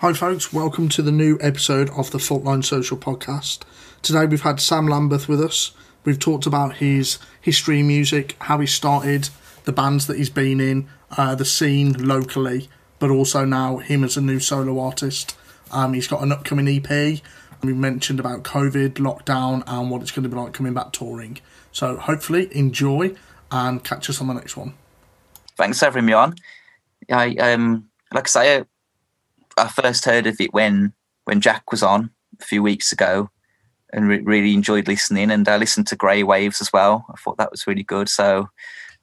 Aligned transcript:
Hi, 0.00 0.12
folks. 0.12 0.52
Welcome 0.52 0.88
to 0.90 1.02
the 1.02 1.10
new 1.10 1.38
episode 1.40 1.90
of 1.90 2.12
the 2.12 2.18
Faultline 2.18 2.64
Social 2.64 2.96
Podcast. 2.96 3.62
Today 4.00 4.26
we've 4.26 4.42
had 4.42 4.60
Sam 4.60 4.86
Lambeth 4.86 5.28
with 5.28 5.40
us. 5.40 5.72
We've 6.04 6.20
talked 6.20 6.46
about 6.46 6.76
his 6.76 7.18
history, 7.40 7.82
music, 7.82 8.36
how 8.42 8.60
he 8.60 8.66
started, 8.68 9.30
the 9.64 9.72
bands 9.72 10.06
that 10.06 10.16
he's 10.16 10.30
been 10.30 10.60
in, 10.60 10.88
uh, 11.16 11.34
the 11.34 11.44
scene 11.44 11.94
locally, 11.94 12.68
but 13.00 13.10
also 13.10 13.44
now 13.44 13.78
him 13.78 14.04
as 14.04 14.16
a 14.16 14.20
new 14.20 14.38
solo 14.38 14.78
artist. 14.78 15.36
Um, 15.72 15.94
he's 15.94 16.06
got 16.06 16.22
an 16.22 16.30
upcoming 16.30 16.68
EP. 16.68 17.20
We 17.64 17.72
mentioned 17.72 18.20
about 18.20 18.44
COVID, 18.44 18.98
lockdown, 18.98 19.64
and 19.66 19.90
what 19.90 20.02
it's 20.02 20.12
going 20.12 20.22
to 20.22 20.28
be 20.28 20.36
like 20.36 20.52
coming 20.52 20.74
back 20.74 20.92
touring. 20.92 21.40
So 21.72 21.96
hopefully 21.96 22.56
enjoy 22.56 23.16
and 23.50 23.82
catch 23.82 24.08
us 24.08 24.20
on 24.20 24.28
the 24.28 24.34
next 24.34 24.56
one. 24.56 24.74
Thanks 25.56 25.80
for 25.80 25.86
having 25.86 26.06
me 26.06 26.12
on. 26.12 26.36
I 27.10 27.34
um, 27.34 27.88
like 28.12 28.28
I 28.28 28.30
say, 28.60 28.64
I 29.58 29.68
first 29.68 30.04
heard 30.04 30.26
of 30.26 30.40
it 30.40 30.52
when 30.52 30.92
when 31.24 31.40
Jack 31.40 31.70
was 31.70 31.82
on 31.82 32.10
a 32.40 32.44
few 32.44 32.62
weeks 32.62 32.92
ago, 32.92 33.30
and 33.92 34.08
re- 34.08 34.20
really 34.20 34.54
enjoyed 34.54 34.88
listening. 34.88 35.30
And 35.30 35.48
I 35.48 35.56
listened 35.56 35.86
to 35.88 35.96
Grey 35.96 36.22
Waves 36.22 36.60
as 36.60 36.72
well. 36.72 37.06
I 37.10 37.16
thought 37.16 37.38
that 37.38 37.50
was 37.50 37.66
really 37.66 37.82
good. 37.82 38.08
So 38.08 38.48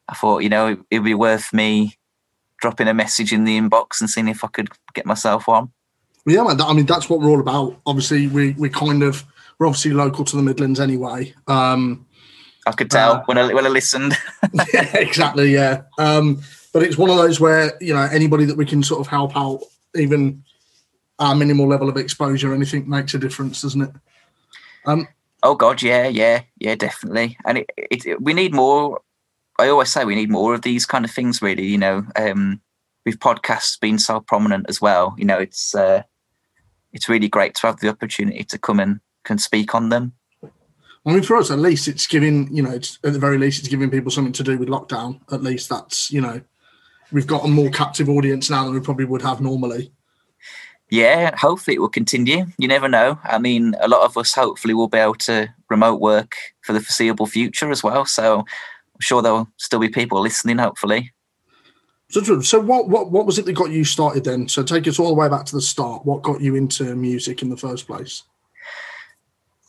I 0.08 0.16
thought, 0.16 0.44
you 0.44 0.50
know, 0.50 0.68
it, 0.68 0.80
it'd 0.92 1.06
be 1.06 1.14
worth 1.14 1.54
me 1.54 1.98
dropping 2.62 2.88
a 2.88 2.94
message 2.94 3.34
in 3.34 3.44
the 3.44 3.60
inbox 3.60 4.00
and 4.00 4.10
seeing 4.10 4.28
if 4.28 4.44
I 4.44 4.48
could 4.48 4.70
get 4.94 5.06
myself 5.06 5.50
on. 5.50 5.72
Yeah, 6.26 6.44
man. 6.44 6.62
I 6.62 6.74
mean, 6.74 6.86
that's 6.86 7.10
what 7.10 7.20
we're 7.20 7.30
all 7.30 7.40
about. 7.40 7.80
Obviously, 7.86 8.28
we 8.28 8.54
we 8.54 8.70
kind 8.70 9.04
of 9.04 9.24
we're 9.60 9.68
obviously 9.68 9.92
local 9.92 10.26
to 10.26 10.36
the 10.36 10.42
Midlands 10.42 10.80
anyway. 10.80 11.34
Um, 11.48 12.06
I 12.66 12.72
could 12.72 12.90
tell 12.90 13.14
uh, 13.14 13.24
when 13.26 13.38
I 13.38 13.54
when 13.54 13.66
I 13.66 13.70
listened. 13.70 14.18
yeah, 14.74 14.98
exactly. 14.98 15.54
Yeah. 15.54 15.84
Um, 16.00 16.42
but 16.74 16.84
it's 16.84 16.98
one 16.98 17.10
of 17.10 17.18
those 17.18 17.40
where 17.40 17.74
you 17.80 17.94
know 17.94 18.08
anybody 18.12 18.46
that 18.46 18.58
we 18.58 18.66
can 18.66 18.82
sort 18.82 19.02
of 19.02 19.08
help 19.08 19.38
out, 19.38 19.62
even 19.96 20.44
our 21.20 21.36
minimal 21.36 21.68
level 21.68 21.90
of 21.90 21.98
exposure, 21.98 22.54
anything 22.54 22.90
makes 22.90 23.14
a 23.14 23.20
difference, 23.20 23.62
doesn't 23.62 23.82
it? 23.82 23.92
Um, 24.86 25.08
oh 25.44 25.56
God, 25.56 25.82
yeah, 25.82 26.08
yeah, 26.08 26.44
yeah, 26.60 26.76
definitely. 26.76 27.38
And 27.46 27.60
it, 27.60 27.72
it, 27.78 28.06
it, 28.06 28.22
we 28.22 28.34
need 28.34 28.54
more. 28.54 29.02
I 29.58 29.70
always 29.70 29.92
say 29.92 30.04
we 30.04 30.16
need 30.16 30.30
more 30.30 30.54
of 30.54 30.62
these 30.62 30.86
kind 30.86 31.06
of 31.06 31.12
things. 31.12 31.42
Really, 31.42 31.66
you 31.66 31.78
know, 31.78 32.06
um, 32.16 32.62
with 33.06 33.20
podcasts 33.20 33.80
being 33.80 33.98
so 33.98 34.20
prominent 34.20 34.66
as 34.68 34.82
well, 34.82 35.16
you 35.18 35.26
know, 35.26 35.38
it's 35.38 35.74
uh, 35.74 36.04
it's 36.94 37.10
really 37.10 37.30
great 37.30 37.56
to 37.56 37.68
have 37.68 37.80
the 37.80 37.90
opportunity 37.90 38.44
to 38.44 38.58
come 38.58 38.80
and 38.80 39.00
can 39.24 39.38
speak 39.38 39.74
on 39.74 39.90
them. 39.90 40.14
I 41.08 41.14
mean, 41.14 41.22
for 41.22 41.38
us, 41.38 41.52
at 41.52 41.60
least 41.60 41.88
it's 41.88 42.08
giving, 42.08 42.54
you 42.56 42.64
know, 42.64 42.72
it's 42.72 42.98
at 43.04 43.14
the 43.14 43.20
very 43.20 43.38
least, 43.38 43.60
it's 43.60 43.68
giving 43.68 43.92
people 43.92 44.10
something 44.10 44.34
to 44.34 44.44
do 44.44 44.58
with 44.58 44.70
lockdown. 44.70 45.20
At 45.32 45.44
least 45.44 45.70
that's, 45.70 46.12
you 46.12 46.20
know, 46.20 46.42
we've 47.12 47.28
got 47.28 47.46
a 47.46 47.48
more 47.48 47.70
captive 47.70 48.10
audience 48.10 48.50
now 48.50 48.64
than 48.64 48.74
we 48.74 48.80
probably 48.80 49.06
would 49.06 49.22
have 49.22 49.40
normally 49.40 49.92
yeah, 50.90 51.36
hopefully 51.36 51.76
it 51.76 51.80
will 51.80 51.90
continue. 51.90 52.46
You 52.58 52.68
never 52.68 52.88
know. 52.88 53.20
I 53.24 53.40
mean, 53.40 53.76
a 53.80 53.88
lot 53.88 54.02
of 54.02 54.18
us 54.18 54.34
hopefully 54.34 54.74
will 54.74 54.88
be 54.88 55.00
able 55.00 55.16
to 55.16 55.50
remote 55.70 56.00
work 56.00 56.36
for 56.62 56.74
the 56.74 56.80
foreseeable 56.80 57.26
future 57.26 57.72
as 57.72 57.84
well. 57.84 58.06
So 58.06 58.40
I'm 58.40 59.02
sure 59.02 59.22
there'll 59.22 59.50
still 59.58 59.80
be 59.80 59.90
people 59.90 60.22
listening, 60.22 60.60
hopefully. 60.60 61.12
So, 62.10 62.40
so 62.42 62.60
what, 62.60 62.88
what, 62.88 63.12
what 63.12 63.26
was 63.26 63.40
it 63.40 63.46
that 63.46 63.54
got 63.54 63.72
you 63.72 63.84
started 63.84 64.24
then? 64.24 64.48
So 64.48 64.64
take 64.64 64.88
us 64.88 65.00
all 65.00 65.08
the 65.08 65.16
way 65.16 65.28
back 65.28 65.46
to 65.46 65.56
the 65.56 65.62
start. 65.62 66.06
What 66.06 66.22
got 66.22 66.40
you 66.40 66.56
into 66.56 66.96
music 66.96 67.42
in 67.42 67.50
the 67.50 67.58
first 67.58 67.88
place? 67.88 68.24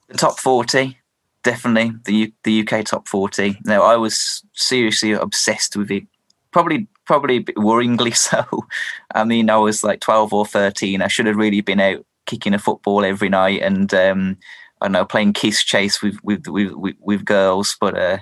The 0.09 0.19
top 0.19 0.39
40, 0.39 0.99
definitely 1.43 1.93
the 2.05 2.33
the 2.45 2.61
UK 2.61 2.85
top 2.85 3.09
40. 3.09 3.59
Now, 3.65 3.83
I 3.83 3.97
was 3.97 4.45
seriously 4.53 5.13
obsessed 5.13 5.77
with 5.77 5.91
it. 5.91 6.05
Probably 6.53 6.87
probably 7.07 7.45
worryingly 7.45 8.17
so. 8.17 8.45
I 9.15 9.25
mean, 9.25 9.51
I 9.51 9.57
was 9.57 9.83
like 9.83 10.01
12 10.01 10.33
or 10.33 10.47
13. 10.47 11.03
I 11.03 11.09
should 11.09 11.27
have 11.27 11.37
really 11.37 11.61
been 11.61 11.81
out 11.81 12.05
kicking 12.27 12.55
a 12.55 12.59
football 12.59 13.05
every 13.05 13.29
night 13.29 13.63
and, 13.63 13.93
um, 13.95 14.37
I 14.81 14.87
don't 14.87 14.93
know, 14.93 15.05
playing 15.05 15.33
kiss 15.33 15.63
chase 15.63 16.03
with, 16.03 16.19
with, 16.23 16.47
with, 16.49 16.73
with, 16.73 16.97
with 17.01 17.25
girls. 17.25 17.77
But, 17.81 17.97
uh, 17.97 18.19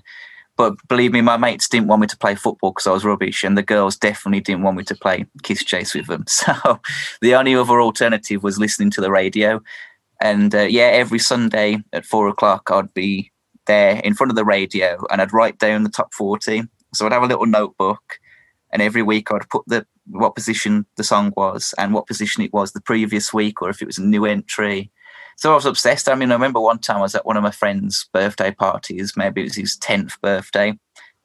but 0.56 0.76
believe 0.86 1.12
me, 1.12 1.20
my 1.20 1.36
mates 1.36 1.68
didn't 1.68 1.88
want 1.88 2.02
me 2.02 2.06
to 2.06 2.16
play 2.16 2.36
football 2.36 2.70
because 2.70 2.86
I 2.86 2.92
was 2.92 3.04
rubbish, 3.04 3.42
and 3.42 3.58
the 3.58 3.62
girls 3.62 3.96
definitely 3.96 4.40
didn't 4.40 4.62
want 4.62 4.76
me 4.76 4.84
to 4.84 4.94
play 4.94 5.26
kiss 5.42 5.64
chase 5.64 5.94
with 5.94 6.06
them. 6.06 6.24
So 6.34 6.80
the 7.20 7.34
only 7.34 7.56
other 7.56 7.80
alternative 7.80 8.42
was 8.42 8.58
listening 8.58 8.90
to 8.92 9.00
the 9.00 9.10
radio. 9.10 9.60
And 10.20 10.54
uh, 10.54 10.62
yeah, 10.62 10.84
every 10.84 11.18
Sunday 11.18 11.78
at 11.92 12.06
four 12.06 12.28
o'clock, 12.28 12.70
I'd 12.70 12.94
be 12.94 13.32
there 13.66 14.00
in 14.04 14.14
front 14.14 14.30
of 14.30 14.36
the 14.36 14.44
radio 14.44 14.98
and 15.10 15.20
I'd 15.20 15.32
write 15.32 15.58
down 15.58 15.82
the 15.82 15.90
top 15.90 16.12
40. 16.14 16.62
So 16.92 17.06
I'd 17.06 17.12
have 17.12 17.22
a 17.22 17.26
little 17.26 17.46
notebook 17.46 18.18
and 18.74 18.82
every 18.82 19.02
week 19.02 19.30
I'd 19.30 19.48
put 19.48 19.62
the 19.66 19.86
what 20.06 20.34
position 20.34 20.84
the 20.96 21.04
song 21.04 21.32
was 21.36 21.72
and 21.78 21.94
what 21.94 22.06
position 22.06 22.42
it 22.42 22.52
was 22.52 22.72
the 22.72 22.80
previous 22.80 23.32
week, 23.32 23.62
or 23.62 23.70
if 23.70 23.80
it 23.80 23.86
was 23.86 23.98
a 23.98 24.04
new 24.04 24.26
entry. 24.26 24.90
So 25.36 25.52
I 25.52 25.54
was 25.54 25.64
obsessed. 25.64 26.08
I 26.08 26.14
mean, 26.14 26.30
I 26.30 26.34
remember 26.34 26.60
one 26.60 26.78
time 26.78 26.98
I 26.98 27.02
was 27.02 27.14
at 27.14 27.24
one 27.24 27.36
of 27.36 27.42
my 27.42 27.50
friend's 27.50 28.06
birthday 28.12 28.50
parties, 28.50 29.16
maybe 29.16 29.40
it 29.40 29.44
was 29.44 29.56
his 29.56 29.78
10th 29.78 30.20
birthday, 30.20 30.78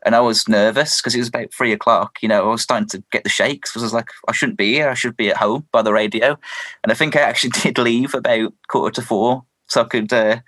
and 0.06 0.16
I 0.16 0.22
was 0.22 0.48
nervous 0.48 1.02
because 1.02 1.16
it 1.16 1.20
was 1.20 1.28
about 1.28 1.52
three 1.52 1.74
o'clock. 1.74 2.20
You 2.22 2.30
know, 2.30 2.46
I 2.46 2.52
was 2.52 2.62
starting 2.62 2.88
to 2.90 3.04
get 3.12 3.24
the 3.24 3.30
shakes 3.30 3.72
because 3.72 3.84
I 3.84 3.88
was 3.88 3.94
like, 3.94 4.10
I 4.28 4.32
shouldn't 4.32 4.58
be 4.58 4.74
here. 4.74 4.90
I 4.90 4.94
should 4.94 5.18
be 5.18 5.30
at 5.30 5.38
home 5.38 5.68
by 5.72 5.82
the 5.82 5.92
radio. 5.92 6.38
And 6.84 6.92
I 6.92 6.96
think 6.96 7.16
I 7.16 7.22
actually 7.22 7.50
did 7.62 7.78
leave 7.78 8.14
about 8.14 8.54
quarter 8.70 9.02
to 9.02 9.06
four 9.06 9.44
so 9.68 9.82
I 9.82 9.86
could 9.86 10.14
uh, 10.14 10.40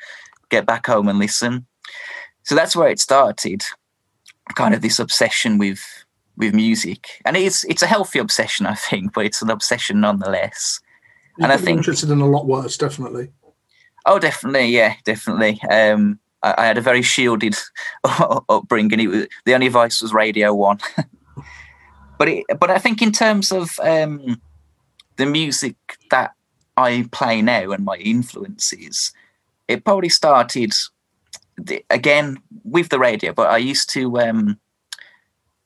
get 0.50 0.66
back 0.66 0.86
home 0.86 1.08
and 1.08 1.20
listen. 1.20 1.66
So 2.44 2.56
that's 2.56 2.76
where 2.76 2.90
it 2.90 3.00
started, 3.00 3.64
kind 4.56 4.74
of 4.74 4.82
this 4.82 5.00
obsession 5.00 5.58
with 5.58 5.84
with 6.38 6.54
music, 6.54 7.22
and 7.26 7.38
it's 7.38 7.64
it's 7.66 7.82
a 7.82 7.88
healthy 7.88 8.20
obsession, 8.20 8.66
I 8.66 8.76
think, 8.76 9.14
but 9.14 9.26
it's 9.26 9.42
an 9.42 9.50
obsession 9.50 10.02
nonetheless. 10.02 10.80
You 11.38 11.44
and 11.44 11.54
I 11.54 11.58
think 11.58 11.78
interested 11.78 12.10
in 12.10 12.22
a 12.22 12.28
lot 12.28 12.46
worse, 12.46 12.78
definitely. 12.78 13.32
Oh, 14.06 14.20
definitely, 14.20 14.68
yeah, 14.68 14.96
definitely. 15.06 15.62
Um, 15.70 16.20
I, 16.42 16.56
I, 16.58 16.66
had 16.66 16.78
a 16.78 16.82
very 16.82 17.02
shielded 17.02 17.56
upbringing. 18.50 19.00
It 19.00 19.08
was, 19.08 19.28
the 19.46 19.54
only 19.54 19.68
voice 19.68 20.02
was 20.02 20.14
Radio 20.14 20.54
One, 20.54 20.80
but 22.18 22.28
it, 22.28 22.46
but 22.60 22.72
I 22.72 22.80
think 22.80 23.02
in 23.02 23.12
terms 23.12 23.52
of 23.52 23.80
um, 23.82 24.42
the 25.18 25.26
music 25.26 25.76
that 26.10 26.32
I 26.78 27.08
play 27.12 27.42
now 27.42 27.72
and 27.72 27.86
my 27.86 27.96
influences, 27.98 29.14
it 29.68 29.86
probably 29.86 30.10
started 30.10 30.74
again 31.90 32.42
with 32.64 32.90
the 32.90 33.00
radio. 33.00 33.34
But 33.34 33.50
I 33.50 33.58
used 33.58 33.90
to. 33.92 34.20
Um, 34.20 34.60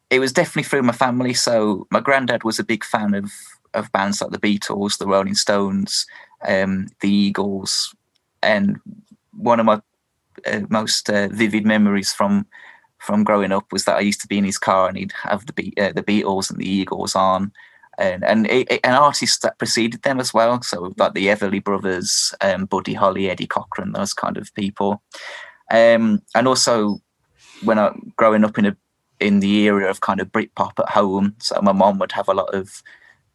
it 0.10 0.20
was 0.20 0.34
definitely 0.34 0.64
through 0.64 0.84
my 0.84 0.94
family. 0.94 1.34
So 1.34 1.88
my 1.92 2.00
granddad 2.00 2.44
was 2.44 2.60
a 2.60 2.64
big 2.64 2.84
fan 2.84 3.14
of 3.14 3.32
of 3.74 3.92
bands 3.92 4.22
like 4.22 4.32
the 4.32 4.38
Beatles, 4.38 4.98
the 4.98 5.08
Rolling 5.08 5.36
Stones, 5.36 6.06
um, 6.48 6.88
the 7.02 7.12
Eagles, 7.12 7.94
and 8.42 8.80
one 9.34 9.60
of 9.60 9.66
my 9.66 9.82
uh, 10.46 10.62
most 10.70 11.10
uh, 11.10 11.28
vivid 11.30 11.66
memories 11.66 12.14
from 12.14 12.46
from 13.00 13.24
growing 13.24 13.52
up 13.52 13.72
was 13.72 13.86
that 13.86 13.98
I 13.98 14.00
used 14.00 14.22
to 14.22 14.28
be 14.28 14.38
in 14.38 14.46
his 14.46 14.58
car 14.58 14.88
and 14.88 14.98
he'd 14.98 15.14
have 15.24 15.46
the 15.46 15.54
Be- 15.54 15.74
uh, 15.78 15.92
the 15.94 16.04
Beatles 16.04 16.50
and 16.50 16.60
the 16.60 16.70
Eagles 16.70 17.16
on, 17.16 17.52
and 17.98 18.24
and 18.24 18.48
it, 18.48 18.72
it, 18.72 18.80
an 18.84 18.94
artist 18.94 19.42
that 19.42 19.60
preceded 19.60 20.04
them 20.04 20.20
as 20.20 20.34
well. 20.34 20.62
So 20.62 20.94
like 20.98 21.14
the 21.14 21.28
Everly 21.28 21.64
Brothers, 21.64 22.34
um, 22.42 22.66
Buddy 22.66 22.94
Holly, 22.94 23.30
Eddie 23.30 23.48
Cochran, 23.48 23.92
those 23.92 24.14
kind 24.14 24.38
of 24.38 24.54
people, 24.54 25.04
um, 25.72 26.22
and 26.34 26.48
also 26.48 27.00
when 27.64 27.80
I 27.80 27.92
growing 28.16 28.46
up 28.46 28.58
in 28.58 28.66
a 28.66 28.78
in 29.20 29.40
the 29.40 29.62
era 29.64 29.90
of 29.90 30.02
kind 30.02 30.20
of 30.20 30.32
Britpop 30.32 30.80
at 30.80 30.90
home. 30.90 31.36
So 31.40 31.60
my 31.62 31.72
mom 31.72 32.00
would 32.00 32.12
have 32.12 32.28
a 32.28 32.34
lot 32.34 32.54
of 32.54 32.84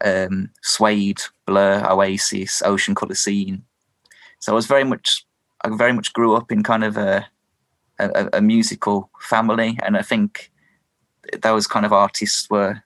um, 0.04 0.50
Suede, 0.62 1.20
Blur, 1.46 1.86
Oasis, 1.88 2.62
Ocean 2.62 2.94
Colour 2.94 3.14
Scene. 3.14 3.64
So 4.38 4.52
I 4.52 4.54
was 4.54 4.66
very 4.66 4.84
much, 4.84 5.26
I 5.64 5.74
very 5.74 5.92
much 5.92 6.12
grew 6.12 6.34
up 6.34 6.50
in 6.50 6.62
kind 6.62 6.84
of 6.84 6.96
a, 6.96 7.26
a, 7.98 8.28
a 8.34 8.40
musical 8.40 9.10
family, 9.20 9.78
and 9.82 9.96
I 9.96 10.02
think 10.02 10.50
those 11.42 11.66
kind 11.66 11.84
of 11.84 11.92
artists 11.92 12.48
were 12.50 12.82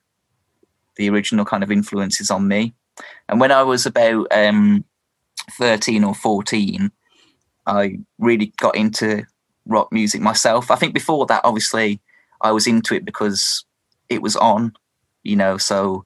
the 0.96 1.08
original 1.08 1.44
kind 1.44 1.62
of 1.62 1.70
influences 1.70 2.30
on 2.30 2.48
me. 2.48 2.74
And 3.28 3.40
when 3.40 3.52
I 3.52 3.62
was 3.62 3.86
about 3.86 4.26
um, 4.30 4.84
13 5.52 6.04
or 6.04 6.14
14, 6.14 6.90
I 7.66 7.98
really 8.18 8.52
got 8.58 8.76
into 8.76 9.24
rock 9.66 9.92
music 9.92 10.20
myself. 10.20 10.70
I 10.70 10.76
think 10.76 10.94
before 10.94 11.26
that, 11.26 11.40
obviously, 11.44 12.00
I 12.40 12.52
was 12.52 12.66
into 12.66 12.94
it 12.94 13.04
because 13.04 13.64
it 14.08 14.22
was 14.22 14.36
on, 14.36 14.72
you 15.22 15.36
know. 15.36 15.58
So 15.58 16.04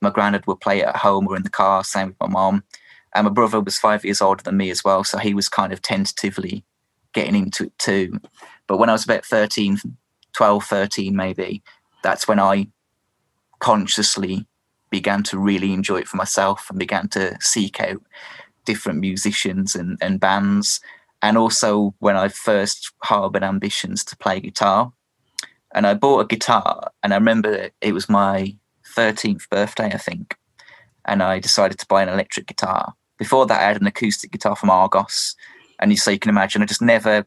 my 0.00 0.10
granddad 0.10 0.46
would 0.46 0.60
play 0.60 0.80
it 0.80 0.86
at 0.86 0.96
home 0.96 1.26
or 1.28 1.36
in 1.36 1.42
the 1.42 1.50
car, 1.50 1.84
same 1.84 2.08
with 2.08 2.20
my 2.20 2.28
mom. 2.28 2.64
And 3.14 3.24
my 3.24 3.32
brother 3.32 3.60
was 3.60 3.78
five 3.78 4.04
years 4.04 4.20
older 4.20 4.42
than 4.42 4.56
me 4.56 4.70
as 4.70 4.84
well, 4.84 5.04
so 5.04 5.18
he 5.18 5.32
was 5.32 5.48
kind 5.48 5.72
of 5.72 5.80
tentatively 5.80 6.64
getting 7.12 7.34
into 7.34 7.64
it 7.64 7.78
too. 7.78 8.20
But 8.66 8.78
when 8.78 8.90
I 8.90 8.92
was 8.92 9.04
about 9.04 9.24
13, 9.24 9.78
12, 10.34 10.64
13 10.64 11.16
maybe, 11.16 11.62
that's 12.02 12.28
when 12.28 12.38
I 12.38 12.68
consciously 13.58 14.46
began 14.90 15.22
to 15.24 15.38
really 15.38 15.72
enjoy 15.72 15.98
it 15.98 16.08
for 16.08 16.18
myself 16.18 16.66
and 16.68 16.78
began 16.78 17.08
to 17.08 17.36
seek 17.40 17.80
out 17.80 18.02
different 18.64 19.00
musicians 19.00 19.74
and, 19.74 19.96
and 20.00 20.20
bands. 20.20 20.80
And 21.22 21.38
also 21.38 21.94
when 21.98 22.16
I 22.16 22.28
first 22.28 22.92
harbored 23.02 23.42
ambitions 23.42 24.04
to 24.04 24.16
play 24.16 24.40
guitar 24.40 24.92
and 25.76 25.86
I 25.86 25.94
bought 25.94 26.20
a 26.20 26.26
guitar, 26.26 26.90
and 27.02 27.12
I 27.12 27.16
remember 27.16 27.70
it 27.80 27.92
was 27.92 28.08
my 28.08 28.56
13th 28.96 29.48
birthday, 29.50 29.92
I 29.92 29.98
think. 29.98 30.36
and 31.04 31.22
I 31.22 31.38
decided 31.38 31.78
to 31.78 31.86
buy 31.86 32.02
an 32.02 32.08
electric 32.08 32.46
guitar. 32.48 32.94
Before 33.18 33.46
that, 33.46 33.60
I 33.60 33.68
had 33.68 33.80
an 33.80 33.86
acoustic 33.86 34.32
guitar 34.32 34.56
from 34.56 34.70
Argos, 34.70 35.36
and 35.78 35.96
so 35.98 36.10
you 36.10 36.18
can 36.18 36.30
imagine 36.30 36.62
I 36.62 36.66
just 36.66 36.82
never 36.82 37.24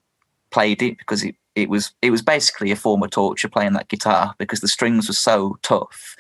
played 0.52 0.82
it 0.82 0.98
because 0.98 1.24
it, 1.24 1.36
it 1.56 1.70
was 1.70 1.92
it 2.02 2.12
was 2.12 2.22
basically 2.22 2.72
a 2.72 2.76
form 2.76 3.04
of 3.04 3.12
torture 3.12 3.48
playing 3.48 3.74
that 3.74 3.88
guitar 3.88 4.36
because 4.38 4.60
the 4.60 4.68
strings 4.68 5.08
were 5.08 5.14
so 5.14 5.58
tough. 5.62 6.16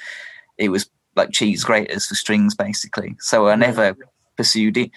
It 0.57 0.69
was 0.69 0.89
like 1.15 1.31
cheese 1.31 1.63
graters 1.63 2.05
for 2.05 2.15
strings 2.15 2.55
basically. 2.55 3.15
So 3.19 3.47
I 3.49 3.55
never 3.55 3.97
pursued 4.37 4.77
it. 4.77 4.91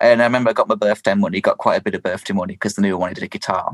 And 0.00 0.20
I 0.20 0.26
remember 0.26 0.50
I 0.50 0.54
got 0.54 0.68
my 0.68 0.74
birthday 0.74 1.14
money, 1.14 1.40
got 1.40 1.58
quite 1.58 1.80
a 1.80 1.82
bit 1.82 1.94
of 1.94 2.02
birthday 2.02 2.34
money 2.34 2.54
because 2.54 2.74
they 2.74 2.82
knew 2.82 2.94
I 2.94 2.98
wanted 2.98 3.22
a 3.22 3.28
guitar. 3.28 3.72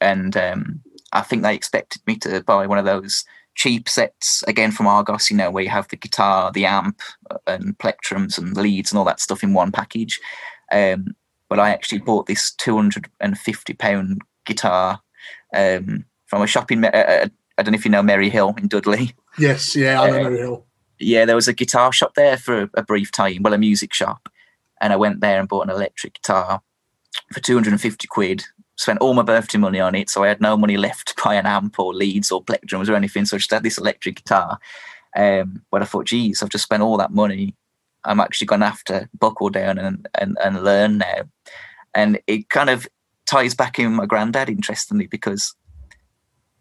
And 0.00 0.36
um, 0.36 0.80
I 1.12 1.22
think 1.22 1.42
they 1.42 1.54
expected 1.54 2.02
me 2.06 2.16
to 2.18 2.42
buy 2.42 2.66
one 2.66 2.78
of 2.78 2.84
those 2.84 3.24
cheap 3.54 3.88
sets 3.88 4.44
again 4.46 4.70
from 4.70 4.86
Argos, 4.86 5.30
you 5.30 5.36
know, 5.36 5.50
where 5.50 5.64
you 5.64 5.70
have 5.70 5.88
the 5.88 5.96
guitar, 5.96 6.52
the 6.52 6.64
amp, 6.64 7.00
uh, 7.30 7.38
and 7.46 7.76
plectrums 7.78 8.38
and 8.38 8.56
leads 8.56 8.92
and 8.92 8.98
all 8.98 9.04
that 9.04 9.20
stuff 9.20 9.42
in 9.42 9.52
one 9.52 9.72
package. 9.72 10.20
Um, 10.70 11.08
but 11.48 11.58
I 11.58 11.70
actually 11.70 11.98
bought 11.98 12.26
this 12.26 12.52
two 12.52 12.76
hundred 12.76 13.08
and 13.20 13.38
fifty 13.38 13.74
pound 13.74 14.22
guitar 14.44 15.00
um, 15.54 16.04
from 16.26 16.42
a 16.42 16.46
shop 16.46 16.70
in. 16.70 16.84
Uh, 16.84 16.88
uh, 16.88 17.28
I 17.56 17.62
don't 17.62 17.72
know 17.72 17.78
if 17.78 17.84
you 17.84 17.90
know 17.90 18.02
Merry 18.02 18.30
Hill 18.30 18.54
in 18.58 18.68
Dudley. 18.68 19.14
Yes, 19.38 19.74
yeah, 19.74 20.00
I 20.00 20.10
know 20.10 20.18
uh, 20.18 20.22
Merry 20.22 20.38
Hill. 20.38 20.66
Yeah, 21.00 21.24
there 21.24 21.36
was 21.36 21.48
a 21.48 21.52
guitar 21.52 21.92
shop 21.92 22.14
there 22.14 22.36
for 22.36 22.62
a, 22.62 22.70
a 22.74 22.82
brief 22.82 23.10
time. 23.10 23.42
Well, 23.42 23.54
a 23.54 23.58
music 23.58 23.94
shop, 23.94 24.28
and 24.80 24.92
I 24.92 24.96
went 24.96 25.20
there 25.20 25.40
and 25.40 25.48
bought 25.48 25.64
an 25.64 25.70
electric 25.70 26.14
guitar 26.14 26.60
for 27.32 27.40
two 27.40 27.54
hundred 27.54 27.72
and 27.72 27.80
fifty 27.80 28.06
quid 28.06 28.44
spent 28.78 29.00
all 29.00 29.12
my 29.12 29.22
birthday 29.22 29.58
money 29.58 29.80
on 29.80 29.94
it, 29.94 30.08
so 30.08 30.22
I 30.22 30.28
had 30.28 30.40
no 30.40 30.56
money 30.56 30.76
left 30.76 31.08
to 31.08 31.22
buy 31.22 31.34
an 31.34 31.46
amp 31.46 31.78
or 31.78 31.92
leads 31.92 32.30
or 32.30 32.42
plectrums 32.42 32.88
or 32.88 32.94
anything. 32.94 33.26
So 33.26 33.36
I 33.36 33.38
just 33.38 33.50
had 33.50 33.64
this 33.64 33.76
electric 33.76 34.16
guitar. 34.16 34.58
Um, 35.16 35.62
but 35.70 35.82
I 35.82 35.84
thought, 35.84 36.06
geez, 36.06 36.42
I've 36.42 36.48
just 36.48 36.64
spent 36.64 36.82
all 36.82 36.96
that 36.98 37.12
money. 37.12 37.56
I'm 38.04 38.20
actually 38.20 38.46
going 38.46 38.60
to 38.60 38.68
have 38.68 38.84
to 38.84 39.08
buckle 39.18 39.50
down 39.50 39.78
and, 39.78 40.08
and, 40.18 40.38
and 40.42 40.62
learn 40.62 40.98
now. 40.98 41.22
And 41.92 42.20
it 42.28 42.48
kind 42.50 42.70
of 42.70 42.86
ties 43.26 43.54
back 43.54 43.78
in 43.78 43.86
with 43.86 43.96
my 43.96 44.06
granddad, 44.06 44.48
interestingly, 44.48 45.08
because 45.08 45.56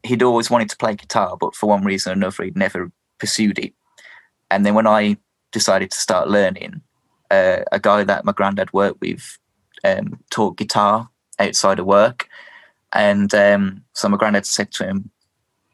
he'd 0.02 0.24
always 0.24 0.50
wanted 0.50 0.70
to 0.72 0.78
play 0.78 0.96
guitar, 0.96 1.38
but 1.38 1.56
for 1.56 1.70
one 1.70 1.84
reason 1.84 2.12
or 2.12 2.14
another, 2.14 2.44
he'd 2.44 2.58
never 2.58 2.92
pursued 3.20 3.60
it. 3.60 3.74
And 4.50 4.66
then 4.66 4.74
when 4.74 4.88
I 4.88 5.18
decided 5.52 5.92
to 5.92 5.98
start 5.98 6.30
learning, 6.30 6.82
uh, 7.30 7.60
a 7.72 7.80
guy 7.80 8.04
that 8.04 8.26
my 8.26 8.32
granddad 8.32 8.74
worked 8.74 9.02
with 9.02 9.38
um, 9.84 10.20
taught 10.32 10.58
guitar 10.58 11.10
outside 11.40 11.80
of 11.80 11.86
work. 11.86 12.28
And 12.94 13.34
um, 13.34 13.84
so 13.94 14.10
my 14.10 14.18
granddad 14.18 14.46
said 14.46 14.72
to 14.74 14.86
him, 14.86 15.12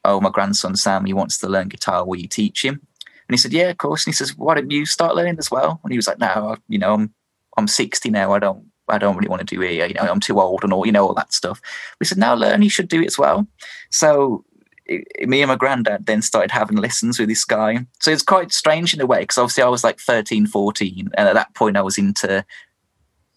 Oh, 0.06 0.20
my 0.20 0.30
grandson 0.30 0.76
Sam, 0.76 1.06
he 1.06 1.14
wants 1.14 1.38
to 1.38 1.48
learn 1.48 1.70
guitar. 1.70 2.06
Will 2.06 2.18
you 2.20 2.28
teach 2.28 2.66
him? 2.66 2.74
And 2.74 3.34
he 3.34 3.38
said, 3.38 3.54
Yeah, 3.54 3.70
of 3.70 3.78
course. 3.78 4.06
And 4.06 4.14
he 4.14 4.16
says, 4.16 4.38
Why 4.38 4.56
don't 4.56 4.72
you 4.72 4.86
start 4.86 5.16
learning 5.16 5.38
as 5.40 5.50
well? 5.50 5.80
And 5.84 5.94
he 5.94 5.98
was 5.98 6.08
like, 6.08 6.20
No, 6.20 6.58
you 6.68 6.80
know, 6.80 6.94
I'm 6.94 7.14
I'm 7.58 7.68
60 7.68 8.10
now. 8.10 8.34
I 8.34 8.40
don't 8.40 8.66
I 8.90 8.98
don't 8.98 9.16
really 9.16 9.30
want 9.30 9.48
to 9.48 9.56
do 9.56 9.62
it. 9.62 9.90
You 9.90 9.94
know, 9.94 10.12
I'm 10.12 10.20
too 10.20 10.40
old 10.40 10.64
and 10.64 10.74
all, 10.74 10.86
you 10.86 10.92
know, 10.92 11.08
all 11.08 11.14
that 11.14 11.34
stuff. 11.34 11.62
We 12.00 12.06
said, 12.06 12.18
now 12.18 12.36
learn, 12.36 12.62
you 12.62 12.70
should 12.70 12.90
do 12.90 13.02
it 13.02 13.08
as 13.08 13.18
well. 13.18 13.48
So 13.92 14.44
it, 14.86 15.30
me 15.30 15.42
and 15.42 15.48
my 15.48 15.56
granddad 15.56 16.06
then 16.06 16.22
started 16.22 16.52
having 16.52 16.78
lessons 16.78 17.18
with 17.18 17.30
this 17.30 17.46
guy. 17.46 17.86
So 18.02 18.12
it's 18.12 18.24
quite 18.24 18.52
strange 18.52 18.94
in 18.94 19.02
a 19.02 19.06
way, 19.06 19.22
because 19.22 19.38
obviously 19.38 19.64
I 19.64 19.70
was 19.70 19.84
like 19.84 20.00
13, 20.00 20.48
14. 20.48 21.10
And 21.14 21.30
at 21.30 21.34
that 21.34 21.54
point 21.56 21.78
I 21.78 21.82
was 21.82 21.98
into 21.98 22.46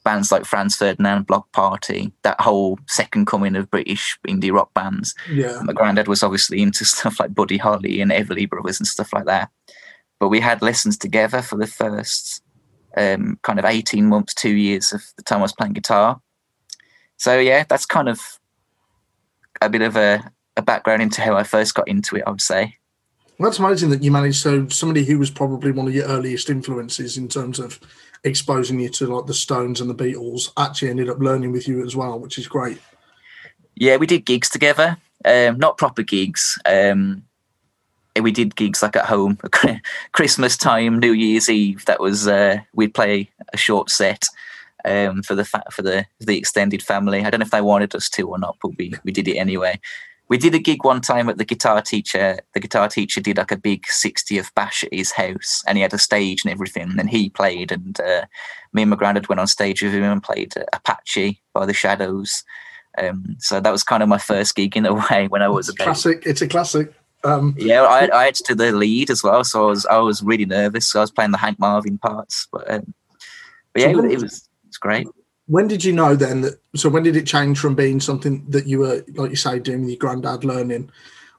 bands 0.07 0.31
like 0.31 0.45
Franz 0.45 0.77
Ferdinand, 0.77 1.27
Bloc 1.27 1.51
Party, 1.51 2.13
that 2.23 2.41
whole 2.41 2.79
second 2.87 3.27
coming 3.27 3.57
of 3.57 3.69
British 3.69 4.17
indie 4.29 4.53
rock 4.53 4.73
bands. 4.73 5.17
Yeah. 5.29 5.61
My 5.65 5.73
granddad 5.73 6.07
was 6.07 6.23
obviously 6.23 6.63
into 6.63 6.85
stuff 6.95 7.19
like 7.19 7.35
Buddy 7.35 7.57
Holly 7.57 8.01
and 8.01 8.13
Everly 8.13 8.49
Brothers 8.49 8.79
and 8.79 8.87
stuff 8.87 9.13
like 9.13 9.25
that. 9.25 9.51
But 10.21 10.29
we 10.29 10.39
had 10.39 10.63
lessons 10.63 10.97
together 10.97 11.43
for 11.43 11.59
the 11.59 11.67
first 11.67 12.41
um, 12.97 13.41
kind 13.43 13.59
of 13.59 13.65
18 13.65 14.07
months, 14.07 14.33
two 14.33 14.55
years 14.55 14.93
of 14.93 15.03
the 15.17 15.25
time 15.25 15.41
I 15.41 15.43
was 15.43 15.53
playing 15.53 15.73
guitar. 15.73 16.21
So, 17.17 17.41
yeah, 17.41 17.65
that's 17.69 17.85
kind 17.85 18.09
of 18.09 18.21
a 19.61 19.69
bit 19.69 19.83
of 19.83 19.97
a, 19.97 20.23
a 20.57 20.63
background 20.63 21.03
into 21.03 21.21
how 21.21 21.35
I 21.35 21.43
first 21.43 21.75
got 21.75 21.89
into 21.89 22.15
it, 22.15 22.23
I 22.29 22.31
would 22.31 22.41
say. 22.41 22.77
Well, 23.39 23.51
that's 23.51 23.59
amazing 23.59 23.91
that 23.91 24.05
you 24.05 24.13
managed. 24.13 24.41
So, 24.41 24.69
somebody 24.69 25.05
who 25.05 25.19
was 25.19 25.31
probably 25.31 25.73
one 25.73 25.89
of 25.89 25.95
your 25.95 26.07
earliest 26.07 26.49
influences 26.49 27.19
in 27.19 27.27
terms 27.27 27.59
of 27.59 27.81
exposing 28.27 28.81
you 28.81 28.89
to 28.91 29.07
like 29.07 29.27
the 29.27 29.35
Stones 29.35 29.81
and 29.81 29.89
the 29.89 29.95
Beatles 29.95 30.53
actually 30.57 30.91
ended 30.91 31.09
up 31.09 31.19
learning 31.19 31.53
with 31.53 31.67
you 31.67 31.85
as 31.85 31.97
well, 31.97 32.19
which 32.19 32.39
is 32.39 32.49
great. 32.49 32.79
Yeah, 33.77 33.97
we 33.97 34.07
did 34.07 34.25
gigs 34.25 34.51
together, 34.51 34.97
um, 35.25 35.59
not 35.59 35.79
proper 35.79 36.03
gigs. 36.03 36.59
Um, 36.67 37.23
we 38.21 38.33
did 38.33 38.57
gigs 38.57 38.83
like 38.83 38.97
at 38.97 39.05
home, 39.07 39.39
Christmas 40.13 40.57
time, 40.57 40.99
New 40.99 41.13
Year's 41.13 41.49
Eve. 41.49 41.85
That 41.85 42.01
was 42.01 42.27
uh, 42.27 42.59
we'd 42.75 42.95
play 42.95 43.31
a 43.53 43.57
short 43.57 43.91
set 43.91 44.25
um, 44.85 45.23
for 45.23 45.35
the 45.35 45.45
fa- 45.45 45.65
for 45.71 45.83
the 45.83 46.07
the 46.21 46.37
extended 46.37 46.83
family. 46.83 47.25
I 47.25 47.31
don't 47.31 47.41
know 47.41 47.45
if 47.45 47.51
they 47.51 47.61
wanted 47.61 47.95
us 47.95 48.09
to 48.11 48.29
or 48.29 48.39
not, 48.39 48.57
but 48.63 48.73
we 48.79 48.95
we 49.05 49.13
did 49.13 49.29
it 49.29 49.37
anyway 49.37 49.79
we 50.29 50.39
did 50.39 50.55
a 50.55 50.59
gig 50.59 50.85
one 50.85 51.01
time 51.01 51.29
at 51.29 51.39
the 51.39 51.45
guitar 51.45 51.81
teacher. 51.81 52.39
The 52.55 52.61
guitar 52.61 52.89
teacher 52.89 53.21
did 53.21 53.37
like 53.37 53.53
a 53.53 53.57
big 53.57 53.85
60th 53.85 54.53
bash 54.55 54.83
at 54.83 54.93
his 54.93 55.13
house 55.13 55.63
and 55.67 55.79
he 55.79 55.83
had 55.83 55.95
a 55.95 55.99
stage 55.99 56.45
and 56.45 56.53
everything. 56.53 56.97
And 56.99 57.09
he 57.09 57.31
played, 57.31 57.71
and 57.71 57.99
uh, 58.01 58.27
me 58.73 58.83
and 58.83 58.91
my 58.91 58.97
granddad 58.97 59.29
went 59.29 59.41
on 59.41 59.47
stage 59.47 59.83
with 59.83 59.93
him 59.93 60.03
and 60.03 60.23
played 60.23 60.57
uh, 60.57 60.65
Apache 60.73 61.41
by 61.53 61.65
the 61.65 61.73
Shadows. 61.73 62.43
Um, 62.99 63.37
so 63.39 63.61
that 63.61 63.71
was 63.71 63.85
kind 63.85 64.03
of 64.03 64.09
my 64.09 64.19
first 64.19 64.57
gig 64.57 64.77
in 64.77 64.87
a 64.87 64.95
way 65.11 65.29
when 65.29 65.43
I 65.43 65.49
was 65.49 65.69
it's 65.69 65.81
a 65.81 65.83
classic. 65.85 66.23
It's 66.27 66.43
a 66.43 66.49
classic. 66.49 66.93
Um, 67.23 67.55
yeah, 67.59 67.83
I, 67.83 68.09
I 68.17 68.25
had 68.27 68.35
to 68.37 68.43
do 68.45 68.55
the 68.55 68.73
lead 68.73 69.11
as 69.11 69.23
well, 69.23 69.43
so 69.43 69.65
I 69.65 69.67
was 69.67 69.87
I 69.87 69.99
was 69.99 70.23
really 70.23 70.45
nervous. 70.45 70.87
So 70.87 71.01
I 71.01 71.03
was 71.03 71.11
playing 71.11 71.33
the 71.33 71.39
Hank 71.39 71.59
Marvin 71.59 71.99
parts, 71.99 72.47
but, 72.53 72.71
um, 72.71 72.95
but 73.73 73.83
yeah, 73.83 73.89
it, 73.89 73.97
it 73.97 74.23
was 74.23 74.49
it 74.63 74.69
was 74.69 74.79
great 74.79 75.09
when 75.47 75.69
did 75.69 75.85
you 75.85 75.93
know 75.93 76.17
then 76.17 76.41
that 76.43 76.61
so 76.75 76.89
when 76.89 77.03
did 77.03 77.17
it 77.17 77.27
change 77.27 77.59
from 77.59 77.75
being 77.75 78.01
something 78.01 78.45
that 78.49 78.67
you 78.67 78.81
were 78.81 79.05
like 79.15 79.31
you 79.31 79.37
say 79.37 79.59
doing 79.59 79.83
with 79.83 79.91
your 79.91 79.99
granddad 79.99 80.45
learning? 80.45 80.91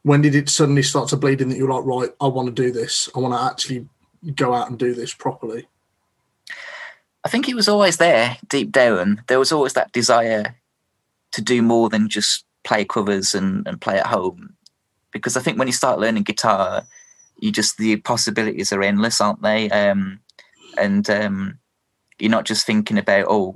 When 0.03 0.21
did 0.21 0.35
it 0.35 0.47
suddenly 0.49 0.83
start 0.83 1.09
to 1.09 1.17
bleed 1.17 1.41
in 1.41 1.49
that 1.49 1.57
you're 1.57 1.69
like 1.69 1.83
right 1.85 2.09
i 2.21 2.27
want 2.27 2.47
to 2.47 2.63
do 2.63 2.71
this. 2.71 3.09
I 3.15 3.19
want 3.19 3.33
to 3.33 3.41
actually 3.41 3.87
go 4.35 4.53
out 4.53 4.69
and 4.69 4.79
do 4.79 4.93
this 4.93 5.13
properly 5.13 5.67
i 7.23 7.29
think 7.29 7.47
it 7.47 7.55
was 7.55 7.67
always 7.67 7.97
there 7.97 8.37
deep 8.49 8.71
down. 8.71 9.21
There 9.27 9.39
was 9.39 9.51
always 9.51 9.73
that 9.73 9.91
desire 9.91 10.55
to 11.33 11.41
do 11.41 11.61
more 11.61 11.89
than 11.89 12.09
just 12.09 12.45
play 12.63 12.83
covers 12.85 13.35
and, 13.35 13.67
and 13.67 13.79
play 13.79 13.99
at 13.99 14.07
home. 14.07 14.55
Because 15.11 15.35
i 15.35 15.41
think 15.41 15.57
when 15.57 15.67
you 15.67 15.73
start 15.73 15.99
learning 15.99 16.23
guitar 16.23 16.87
you 17.39 17.51
just 17.51 17.77
the 17.77 17.97
possibilities 17.97 18.73
are 18.73 18.81
endless 18.81 19.21
aren't 19.21 19.41
they? 19.41 19.69
Um, 19.69 20.19
and 20.77 21.09
um, 21.09 21.59
you're 22.19 22.31
not 22.31 22.45
just 22.45 22.65
thinking 22.65 22.97
about 22.97 23.25
oh 23.29 23.55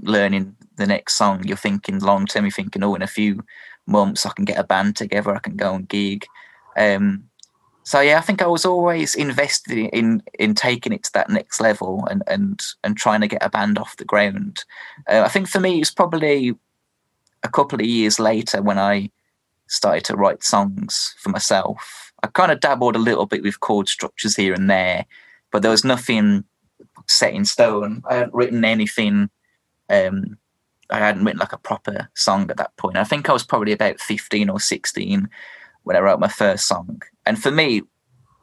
learning 0.00 0.56
the 0.76 0.86
next 0.86 1.14
song, 1.14 1.44
you're 1.44 1.56
thinking 1.56 2.00
long 2.00 2.26
term. 2.26 2.44
You're 2.44 2.52
thinking, 2.52 2.82
oh, 2.82 2.94
in 2.94 3.02
a 3.02 3.06
few 3.06 3.44
months 3.86 4.26
I 4.26 4.30
can 4.30 4.44
get 4.44 4.58
a 4.58 4.64
band 4.64 4.96
together. 4.96 5.34
I 5.34 5.38
can 5.38 5.56
go 5.56 5.74
and 5.74 5.88
gig. 5.88 6.26
Um, 6.76 7.28
so 7.84 8.00
yeah, 8.00 8.18
I 8.18 8.20
think 8.20 8.42
I 8.42 8.46
was 8.46 8.64
always 8.64 9.14
invested 9.14 9.78
in 9.78 10.22
in 10.38 10.54
taking 10.54 10.92
it 10.92 11.04
to 11.04 11.12
that 11.14 11.30
next 11.30 11.60
level 11.60 12.04
and 12.10 12.22
and 12.26 12.60
and 12.82 12.96
trying 12.96 13.20
to 13.20 13.28
get 13.28 13.44
a 13.44 13.48
band 13.48 13.78
off 13.78 13.96
the 13.96 14.04
ground. 14.04 14.64
Uh, 15.08 15.22
I 15.24 15.28
think 15.28 15.48
for 15.48 15.60
me, 15.60 15.80
it's 15.80 15.92
probably 15.92 16.54
a 17.44 17.48
couple 17.48 17.80
of 17.80 17.86
years 17.86 18.18
later 18.18 18.60
when 18.60 18.78
I 18.78 19.10
started 19.68 20.04
to 20.06 20.16
write 20.16 20.42
songs 20.42 21.14
for 21.18 21.28
myself. 21.28 22.12
I 22.22 22.26
kind 22.26 22.50
of 22.50 22.58
dabbled 22.58 22.96
a 22.96 23.00
little 23.00 23.26
bit 23.26 23.42
with 23.42 23.60
chord 23.60 23.88
structures 23.88 24.34
here 24.34 24.52
and 24.52 24.68
there, 24.68 25.06
but 25.52 25.62
there 25.62 25.70
was 25.70 25.84
nothing 25.84 26.44
set 27.06 27.34
in 27.34 27.44
stone. 27.44 28.02
I 28.10 28.16
hadn't 28.16 28.34
written 28.34 28.64
anything 28.64 29.30
um, 29.88 30.38
I 30.90 30.98
hadn't 30.98 31.24
written 31.24 31.40
like 31.40 31.52
a 31.52 31.58
proper 31.58 32.08
song 32.14 32.50
at 32.50 32.56
that 32.58 32.76
point. 32.76 32.96
I 32.96 33.04
think 33.04 33.28
I 33.28 33.32
was 33.32 33.44
probably 33.44 33.72
about 33.72 34.00
15 34.00 34.48
or 34.50 34.60
16 34.60 35.28
when 35.82 35.96
I 35.96 36.00
wrote 36.00 36.20
my 36.20 36.28
first 36.28 36.66
song. 36.66 37.02
And 37.24 37.40
for 37.40 37.50
me, 37.50 37.82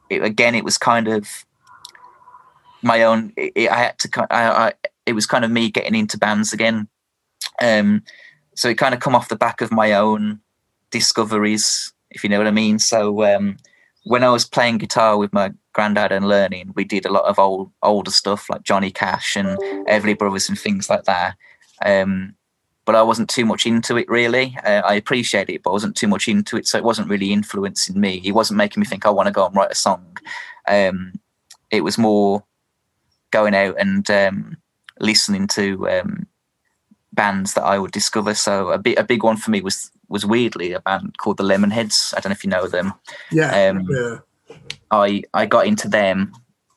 it, 0.10 0.24
again, 0.24 0.56
it 0.56 0.64
was 0.64 0.78
kind 0.78 1.08
of 1.08 1.46
my 2.82 3.04
own. 3.04 3.34
It, 3.38 3.70
I 3.70 3.78
had 3.78 4.00
to. 4.00 4.28
I, 4.30 4.68
I, 4.68 4.74
it 5.06 5.14
was 5.14 5.26
kind 5.26 5.46
of 5.46 5.52
me 5.52 5.72
getting 5.72 5.96
into 5.96 6.18
bands 6.18 6.54
again. 6.54 6.88
Um, 7.62 8.04
so 8.56 8.70
it 8.70 8.78
kind 8.78 8.94
of 8.94 9.00
come 9.00 9.16
off 9.16 9.30
the 9.30 9.36
back 9.36 9.62
of 9.62 9.72
my 9.72 9.94
own 9.94 10.40
discoveries, 10.92 11.94
if 12.12 12.24
you 12.24 12.30
know 12.30 12.38
what 12.38 12.48
I 12.48 12.52
mean. 12.52 12.80
So 12.80 13.24
um, 13.24 13.58
when 14.04 14.24
I 14.24 14.30
was 14.30 14.46
playing 14.46 14.78
guitar 14.78 15.18
with 15.18 15.34
my 15.34 15.52
granddad 15.74 16.12
and 16.12 16.28
learning, 16.28 16.74
we 16.76 16.84
did 16.84 17.06
a 17.06 17.12
lot 17.12 17.26
of 17.26 17.40
old 17.40 17.72
older 17.82 18.12
stuff 18.12 18.50
like 18.50 18.64
Johnny 18.64 18.92
Cash 18.92 19.36
and 19.36 19.58
Everly 19.88 20.18
Brothers 20.18 20.50
and 20.50 20.58
things 20.58 20.90
like 20.90 21.04
that. 21.04 21.36
Um, 21.86 22.36
but 22.86 22.96
I 22.96 23.02
wasn't 23.02 23.30
too 23.30 23.46
much 23.46 23.66
into 23.66 23.98
it 23.98 24.10
really. 24.10 24.58
Uh, 24.64 24.82
I 24.86 24.96
appreciate 24.96 25.50
it, 25.50 25.64
but 25.64 25.70
I 25.70 25.74
wasn't 25.74 25.96
too 25.96 26.08
much 26.08 26.28
into 26.28 26.58
it, 26.58 26.68
so 26.68 26.78
it 26.78 26.84
wasn't 26.84 27.10
really 27.10 27.32
influencing 27.32 28.00
me. 28.00 28.22
It 28.24 28.34
wasn't 28.34 28.58
making 28.58 28.82
me 28.82 28.86
think 28.86 29.06
I 29.06 29.10
want 29.10 29.28
to 29.28 29.34
go 29.34 29.46
and 29.46 29.56
write 29.56 29.72
a 29.72 29.76
song. 29.76 30.18
Um, 30.68 31.14
it 31.72 31.84
was 31.84 31.98
more 31.98 32.44
going 33.32 33.56
out 33.56 33.76
and 33.80 34.10
um, 34.12 34.58
listening 35.00 35.48
to 35.48 35.90
um, 35.90 36.28
bands 37.14 37.54
that 37.54 37.64
I 37.64 37.80
would 37.80 37.92
discover. 37.92 38.34
So 38.34 38.70
a 38.70 38.78
big 38.78 38.98
a 39.00 39.04
big 39.04 39.24
one 39.24 39.38
for 39.38 39.52
me 39.52 39.62
was 39.62 39.92
was 40.10 40.26
weirdly 40.26 40.74
a 40.74 40.82
band 40.82 41.18
called 41.18 41.38
the 41.38 41.44
Lemonheads. 41.44 42.14
I 42.16 42.20
don't 42.20 42.30
know 42.30 42.34
if 42.34 42.44
you 42.44 42.50
know 42.50 42.68
them. 42.68 42.94
Yeah. 43.32 43.70
Um, 43.70 43.88
yeah. 43.90 44.18
I 44.92 45.24
I 45.34 45.46
got 45.46 45.68
into 45.68 45.88
them 45.88 46.34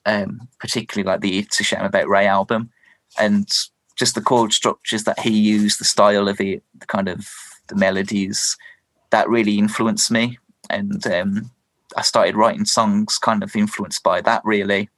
um, 0.06 0.48
particularly 0.60 1.06
like 1.06 1.20
the 1.20 1.38
"It's 1.38 1.60
a 1.60 1.64
Shame 1.64 1.82
About 1.82 2.08
Ray" 2.08 2.26
album, 2.26 2.70
and 3.18 3.46
just 3.96 4.14
the 4.14 4.20
chord 4.20 4.52
structures 4.52 5.04
that 5.04 5.20
he 5.20 5.30
used, 5.30 5.80
the 5.80 5.84
style 5.84 6.28
of 6.28 6.40
it, 6.40 6.62
the 6.78 6.86
kind 6.86 7.08
of 7.08 7.28
the 7.66 7.74
melodies, 7.74 8.56
that 9.10 9.28
really 9.28 9.58
influenced 9.58 10.10
me. 10.10 10.38
And 10.70 11.06
um, 11.06 11.50
I 11.96 12.02
started 12.02 12.36
writing 12.36 12.64
songs 12.64 13.18
kind 13.18 13.42
of 13.42 13.54
influenced 13.56 14.02
by 14.02 14.20
that, 14.22 14.42
really. 14.44 14.88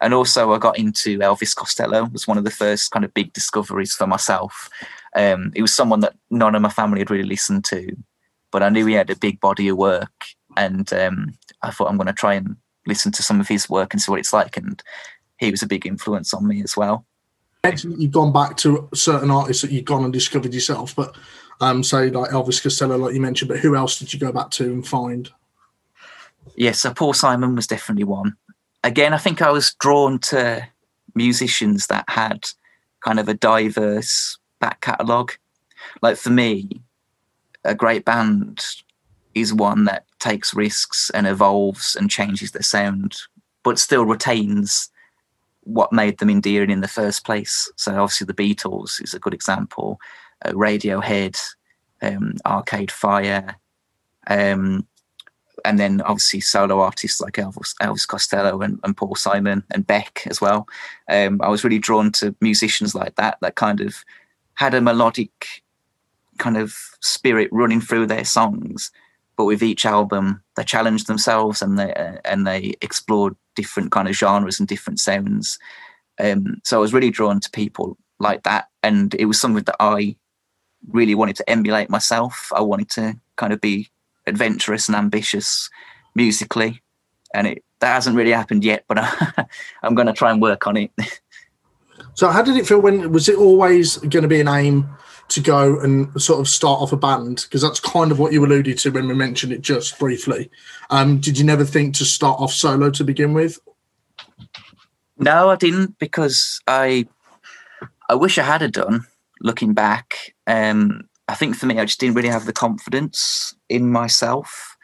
And 0.00 0.14
also, 0.14 0.52
I 0.52 0.58
got 0.58 0.78
into 0.78 1.18
Elvis 1.18 1.54
Costello. 1.54 2.04
was 2.12 2.28
one 2.28 2.38
of 2.38 2.44
the 2.44 2.50
first 2.50 2.90
kind 2.90 3.04
of 3.04 3.14
big 3.14 3.32
discoveries 3.32 3.94
for 3.94 4.06
myself. 4.06 4.68
Um, 5.16 5.52
he 5.54 5.62
was 5.62 5.72
someone 5.72 6.00
that 6.00 6.14
none 6.30 6.54
of 6.54 6.62
my 6.62 6.68
family 6.68 7.00
had 7.00 7.10
really 7.10 7.28
listened 7.28 7.64
to, 7.66 7.96
but 8.50 8.62
I 8.62 8.68
knew 8.68 8.86
he 8.86 8.94
had 8.94 9.10
a 9.10 9.16
big 9.16 9.40
body 9.40 9.68
of 9.68 9.78
work, 9.78 10.26
and 10.56 10.92
um, 10.92 11.34
I 11.62 11.70
thought 11.70 11.88
I'm 11.88 11.96
going 11.96 12.06
to 12.06 12.12
try 12.12 12.34
and 12.34 12.56
listen 12.86 13.12
to 13.12 13.22
some 13.22 13.40
of 13.40 13.48
his 13.48 13.68
work 13.68 13.92
and 13.92 14.00
see 14.00 14.10
what 14.10 14.20
it's 14.20 14.32
like. 14.32 14.56
And 14.56 14.82
he 15.38 15.50
was 15.50 15.62
a 15.62 15.66
big 15.66 15.86
influence 15.86 16.34
on 16.34 16.46
me 16.46 16.62
as 16.62 16.76
well. 16.76 17.06
You've 17.82 18.12
gone 18.12 18.32
back 18.32 18.56
to 18.58 18.88
certain 18.94 19.30
artists 19.30 19.62
that 19.62 19.70
you've 19.70 19.86
gone 19.86 20.04
and 20.04 20.12
discovered 20.12 20.52
yourself, 20.52 20.94
but 20.94 21.16
um, 21.60 21.82
say 21.82 22.10
like 22.10 22.30
Elvis 22.30 22.62
Costello, 22.62 22.98
like 22.98 23.14
you 23.14 23.20
mentioned. 23.20 23.48
But 23.48 23.60
who 23.60 23.74
else 23.74 23.98
did 23.98 24.12
you 24.12 24.20
go 24.20 24.32
back 24.32 24.50
to 24.52 24.64
and 24.64 24.86
find? 24.86 25.30
Yes, 26.56 26.80
so 26.80 26.92
Paul 26.92 27.14
Simon 27.14 27.54
was 27.54 27.66
definitely 27.66 28.04
one. 28.04 28.36
Again, 28.82 29.14
I 29.14 29.18
think 29.18 29.40
I 29.40 29.50
was 29.50 29.74
drawn 29.80 30.18
to 30.20 30.66
musicians 31.14 31.86
that 31.86 32.04
had 32.08 32.46
kind 33.00 33.18
of 33.18 33.28
a 33.28 33.34
diverse 33.34 34.36
back 34.60 34.82
catalogue. 34.82 35.32
Like 36.02 36.16
for 36.16 36.30
me, 36.30 36.82
a 37.64 37.74
great 37.74 38.04
band 38.04 38.62
is 39.34 39.54
one 39.54 39.84
that 39.84 40.04
takes 40.24 40.54
risks 40.54 41.10
and 41.10 41.26
evolves 41.26 41.94
and 41.94 42.10
changes 42.10 42.52
their 42.52 42.62
sound, 42.62 43.14
but 43.62 43.78
still 43.78 44.06
retains 44.06 44.90
what 45.64 45.92
made 45.92 46.18
them 46.18 46.30
endearing 46.30 46.70
in 46.70 46.80
the 46.80 46.88
first 46.88 47.26
place. 47.26 47.70
So 47.76 47.92
obviously 47.92 48.24
the 48.26 48.32
Beatles 48.34 49.02
is 49.02 49.12
a 49.12 49.18
good 49.18 49.34
example. 49.34 50.00
Uh, 50.42 50.52
Radiohead, 50.52 51.38
um, 52.00 52.34
Arcade 52.46 52.90
Fire, 52.90 53.56
um, 54.26 54.86
and 55.66 55.78
then 55.78 56.00
obviously 56.02 56.40
solo 56.40 56.80
artists 56.80 57.20
like 57.20 57.34
Elvis, 57.34 57.74
Elvis 57.82 58.08
Costello 58.08 58.62
and, 58.62 58.80
and, 58.82 58.96
Paul 58.96 59.14
Simon 59.14 59.62
and 59.72 59.86
Beck 59.86 60.22
as 60.26 60.40
well. 60.40 60.66
Um, 61.08 61.40
I 61.42 61.48
was 61.48 61.64
really 61.64 61.78
drawn 61.78 62.12
to 62.12 62.34
musicians 62.40 62.94
like 62.94 63.14
that 63.16 63.38
that 63.42 63.56
kind 63.56 63.80
of 63.80 64.04
had 64.54 64.74
a 64.74 64.80
melodic 64.80 65.62
kind 66.38 66.56
of 66.56 66.74
spirit 67.00 67.48
running 67.52 67.80
through 67.80 68.06
their 68.06 68.24
songs, 68.24 68.90
but 69.36 69.44
with 69.44 69.62
each 69.62 69.84
album 69.84 70.42
they 70.56 70.64
challenged 70.64 71.06
themselves 71.06 71.62
and 71.62 71.78
they 71.78 71.92
uh, 71.94 72.16
and 72.24 72.46
they 72.46 72.74
explored 72.80 73.36
different 73.56 73.92
kind 73.92 74.08
of 74.08 74.16
genres 74.16 74.58
and 74.58 74.68
different 74.68 75.00
sounds. 75.00 75.58
Um, 76.18 76.60
so 76.64 76.76
I 76.76 76.80
was 76.80 76.94
really 76.94 77.10
drawn 77.10 77.40
to 77.40 77.50
people 77.50 77.96
like 78.18 78.44
that, 78.44 78.68
and 78.82 79.14
it 79.14 79.26
was 79.26 79.40
something 79.40 79.64
that 79.64 79.76
I 79.80 80.16
really 80.88 81.14
wanted 81.14 81.36
to 81.36 81.50
emulate 81.50 81.90
myself. 81.90 82.52
I 82.54 82.60
wanted 82.60 82.90
to 82.90 83.18
kind 83.36 83.52
of 83.52 83.60
be 83.60 83.90
adventurous 84.26 84.88
and 84.88 84.96
ambitious 84.96 85.68
musically, 86.14 86.82
and 87.34 87.46
it 87.46 87.64
that 87.80 87.94
hasn't 87.94 88.16
really 88.16 88.32
happened 88.32 88.64
yet. 88.64 88.84
But 88.88 88.98
I, 89.00 89.46
I'm 89.82 89.94
going 89.94 90.06
to 90.06 90.12
try 90.12 90.30
and 90.30 90.40
work 90.40 90.66
on 90.66 90.76
it. 90.76 90.92
so, 92.14 92.28
how 92.28 92.42
did 92.42 92.56
it 92.56 92.66
feel 92.66 92.80
when 92.80 93.10
was 93.12 93.28
it 93.28 93.36
always 93.36 93.96
going 93.96 94.22
to 94.22 94.28
be 94.28 94.40
an 94.40 94.48
aim 94.48 94.88
to 95.28 95.40
go 95.40 95.78
and 95.80 96.20
sort 96.20 96.40
of 96.40 96.48
start 96.48 96.80
off 96.80 96.92
a 96.92 96.96
band? 96.96 97.44
Because 97.44 97.62
that's 97.62 97.80
kind 97.80 98.12
of 98.12 98.18
what 98.18 98.32
you 98.32 98.44
alluded 98.44 98.78
to 98.78 98.90
when 98.90 99.08
we 99.08 99.14
mentioned 99.14 99.52
it 99.52 99.62
just 99.62 99.98
briefly. 99.98 100.50
Um, 100.90 101.18
did 101.18 101.38
you 101.38 101.44
never 101.44 101.64
think 101.64 101.94
to 101.96 102.04
start 102.04 102.40
off 102.40 102.52
solo 102.52 102.90
to 102.90 103.04
begin 103.04 103.32
with? 103.32 103.58
No, 105.18 105.50
I 105.50 105.56
didn't 105.56 105.98
because 105.98 106.60
I 106.66 107.06
I 108.08 108.14
wish 108.14 108.38
I 108.38 108.42
had 108.42 108.62
a 108.62 108.68
done. 108.68 109.06
Looking 109.40 109.74
back, 109.74 110.34
um, 110.46 111.08
I 111.28 111.34
think 111.34 111.56
for 111.56 111.66
me, 111.66 111.78
I 111.78 111.84
just 111.84 112.00
didn't 112.00 112.14
really 112.14 112.28
have 112.28 112.46
the 112.46 112.52
confidence 112.52 113.54
in 113.68 113.90
myself. 113.90 114.76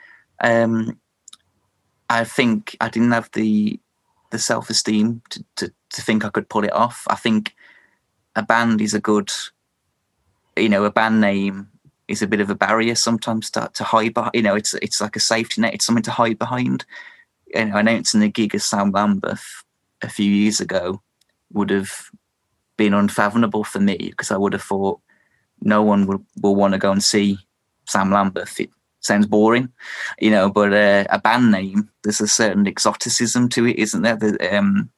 Um, 0.42 0.98
I 2.10 2.24
think 2.24 2.76
I 2.80 2.88
didn't 2.88 3.12
have 3.12 3.30
the 3.32 3.80
the 4.30 4.38
self 4.38 4.70
esteem 4.70 5.22
to, 5.30 5.44
to, 5.56 5.72
to 5.90 6.02
think 6.02 6.24
I 6.24 6.30
could 6.30 6.48
pull 6.48 6.64
it 6.64 6.72
off. 6.72 7.04
I 7.08 7.16
think 7.16 7.54
a 8.36 8.42
band 8.42 8.80
is 8.80 8.94
a 8.94 9.00
good, 9.00 9.30
you 10.56 10.68
know, 10.68 10.84
a 10.84 10.90
band 10.90 11.20
name 11.20 11.68
is 12.08 12.22
a 12.22 12.26
bit 12.26 12.40
of 12.40 12.50
a 12.50 12.54
barrier 12.54 12.94
sometimes 12.94 13.50
to, 13.52 13.70
to 13.74 13.84
hide 13.84 14.14
behind. 14.14 14.32
You 14.34 14.42
know, 14.42 14.54
it's 14.54 14.74
it's 14.74 15.00
like 15.00 15.16
a 15.16 15.20
safety 15.20 15.60
net. 15.60 15.74
It's 15.74 15.86
something 15.86 16.02
to 16.04 16.10
hide 16.10 16.38
behind. 16.38 16.84
You 17.54 17.66
know, 17.66 17.76
announcing 17.76 18.22
a 18.22 18.28
gig 18.28 18.54
of 18.54 18.62
Sam 18.62 18.90
Lambeth 18.90 19.64
a 20.02 20.08
few 20.08 20.30
years 20.30 20.60
ago 20.60 21.02
would 21.52 21.70
have 21.70 22.10
been 22.76 22.94
unfathomable 22.94 23.64
for 23.64 23.80
me 23.80 23.96
because 23.96 24.30
I 24.30 24.36
would 24.36 24.52
have 24.52 24.62
thought 24.62 25.00
no 25.60 25.82
one 25.82 26.06
will, 26.06 26.24
will 26.40 26.56
want 26.56 26.72
to 26.72 26.78
go 26.78 26.90
and 26.90 27.02
see 27.02 27.38
Sam 27.86 28.10
Lambeth. 28.10 28.58
It 28.60 28.70
sounds 29.00 29.26
boring, 29.26 29.70
you 30.18 30.30
know, 30.30 30.48
but 30.48 30.72
uh, 30.72 31.04
a 31.10 31.18
band 31.18 31.50
name, 31.50 31.90
there's 32.02 32.20
a 32.20 32.28
certain 32.28 32.66
exoticism 32.66 33.48
to 33.50 33.66
it, 33.66 33.76
isn't 33.78 34.02
there? 34.02 34.16
The, 34.16 34.56
um, 34.56 34.90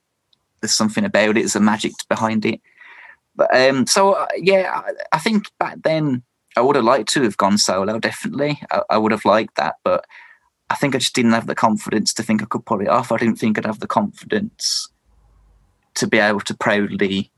there's 0.61 0.75
something 0.75 1.05
about 1.05 1.31
it, 1.31 1.35
there's 1.35 1.57
a 1.57 1.61
magic 1.61 1.93
behind 2.09 2.45
it. 2.47 2.61
But 3.35 3.55
um, 3.55 3.87
so, 3.87 4.13
uh, 4.13 4.27
yeah, 4.37 4.83
I, 4.85 5.17
I, 5.17 5.19
think 5.19 5.47
back 5.59 5.83
then 5.83 6.23
I 6.57 6.61
would 6.61 6.77
have 6.77 6.85
liked 6.85 7.09
to 7.15 7.23
have 7.23 7.37
gone 7.37 7.57
solo, 7.57 7.99
definitely. 7.99 8.61
I, 8.71 8.83
I 8.91 8.99
would 8.99 9.13
have 9.13 9.25
liked 9.25 9.57
that, 9.57 9.77
but 9.85 10.05
I 10.69 10.75
think 10.75 10.95
I 10.95 10.99
just 10.99 11.15
didn't 11.15 11.33
have 11.33 11.47
the 11.47 11.55
confidence 11.55 12.13
to 12.15 12.23
think 12.23 12.43
I 12.43 12.47
could 12.47 12.67
pull 12.67 12.81
it 12.81 12.89
off. 12.89 13.13
I 13.13 13.17
didn't 13.17 13.37
think 13.37 13.59
I'd 13.59 13.67
have 13.67 13.81
the 13.81 13.87
confidence 13.87 14.89
to 15.95 16.07
be 16.07 16.19
able 16.19 16.41
to 16.41 16.55
proudly, 16.55 17.31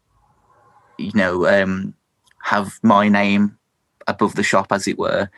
you 0.98 1.12
know, 1.14 1.46
um, 1.46 1.94
have 2.42 2.78
my 2.82 3.08
name 3.08 3.58
above 4.06 4.34
the 4.34 4.42
shop, 4.42 4.70
as 4.70 4.86
it 4.86 4.98
were. 4.98 5.28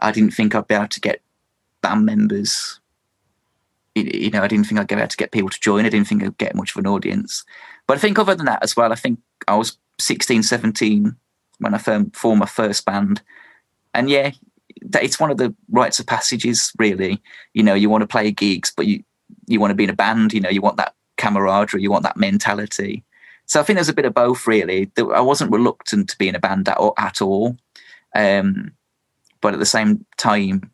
I 0.00 0.12
didn't 0.12 0.32
think 0.32 0.54
I'd 0.54 0.66
be 0.66 0.74
able 0.74 0.88
to 0.88 1.00
get 1.00 1.22
band 1.82 2.04
members. 2.04 2.80
You 3.94 4.30
know, 4.30 4.42
I 4.42 4.48
didn't 4.48 4.66
think 4.66 4.78
I'd 4.80 4.88
be 4.88 4.94
able 4.94 5.06
to 5.06 5.16
get 5.16 5.32
people 5.32 5.50
to 5.50 5.60
join. 5.60 5.86
I 5.86 5.88
didn't 5.88 6.08
think 6.08 6.22
I'd 6.22 6.38
get 6.38 6.54
much 6.54 6.72
of 6.72 6.78
an 6.78 6.86
audience. 6.86 7.44
But 7.86 7.96
I 7.96 8.00
think 8.00 8.18
other 8.18 8.34
than 8.34 8.46
that 8.46 8.62
as 8.62 8.76
well, 8.76 8.92
I 8.92 8.96
think 8.96 9.20
I 9.48 9.56
was 9.56 9.78
16, 9.98 10.42
17 10.42 11.16
when 11.58 11.74
I 11.74 11.78
formed 11.78 12.38
my 12.38 12.46
first 12.46 12.84
band. 12.84 13.22
And 13.94 14.10
yeah, 14.10 14.32
it's 15.00 15.18
one 15.18 15.30
of 15.30 15.38
the 15.38 15.54
rites 15.70 15.98
of 15.98 16.06
passages, 16.06 16.72
really. 16.78 17.22
You 17.54 17.62
know, 17.62 17.74
you 17.74 17.88
want 17.88 18.02
to 18.02 18.06
play 18.06 18.30
gigs, 18.30 18.72
but 18.76 18.86
you, 18.86 19.02
you 19.46 19.58
want 19.58 19.70
to 19.70 19.76
be 19.76 19.84
in 19.84 19.90
a 19.90 19.94
band, 19.94 20.32
you 20.32 20.40
know, 20.40 20.50
you 20.50 20.60
want 20.60 20.76
that 20.76 20.94
camaraderie, 21.16 21.82
you 21.82 21.90
want 21.90 22.02
that 22.04 22.16
mentality. 22.16 23.04
So 23.46 23.60
I 23.60 23.62
think 23.62 23.76
there's 23.76 23.88
a 23.88 23.94
bit 23.94 24.04
of 24.04 24.14
both, 24.14 24.46
really. 24.46 24.90
I 24.98 25.20
wasn't 25.20 25.52
reluctant 25.52 26.10
to 26.10 26.18
be 26.18 26.28
in 26.28 26.34
a 26.34 26.40
band 26.40 26.68
at, 26.68 26.78
at 26.98 27.22
all, 27.22 27.56
um, 28.14 28.72
but 29.40 29.54
at 29.54 29.60
the 29.60 29.66
same 29.66 30.04
time, 30.18 30.70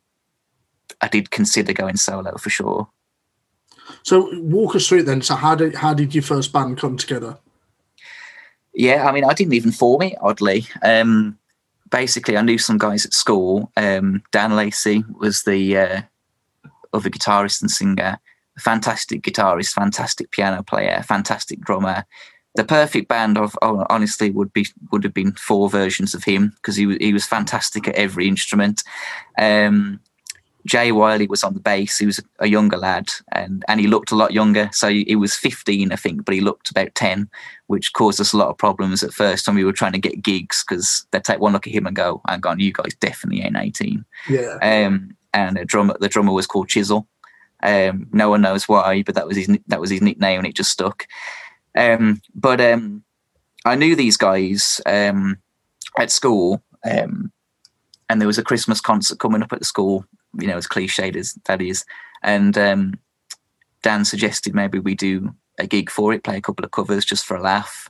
I 1.00 1.08
did 1.08 1.30
consider 1.30 1.72
going 1.72 1.96
solo 1.96 2.36
for 2.38 2.50
sure. 2.50 2.88
So 4.02 4.30
walk 4.40 4.74
us 4.74 4.88
through 4.88 5.00
it 5.00 5.06
then. 5.06 5.22
So 5.22 5.34
how 5.34 5.54
did 5.54 5.74
how 5.74 5.92
did 5.94 6.14
your 6.14 6.22
first 6.22 6.52
band 6.52 6.78
come 6.78 6.96
together? 6.96 7.38
Yeah, 8.74 9.08
I 9.08 9.12
mean, 9.12 9.24
I 9.24 9.34
didn't 9.34 9.54
even 9.54 9.72
form 9.72 10.02
it. 10.02 10.14
Oddly, 10.20 10.66
um, 10.82 11.38
basically, 11.90 12.36
I 12.36 12.42
knew 12.42 12.58
some 12.58 12.78
guys 12.78 13.04
at 13.04 13.12
school. 13.12 13.70
Um, 13.76 14.22
Dan 14.32 14.56
Lacey 14.56 15.04
was 15.18 15.42
the 15.42 15.76
uh, 15.76 16.02
other 16.92 17.10
guitarist 17.10 17.60
and 17.60 17.70
singer. 17.70 18.18
Fantastic 18.58 19.22
guitarist, 19.22 19.72
fantastic 19.72 20.30
piano 20.30 20.62
player, 20.62 21.02
fantastic 21.06 21.60
drummer 21.60 22.04
the 22.54 22.64
perfect 22.64 23.08
band 23.08 23.38
of 23.38 23.56
oh, 23.62 23.86
honestly 23.88 24.30
would 24.30 24.52
be 24.52 24.66
would 24.90 25.04
have 25.04 25.14
been 25.14 25.32
four 25.32 25.70
versions 25.70 26.14
of 26.14 26.24
him 26.24 26.52
because 26.56 26.76
he 26.76 26.96
he 27.00 27.12
was 27.12 27.26
fantastic 27.26 27.88
at 27.88 27.94
every 27.94 28.28
instrument. 28.28 28.82
Um, 29.38 30.00
Jay 30.66 30.92
Wiley 30.92 31.26
was 31.26 31.42
on 31.42 31.54
the 31.54 31.60
bass. 31.60 31.98
He 31.98 32.06
was 32.06 32.20
a 32.38 32.46
younger 32.46 32.76
lad, 32.76 33.10
and 33.32 33.64
and 33.68 33.80
he 33.80 33.86
looked 33.86 34.12
a 34.12 34.16
lot 34.16 34.32
younger. 34.32 34.70
So 34.72 34.88
he, 34.88 35.16
was 35.16 35.34
15, 35.34 35.92
I 35.92 35.96
think, 35.96 36.24
but 36.24 36.34
he 36.34 36.40
looked 36.40 36.70
about 36.70 36.94
10, 36.94 37.28
which 37.66 37.92
caused 37.92 38.20
us 38.20 38.32
a 38.32 38.36
lot 38.36 38.48
of 38.48 38.58
problems 38.58 39.02
at 39.02 39.12
first 39.12 39.46
when 39.46 39.56
we 39.56 39.64
were 39.64 39.72
trying 39.72 39.92
to 39.92 39.98
get 39.98 40.22
gigs 40.22 40.64
because 40.66 41.06
they'd 41.10 41.24
take 41.24 41.40
one 41.40 41.52
look 41.52 41.66
at 41.66 41.72
him 41.72 41.86
and 41.86 41.96
go, 41.96 42.20
"I'm 42.26 42.40
gone. 42.40 42.60
You 42.60 42.72
guys 42.72 42.94
definitely 43.00 43.42
ain't 43.42 43.56
18." 43.56 44.04
Yeah. 44.28 44.58
Um, 44.62 45.16
and 45.34 45.56
the 45.56 45.64
drummer, 45.64 45.96
the 45.98 46.08
drummer 46.08 46.32
was 46.32 46.46
called 46.46 46.68
Chisel. 46.68 47.08
Um, 47.62 48.08
no 48.12 48.28
one 48.28 48.42
knows 48.42 48.68
why, 48.68 49.02
but 49.02 49.14
that 49.14 49.26
was 49.26 49.36
his 49.36 49.48
that 49.68 49.80
was 49.80 49.90
his 49.90 50.02
nickname, 50.02 50.38
and 50.38 50.46
it 50.46 50.54
just 50.54 50.70
stuck. 50.70 51.06
Um, 51.76 52.20
but 52.34 52.60
um, 52.60 53.04
I 53.64 53.76
knew 53.76 53.96
these 53.96 54.16
guys 54.16 54.80
um, 54.86 55.38
at 55.98 56.10
school, 56.10 56.62
um, 56.84 57.32
and 58.08 58.20
there 58.20 58.26
was 58.26 58.38
a 58.38 58.44
Christmas 58.44 58.80
concert 58.80 59.18
coming 59.18 59.42
up 59.42 59.52
at 59.52 59.60
the 59.60 59.64
school. 59.64 60.04
You 60.38 60.46
know, 60.46 60.56
as 60.56 60.66
cliched 60.66 61.16
as 61.16 61.34
that 61.44 61.60
is, 61.60 61.84
and 62.22 62.56
um, 62.56 62.94
Dan 63.82 64.04
suggested 64.04 64.54
maybe 64.54 64.78
we 64.78 64.94
do 64.94 65.34
a 65.58 65.66
gig 65.66 65.90
for 65.90 66.12
it, 66.12 66.24
play 66.24 66.36
a 66.36 66.40
couple 66.40 66.64
of 66.64 66.70
covers 66.70 67.04
just 67.04 67.26
for 67.26 67.36
a 67.36 67.42
laugh. 67.42 67.88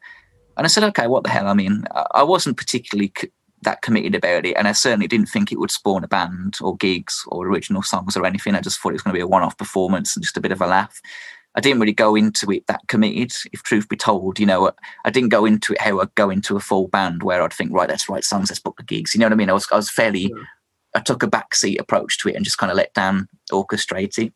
And 0.56 0.66
I 0.66 0.68
said, 0.68 0.84
okay, 0.84 1.06
what 1.06 1.24
the 1.24 1.30
hell? 1.30 1.48
I 1.48 1.54
mean, 1.54 1.84
I 2.12 2.22
wasn't 2.22 2.56
particularly 2.58 3.12
c- 3.16 3.30
that 3.62 3.80
committed 3.82 4.14
about 4.14 4.44
it, 4.44 4.56
and 4.56 4.66
I 4.66 4.72
certainly 4.72 5.06
didn't 5.06 5.28
think 5.28 5.52
it 5.52 5.58
would 5.58 5.70
spawn 5.70 6.04
a 6.04 6.08
band 6.08 6.58
or 6.60 6.76
gigs 6.76 7.22
or 7.28 7.46
original 7.46 7.82
songs 7.82 8.16
or 8.16 8.26
anything. 8.26 8.54
I 8.54 8.60
just 8.60 8.80
thought 8.80 8.90
it 8.90 8.94
was 8.94 9.02
going 9.02 9.14
to 9.14 9.18
be 9.18 9.22
a 9.22 9.26
one-off 9.28 9.56
performance 9.56 10.16
and 10.16 10.22
just 10.24 10.36
a 10.36 10.40
bit 10.40 10.52
of 10.52 10.60
a 10.60 10.66
laugh. 10.66 11.00
I 11.54 11.60
didn't 11.60 11.80
really 11.80 11.92
go 11.92 12.16
into 12.16 12.50
it 12.50 12.66
that 12.66 12.80
committed, 12.88 13.32
if 13.52 13.62
truth 13.62 13.88
be 13.88 13.96
told. 13.96 14.40
You 14.40 14.46
know, 14.46 14.72
I 15.04 15.10
didn't 15.10 15.28
go 15.28 15.44
into 15.44 15.74
it 15.74 15.80
how 15.80 16.00
I'd 16.00 16.14
go 16.16 16.28
into 16.30 16.56
a 16.56 16.60
full 16.60 16.88
band 16.88 17.22
where 17.22 17.42
I'd 17.42 17.52
think, 17.52 17.72
right, 17.72 17.88
let's 17.88 18.08
write 18.08 18.24
songs, 18.24 18.50
let's 18.50 18.58
book 18.60 18.78
the 18.78 18.82
gigs. 18.82 19.14
You 19.14 19.20
know 19.20 19.26
what 19.26 19.34
I 19.34 19.36
mean? 19.36 19.50
I 19.50 19.52
was, 19.52 19.68
I 19.70 19.76
was 19.76 19.90
fairly, 19.90 20.22
yeah. 20.22 20.42
I 20.94 21.00
took 21.00 21.22
a 21.22 21.28
backseat 21.28 21.80
approach 21.80 22.18
to 22.18 22.28
it 22.28 22.36
and 22.36 22.44
just 22.44 22.58
kind 22.58 22.70
of 22.70 22.76
let 22.76 22.94
Dan 22.94 23.28
orchestrate 23.50 24.18
it. 24.18 24.32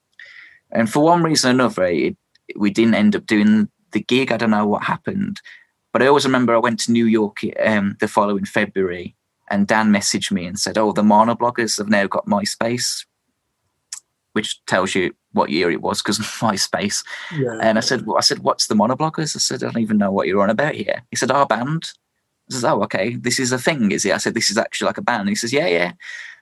And 0.72 0.90
for 0.90 1.00
one 1.04 1.22
reason 1.22 1.50
or 1.50 1.54
another, 1.54 1.84
it, 1.84 2.16
we 2.56 2.70
didn't 2.70 2.94
end 2.94 3.14
up 3.14 3.26
doing 3.26 3.68
the 3.92 4.00
gig. 4.00 4.32
I 4.32 4.36
don't 4.36 4.50
know 4.50 4.66
what 4.66 4.84
happened. 4.84 5.40
But 5.92 6.02
I 6.02 6.06
always 6.06 6.24
remember 6.24 6.54
I 6.54 6.58
went 6.58 6.80
to 6.80 6.92
New 6.92 7.06
York 7.06 7.40
um, 7.64 7.96
the 8.00 8.08
following 8.08 8.44
February 8.44 9.14
and 9.48 9.66
Dan 9.66 9.92
messaged 9.92 10.32
me 10.32 10.46
and 10.46 10.58
said, 10.58 10.76
Oh, 10.76 10.92
the 10.92 11.02
monobloggers 11.02 11.78
have 11.78 11.88
now 11.88 12.06
got 12.06 12.26
MySpace 12.26 13.04
which 14.36 14.62
tells 14.66 14.94
you 14.94 15.14
what 15.32 15.48
year 15.48 15.70
it 15.70 15.80
was 15.80 16.02
because 16.02 16.18
MySpace. 16.44 17.02
Yeah. 17.34 17.58
And 17.62 17.78
I 17.78 17.80
said, 17.80 18.04
well, 18.04 18.18
I 18.18 18.20
said, 18.20 18.40
what's 18.40 18.66
the 18.66 18.74
monobloggers? 18.74 19.34
I 19.34 19.38
said, 19.38 19.64
I 19.64 19.70
don't 19.70 19.82
even 19.82 19.96
know 19.96 20.12
what 20.12 20.26
you're 20.26 20.42
on 20.42 20.50
about 20.50 20.74
here. 20.74 21.02
He 21.10 21.16
said, 21.16 21.30
our 21.30 21.46
band. 21.46 21.92
I 22.50 22.54
said, 22.54 22.70
oh, 22.70 22.82
okay, 22.82 23.16
this 23.16 23.40
is 23.40 23.50
a 23.50 23.58
thing, 23.58 23.92
is 23.92 24.04
it? 24.04 24.12
I 24.12 24.18
said, 24.18 24.34
this 24.34 24.50
is 24.50 24.58
actually 24.58 24.88
like 24.88 24.98
a 24.98 25.02
band. 25.02 25.30
he 25.30 25.34
says, 25.34 25.54
yeah, 25.54 25.66
yeah. 25.66 25.92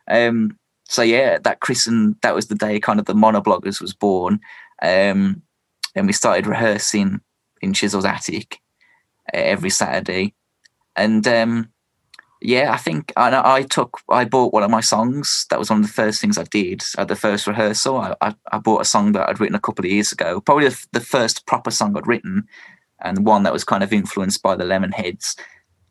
Um, 0.09 0.59
so 0.85 1.03
yeah, 1.03 1.39
that 1.39 1.61
Chris 1.61 1.87
and 1.87 2.17
that 2.23 2.35
was 2.35 2.49
the 2.49 2.55
day 2.55 2.79
kind 2.79 3.01
of 3.01 3.07
the 3.07 3.15
monobloggers 3.15 3.81
was 3.81 3.95
born. 3.95 4.41
Um, 4.83 5.43
and 5.95 6.07
we 6.07 6.13
started 6.13 6.47
rehearsing 6.47 7.21
in 7.63 7.73
Chisel's 7.73 8.05
attic 8.05 8.61
uh, 9.33 9.39
every 9.39 9.71
Saturday. 9.71 10.35
And 10.97 11.27
um, 11.27 11.73
yeah, 12.41 12.73
I 12.73 12.77
think 12.77 13.13
I, 13.17 13.57
I, 13.57 13.63
took, 13.63 14.01
I 14.09 14.25
bought 14.25 14.53
one 14.53 14.63
of 14.63 14.71
my 14.71 14.81
songs. 14.81 15.47
That 15.51 15.59
was 15.59 15.71
one 15.71 15.81
of 15.81 15.87
the 15.87 15.93
first 15.93 16.21
things 16.21 16.37
I 16.37 16.45
did 16.45 16.83
at 16.99 17.09
the 17.09 17.17
first 17.17 17.47
rehearsal. 17.47 17.97
I, 17.97 18.15
I, 18.21 18.35
I 18.53 18.59
bought 18.59 18.83
a 18.83 18.85
song 18.85 19.13
that 19.13 19.29
I'd 19.29 19.41
written 19.41 19.57
a 19.57 19.61
couple 19.61 19.85
of 19.85 19.91
years 19.91 20.13
ago, 20.13 20.41
probably 20.41 20.69
the, 20.69 20.87
the, 20.93 21.01
first 21.01 21.47
proper 21.47 21.71
song 21.71 21.97
I'd 21.97 22.07
written, 22.07 22.47
and 23.01 23.25
one 23.25 23.45
that 23.45 23.53
was 23.53 23.65
kind 23.65 23.83
of 23.83 23.93
influenced 23.93 24.43
by 24.43 24.57
the 24.57 24.65
Lemonheads. 24.65 25.39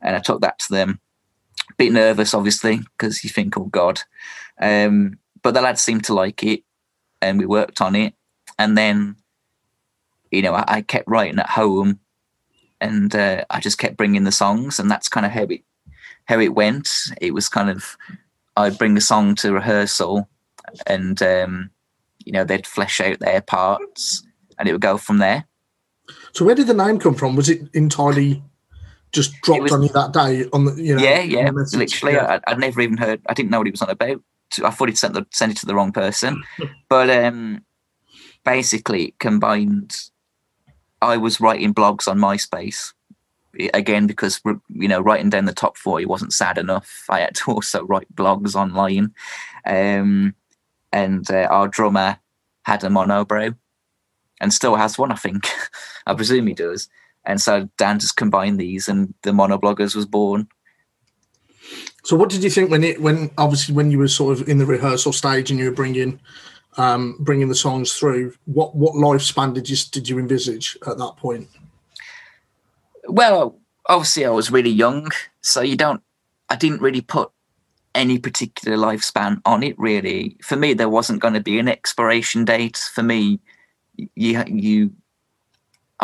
And 0.01 0.15
I 0.15 0.20
took 0.20 0.41
that 0.41 0.60
to 0.60 0.74
them. 0.74 1.00
Bit 1.77 1.93
nervous, 1.93 2.33
obviously, 2.33 2.79
because 2.97 3.23
you 3.23 3.29
think, 3.29 3.57
oh 3.57 3.65
God. 3.65 4.01
Um, 4.61 5.19
but 5.41 5.53
the 5.53 5.61
lads 5.61 5.81
seemed 5.81 6.05
to 6.05 6.13
like 6.13 6.43
it, 6.43 6.63
and 7.21 7.39
we 7.39 7.45
worked 7.45 7.81
on 7.81 7.95
it. 7.95 8.13
And 8.59 8.77
then, 8.77 9.15
you 10.31 10.41
know, 10.41 10.53
I, 10.53 10.63
I 10.67 10.81
kept 10.81 11.07
writing 11.07 11.39
at 11.39 11.49
home, 11.49 11.99
and 12.79 13.15
uh, 13.15 13.45
I 13.49 13.59
just 13.59 13.77
kept 13.77 13.97
bringing 13.97 14.23
the 14.23 14.31
songs, 14.31 14.79
and 14.79 14.89
that's 14.89 15.09
kind 15.09 15.25
of 15.25 15.31
how 15.31 15.43
it 15.43 15.61
how 16.25 16.39
it 16.39 16.55
went. 16.55 16.89
It 17.19 17.33
was 17.33 17.49
kind 17.49 17.69
of 17.69 17.97
I'd 18.55 18.77
bring 18.77 18.93
the 18.93 19.01
song 19.01 19.35
to 19.35 19.53
rehearsal, 19.53 20.29
and 20.87 21.21
um, 21.21 21.71
you 22.23 22.31
know 22.31 22.43
they'd 22.43 22.67
flesh 22.67 23.01
out 23.01 23.19
their 23.19 23.41
parts, 23.41 24.25
and 24.57 24.67
it 24.67 24.71
would 24.71 24.81
go 24.81 24.97
from 24.97 25.17
there. 25.17 25.45
So 26.33 26.45
where 26.45 26.55
did 26.55 26.67
the 26.67 26.73
name 26.73 26.99
come 26.99 27.15
from? 27.15 27.35
Was 27.35 27.49
it 27.49 27.61
entirely 27.73 28.43
just 29.13 29.39
dropped 29.41 29.63
was, 29.63 29.72
on 29.72 29.84
you 29.84 29.89
that 29.89 30.12
day? 30.12 30.46
On 30.51 30.65
the 30.65 30.74
you 30.75 30.96
know, 30.96 31.01
yeah, 31.01 31.22
yeah, 31.22 31.50
literally. 31.51 32.15
Yeah. 32.15 32.39
I, 32.46 32.51
would 32.51 32.60
never 32.60 32.82
even 32.82 32.98
heard. 32.98 33.22
I 33.27 33.34
didn't 33.34 33.51
know 33.51 33.60
what 33.60 33.67
he 33.67 33.72
was 33.72 33.82
on 33.82 33.89
about. 33.89 34.22
I 34.63 34.70
thought 34.70 34.89
he'd 34.89 34.98
sent 34.98 35.13
the 35.13 35.25
sent 35.32 35.51
it 35.51 35.58
to 35.60 35.65
the 35.65 35.75
wrong 35.75 35.91
person, 35.91 36.43
but 36.89 37.10
um, 37.10 37.63
basically 38.43 39.15
combined. 39.20 40.10
I 41.01 41.17
was 41.17 41.41
writing 41.41 41.74
blogs 41.74 42.08
on 42.08 42.17
MySpace 42.17 42.93
again 43.74 44.08
because 44.08 44.41
you 44.70 44.88
know 44.88 45.00
writing 45.00 45.29
down 45.29 45.46
the 45.46 45.53
top 45.53 45.77
40 45.77 46.05
wasn't 46.05 46.34
sad 46.34 46.58
enough 46.58 47.05
i 47.10 47.20
had 47.20 47.36
to 47.36 47.43
also 47.51 47.84
write 47.86 48.13
blogs 48.15 48.55
online 48.55 49.13
um, 49.65 50.34
and 50.91 51.29
uh, 51.29 51.48
our 51.50 51.67
drummer 51.67 52.17
had 52.63 52.84
a 52.84 52.88
monobrow 52.88 53.55
and 54.41 54.51
still 54.51 54.75
has 54.75 54.98
one 54.98 55.12
i 55.12 55.15
think 55.15 55.48
i 56.08 56.13
presume 56.13 56.48
he 56.48 56.53
does 56.53 56.89
and 57.25 57.41
so 57.41 57.69
dan 57.77 57.99
just 57.99 58.17
combined 58.17 58.59
these 58.59 58.87
and 58.87 59.13
the 59.23 59.31
monobloggers 59.31 59.95
was 59.95 60.05
born 60.05 60.47
so 62.03 62.15
what 62.15 62.29
did 62.29 62.43
you 62.43 62.49
think 62.49 62.69
when 62.69 62.83
it 62.83 63.01
when 63.01 63.29
obviously 63.38 63.73
when 63.73 63.91
you 63.91 63.97
were 63.97 64.07
sort 64.07 64.39
of 64.39 64.47
in 64.47 64.57
the 64.57 64.65
rehearsal 64.65 65.13
stage 65.13 65.49
and 65.49 65.59
you 65.59 65.65
were 65.65 65.75
bringing 65.75 66.19
um, 66.75 67.17
bringing 67.19 67.49
the 67.49 67.55
songs 67.55 67.93
through 67.93 68.33
what 68.45 68.75
what 68.75 68.95
lifespan 68.95 69.53
did 69.53 69.69
you 69.69 69.77
did 69.91 70.09
you 70.09 70.17
envisage 70.17 70.75
at 70.88 70.97
that 70.97 71.15
point 71.17 71.47
well, 73.07 73.59
obviously, 73.88 74.25
I 74.25 74.29
was 74.29 74.51
really 74.51 74.69
young, 74.69 75.09
so 75.41 75.62
you 75.62 75.75
don't. 75.75 76.01
I 76.49 76.55
didn't 76.55 76.81
really 76.81 77.01
put 77.01 77.31
any 77.95 78.17
particular 78.17 78.77
lifespan 78.77 79.41
on 79.45 79.63
it. 79.63 79.77
Really, 79.77 80.38
for 80.41 80.55
me, 80.55 80.73
there 80.73 80.89
wasn't 80.89 81.21
going 81.21 81.33
to 81.33 81.41
be 81.41 81.59
an 81.59 81.67
expiration 81.67 82.45
date. 82.45 82.77
For 82.93 83.03
me, 83.03 83.39
you 84.15 84.43
you. 84.47 84.91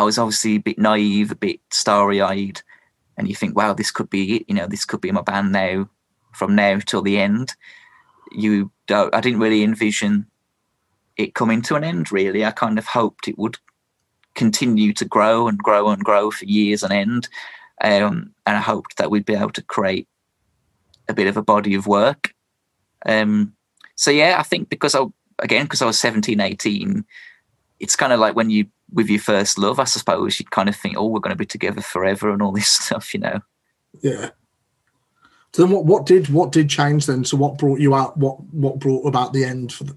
I 0.00 0.02
was 0.02 0.16
obviously 0.16 0.54
a 0.54 0.60
bit 0.60 0.78
naive, 0.78 1.30
a 1.30 1.34
bit 1.34 1.60
starry-eyed, 1.70 2.62
and 3.18 3.28
you 3.28 3.34
think, 3.34 3.54
"Wow, 3.54 3.74
this 3.74 3.90
could 3.90 4.08
be 4.08 4.36
it." 4.36 4.44
You 4.48 4.54
know, 4.54 4.66
this 4.66 4.86
could 4.86 5.02
be 5.02 5.12
my 5.12 5.20
band 5.20 5.52
now, 5.52 5.90
from 6.32 6.54
now 6.54 6.78
till 6.78 7.02
the 7.02 7.18
end. 7.18 7.54
You 8.32 8.72
don't. 8.86 9.14
I 9.14 9.20
didn't 9.20 9.40
really 9.40 9.62
envision 9.62 10.26
it 11.18 11.34
coming 11.34 11.60
to 11.62 11.74
an 11.74 11.84
end. 11.84 12.10
Really, 12.10 12.46
I 12.46 12.50
kind 12.50 12.78
of 12.78 12.86
hoped 12.86 13.28
it 13.28 13.36
would 13.36 13.58
continue 14.34 14.94
to 14.94 15.04
grow 15.04 15.48
and 15.48 15.58
grow 15.58 15.90
and 15.90 16.02
grow 16.02 16.30
for 16.30 16.46
years 16.46 16.82
on 16.82 16.92
end. 16.92 17.28
Um, 17.82 18.32
and 18.46 18.56
I 18.56 18.60
hoped 18.60 18.96
that 18.96 19.10
we'd 19.10 19.26
be 19.26 19.34
able 19.34 19.50
to 19.50 19.62
create 19.62 20.08
a 21.10 21.12
bit 21.12 21.26
of 21.26 21.36
a 21.36 21.42
body 21.42 21.74
of 21.74 21.86
work. 21.86 22.34
Um, 23.04 23.52
so 23.96 24.10
yeah, 24.10 24.36
I 24.38 24.44
think 24.44 24.70
because 24.70 24.94
I 24.94 25.04
again 25.40 25.66
because 25.66 25.82
I 25.82 25.86
was 25.86 26.00
17, 26.00 26.40
18, 26.40 27.04
it's 27.80 27.96
kind 27.96 28.12
of 28.12 28.20
like 28.20 28.36
when 28.36 28.50
you 28.50 28.66
with 28.92 29.08
your 29.08 29.20
first 29.20 29.58
love, 29.58 29.80
I 29.80 29.84
suppose 29.84 30.38
you 30.38 30.46
kind 30.46 30.68
of 30.68 30.76
think, 30.76 30.96
oh, 30.96 31.06
we're 31.06 31.20
going 31.20 31.34
to 31.34 31.38
be 31.38 31.46
together 31.46 31.80
forever 31.80 32.30
and 32.30 32.42
all 32.42 32.52
this 32.52 32.68
stuff, 32.68 33.12
you 33.14 33.20
know. 33.20 33.40
Yeah. 34.00 34.30
So 35.52 35.62
then, 35.62 35.72
what 35.72 35.84
what 35.84 36.06
did 36.06 36.28
what 36.28 36.52
did 36.52 36.68
change 36.68 37.06
then? 37.06 37.24
So 37.24 37.36
what 37.36 37.58
brought 37.58 37.80
you 37.80 37.94
out? 37.94 38.16
What 38.16 38.40
what 38.52 38.78
brought 38.78 39.06
about 39.06 39.32
the 39.32 39.44
end 39.44 39.72
for 39.72 39.84
the 39.84 39.96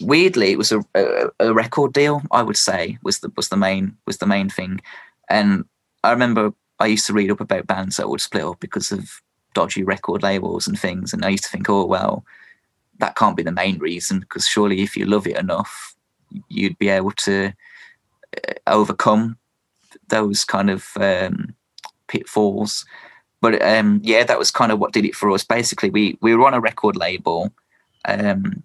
weirdly, 0.00 0.52
it 0.52 0.58
was 0.58 0.72
a, 0.72 0.84
a, 0.94 1.30
a, 1.40 1.54
record 1.54 1.92
deal. 1.92 2.22
I 2.30 2.42
would 2.42 2.56
say 2.56 2.98
was 3.02 3.20
the 3.20 3.32
was 3.36 3.48
the 3.48 3.56
main 3.56 3.96
was 4.06 4.18
the 4.18 4.26
main 4.26 4.48
thing. 4.48 4.80
And 5.28 5.64
I 6.02 6.10
remember 6.10 6.52
I 6.78 6.86
used 6.86 7.06
to 7.06 7.12
read 7.12 7.30
up 7.30 7.40
about 7.40 7.66
bands 7.66 7.96
that 7.96 8.08
would 8.08 8.20
split 8.20 8.44
up 8.44 8.60
because 8.60 8.92
of 8.92 9.20
dodgy 9.54 9.82
record 9.82 10.22
labels 10.22 10.66
and 10.66 10.78
things. 10.78 11.12
And 11.12 11.24
I 11.24 11.30
used 11.30 11.44
to 11.44 11.50
think, 11.50 11.68
oh 11.68 11.84
well, 11.84 12.24
that 12.98 13.16
can't 13.16 13.36
be 13.36 13.42
the 13.42 13.52
main 13.52 13.78
reason 13.78 14.20
because 14.20 14.46
surely 14.46 14.82
if 14.82 14.96
you 14.96 15.06
love 15.06 15.26
it 15.26 15.36
enough, 15.36 15.93
you'd 16.48 16.78
be 16.78 16.88
able 16.88 17.12
to 17.12 17.52
uh, 18.36 18.52
overcome 18.66 19.38
those 20.08 20.44
kind 20.44 20.70
of 20.70 20.88
um, 20.96 21.54
pitfalls. 22.08 22.84
But 23.40 23.62
um, 23.62 24.00
yeah, 24.02 24.24
that 24.24 24.38
was 24.38 24.50
kind 24.50 24.72
of 24.72 24.78
what 24.78 24.92
did 24.92 25.04
it 25.04 25.14
for 25.14 25.30
us. 25.30 25.44
Basically, 25.44 25.90
we 25.90 26.18
we 26.20 26.34
were 26.34 26.46
on 26.46 26.54
a 26.54 26.60
record 26.60 26.96
label. 26.96 27.52
Um, 28.06 28.64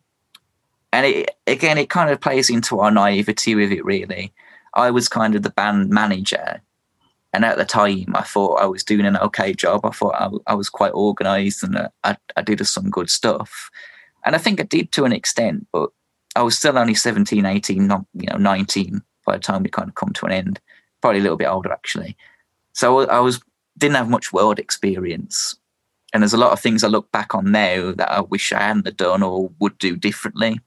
and 0.92 1.06
it 1.06 1.38
again 1.48 1.78
it 1.78 1.90
kind 1.90 2.10
of 2.10 2.22
plays 2.22 2.50
into 2.50 2.80
our 2.80 2.92
naivety 2.92 3.56
with 3.56 3.72
it 3.72 3.86
really 3.86 4.34
i 4.74 4.90
was 4.90 5.08
kind 5.08 5.36
of 5.36 5.44
the 5.44 5.50
band 5.50 5.90
manager 5.90 6.62
and 7.34 7.46
at 7.46 7.58
the 7.58 7.66
time 7.66 8.06
i 8.16 8.22
thought 8.22 8.62
i 8.62 8.66
was 8.66 8.84
doing 8.84 9.06
an 9.06 9.18
okay 9.18 9.54
job 9.54 9.86
i 9.86 9.90
thought 9.90 10.16
i, 10.16 10.52
I 10.52 10.56
was 10.56 10.70
quite 10.70 10.92
organized 10.92 11.64
and 11.64 11.78
uh, 11.78 11.90
I, 12.04 12.18
I 12.36 12.42
did 12.42 12.66
some 12.66 12.90
good 12.90 13.10
stuff 13.10 13.70
and 14.26 14.36
i 14.36 14.40
think 14.40 14.60
i 14.60 14.64
did 14.64 14.92
to 14.94 15.06
an 15.06 15.14
extent 15.14 15.68
but 15.72 15.90
i 16.36 16.42
was 16.42 16.58
still 16.58 16.78
only 16.78 16.96
17 16.96 17.46
18 17.46 17.88
not 17.88 18.06
you 18.14 18.28
know 18.28 18.38
19 18.38 19.02
by 19.26 19.34
the 19.34 19.40
time 19.40 19.64
we 19.64 19.70
kind 19.70 19.90
of 19.90 19.96
come 19.96 20.14
to 20.14 20.26
an 20.26 20.32
end 20.32 20.60
probably 21.02 21.20
a 21.20 21.24
little 21.24 21.38
bit 21.38 21.48
older 21.48 21.72
actually 21.72 22.16
so 22.74 23.08
i 23.10 23.20
was 23.20 23.42
didn't 23.78 23.96
have 23.96 24.10
much 24.10 24.34
world 24.34 24.60
experience 24.60 25.56
and 26.14 26.24
there's 26.24 26.34
a 26.34 26.38
lot 26.38 26.52
of 26.52 26.60
things 26.60 26.84
I 26.84 26.88
look 26.88 27.12
back 27.12 27.36
on 27.36 27.52
now 27.52 27.92
that 27.94 28.12
I 28.12 28.22
wish 28.22 28.52
I 28.52 28.60
hadn't 28.60 28.98
done 28.98 29.22
or 29.22 29.52
would 29.60 29.78
do 29.78 29.96
differently. 29.96 30.60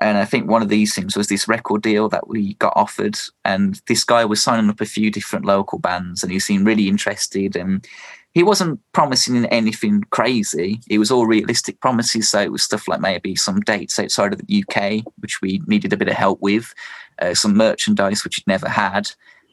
And 0.00 0.18
I 0.18 0.24
think 0.24 0.50
one 0.50 0.62
of 0.62 0.68
these 0.68 0.94
things 0.94 1.16
was 1.16 1.28
this 1.28 1.46
record 1.46 1.82
deal 1.82 2.08
that 2.08 2.26
we 2.26 2.54
got 2.54 2.72
offered. 2.74 3.16
And 3.44 3.80
this 3.86 4.02
guy 4.02 4.24
was 4.24 4.42
signing 4.42 4.68
up 4.68 4.80
a 4.80 4.86
few 4.86 5.10
different 5.10 5.44
local 5.44 5.78
bands 5.78 6.22
and 6.22 6.32
he 6.32 6.40
seemed 6.40 6.66
really 6.66 6.88
interested. 6.88 7.54
And 7.54 7.86
he 8.34 8.42
wasn't 8.42 8.80
promising 8.92 9.46
anything 9.46 10.02
crazy. 10.10 10.80
It 10.90 10.98
was 10.98 11.10
all 11.10 11.26
realistic 11.26 11.80
promises. 11.80 12.28
So 12.28 12.40
it 12.40 12.50
was 12.50 12.64
stuff 12.64 12.88
like 12.88 13.00
maybe 13.00 13.36
some 13.36 13.60
dates 13.60 13.98
outside 13.98 14.32
of 14.32 14.40
the 14.40 14.64
UK, 14.64 15.04
which 15.18 15.40
we 15.40 15.62
needed 15.66 15.92
a 15.92 15.96
bit 15.96 16.08
of 16.08 16.14
help 16.14 16.40
with, 16.40 16.74
uh, 17.20 17.34
some 17.34 17.56
merchandise, 17.56 18.24
which 18.24 18.36
he'd 18.36 18.46
never 18.48 18.68
had, 18.68 19.10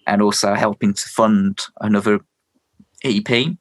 and 0.08 0.22
also 0.22 0.56
helping 0.56 0.96
to 0.96 1.10
fund 1.10 1.62
another 1.80 2.20
EP 3.04 3.56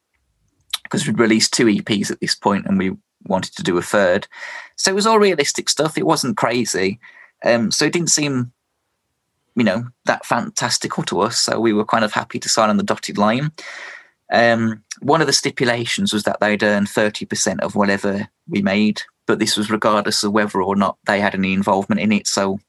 because 0.83 1.05
we'd 1.05 1.19
released 1.19 1.53
two 1.53 1.67
EPs 1.67 2.09
at 2.09 2.19
this 2.19 2.35
point 2.35 2.65
and 2.65 2.79
we 2.79 2.91
wanted 3.25 3.55
to 3.55 3.63
do 3.63 3.77
a 3.77 3.81
third. 3.81 4.27
So 4.75 4.91
it 4.91 4.95
was 4.95 5.05
all 5.05 5.19
realistic 5.19 5.69
stuff. 5.69 5.97
It 5.97 6.05
wasn't 6.05 6.37
crazy. 6.37 6.99
Um, 7.45 7.71
so 7.71 7.85
it 7.85 7.93
didn't 7.93 8.09
seem, 8.09 8.51
you 9.55 9.63
know, 9.63 9.85
that 10.05 10.25
fantastical 10.25 11.03
to 11.03 11.21
us. 11.21 11.37
So 11.37 11.59
we 11.59 11.73
were 11.73 11.85
kind 11.85 12.03
of 12.03 12.13
happy 12.13 12.39
to 12.39 12.49
sign 12.49 12.71
on 12.71 12.77
the 12.77 12.83
dotted 12.83 13.19
line. 13.19 13.51
Um, 14.31 14.83
one 15.01 15.21
of 15.21 15.27
the 15.27 15.33
stipulations 15.33 16.13
was 16.13 16.23
that 16.23 16.39
they'd 16.39 16.63
earn 16.63 16.85
30% 16.85 17.59
of 17.59 17.75
whatever 17.75 18.27
we 18.47 18.61
made, 18.61 19.01
but 19.25 19.39
this 19.39 19.57
was 19.57 19.69
regardless 19.69 20.23
of 20.23 20.31
whether 20.31 20.61
or 20.61 20.75
not 20.75 20.97
they 21.05 21.19
had 21.19 21.35
any 21.35 21.53
involvement 21.53 22.01
in 22.01 22.11
it. 22.11 22.27
So 22.27 22.59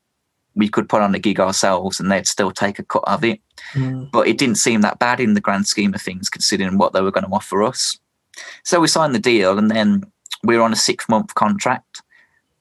we 0.55 0.69
could 0.69 0.89
put 0.89 1.03
on 1.03 1.15
a 1.15 1.19
gig 1.19 1.41
ourselves 1.41 1.99
and 1.99 2.11
they'd 2.11 2.27
still 2.27 2.51
take 2.51 2.79
a 2.79 2.85
cut 2.85 3.05
of 3.07 3.25
it. 3.25 3.41
Mm. 3.75 4.11
But 4.11 4.29
it 4.29 4.39
didn't 4.39 4.57
seem 4.57 4.81
that 4.83 4.99
bad 4.99 5.21
in 5.21 5.35
the 5.35 5.41
grand 5.41 5.67
scheme 5.67 5.95
of 5.95 6.03
things, 6.03 6.29
considering 6.29 6.79
what 6.79 6.93
they 6.93 7.01
were 7.01 7.11
going 7.11 7.25
to 7.25 7.33
offer 7.33 7.63
us. 7.63 7.99
So 8.65 8.81
we 8.81 8.89
signed 8.89 9.15
the 9.15 9.19
deal, 9.19 9.59
and 9.59 9.71
then 9.71 10.05
we 10.43 10.57
were 10.57 10.63
on 10.63 10.73
a 10.73 10.77
six 10.77 11.09
month 11.09 11.35
contract. 11.35 12.03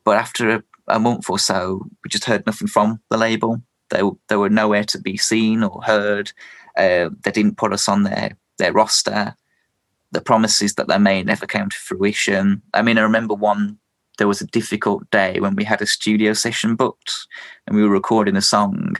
But 0.04 0.18
after 0.18 0.50
a, 0.50 0.64
a, 0.88 1.00
month 1.00 1.30
or 1.30 1.40
so, 1.40 1.86
we 2.04 2.10
just 2.10 2.26
heard 2.26 2.46
nothing 2.46 2.68
from 2.68 3.00
the 3.10 3.18
label. 3.18 3.62
They, 3.90 4.02
they 4.30 4.36
were 4.36 4.50
nowhere 4.50 4.84
to 4.86 5.00
be 5.00 5.18
seen 5.18 5.64
or 5.64 5.82
heard. 5.84 6.32
Uh, 6.78 7.10
they 7.24 7.32
didn't 7.32 7.58
put 7.58 7.74
us 7.74 7.88
on 7.88 8.04
their, 8.04 8.38
their 8.62 8.74
roster. 8.74 9.36
The 10.12 10.22
promises 10.22 10.76
that 10.76 10.88
they 10.88 10.98
made 10.98 11.26
never 11.26 11.46
came 11.46 11.70
to 11.70 11.78
fruition. 11.78 12.62
I 12.74 12.82
mean, 12.82 12.98
I 12.98 13.02
remember 13.02 13.34
one 13.34 13.78
there 14.18 14.28
was 14.28 14.42
a 14.42 14.48
difficult 14.48 15.10
day 15.10 15.40
when 15.40 15.56
we 15.56 15.64
had 15.64 15.82
a 15.82 15.86
studio 15.86 16.34
session 16.34 16.76
booked 16.76 17.12
and 17.66 17.76
we 17.76 17.82
were 17.82 17.90
recording 17.90 18.36
a 18.36 18.42
song 18.42 18.96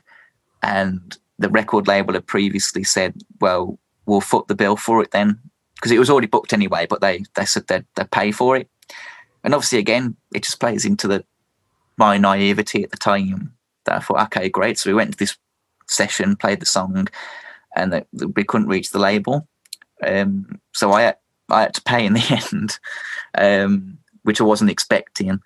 and 0.64 1.18
the 1.38 1.50
record 1.50 1.88
label 1.88 2.14
had 2.14 2.26
previously 2.26 2.84
said, 2.84 3.14
well, 3.40 3.78
we'll 4.06 4.22
foot 4.22 4.48
the 4.48 4.56
bill 4.56 4.76
for 4.76 5.02
it 5.04 5.12
then 5.12 5.38
because 5.76 5.92
it 5.92 6.00
was 6.00 6.10
already 6.10 6.28
booked 6.28 6.54
anyway, 6.54 6.88
but 6.90 7.02
they, 7.02 7.24
they 7.36 7.46
said 7.46 7.68
they'd, 7.68 7.86
they'd 7.96 8.10
pay 8.12 8.32
for 8.32 8.56
it. 8.56 8.70
And 9.44 9.54
obviously, 9.54 9.80
again, 9.80 10.16
it 10.34 10.44
just 10.44 10.60
plays 10.60 10.86
into 10.86 11.08
the 11.08 11.24
my 11.98 12.18
naivety 12.18 12.84
at 12.84 12.92
the 12.92 12.98
time 12.98 13.54
that 13.86 13.98
I 13.98 14.00
thought, 14.00 14.26
okay, 14.28 14.50
great. 14.50 14.80
So 14.80 14.90
we 14.90 14.96
went 14.96 15.12
to 15.12 15.18
this 15.18 15.38
session, 15.88 16.36
played 16.36 16.60
the 16.60 16.66
song, 16.66 17.08
and 17.76 18.04
we 18.36 18.44
couldn't 18.44 18.68
reach 18.68 18.92
the 18.92 19.00
label. 19.00 19.48
Um, 20.06 20.60
so 20.74 20.92
I 20.92 21.16
I 21.50 21.62
had 21.62 21.74
to 21.76 21.82
pay 21.84 22.06
in 22.06 22.14
the 22.14 22.42
end. 22.54 22.80
Um, 23.36 23.98
which 24.24 24.42
I 24.42 24.44
wasn't 24.44 24.72
expecting. 24.72 25.42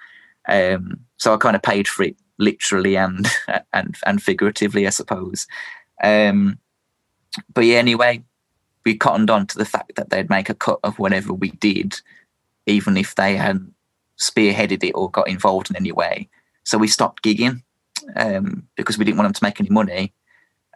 Um, 0.47 0.99
so 1.17 1.33
I 1.33 1.37
kind 1.37 1.55
of 1.55 1.61
paid 1.61 1.87
for 1.87 2.03
it 2.03 2.15
literally 2.37 2.97
and 2.97 3.27
and 3.73 3.95
and 4.05 4.21
figuratively, 4.21 4.87
I 4.87 4.91
suppose. 4.91 5.47
Um, 6.03 6.59
but 7.53 7.65
yeah, 7.65 7.77
anyway, 7.77 8.23
we 8.85 8.97
cottoned 8.97 9.29
on 9.29 9.47
to 9.47 9.57
the 9.57 9.65
fact 9.65 9.95
that 9.95 10.09
they'd 10.09 10.29
make 10.29 10.49
a 10.49 10.55
cut 10.55 10.79
of 10.83 10.99
whatever 10.99 11.33
we 11.33 11.51
did, 11.51 11.99
even 12.65 12.97
if 12.97 13.15
they 13.15 13.35
hadn't 13.35 13.73
spearheaded 14.19 14.83
it 14.83 14.91
or 14.91 15.09
got 15.09 15.27
involved 15.27 15.69
in 15.69 15.75
any 15.75 15.91
way. 15.91 16.29
So 16.63 16.77
we 16.77 16.87
stopped 16.87 17.23
gigging 17.23 17.61
um, 18.15 18.67
because 18.75 18.97
we 18.97 19.05
didn't 19.05 19.17
want 19.17 19.27
them 19.27 19.33
to 19.33 19.43
make 19.43 19.59
any 19.59 19.69
money, 19.69 20.13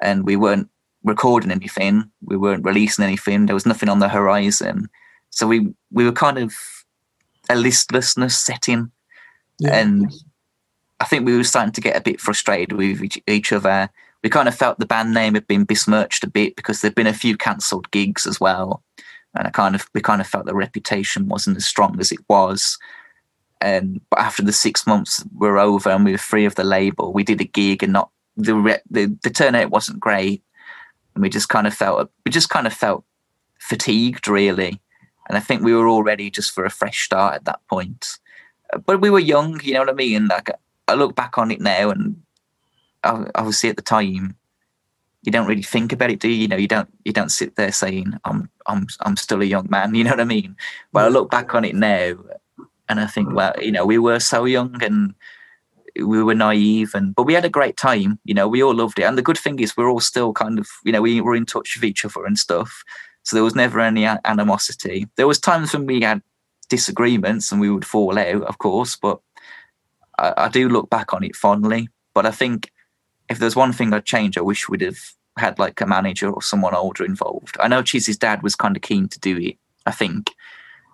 and 0.02 0.26
we 0.26 0.36
weren't 0.36 0.70
recording 1.03 1.51
anything. 1.51 2.09
We 2.21 2.38
weren't 2.38 2.65
releasing 2.65 3.05
anything. 3.05 3.45
There 3.45 3.55
was 3.55 3.65
nothing 3.65 3.89
on 3.89 3.99
the 3.99 4.09
horizon. 4.09 4.89
So 5.29 5.47
we 5.47 5.73
we 5.91 6.05
were 6.05 6.12
kind 6.12 6.38
of 6.38 6.53
a 7.49 7.55
listlessness 7.55 8.38
setting, 8.38 8.91
yeah. 9.59 9.75
and 9.75 10.12
I 10.99 11.05
think 11.05 11.25
we 11.25 11.38
were 11.38 11.43
starting 11.43 11.73
to 11.73 11.81
get 11.81 11.95
a 11.95 12.01
bit 12.01 12.19
frustrated 12.19 12.73
with 12.73 13.03
each, 13.03 13.21
each 13.27 13.51
other. 13.51 13.89
We 14.23 14.29
kind 14.29 14.47
of 14.47 14.55
felt 14.55 14.79
the 14.79 14.85
band 14.85 15.13
name 15.13 15.35
had 15.35 15.47
been 15.47 15.63
besmirched 15.63 16.23
a 16.23 16.29
bit 16.29 16.55
because 16.55 16.81
there'd 16.81 16.95
been 16.95 17.07
a 17.07 17.13
few 17.13 17.38
cancelled 17.38 17.89
gigs 17.91 18.27
as 18.27 18.39
well, 18.39 18.83
and 19.35 19.47
I 19.47 19.51
kind 19.51 19.75
of 19.75 19.89
we 19.93 20.01
kind 20.01 20.21
of 20.21 20.27
felt 20.27 20.45
the 20.45 20.55
reputation 20.55 21.27
wasn't 21.27 21.57
as 21.57 21.65
strong 21.65 21.99
as 21.99 22.12
it 22.12 22.19
was. 22.27 22.77
And 23.62 24.01
but 24.09 24.19
after 24.19 24.41
the 24.41 24.53
six 24.53 24.88
months 24.88 25.23
were 25.35 25.57
over 25.59 25.89
and 25.89 26.05
we 26.05 26.12
were 26.12 26.17
free 26.17 26.45
of 26.45 26.55
the 26.55 26.63
label, 26.63 27.13
we 27.13 27.23
did 27.23 27.41
a 27.41 27.45
gig 27.45 27.83
and 27.83 27.93
not 27.93 28.09
the 28.35 28.81
the, 28.89 29.17
the 29.23 29.29
turnout 29.29 29.69
wasn't 29.69 29.99
great, 29.99 30.43
and 31.19 31.23
we 31.23 31.29
just 31.29 31.49
kind 31.49 31.67
of 31.67 31.73
felt 31.73 32.10
we 32.25 32.32
just 32.32 32.49
kind 32.49 32.65
of 32.65 32.71
felt 32.71 33.03
fatigued 33.60 34.27
really 34.29 34.79
and 35.29 35.38
I 35.38 35.41
think 35.41 35.62
we 35.62 35.73
were 35.75 35.88
all 35.88 36.03
ready 36.03 36.32
just 36.32 36.51
for 36.51 36.65
a 36.65 36.71
fresh 36.71 37.05
start 37.05 37.36
at 37.36 37.45
that 37.45 37.60
point. 37.69 38.17
Uh, 38.73 38.79
but 38.79 38.99
we 38.99 39.12
were 39.12 39.19
young, 39.19 39.62
you 39.63 39.73
know 39.73 39.82
what 39.82 39.89
I 39.89 39.93
mean? 39.93 40.27
Like 40.27 40.49
I 40.88 40.95
look 40.95 41.15
back 41.15 41.38
on 41.38 41.51
it 41.51 41.62
now, 41.62 41.91
and 41.91 42.21
obviously 43.03 43.69
at 43.69 43.75
the 43.75 43.84
time, 43.84 44.36
you 45.21 45.32
don't 45.32 45.47
really 45.47 45.62
think 45.62 45.93
about 45.93 46.10
it, 46.10 46.19
do 46.19 46.27
you? 46.27 46.36
You 46.36 46.47
know, 46.47 46.55
you 46.58 46.67
don't 46.67 46.89
you 47.05 47.13
don't 47.13 47.32
sit 47.32 47.55
there 47.55 47.71
saying 47.71 48.17
I'm 48.25 48.49
I'm 48.65 48.88
I'm 49.01 49.15
still 49.15 49.41
a 49.41 49.45
young 49.45 49.67
man. 49.69 49.93
You 49.95 50.03
know 50.03 50.12
what 50.12 50.19
I 50.19 50.25
mean? 50.25 50.55
But 50.91 51.05
I 51.05 51.08
look 51.10 51.29
back 51.29 51.53
on 51.53 51.63
it 51.63 51.75
now, 51.75 52.15
and 52.89 52.99
I 52.99 53.05
think, 53.05 53.34
well, 53.34 53.53
you 53.62 53.71
know, 53.71 53.86
we 53.86 53.99
were 53.99 54.19
so 54.19 54.45
young 54.45 54.82
and 54.82 55.13
we 55.95 56.23
were 56.23 56.36
naive 56.36 56.91
and 56.93 57.15
but 57.15 57.23
we 57.23 57.34
had 57.34 57.45
a 57.45 57.49
great 57.49 57.78
time 57.78 58.19
you 58.23 58.34
know 58.34 58.47
we 58.47 58.63
all 58.63 58.73
loved 58.73 58.99
it 58.99 59.04
and 59.04 59.17
the 59.17 59.21
good 59.21 59.38
thing 59.38 59.60
is 59.60 59.75
we're 59.75 59.89
all 59.89 59.99
still 59.99 60.34
kind 60.34 60.60
of 60.60 60.67
you 60.84 60.91
know 60.91 61.02
we 61.02 61.21
were 61.21 61.36
in 61.36 61.45
touch 61.45 61.75
with 61.75 61.84
each 61.84 62.06
other 62.06 62.25
and 62.25 62.38
stuff 62.38 62.84
so 63.23 63.36
there 63.36 63.43
was 63.43 63.56
never 63.56 63.80
any 63.80 64.06
animosity. 64.06 65.08
There 65.15 65.28
was 65.28 65.39
times 65.39 65.73
when 65.73 65.86
we 65.86 66.02
had 66.02 66.21
disagreements 66.69 67.52
and 67.52 67.62
we 67.62 67.69
would 67.69 67.86
fall 67.86 68.17
out, 68.17 68.41
of 68.43 68.58
course, 68.58 68.95
but 68.95 69.19
I, 70.17 70.34
I 70.36 70.49
do 70.49 70.69
look 70.69 70.89
back 70.89 71.13
on 71.13 71.23
it 71.23 71.36
fondly. 71.36 71.89
But 72.13 72.25
I 72.25 72.32
think 72.32 72.71
if 73.30 73.39
there's 73.39 73.56
one 73.56 73.73
thing 73.73 73.93
I'd 73.93 74.06
change, 74.06 74.38
I 74.38 74.41
wish 74.41 74.67
we'd 74.67 74.82
have 74.82 74.99
had 75.38 75.60
like 75.60 75.80
a 75.80 75.86
manager 75.86 76.32
or 76.32 76.41
someone 76.41 76.73
older 76.73 77.06
involved. 77.06 77.56
I 77.60 77.67
know 77.67 77.84
Chizzy's 77.84 78.17
dad 78.17 78.41
was 78.41 78.56
kind 78.56 78.75
of 78.75 78.82
keen 78.82 79.08
to 79.10 79.19
do 79.19 79.38
it, 79.38 79.58
I 79.86 79.91
think, 79.91 80.34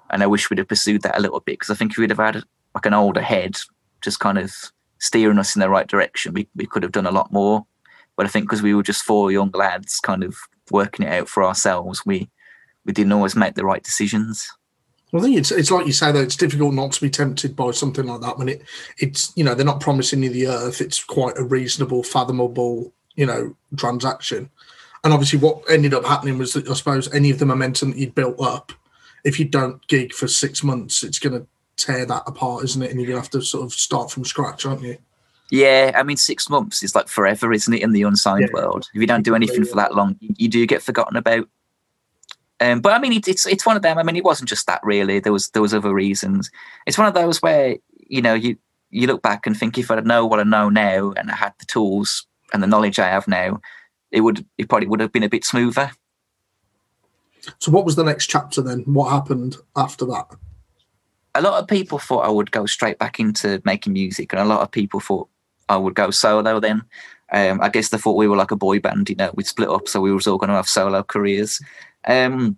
and 0.10 0.22
I 0.22 0.28
wish 0.28 0.50
we'd 0.50 0.60
have 0.60 0.68
pursued 0.68 1.04
that 1.04 1.18
a 1.18 1.22
little 1.22 1.40
bit 1.40 1.54
because 1.54 1.70
I 1.70 1.76
think 1.76 1.92
if 1.92 1.98
we'd 1.98 2.10
have 2.10 2.20
had 2.20 2.44
like 2.74 2.86
an 2.86 2.94
older 2.94 3.22
head 3.22 3.56
just 4.02 4.20
kind 4.20 4.38
of 4.38 4.54
steering 5.00 5.40
us 5.40 5.56
in 5.56 5.60
the 5.60 5.70
right 5.70 5.88
direction, 5.88 6.34
we, 6.34 6.48
we 6.56 6.66
could 6.66 6.84
have 6.84 6.92
done 6.92 7.06
a 7.06 7.12
lot 7.12 7.32
more. 7.32 7.66
But 8.16 8.26
I 8.26 8.30
think 8.30 8.46
because 8.46 8.62
we 8.62 8.74
were 8.74 8.84
just 8.84 9.04
four 9.04 9.32
young 9.32 9.52
lads 9.52 10.00
kind 10.00 10.24
of 10.24 10.36
working 10.72 11.06
it 11.06 11.12
out 11.12 11.30
for 11.30 11.44
ourselves, 11.44 12.06
we 12.06 12.30
we 12.86 12.94
didn't 12.94 13.14
always 13.14 13.36
make 13.36 13.56
the 13.56 13.66
right 13.66 13.84
decisions. 13.84 14.48
Well, 15.12 15.22
I 15.22 15.26
think 15.26 15.38
it's 15.38 15.52
it's 15.52 15.72
like 15.72 15.86
you 15.86 15.94
say 15.94 16.12
though, 16.12 16.22
it's 16.22 16.36
difficult 16.36 16.74
not 16.74 16.92
to 16.94 17.02
be 17.02 17.10
tempted 17.10 17.56
by 17.56 17.72
something 17.72 18.06
like 18.06 18.22
that 18.22 18.38
when 18.38 18.50
it 18.50 18.64
it's 18.98 19.34
you 19.36 19.44
know 19.44 19.54
they're 19.54 19.66
not 19.66 19.80
promising 19.80 20.24
you 20.24 20.30
the 20.30 20.48
earth. 20.48 20.82
It's 20.82 21.04
quite 21.04 21.38
a 21.38 21.44
reasonable, 21.44 22.04
fathomable 22.04 22.94
you 23.16 23.26
know 23.26 23.56
transaction. 23.78 24.50
And 25.04 25.14
obviously, 25.14 25.40
what 25.40 25.64
ended 25.70 25.94
up 25.94 26.06
happening 26.06 26.38
was 26.38 26.54
that 26.54 26.68
I 26.68 26.74
suppose 26.74 27.14
any 27.14 27.30
of 27.30 27.40
the 27.40 27.46
momentum 27.46 27.92
that 27.92 27.98
you'd 27.98 28.16
built 28.16 28.40
up, 28.42 28.72
if 29.24 29.40
you 29.40 29.46
don't 29.46 29.86
gig 29.88 30.14
for 30.14 30.28
six 30.28 30.64
months, 30.64 31.04
it's 31.04 31.20
going 31.20 31.40
to 31.40 31.48
tear 31.78 32.06
that 32.06 32.24
apart, 32.26 32.64
isn't 32.64 32.82
it? 32.82 32.92
And 32.92 33.00
you're 33.00 33.12
to 33.12 33.18
have 33.18 33.30
to 33.32 33.42
sort 33.42 33.66
of 33.66 33.74
start 33.74 34.12
from 34.12 34.26
scratch, 34.26 34.66
aren't 34.66 34.82
you? 34.82 34.98
Yeah, 35.52 35.92
I 35.96 36.04
mean, 36.04 36.18
six 36.18 36.50
months 36.50 36.82
is 36.82 36.96
like 36.96 37.08
forever, 37.08 37.54
isn't 37.54 37.74
it, 37.74 37.82
in 37.82 37.92
the 37.92 38.04
unsigned 38.04 38.50
yeah. 38.50 38.54
world? 38.54 38.88
If 38.94 39.02
you 39.02 39.08
don't 39.08 39.24
do 39.24 39.36
anything 39.36 39.66
for 39.66 39.76
that 39.76 39.94
long, 39.94 40.18
you 40.20 40.48
do 40.48 40.66
get 40.66 40.82
forgotten 40.82 41.18
about. 41.18 41.48
Um, 42.60 42.80
but 42.80 42.94
I 42.94 43.00
mean, 43.00 43.14
it, 43.14 43.28
it's 43.28 43.46
it's 43.46 43.66
one 43.66 43.76
of 43.76 43.82
them. 43.82 43.98
I 43.98 44.04
mean, 44.04 44.16
it 44.16 44.24
wasn't 44.24 44.50
just 44.50 44.66
that 44.68 44.80
really. 44.84 45.20
There 45.20 45.34
was 45.34 45.50
there 45.50 45.62
was 45.62 45.74
other 45.74 45.94
reasons. 45.94 46.50
It's 46.88 46.98
one 46.98 47.08
of 47.08 47.14
those 47.14 47.42
where 47.42 47.76
you 48.08 48.22
know 48.22 48.34
you 48.34 48.58
you 48.90 49.08
look 49.08 49.22
back 49.22 49.46
and 49.46 49.56
think 49.56 49.78
if 49.78 49.92
I 49.92 50.00
know 50.00 50.26
what 50.26 50.40
I 50.40 50.44
know 50.44 50.70
now 50.70 51.12
and 51.12 51.30
I 51.30 51.36
had 51.36 51.54
the 51.60 51.66
tools 51.66 52.26
and 52.54 52.64
the 52.64 52.68
knowledge 52.68 52.98
I 52.98 53.10
have 53.10 53.28
now, 53.28 53.60
it 54.12 54.22
would 54.22 54.46
it 54.58 54.70
probably 54.70 54.88
would 54.88 55.02
have 55.02 55.12
been 55.12 55.24
a 55.24 55.30
bit 55.30 55.46
smoother. 55.46 55.92
So, 57.60 57.72
what 57.72 57.86
was 57.86 57.96
the 57.96 58.04
next 58.04 58.28
chapter 58.28 58.62
then? 58.62 58.80
What 58.86 59.12
happened 59.12 59.58
after 59.76 60.06
that? 60.06 60.28
A 61.36 61.42
lot 61.42 61.62
of 61.62 61.68
people 61.68 62.00
thought 62.00 62.26
I 62.26 62.30
would 62.30 62.52
go 62.52 62.66
straight 62.66 62.98
back 62.98 63.20
into 63.20 63.62
making 63.66 63.94
music, 63.94 64.34
and 64.34 64.42
a 64.42 64.46
lot 64.46 64.62
of 64.62 64.72
people 64.72 65.00
thought 65.00 65.28
I 65.70 65.78
would 65.78 65.96
go 65.96 66.12
solo 66.12 66.60
then. 66.60 66.84
Um, 67.32 67.60
I 67.62 67.70
guess 67.70 67.90
they 67.90 67.98
thought 67.98 68.18
we 68.18 68.28
were 68.28 68.38
like 68.38 68.52
a 68.52 68.56
boy 68.56 68.80
band, 68.80 69.10
you 69.10 69.16
know, 69.16 69.32
we'd 69.36 69.48
split 69.48 69.70
up, 69.70 69.88
so 69.88 70.00
we 70.00 70.14
was 70.14 70.28
all 70.28 70.38
going 70.38 70.50
to 70.50 70.56
have 70.56 70.70
solo 70.70 71.04
careers. 71.04 71.62
Um, 72.08 72.58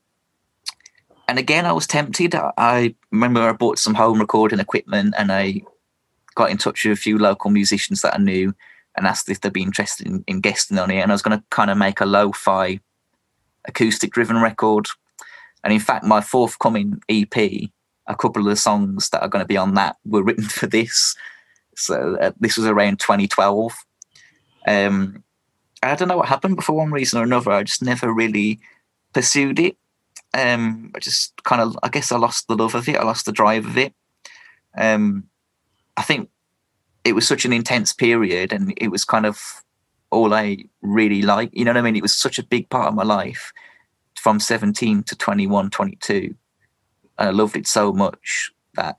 and 1.27 1.39
again, 1.39 1.65
I 1.65 1.73
was 1.73 1.87
tempted. 1.87 2.35
I 2.35 2.95
remember 3.11 3.41
I 3.41 3.51
bought 3.51 3.79
some 3.79 3.95
home 3.95 4.19
recording 4.19 4.59
equipment 4.59 5.13
and 5.17 5.31
I 5.31 5.61
got 6.35 6.51
in 6.51 6.57
touch 6.57 6.85
with 6.85 6.97
a 6.97 7.01
few 7.01 7.17
local 7.17 7.51
musicians 7.51 8.01
that 8.01 8.15
I 8.15 8.17
knew 8.17 8.53
and 8.95 9.05
asked 9.05 9.29
if 9.29 9.41
they'd 9.41 9.51
be 9.51 9.61
interested 9.61 10.07
in, 10.07 10.23
in 10.27 10.39
guesting 10.39 10.79
on 10.79 10.89
it. 10.89 10.99
And 10.99 11.11
I 11.11 11.15
was 11.15 11.21
going 11.21 11.37
to 11.37 11.43
kind 11.49 11.69
of 11.69 11.77
make 11.77 11.99
a 11.99 12.05
lo 12.05 12.31
fi 12.31 12.79
acoustic 13.65 14.11
driven 14.11 14.41
record. 14.41 14.87
And 15.63 15.73
in 15.73 15.79
fact, 15.79 16.05
my 16.05 16.21
forthcoming 16.21 17.01
EP, 17.09 17.69
a 18.07 18.15
couple 18.15 18.41
of 18.41 18.47
the 18.47 18.55
songs 18.55 19.09
that 19.09 19.21
are 19.21 19.27
going 19.27 19.43
to 19.43 19.47
be 19.47 19.57
on 19.57 19.73
that 19.75 19.97
were 20.05 20.23
written 20.23 20.43
for 20.59 20.67
this. 20.67 21.15
So 21.75 22.17
uh, 22.19 22.31
this 22.39 22.57
was 22.57 22.65
around 22.65 22.99
2012. 22.99 23.73
Um, 24.67 25.23
I 25.83 25.95
don't 25.95 26.07
know 26.07 26.17
what 26.17 26.27
happened, 26.27 26.55
but 26.55 26.65
for 26.65 26.73
one 26.73 26.91
reason 26.91 27.19
or 27.19 27.23
another, 27.23 27.51
I 27.51 27.63
just 27.63 27.83
never 27.83 28.11
really 28.11 28.59
pursued 29.13 29.59
it. 29.59 29.77
Um, 30.33 30.91
I 30.95 30.99
just 30.99 31.43
kind 31.43 31.61
of, 31.61 31.77
I 31.83 31.89
guess, 31.89 32.11
I 32.11 32.17
lost 32.17 32.47
the 32.47 32.55
love 32.55 32.75
of 32.75 32.89
it. 32.89 32.97
I 32.97 33.03
lost 33.03 33.25
the 33.25 33.31
drive 33.31 33.65
of 33.65 33.77
it. 33.77 33.93
Um, 34.77 35.25
I 35.95 36.01
think 36.01 36.29
it 37.03 37.13
was 37.13 37.27
such 37.27 37.45
an 37.45 37.53
intense 37.53 37.93
period, 37.93 38.51
and 38.51 38.73
it 38.77 38.89
was 38.89 39.05
kind 39.05 39.25
of 39.25 39.63
all 40.09 40.33
I 40.33 40.65
really 40.81 41.21
liked. 41.21 41.55
You 41.55 41.65
know 41.65 41.71
what 41.71 41.77
I 41.77 41.81
mean? 41.81 41.95
It 41.95 42.01
was 42.01 42.13
such 42.13 42.39
a 42.39 42.43
big 42.43 42.69
part 42.69 42.87
of 42.87 42.95
my 42.95 43.03
life 43.03 43.53
from 44.15 44.39
17 44.39 45.03
to 45.03 45.15
21, 45.15 45.69
22. 45.69 46.35
And 47.17 47.29
I 47.29 47.31
loved 47.31 47.55
it 47.55 47.67
so 47.67 47.91
much 47.93 48.51
that 48.75 48.97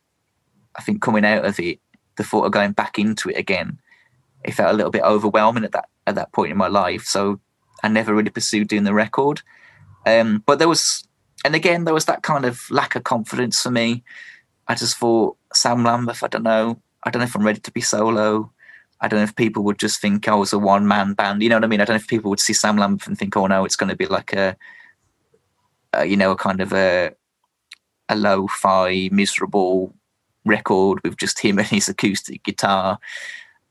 I 0.77 0.83
think 0.83 1.03
coming 1.03 1.25
out 1.25 1.45
of 1.45 1.59
it, 1.61 1.81
the 2.17 2.25
thought 2.25 2.45
of 2.45 2.53
going 2.53 2.73
back 2.73 2.99
into 2.99 3.29
it 3.31 3.37
again, 3.37 3.79
it 4.45 4.53
felt 4.53 4.73
a 4.73 4.77
little 4.77 4.91
bit 4.91 5.03
overwhelming 5.03 5.65
at 5.65 5.73
that 5.73 5.89
at 6.07 6.15
that 6.15 6.33
point 6.33 6.51
in 6.51 6.57
my 6.57 6.69
life. 6.69 7.05
So 7.05 7.41
I 7.83 7.89
never 7.89 8.15
really 8.15 8.31
pursued 8.31 8.69
doing 8.69 8.85
the 8.85 8.95
record. 8.95 9.43
Um, 10.07 10.43
but 10.47 10.59
there 10.59 10.69
was, 10.69 11.07
and 11.45 11.55
again, 11.55 11.85
there 11.85 11.95
was 11.95 12.07
that 12.07 12.23
kind 12.23 12.45
of 12.45 12.63
lack 12.71 12.97
of 12.97 13.05
confidence 13.05 13.63
for 13.63 13.71
me. 13.71 14.03
I 14.67 14.75
just 14.75 14.97
thought 14.97 15.37
Sam 15.53 15.85
Lambeth. 15.85 16.23
I 16.23 16.29
don't 16.29 16.43
know. 16.43 16.81
I 17.05 17.11
don't 17.11 17.21
know 17.21 17.27
if 17.27 17.37
I'm 17.37 17.45
ready 17.45 17.61
to 17.61 17.71
be 17.71 17.81
solo. 17.81 18.51
I 19.01 19.07
don't 19.07 19.21
know 19.21 19.25
if 19.25 19.37
people 19.37 19.63
would 19.65 19.79
just 19.79 20.01
think 20.01 20.27
I 20.27 20.35
was 20.35 20.53
a 20.53 20.59
one 20.59 20.89
man 20.89 21.15
band. 21.15 21.43
You 21.43 21.49
know 21.49 21.57
what 21.57 21.65
I 21.65 21.69
mean? 21.69 21.81
I 21.81 21.85
don't 21.85 21.95
know 21.95 22.03
if 22.03 22.09
people 22.09 22.31
would 22.31 22.41
see 22.41 22.53
Sam 22.53 22.77
Lambeth 22.77 23.07
and 23.07 23.17
think, 23.17 23.37
oh 23.37 23.47
no, 23.47 23.65
it's 23.65 23.77
going 23.77 23.91
to 23.91 23.97
be 23.97 24.07
like 24.07 24.33
a, 24.33 24.57
a 25.93 26.05
you 26.05 26.17
know, 26.17 26.33
a 26.33 26.37
kind 26.37 26.61
of 26.61 26.73
a 26.73 27.13
a 28.09 28.17
lo-fi, 28.17 29.09
miserable 29.13 29.95
record 30.45 31.01
with 31.05 31.17
just 31.17 31.39
him 31.39 31.59
and 31.59 31.69
his 31.69 31.89
acoustic 31.89 32.43
guitar. 32.43 32.99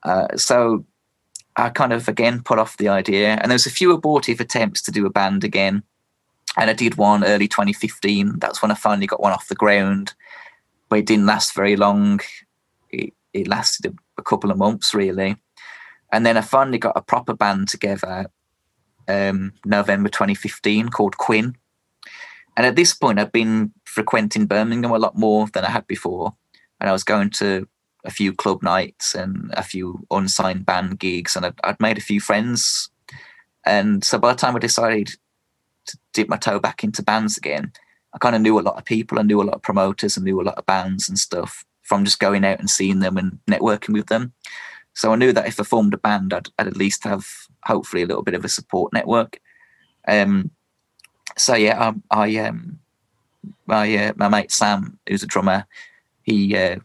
Uh, 0.04 0.28
so 0.36 0.86
I 1.56 1.70
kind 1.70 1.92
of 1.92 2.08
again 2.08 2.42
put 2.44 2.60
off 2.60 2.78
the 2.78 2.88
idea, 2.88 3.30
and 3.30 3.50
there 3.50 3.56
was 3.56 3.66
a 3.66 3.72
few 3.72 3.92
abortive 3.92 4.40
attempts 4.40 4.82
to 4.84 4.92
do 4.92 5.06
a 5.06 5.10
band 5.10 5.44
again. 5.44 5.84
And 6.56 6.70
I 6.70 6.74
did 6.74 6.98
one 6.98 7.24
early 7.24 7.48
2015. 7.48 8.40
That's 8.40 8.62
when 8.62 8.72
I 8.72 8.76
finally 8.76 9.08
got 9.08 9.22
one 9.22 9.34
off 9.34 9.48
the 9.48 9.56
ground, 9.56 10.14
but 10.90 11.00
it 11.00 11.06
didn't 11.06 11.26
last 11.26 11.54
very 11.54 11.76
long. 11.76 12.20
It, 12.90 13.14
it 13.34 13.48
lasted 13.48 13.88
a, 13.88 13.94
a 14.18 14.24
couple 14.24 14.52
of 14.52 14.58
months 14.58 14.94
really, 14.94 15.36
and 16.12 16.26
then 16.26 16.38
I 16.38 16.42
finally 16.42 16.78
got 16.78 16.98
a 16.98 17.02
proper 17.02 17.34
band 17.34 17.70
together. 17.70 18.28
Um, 19.10 19.54
November 19.64 20.10
2015 20.10 20.90
called 20.90 21.18
Quinn, 21.18 21.56
and 22.58 22.66
at 22.66 22.76
this 22.76 22.94
point 22.94 23.20
I'd 23.20 23.32
been 23.32 23.72
frequenting 23.98 24.46
Birmingham 24.46 24.92
a 24.92 25.00
lot 25.00 25.18
more 25.18 25.48
than 25.48 25.66
I 25.66 25.72
had 25.72 25.88
before, 25.88 26.36
and 26.80 26.88
I 26.88 26.94
was 26.94 27.04
going 27.04 27.32
to 27.32 27.68
a 28.06 28.12
few 28.12 28.32
club 28.32 28.62
nights 28.62 29.16
and 29.16 29.52
a 29.54 29.64
few 29.64 30.06
unsigned 30.12 30.68
band 30.68 31.00
gigs, 31.00 31.36
and 31.36 31.48
I'd, 31.48 31.60
I'd 31.64 31.80
made 31.80 31.98
a 31.98 32.08
few 32.10 32.20
friends. 32.20 32.92
And 33.66 34.04
so 34.04 34.20
by 34.20 34.34
the 34.34 34.38
time 34.38 34.56
I 34.56 34.60
decided 34.60 35.08
to 35.88 35.98
dip 36.14 36.30
my 36.30 36.38
toe 36.38 36.60
back 36.60 36.84
into 36.84 37.02
bands 37.02 37.38
again, 37.38 37.72
I 38.14 38.20
kind 38.20 38.36
of 38.36 38.42
knew 38.44 38.60
a 38.60 38.62
lot 38.62 38.78
of 38.78 38.86
people, 38.86 39.18
I 39.18 39.24
knew 39.24 39.42
a 39.42 39.50
lot 39.50 39.56
of 39.56 39.64
promoters, 39.64 40.16
and 40.16 40.26
knew 40.26 40.40
a 40.40 40.44
lot 40.44 40.60
of 40.60 40.68
bands 40.68 41.10
and 41.10 41.18
stuff 41.18 41.66
from 41.82 42.06
just 42.06 42.20
going 42.20 42.46
out 42.46 42.60
and 42.60 42.70
seeing 42.70 43.00
them 43.00 43.18
and 43.18 43.40
networking 43.50 43.94
with 43.94 44.08
them. 44.08 44.32
So 44.94 45.12
I 45.12 45.16
knew 45.16 45.34
that 45.34 45.48
if 45.48 45.60
I 45.60 45.64
formed 45.64 45.96
a 45.96 45.98
band, 45.98 46.36
I'd, 46.36 46.50
I'd 46.60 46.68
at 46.68 46.78
least 46.78 47.04
have 47.04 47.26
hopefully 47.64 48.04
a 48.04 48.06
little 48.06 48.24
bit 48.24 48.36
of 48.36 48.46
a 48.46 48.50
support 48.50 48.94
network. 48.94 49.40
Um, 50.08 50.52
so 51.36 51.56
yeah, 51.56 51.94
I, 52.12 52.26
I 52.26 52.38
um, 52.46 52.80
my 53.66 53.96
uh, 53.96 54.14
my 54.16 54.28
mate 54.28 54.52
Sam, 54.52 55.00
who's 55.08 55.24
a 55.24 55.28
drummer, 55.28 55.66
he 56.24 56.56
uh, 56.58 56.78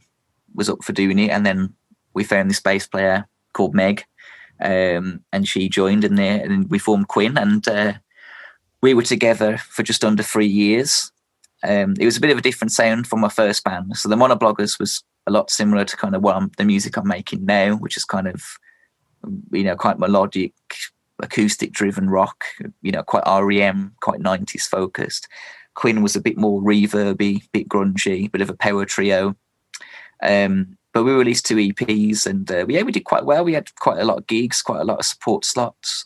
was 0.55 0.69
up 0.69 0.83
for 0.83 0.93
doing 0.93 1.19
it, 1.19 1.31
and 1.31 1.45
then 1.45 1.75
we 2.15 2.25
found 2.25 2.51
this 2.51 2.61
bass 2.61 2.87
player 2.87 3.27
called 3.53 3.75
Meg, 3.75 4.05
um, 4.61 5.23
and 5.33 5.49
she 5.49 5.69
joined 5.69 6.05
in 6.05 6.17
there, 6.17 6.45
and 6.45 6.71
we 6.71 6.79
formed 6.79 7.09
Quinn, 7.09 7.37
and 7.37 7.67
uh, 7.69 7.95
we 8.81 8.95
were 8.95 9.03
together 9.03 9.59
for 9.59 9.83
just 9.83 10.05
under 10.05 10.23
three 10.23 10.47
years. 10.47 11.11
Um, 11.65 11.95
it 11.99 12.05
was 12.05 12.17
a 12.17 12.21
bit 12.21 12.31
of 12.31 12.39
a 12.39 12.43
different 12.43 12.73
sound 12.73 13.07
from 13.07 13.21
my 13.21 13.29
first 13.29 13.63
band. 13.63 13.97
So 13.97 14.09
the 14.09 14.17
Monobloggers 14.17 14.81
was 14.81 15.05
a 15.27 15.31
lot 15.31 15.51
similar 15.51 15.85
to 15.85 15.97
kind 15.97 16.17
of 16.17 16.23
what 16.23 16.37
I'm, 16.37 16.51
the 16.57 16.65
music 16.65 16.97
I'm 16.97 17.07
making 17.07 17.45
now, 17.45 17.77
which 17.77 17.97
is 17.97 18.05
kind 18.05 18.27
of 18.27 18.43
you 19.53 19.65
know 19.65 19.77
quite 19.77 19.99
melodic, 19.99 20.55
acoustic 21.23 21.73
driven 21.73 22.11
rock. 22.11 22.45
You 22.83 22.93
know, 22.93 23.03
quite 23.03 23.25
REM, 23.27 23.95
quite 24.01 24.21
90s 24.21 24.69
focused. 24.69 25.29
Quinn 25.75 26.03
was 26.03 26.17
a 26.17 26.21
bit 26.21 26.37
more 26.37 26.61
reverby, 26.61 27.43
bit 27.53 27.69
grungy, 27.69 28.31
bit 28.31 28.41
of 28.41 28.51
a 28.51 28.57
power 28.57 28.85
trio. 28.85 29.35
Um, 30.23 30.77
but 30.93 31.05
we 31.05 31.13
released 31.13 31.47
two 31.47 31.57
EPs, 31.57 32.27
and 32.27 32.51
uh, 32.51 32.67
yeah, 32.69 32.83
we 32.83 32.93
did 32.93 33.05
quite 33.05 33.25
well. 33.25 33.45
We 33.45 33.55
had 33.55 33.75
quite 33.77 33.99
a 33.99 34.05
lot 34.05 34.19
of 34.19 34.27
gigs, 34.27 34.61
quite 34.61 34.81
a 34.81 34.85
lot 34.85 34.99
of 34.99 35.07
support 35.07 35.45
slots. 35.45 36.05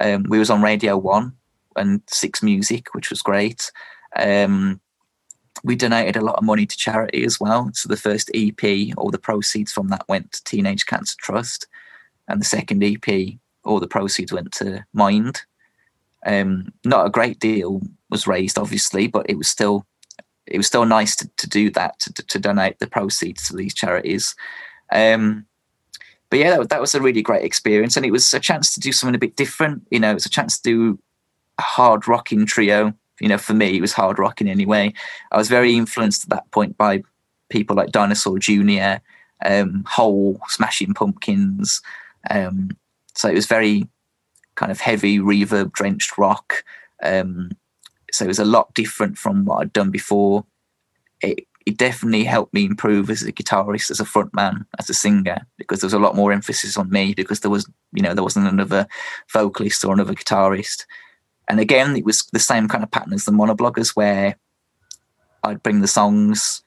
Um, 0.00 0.24
we 0.28 0.38
was 0.38 0.50
on 0.50 0.62
Radio 0.62 0.96
One 0.98 1.34
and 1.76 2.02
Six 2.08 2.42
Music, 2.42 2.94
which 2.94 3.10
was 3.10 3.22
great. 3.22 3.70
Um, 4.16 4.80
we 5.62 5.76
donated 5.76 6.16
a 6.16 6.24
lot 6.24 6.36
of 6.36 6.44
money 6.44 6.66
to 6.66 6.76
charity 6.76 7.24
as 7.24 7.38
well. 7.38 7.70
So 7.74 7.88
the 7.88 7.96
first 7.96 8.30
EP, 8.34 8.92
all 8.96 9.10
the 9.10 9.18
proceeds 9.18 9.72
from 9.72 9.88
that 9.88 10.08
went 10.08 10.32
to 10.32 10.44
Teenage 10.44 10.86
Cancer 10.86 11.16
Trust, 11.18 11.66
and 12.28 12.40
the 12.40 12.44
second 12.44 12.82
EP, 12.82 13.38
all 13.64 13.80
the 13.80 13.86
proceeds 13.86 14.32
went 14.32 14.52
to 14.54 14.84
Mind. 14.92 15.42
Um, 16.24 16.72
not 16.84 17.06
a 17.06 17.10
great 17.10 17.38
deal 17.38 17.82
was 18.10 18.26
raised, 18.26 18.58
obviously, 18.58 19.06
but 19.06 19.26
it 19.28 19.36
was 19.36 19.48
still 19.48 19.86
it 20.46 20.58
was 20.58 20.66
still 20.66 20.84
nice 20.84 21.16
to, 21.16 21.28
to 21.38 21.48
do 21.48 21.70
that 21.70 21.98
to, 22.00 22.12
to 22.12 22.38
donate 22.38 22.78
the 22.78 22.86
proceeds 22.86 23.48
to 23.48 23.56
these 23.56 23.74
charities. 23.74 24.34
Um, 24.92 25.46
but 26.30 26.38
yeah, 26.38 26.56
that, 26.56 26.68
that 26.68 26.80
was 26.80 26.94
a 26.94 27.00
really 27.00 27.22
great 27.22 27.44
experience, 27.44 27.96
and 27.96 28.04
it 28.04 28.10
was 28.10 28.32
a 28.34 28.40
chance 28.40 28.74
to 28.74 28.80
do 28.80 28.92
something 28.92 29.14
a 29.14 29.18
bit 29.18 29.36
different. 29.36 29.86
You 29.90 30.00
know, 30.00 30.10
it 30.10 30.14
was 30.14 30.26
a 30.26 30.30
chance 30.30 30.58
to 30.58 30.62
do 30.62 30.98
a 31.58 31.62
hard 31.62 32.08
rocking 32.08 32.46
trio. 32.46 32.92
You 33.20 33.28
know, 33.28 33.38
for 33.38 33.54
me, 33.54 33.76
it 33.76 33.80
was 33.80 33.92
hard 33.92 34.18
rocking 34.18 34.48
anyway. 34.48 34.92
I 35.30 35.36
was 35.36 35.48
very 35.48 35.76
influenced 35.76 36.24
at 36.24 36.30
that 36.30 36.50
point 36.50 36.76
by 36.76 37.02
people 37.48 37.76
like 37.76 37.92
Dinosaur 37.92 38.38
Jr., 38.38 38.96
um, 39.44 39.84
Hole, 39.86 40.40
Smashing 40.48 40.94
Pumpkins. 40.94 41.80
Um, 42.30 42.70
so 43.14 43.28
it 43.28 43.34
was 43.34 43.46
very 43.46 43.86
kind 44.56 44.72
of 44.72 44.80
heavy, 44.80 45.18
reverb 45.18 45.72
drenched 45.72 46.16
rock. 46.18 46.64
Um, 47.02 47.50
so 48.12 48.24
it 48.24 48.28
was 48.28 48.38
a 48.38 48.44
lot 48.44 48.72
different 48.74 49.18
from 49.18 49.44
what 49.44 49.56
I'd 49.56 49.72
done 49.72 49.90
before. 49.90 50.44
It, 51.20 51.46
it 51.66 51.78
definitely 51.78 52.24
helped 52.24 52.52
me 52.52 52.66
improve 52.66 53.08
as 53.10 53.22
a 53.22 53.32
guitarist, 53.32 53.90
as 53.90 54.00
a 54.00 54.04
frontman, 54.04 54.66
as 54.78 54.90
a 54.90 54.94
singer, 54.94 55.46
because 55.56 55.80
there 55.80 55.86
was 55.86 55.94
a 55.94 55.98
lot 55.98 56.14
more 56.14 56.32
emphasis 56.32 56.76
on 56.76 56.90
me 56.90 57.14
because 57.14 57.40
there 57.40 57.50
was, 57.50 57.68
you 57.92 58.02
know, 58.02 58.14
there 58.14 58.22
wasn't 58.22 58.46
another 58.46 58.86
vocalist 59.32 59.84
or 59.84 59.92
another 59.94 60.14
guitarist. 60.14 60.84
And 61.48 61.60
again, 61.60 61.96
it 61.96 62.04
was 62.04 62.26
the 62.32 62.38
same 62.38 62.68
kind 62.68 62.84
of 62.84 62.90
pattern 62.90 63.14
as 63.14 63.24
the 63.24 63.32
monobloggers 63.32 63.96
where 63.96 64.36
I'd 65.42 65.62
bring 65.62 65.80
the 65.80 65.88
songs, 65.88 66.62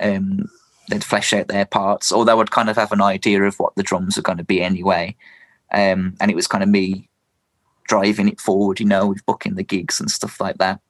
um, 0.00 0.48
they'd 0.88 1.04
flesh 1.04 1.32
out 1.32 1.48
their 1.48 1.66
parts, 1.66 2.12
although 2.12 2.40
I'd 2.40 2.50
kind 2.50 2.68
of 2.68 2.76
have 2.76 2.92
an 2.92 3.02
idea 3.02 3.42
of 3.42 3.58
what 3.58 3.74
the 3.76 3.82
drums 3.82 4.18
are 4.18 4.22
going 4.22 4.38
to 4.38 4.44
be 4.44 4.62
anyway. 4.62 5.16
Um, 5.72 6.16
and 6.20 6.30
it 6.30 6.34
was 6.34 6.46
kind 6.46 6.62
of 6.62 6.68
me 6.68 7.08
driving 7.84 8.28
it 8.28 8.40
forward, 8.40 8.80
you 8.80 8.86
know, 8.86 9.06
with 9.06 9.24
booking 9.26 9.54
the 9.54 9.62
gigs 9.62 10.00
and 10.00 10.10
stuff 10.10 10.40
like 10.40 10.58
that. 10.58 10.80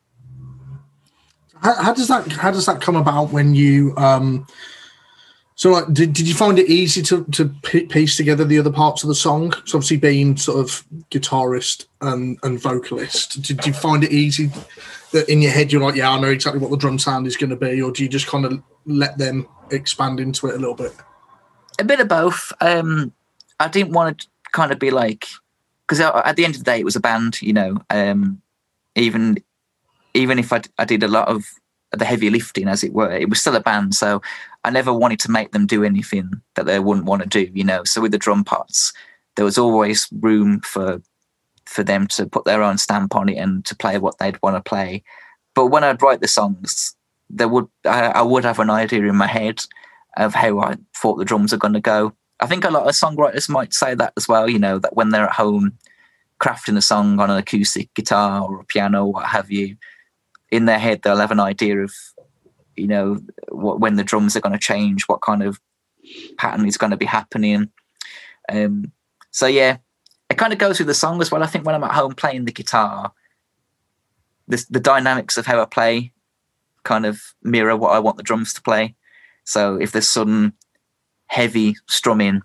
How, 1.63 1.75
how 1.83 1.95
does 1.95 2.09
that 2.09 2.31
how 2.33 2.51
does 2.51 2.67
that 2.67 2.81
come 2.81 2.97
about 2.97 3.31
when 3.31 3.55
you 3.55 3.97
um 3.97 4.47
so 5.55 5.71
like 5.71 5.87
did, 5.93 6.13
did 6.13 6.29
you 6.29 6.35
find 6.35 6.59
it 6.59 6.69
easy 6.69 7.01
to 7.03 7.25
to 7.27 7.49
piece 7.89 8.17
together 8.17 8.45
the 8.45 8.59
other 8.59 8.73
parts 8.73 9.03
of 9.03 9.09
the 9.09 9.15
song? 9.15 9.53
So 9.65 9.79
obviously 9.79 9.97
being 9.97 10.37
sort 10.37 10.59
of 10.59 10.85
guitarist 11.11 11.87
and, 12.01 12.39
and 12.43 12.61
vocalist, 12.61 13.41
did 13.43 13.65
you 13.67 13.73
find 13.73 14.05
it 14.05 14.13
easy 14.13 14.51
that 15.13 15.29
in 15.29 15.41
your 15.41 15.53
head 15.53 15.73
you're 15.73 15.81
like, 15.81 15.95
yeah, 15.95 16.11
I 16.11 16.21
know 16.21 16.29
exactly 16.29 16.61
what 16.61 16.71
the 16.71 16.77
drum 16.77 16.99
sound 16.99 17.27
is 17.27 17.37
going 17.37 17.51
to 17.51 17.57
be, 17.57 17.81
or 17.81 17.93
do 17.93 18.03
you 18.03 18.09
just 18.09 18.27
kind 18.27 18.45
of 18.45 18.61
let 18.85 19.17
them 19.17 19.49
expand 19.71 20.21
into 20.21 20.49
it 20.49 20.57
a 20.57 20.59
little 20.59 20.75
bit? 20.75 20.93
A 21.79 21.85
bit 21.85 22.01
of 22.01 22.09
both. 22.09 22.53
Um, 22.61 23.13
I 23.59 23.69
didn't 23.69 23.93
want 23.93 24.21
to 24.21 24.27
kind 24.53 24.73
of 24.73 24.79
be 24.79 24.91
like 24.91 25.27
because 25.87 26.01
at 26.01 26.37
the 26.37 26.45
end 26.45 26.55
of 26.55 26.61
the 26.61 26.71
day, 26.71 26.79
it 26.79 26.85
was 26.85 26.97
a 26.97 27.01
band. 27.01 27.41
You 27.43 27.53
know, 27.53 27.79
um, 27.91 28.41
even 28.95 29.39
even 30.15 30.39
if 30.39 30.53
I, 30.53 30.63
I 30.79 30.85
did 30.85 31.03
a 31.03 31.09
lot 31.09 31.29
of 31.29 31.45
the 31.93 32.05
heavy 32.05 32.31
lifting, 32.31 32.69
as 32.69 32.83
it 32.83 32.93
were, 32.93 33.11
it 33.11 33.29
was 33.29 33.41
still 33.41 33.57
a 33.57 33.61
band. 33.61 33.95
So 33.95 34.23
I 34.65 34.71
never 34.71 34.93
wanted 34.93 35.21
to 35.21 35.31
make 35.31 35.53
them 35.53 35.67
do 35.67 35.85
anything 35.85 36.41
that 36.55 36.67
they 36.67 36.79
wouldn't 36.79 37.07
want 37.07 37.23
to 37.23 37.29
do. 37.29 37.51
You 37.53 37.65
know, 37.65 37.85
so 37.85 38.01
with 38.01 38.13
the 38.13 38.19
drum 38.19 38.45
parts, 38.45 38.93
there 39.37 39.45
was 39.45 39.59
always 39.59 40.09
room 40.21 40.61
for 40.61 41.01
for 41.67 41.83
them 41.83 42.07
to 42.07 42.27
put 42.27 42.45
their 42.45 42.63
own 42.63 42.79
stamp 42.79 43.17
on 43.17 43.29
it 43.29 43.37
and 43.37 43.65
to 43.65 43.75
play 43.75 43.99
what 43.99 44.19
they'd 44.19 44.41
want 44.43 44.57
to 44.57 44.69
play. 44.69 45.03
But 45.55 45.67
when 45.67 45.85
I'd 45.85 46.03
write 46.03 46.21
the 46.21 46.29
songs, 46.29 46.95
there 47.31 47.49
would 47.49 47.69
I, 47.85 48.07
I 48.07 48.23
would 48.23 48.45
have 48.45 48.59
an 48.59 48.71
idea 48.71 49.03
in 49.05 49.17
my 49.17 49.27
head 49.27 49.65
of 50.17 50.35
how 50.35 50.61
I 50.61 50.77
thought 50.97 51.17
the 51.17 51.25
drums 51.25 51.53
are 51.53 51.59
going 51.59 51.75
to 51.75 51.81
go. 51.81 52.13
I 52.41 52.47
think 52.47 52.65
a 52.65 52.71
lot 52.71 52.87
of 52.87 52.95
songwriters 52.95 53.49
might 53.49 53.73
say 53.73 53.95
that 53.95 54.13
as 54.17 54.29
well, 54.29 54.49
you 54.49 54.59
know, 54.59 54.79
that 54.79 54.97
when 54.97 55.11
they're 55.11 55.27
at 55.27 55.35
home 55.35 55.79
crafting 56.41 56.77
a 56.77 56.83
song 56.83 57.21
on 57.21 57.31
an 57.31 57.39
acoustic 57.39 57.93
guitar 57.95 58.43
or 58.43 58.61
a 58.61 58.65
piano, 58.65 59.07
what 59.07 59.27
have 59.27 59.51
you, 59.51 59.77
in 60.51 60.67
their 60.67 60.79
head 60.79 61.03
they'll 61.03 61.17
have 61.17 61.31
an 61.31 61.41
idea 61.41 61.79
of, 61.79 61.93
you 62.77 62.87
know, 62.87 63.21
what, 63.49 63.81
when 63.81 63.97
the 63.97 64.05
drums 64.05 64.37
are 64.37 64.41
going 64.41 64.53
to 64.53 64.59
change, 64.59 65.05
what 65.05 65.23
kind 65.23 65.43
of 65.43 65.61
pattern 66.37 66.67
is 66.67 66.77
going 66.77 66.91
to 66.91 66.97
be 66.97 67.07
happening. 67.07 67.71
Um, 68.49 68.93
so 69.31 69.47
yeah, 69.47 69.79
it 70.29 70.39
kind 70.39 70.53
of 70.53 70.59
goes 70.59 70.79
with 70.79 70.89
the 70.89 70.95
song 70.95 71.21
as 71.21 71.31
well. 71.31 71.43
I 71.43 71.47
think 71.47 71.65
when 71.65 71.75
I'm 71.75 71.85
at 71.85 71.95
home 71.95 72.15
playing 72.15 72.45
the 72.45 72.53
guitar, 72.53 73.13
the, 74.49 74.65
the 74.69 74.81
dynamics 74.81 75.39
of 75.39 75.47
how 75.47 75.63
I 75.63 75.65
play 75.67 76.13
kind 76.83 77.07
of 77.07 77.23
mirror 77.43 77.77
what 77.77 77.93
I 77.93 77.99
want 77.99 78.17
the 78.17 78.23
drums 78.23 78.53
to 78.55 78.63
play. 78.63 78.95
So 79.45 79.77
if 79.77 79.93
there's 79.93 80.09
sudden 80.09 80.53
heavy 81.35 81.75
strumming, 81.89 82.43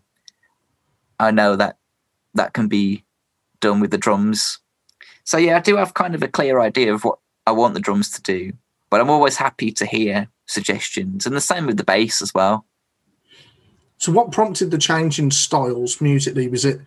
I 1.19 1.30
know 1.30 1.56
that 1.56 1.78
that 2.34 2.54
can 2.54 2.67
be 2.67 3.04
done 3.60 3.80
with 3.80 3.91
the 3.91 3.99
drums. 3.99 4.58
So 5.25 5.38
yeah, 5.38 5.58
I 5.58 5.60
do 5.60 5.75
have 5.75 5.93
kind 5.93 6.15
of 6.15 6.23
a 6.23 6.28
clear 6.28 6.60
idea 6.60 6.91
of 6.91 7.04
what 7.04 7.19
I 7.45 7.52
want 7.52 7.75
the 7.75 7.80
drums 7.80 8.10
to 8.13 8.21
do, 8.23 8.52
but 8.89 8.99
I'm 8.99 9.12
always 9.12 9.38
happy 9.38 9.71
to 9.73 9.86
hear 9.86 10.28
suggestions, 10.47 11.28
and 11.28 11.36
the 11.36 11.41
same 11.41 11.67
with 11.67 11.78
the 11.78 11.84
bass 11.84 12.19
as 12.19 12.34
well. 12.34 12.65
So, 13.99 14.12
what 14.12 14.32
prompted 14.32 14.71
the 14.71 14.80
change 14.80 15.19
in 15.19 15.30
styles 15.30 16.02
musically? 16.02 16.47
Was 16.47 16.65
it 16.65 16.80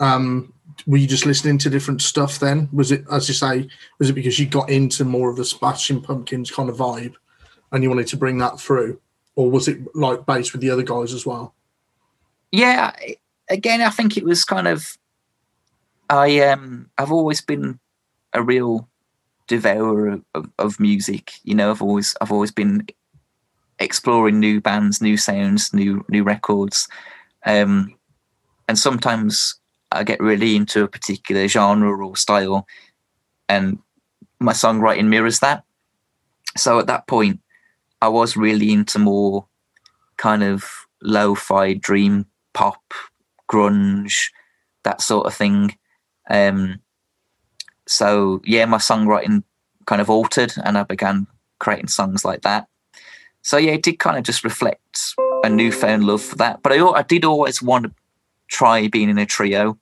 um, 0.00 0.54
were 0.86 0.96
you 0.96 1.06
just 1.06 1.26
listening 1.26 1.58
to 1.58 1.68
different 1.68 2.00
stuff 2.00 2.38
then? 2.38 2.70
Was 2.72 2.90
it, 2.90 3.04
as 3.10 3.28
you 3.28 3.34
say, 3.34 3.68
was 3.98 4.08
it 4.08 4.14
because 4.14 4.38
you 4.38 4.46
got 4.46 4.70
into 4.70 5.04
more 5.04 5.28
of 5.28 5.36
the 5.36 5.44
Smashing 5.44 6.00
Pumpkins 6.00 6.50
kind 6.50 6.70
of 6.70 6.78
vibe, 6.78 7.14
and 7.70 7.82
you 7.82 7.90
wanted 7.90 8.06
to 8.08 8.16
bring 8.16 8.38
that 8.38 8.58
through? 8.58 8.98
Or 9.36 9.50
was 9.50 9.68
it 9.68 9.78
like 9.94 10.26
based 10.26 10.52
with 10.52 10.60
the 10.60 10.70
other 10.70 10.82
guys 10.82 11.12
as 11.12 11.26
well? 11.26 11.54
Yeah, 12.52 12.92
again, 13.48 13.82
I 13.82 13.90
think 13.90 14.16
it 14.16 14.24
was 14.24 14.44
kind 14.44 14.68
of 14.68 14.96
I 16.08 16.40
um 16.40 16.90
I've 16.98 17.12
always 17.12 17.40
been 17.40 17.78
a 18.32 18.42
real 18.42 18.88
devourer 19.46 20.20
of, 20.34 20.50
of 20.58 20.80
music. 20.80 21.32
You 21.44 21.54
know, 21.54 21.70
I've 21.70 21.82
always 21.82 22.16
I've 22.20 22.32
always 22.32 22.52
been 22.52 22.86
exploring 23.78 24.40
new 24.40 24.60
bands, 24.60 25.00
new 25.00 25.16
sounds, 25.16 25.72
new 25.72 26.04
new 26.08 26.22
records. 26.22 26.88
Um, 27.46 27.94
and 28.68 28.78
sometimes 28.78 29.56
I 29.92 30.04
get 30.04 30.20
really 30.20 30.56
into 30.56 30.82
a 30.82 30.88
particular 30.88 31.46
genre 31.48 32.06
or 32.06 32.16
style, 32.16 32.66
and 33.48 33.78
my 34.40 34.52
songwriting 34.52 35.08
mirrors 35.08 35.40
that. 35.40 35.64
So 36.56 36.78
at 36.78 36.86
that 36.86 37.06
point, 37.06 37.40
I 38.04 38.08
was 38.08 38.36
really 38.36 38.70
into 38.70 38.98
more 38.98 39.46
kind 40.18 40.42
of 40.42 40.62
lo-fi 41.00 41.72
dream 41.72 42.26
pop, 42.52 42.82
grunge, 43.50 44.30
that 44.82 45.00
sort 45.00 45.26
of 45.26 45.32
thing. 45.32 45.78
Um, 46.28 46.80
so 47.88 48.42
yeah, 48.44 48.66
my 48.66 48.76
songwriting 48.76 49.42
kind 49.86 50.02
of 50.02 50.10
altered, 50.10 50.52
and 50.62 50.76
I 50.76 50.82
began 50.82 51.26
creating 51.60 51.88
songs 51.88 52.26
like 52.26 52.42
that. 52.42 52.68
So 53.40 53.56
yeah, 53.56 53.72
it 53.72 53.82
did 53.82 53.98
kind 53.98 54.18
of 54.18 54.24
just 54.24 54.44
reflect 54.44 55.14
a 55.42 55.48
newfound 55.48 56.04
love 56.04 56.20
for 56.20 56.36
that. 56.36 56.62
But 56.62 56.72
I, 56.72 56.86
I 56.86 57.02
did 57.02 57.24
always 57.24 57.62
want 57.62 57.86
to 57.86 57.92
try 58.48 58.86
being 58.88 59.08
in 59.08 59.16
a 59.16 59.24
trio. 59.24 59.78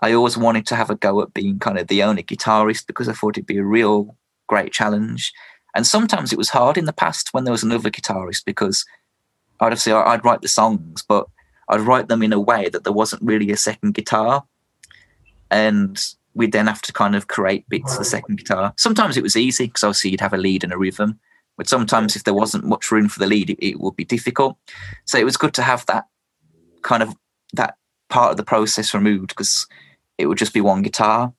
I 0.00 0.14
always 0.14 0.38
wanted 0.38 0.64
to 0.68 0.76
have 0.76 0.88
a 0.88 0.94
go 0.94 1.20
at 1.20 1.34
being 1.34 1.58
kind 1.58 1.78
of 1.78 1.88
the 1.88 2.04
only 2.04 2.22
guitarist 2.22 2.86
because 2.86 3.06
I 3.06 3.12
thought 3.12 3.36
it'd 3.36 3.44
be 3.44 3.58
a 3.58 3.64
real 3.64 4.16
great 4.46 4.72
challenge. 4.72 5.34
And 5.74 5.86
sometimes 5.86 6.32
it 6.32 6.38
was 6.38 6.50
hard 6.50 6.76
in 6.76 6.84
the 6.84 6.92
past 6.92 7.32
when 7.32 7.44
there 7.44 7.52
was 7.52 7.62
another 7.62 7.90
guitarist 7.90 8.44
because 8.44 8.84
I'd 9.60 9.66
obviously 9.66 9.92
I'd 9.92 10.24
write 10.24 10.42
the 10.42 10.48
songs, 10.48 11.04
but 11.06 11.26
I'd 11.68 11.80
write 11.80 12.08
them 12.08 12.22
in 12.22 12.32
a 12.32 12.40
way 12.40 12.68
that 12.68 12.84
there 12.84 12.92
wasn't 12.92 13.22
really 13.22 13.50
a 13.50 13.56
second 13.56 13.94
guitar. 13.94 14.44
And 15.50 16.02
we'd 16.34 16.52
then 16.52 16.66
have 16.66 16.82
to 16.82 16.92
kind 16.92 17.14
of 17.14 17.28
create 17.28 17.68
bits 17.68 17.92
of 17.92 17.98
the 17.98 18.04
second 18.04 18.38
guitar. 18.38 18.72
Sometimes 18.76 19.16
it 19.16 19.22
was 19.22 19.36
easy 19.36 19.66
because 19.66 19.84
obviously 19.84 20.10
you'd 20.10 20.20
have 20.20 20.32
a 20.32 20.38
lead 20.38 20.64
and 20.64 20.72
a 20.72 20.78
rhythm. 20.78 21.18
But 21.56 21.68
sometimes 21.68 22.16
if 22.16 22.24
there 22.24 22.34
wasn't 22.34 22.64
much 22.64 22.90
room 22.90 23.08
for 23.08 23.18
the 23.18 23.26
lead, 23.26 23.50
it, 23.50 23.58
it 23.64 23.80
would 23.80 23.96
be 23.96 24.04
difficult. 24.04 24.56
So 25.04 25.18
it 25.18 25.24
was 25.24 25.36
good 25.36 25.54
to 25.54 25.62
have 25.62 25.84
that 25.86 26.06
kind 26.82 27.02
of 27.02 27.14
that 27.52 27.76
part 28.08 28.30
of 28.30 28.36
the 28.36 28.44
process 28.44 28.94
removed 28.94 29.28
because 29.28 29.66
it 30.16 30.26
would 30.26 30.38
just 30.38 30.54
be 30.54 30.60
one 30.60 30.82
guitar. 30.82 31.32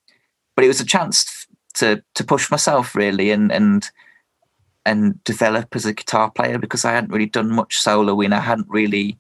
But 0.55 0.65
it 0.65 0.67
was 0.67 0.81
a 0.81 0.85
chance 0.85 1.47
to 1.75 2.03
to 2.15 2.23
push 2.23 2.51
myself 2.51 2.95
really 2.95 3.31
and 3.31 3.51
and 3.51 3.89
and 4.85 5.23
develop 5.23 5.75
as 5.75 5.85
a 5.85 5.93
guitar 5.93 6.31
player 6.31 6.57
because 6.57 6.85
I 6.85 6.91
hadn't 6.91 7.11
really 7.11 7.27
done 7.27 7.51
much 7.51 7.83
soloing. 7.83 8.33
I 8.33 8.39
hadn't 8.39 8.69
really 8.69 9.17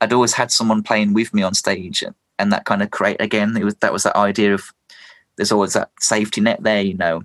I'd 0.00 0.12
always 0.12 0.34
had 0.34 0.52
someone 0.52 0.82
playing 0.82 1.14
with 1.14 1.32
me 1.32 1.42
on 1.42 1.54
stage 1.54 2.02
and, 2.02 2.14
and 2.38 2.52
that 2.52 2.66
kind 2.66 2.82
of 2.82 2.90
create 2.90 3.20
again 3.20 3.56
it 3.56 3.64
was 3.64 3.74
that 3.76 3.92
was 3.92 4.02
that 4.04 4.16
idea 4.16 4.54
of 4.54 4.72
there's 5.36 5.52
always 5.52 5.74
that 5.74 5.90
safety 6.00 6.40
net 6.40 6.62
there, 6.62 6.82
you 6.82 6.94
know. 6.94 7.22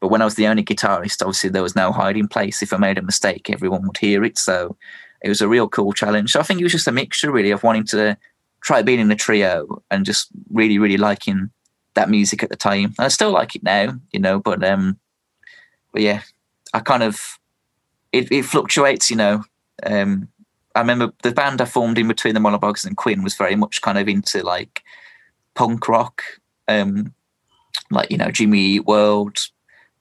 But 0.00 0.08
when 0.08 0.22
I 0.22 0.24
was 0.24 0.34
the 0.34 0.46
only 0.46 0.62
guitarist, 0.62 1.22
obviously 1.22 1.50
there 1.50 1.62
was 1.62 1.76
no 1.76 1.92
hiding 1.92 2.28
place. 2.28 2.62
If 2.62 2.72
I 2.72 2.78
made 2.78 2.98
a 2.98 3.02
mistake, 3.02 3.50
everyone 3.50 3.86
would 3.86 3.96
hear 3.98 4.24
it. 4.24 4.38
So 4.38 4.76
it 5.22 5.28
was 5.28 5.40
a 5.40 5.48
real 5.48 5.68
cool 5.68 5.92
challenge. 5.92 6.32
So 6.32 6.40
I 6.40 6.42
think 6.42 6.60
it 6.60 6.64
was 6.64 6.72
just 6.72 6.88
a 6.88 6.92
mixture 6.92 7.30
really 7.30 7.50
of 7.50 7.62
wanting 7.62 7.84
to 7.86 8.16
try 8.62 8.82
being 8.82 9.00
in 9.00 9.10
a 9.10 9.16
trio 9.16 9.82
and 9.90 10.06
just 10.06 10.28
really, 10.50 10.78
really 10.78 10.96
liking 10.96 11.50
that 11.94 12.08
music 12.08 12.42
at 12.42 12.48
the 12.48 12.56
time. 12.56 12.94
And 12.98 13.00
I 13.00 13.08
still 13.08 13.30
like 13.30 13.56
it 13.56 13.62
now, 13.62 13.94
you 14.12 14.20
know, 14.20 14.38
but 14.38 14.62
um 14.64 14.98
but 15.92 16.02
yeah, 16.02 16.22
I 16.72 16.80
kind 16.80 17.02
of 17.02 17.38
it, 18.12 18.30
it 18.32 18.44
fluctuates, 18.44 19.10
you 19.10 19.16
know. 19.16 19.44
Um 19.82 20.28
I 20.74 20.80
remember 20.80 21.12
the 21.22 21.32
band 21.32 21.60
I 21.60 21.64
formed 21.64 21.98
in 21.98 22.08
between 22.08 22.34
the 22.34 22.40
Monologues 22.40 22.84
and 22.84 22.96
Quinn 22.96 23.24
was 23.24 23.34
very 23.34 23.56
much 23.56 23.82
kind 23.82 23.98
of 23.98 24.08
into 24.08 24.42
like 24.42 24.82
punk 25.54 25.88
rock, 25.88 26.22
um, 26.68 27.12
like 27.90 28.10
you 28.10 28.16
know 28.16 28.30
Jimmy 28.30 28.60
Eat 28.60 28.86
World, 28.86 29.38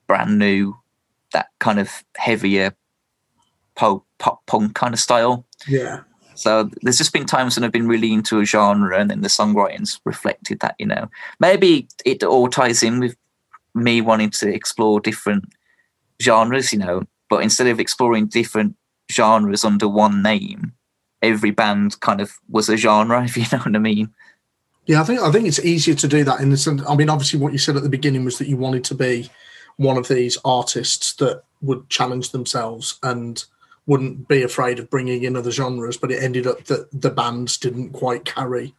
brand 0.07 0.37
new, 0.37 0.77
that 1.33 1.47
kind 1.59 1.79
of 1.79 2.03
heavier 2.17 2.75
pop 3.75 4.05
pop 4.19 4.45
punk 4.45 4.75
kind 4.75 4.93
of 4.93 4.99
style. 4.99 5.45
Yeah. 5.67 6.01
So 6.35 6.69
there's 6.81 6.97
just 6.97 7.11
been 7.11 7.25
times 7.25 7.57
when 7.57 7.65
I've 7.65 7.71
been 7.71 7.87
really 7.87 8.13
into 8.13 8.39
a 8.39 8.45
genre, 8.45 8.97
and 8.97 9.09
then 9.09 9.21
the 9.21 9.27
songwriting's 9.27 9.99
reflected 10.05 10.59
that. 10.59 10.75
You 10.77 10.85
know, 10.85 11.09
maybe 11.39 11.87
it 12.05 12.23
all 12.23 12.47
ties 12.47 12.83
in 12.83 12.99
with 12.99 13.17
me 13.73 14.01
wanting 14.01 14.29
to 14.29 14.53
explore 14.53 14.99
different 14.99 15.51
genres. 16.21 16.71
You 16.71 16.79
know, 16.79 17.03
but 17.29 17.43
instead 17.43 17.67
of 17.67 17.79
exploring 17.79 18.27
different 18.27 18.75
genres 19.11 19.63
under 19.63 19.87
one 19.87 20.21
name, 20.21 20.73
every 21.21 21.51
band 21.51 21.99
kind 21.99 22.21
of 22.21 22.33
was 22.49 22.69
a 22.69 22.77
genre, 22.77 23.23
if 23.25 23.37
you 23.37 23.45
know 23.51 23.59
what 23.59 23.75
I 23.75 23.79
mean. 23.79 24.13
Yeah, 24.85 25.01
I 25.01 25.03
think 25.03 25.21
I 25.21 25.31
think 25.31 25.47
it's 25.47 25.63
easier 25.63 25.95
to 25.95 26.07
do 26.07 26.23
that 26.23 26.39
in 26.39 26.49
the 26.49 26.57
sense. 26.57 26.81
I 26.87 26.95
mean, 26.95 27.09
obviously, 27.09 27.39
what 27.39 27.53
you 27.53 27.59
said 27.59 27.77
at 27.77 27.83
the 27.83 27.89
beginning 27.89 28.25
was 28.25 28.39
that 28.39 28.47
you 28.47 28.57
wanted 28.57 28.83
to 28.85 28.95
be 28.95 29.29
one 29.77 29.97
of 29.97 30.07
these 30.07 30.37
artists 30.43 31.13
that 31.13 31.43
would 31.61 31.87
challenge 31.89 32.31
themselves 32.31 32.97
and 33.03 33.43
wouldn't 33.85 34.27
be 34.27 34.41
afraid 34.41 34.79
of 34.79 34.89
bringing 34.89 35.23
in 35.23 35.35
other 35.35 35.51
genres. 35.51 35.97
But 35.97 36.11
it 36.11 36.23
ended 36.23 36.47
up 36.47 36.65
that 36.65 36.89
the 36.91 37.11
bands 37.11 37.57
didn't 37.57 37.91
quite 37.91 38.25
carry 38.25 38.73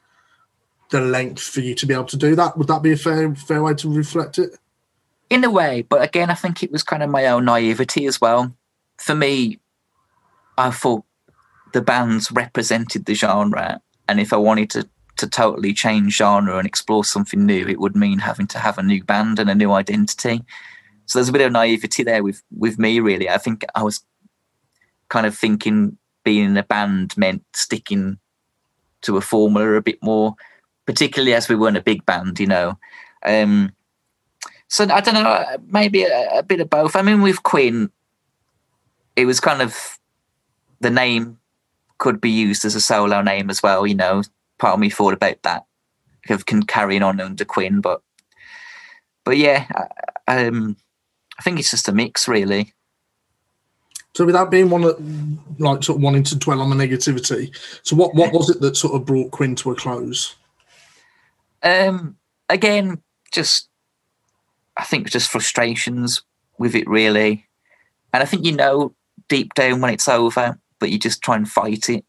the 0.91 1.01
length 1.01 1.43
for 1.43 1.61
you 1.61 1.77
to 1.77 1.87
be 1.87 1.95
able 1.95 2.05
to 2.07 2.17
do 2.17 2.35
that. 2.35 2.59
Would 2.59 2.67
that 2.67 2.83
be 2.83 2.93
a 2.93 2.97
fair 2.97 3.33
fair 3.37 3.63
way 3.63 3.75
to 3.75 3.95
reflect 3.95 4.39
it? 4.39 4.59
In 5.31 5.45
a 5.45 5.51
way, 5.51 5.83
but 5.83 6.03
again, 6.03 6.29
I 6.29 6.35
think 6.35 6.63
it 6.63 6.73
was 6.73 6.83
kind 6.83 7.03
of 7.05 7.09
my 7.09 7.27
own 7.27 7.45
naivety 7.45 8.07
as 8.07 8.21
well. 8.21 8.55
For 8.99 9.15
me, 9.15 9.61
I 10.59 10.71
thought 10.71 11.05
the 11.73 11.81
bands 11.81 12.33
represented 12.33 13.07
the 13.07 13.15
genre, 13.15 13.81
and 14.09 14.21
if 14.21 14.33
I 14.33 14.37
wanted 14.37 14.71
to 14.71 14.89
to 15.19 15.29
totally 15.29 15.75
change 15.75 16.17
genre 16.17 16.57
and 16.57 16.67
explore 16.67 17.05
something 17.05 17.45
new, 17.45 17.67
it 17.67 17.79
would 17.79 17.95
mean 17.95 18.19
having 18.19 18.47
to 18.49 18.59
have 18.59 18.79
a 18.79 18.83
new 18.83 19.05
band 19.05 19.39
and 19.39 19.51
a 19.51 19.55
new 19.55 19.71
identity. 19.71 20.43
So 21.05 21.19
there's 21.19 21.29
a 21.29 21.33
bit 21.33 21.43
of 21.43 21.53
naivety 21.53 22.03
there 22.03 22.23
with 22.23 22.43
with 22.51 22.79
me, 22.79 23.01
really. 23.01 23.29
I 23.29 23.39
think 23.39 23.65
I 23.75 23.83
was 23.83 24.05
kind 25.09 25.27
of 25.27 25.37
thinking 25.37 25.99
being 26.25 26.47
in 26.47 26.57
a 26.57 26.63
band 26.63 27.17
meant 27.17 27.45
sticking 27.55 28.19
to 29.03 29.17
a 29.17 29.21
formula 29.21 29.75
a 29.75 29.83
bit 29.83 30.03
more, 30.03 30.35
particularly 30.87 31.35
as 31.35 31.49
we 31.49 31.57
weren't 31.57 31.77
a 31.77 31.83
big 31.83 32.05
band, 32.07 32.41
you 32.41 32.47
know. 32.47 32.79
Um, 33.25 33.73
so 34.71 34.87
I 34.89 35.01
don't 35.01 35.15
know, 35.15 35.45
maybe 35.67 36.05
a, 36.05 36.39
a 36.39 36.43
bit 36.45 36.61
of 36.61 36.71
both. 36.71 36.95
I 36.95 37.03
mean, 37.03 37.23
with 37.23 37.43
Quinn, 37.43 37.91
it 39.17 39.27
was 39.27 39.41
kind 39.41 39.61
of 39.61 39.99
the 40.81 40.91
name 40.91 41.39
could 41.99 42.21
be 42.21 42.31
used 42.31 42.65
as 42.65 42.77
a 42.77 42.81
solo 42.81 43.21
name 43.21 43.51
as 43.51 43.63
well, 43.63 43.85
you 43.85 43.97
know, 43.97 44.23
part 44.59 44.75
of 44.75 44.81
me 44.81 44.89
thought 44.89 45.13
about 45.13 45.43
that 45.43 45.67
of 46.29 46.47
can 46.47 46.63
carrying 46.63 47.03
on 47.03 47.21
under 47.21 47.45
Quinn, 47.45 47.81
but 47.81 48.01
but 49.25 49.37
yeah, 49.37 49.67
I, 50.29 50.47
um, 50.47 50.77
I 51.37 51.43
think 51.43 51.59
it's 51.59 51.73
just 51.73 51.89
a 51.89 51.93
mix 51.93 52.29
really. 52.29 52.73
So 54.15 54.25
without 54.25 54.53
being 54.53 54.71
one 54.71 54.83
that 54.83 55.01
like 55.59 55.83
sort 55.83 55.97
of 55.97 56.03
wanting 56.03 56.23
to 56.25 56.37
dwell 56.37 56.61
on 56.61 56.71
the 56.71 56.77
negativity, 56.77 57.53
so 57.83 57.97
what 57.97 58.15
what 58.15 58.33
was 58.33 58.51
it 58.51 58.61
that 58.61 58.77
sort 58.77 58.95
of 58.95 59.05
brought 59.05 59.33
Quinn 59.33 59.57
to 59.57 59.73
a 59.73 59.75
close? 59.75 60.37
Um, 61.63 62.17
again, 62.49 63.03
just 63.33 63.70
I 64.81 64.85
think 64.85 65.11
just 65.11 65.31
frustrations 65.31 66.23
with 66.59 66.75
it 66.75 66.89
really, 66.89 67.47
and 68.15 68.23
I 68.23 68.27
think 68.27 68.47
you 68.47 68.53
know 68.53 68.95
deep 69.29 69.53
down 69.55 69.81
when 69.81 69.93
it's 69.93 70.09
over, 70.09 70.59
but 70.79 70.91
you 70.91 70.99
just 70.99 71.23
try 71.23 71.37
and 71.37 71.49
fight 71.49 71.91
it. 71.91 72.05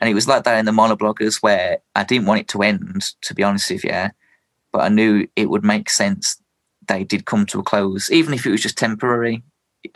And 0.00 0.08
it 0.08 0.14
was 0.14 0.26
like 0.26 0.44
that 0.44 0.58
in 0.58 0.64
the 0.64 0.72
monobloggers 0.72 1.42
where 1.42 1.78
I 1.94 2.04
didn't 2.04 2.26
want 2.26 2.40
it 2.40 2.48
to 2.48 2.62
end, 2.62 3.12
to 3.22 3.34
be 3.34 3.42
honest 3.42 3.70
with 3.70 3.84
you, 3.84 4.06
but 4.72 4.80
I 4.80 4.88
knew 4.88 5.28
it 5.36 5.50
would 5.50 5.64
make 5.64 5.90
sense 5.90 6.40
they 6.86 7.04
did 7.04 7.26
come 7.26 7.44
to 7.46 7.60
a 7.60 7.62
close, 7.62 8.10
even 8.10 8.32
if 8.32 8.46
it 8.46 8.50
was 8.50 8.62
just 8.62 8.78
temporary. 8.78 9.42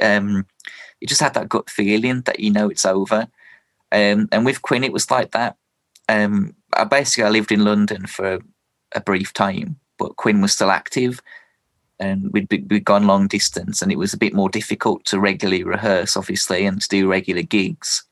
Um, 0.01 0.47
you 1.01 1.09
just 1.09 1.21
had 1.23 1.33
that 1.35 1.49
gut 1.49 1.71
feeling 1.71 2.21
that 2.23 2.41
you 2.41 2.51
know 2.51 2.69
it's 2.69 2.85
over. 2.85 3.27
Um, 3.91 4.29
and 4.33 4.45
with 4.45 4.61
Quinn, 4.61 4.85
it 4.85 4.93
was 4.93 5.11
like 5.11 5.31
that. 5.31 5.57
Um, 6.11 6.55
I 6.75 6.85
basically 6.85 7.25
I 7.25 7.31
lived 7.31 7.53
in 7.53 7.65
London 7.65 8.07
for 8.07 8.41
a 8.95 9.01
brief 9.01 9.33
time, 9.33 9.79
but 9.99 10.17
Quinn 10.17 10.43
was 10.43 10.53
still 10.53 10.71
active, 10.71 11.23
and 12.03 12.33
we'd, 12.33 12.49
be, 12.49 12.59
we'd 12.69 12.85
gone 12.85 13.07
long 13.07 13.29
distance, 13.29 13.81
and 13.81 13.93
it 13.93 13.99
was 13.99 14.13
a 14.13 14.19
bit 14.19 14.35
more 14.35 14.49
difficult 14.49 15.05
to 15.05 15.21
regularly 15.21 15.63
rehearse, 15.63 16.17
obviously, 16.17 16.67
and 16.67 16.83
to 16.83 16.89
do 16.89 17.09
regular 17.09 17.43
gigs. 17.43 18.03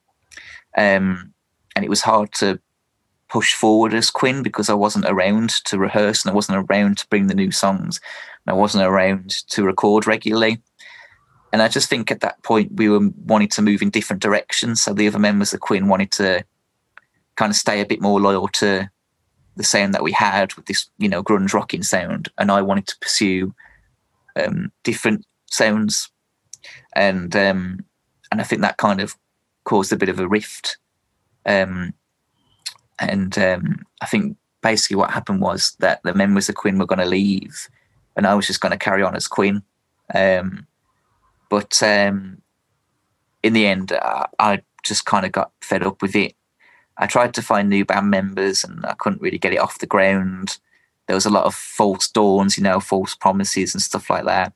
Um, 0.77 1.35
and 1.75 1.85
it 1.85 1.89
was 1.89 2.01
hard 2.01 2.33
to 2.35 2.61
push 3.29 3.55
forward 3.55 3.93
as 3.93 4.11
Quinn 4.11 4.45
because 4.45 4.71
I 4.71 4.75
wasn't 4.75 5.07
around 5.07 5.51
to 5.65 5.79
rehearse 5.79 6.25
and 6.25 6.31
I 6.31 6.35
wasn't 6.35 6.65
around 6.71 6.99
to 6.99 7.09
bring 7.09 7.27
the 7.27 7.35
new 7.35 7.51
songs 7.51 8.01
and 8.45 8.55
I 8.55 8.57
wasn't 8.57 8.85
around 8.85 9.31
to 9.49 9.65
record 9.65 10.07
regularly. 10.07 10.61
And 11.53 11.63
I 11.63 11.69
just 11.69 11.89
think 11.89 12.11
at 12.11 12.21
that 12.21 12.43
point 12.43 12.73
we 12.75 12.89
were 12.89 13.09
wanting 13.25 13.49
to 13.49 13.63
move 13.63 13.83
in 13.83 13.91
different 13.91 14.23
directions. 14.23 14.83
So 14.83 14.93
the 14.93 15.07
other 15.07 15.19
members 15.19 15.53
of 15.53 15.61
Quinn 15.61 15.89
wanted 15.89 16.11
to 16.13 16.45
kind 17.37 17.51
of 17.51 17.57
stay 17.57 17.81
a 17.81 17.87
bit 17.87 18.01
more 18.01 18.21
loyal 18.21 18.49
to 18.49 18.89
the 19.57 19.65
sound 19.65 19.95
that 19.95 20.03
we 20.03 20.13
had 20.13 20.55
with 20.55 20.67
this, 20.67 20.89
you 20.99 21.09
know, 21.09 21.23
grunge 21.23 21.53
rocking 21.53 21.83
sound, 21.83 22.31
and 22.39 22.51
I 22.51 22.63
wanted 22.63 22.87
to 22.89 22.99
pursue 23.01 23.55
um, 24.47 24.73
different 24.85 25.27
sounds, 25.51 26.11
and 26.95 27.35
um, 27.37 27.85
and 28.31 28.41
I 28.41 28.45
think 28.45 28.63
that 28.63 28.77
kind 28.77 29.01
of 29.01 29.17
caused 29.65 29.93
a 29.93 29.97
bit 29.97 30.09
of 30.09 30.19
a 30.19 30.29
rift 30.29 30.79
um, 31.47 31.95
and 32.99 33.37
um, 33.39 33.87
I 34.01 34.07
think 34.07 34.37
basically 34.63 34.97
what 34.97 35.11
happened 35.11 35.41
was 35.41 35.77
that 35.81 36.01
the 36.05 36.15
members 36.15 36.49
of 36.49 36.55
Quinn 36.55 36.79
were 36.79 36.87
going 36.87 36.99
to 36.99 37.05
leave, 37.07 37.69
and 38.17 38.27
I 38.27 38.35
was 38.35 38.47
just 38.47 38.61
going 38.61 38.73
to 38.73 38.79
carry 38.79 39.03
on 39.03 39.17
as 39.17 39.29
Quinn. 39.29 39.63
Um, 40.15 40.67
but 41.49 41.83
um, 41.83 42.43
in 43.43 43.53
the 43.53 43.67
end, 43.67 43.93
I, 43.93 44.27
I 44.39 44.63
just 44.85 45.07
kind 45.07 45.25
of 45.25 45.33
got 45.33 45.53
fed 45.61 45.83
up 45.83 46.03
with 46.03 46.15
it. 46.15 46.35
I 46.99 47.07
tried 47.07 47.33
to 47.35 47.43
find 47.43 47.69
new 47.69 47.85
band 47.85 48.11
members, 48.11 48.65
and 48.65 48.85
I 48.85 48.95
couldn't 48.99 49.23
really 49.23 49.39
get 49.39 49.55
it 49.55 49.61
off 49.61 49.79
the 49.79 49.87
ground. 49.87 50.59
There 51.11 51.17
was 51.17 51.27
a 51.27 51.31
lot 51.31 51.45
of 51.45 51.57
false 51.57 52.09
dawns, 52.09 52.57
you 52.57 52.63
know, 52.63 52.79
false 52.79 53.17
promises 53.17 53.75
and 53.75 53.83
stuff 53.83 54.11
like 54.11 54.27
that. 54.27 54.53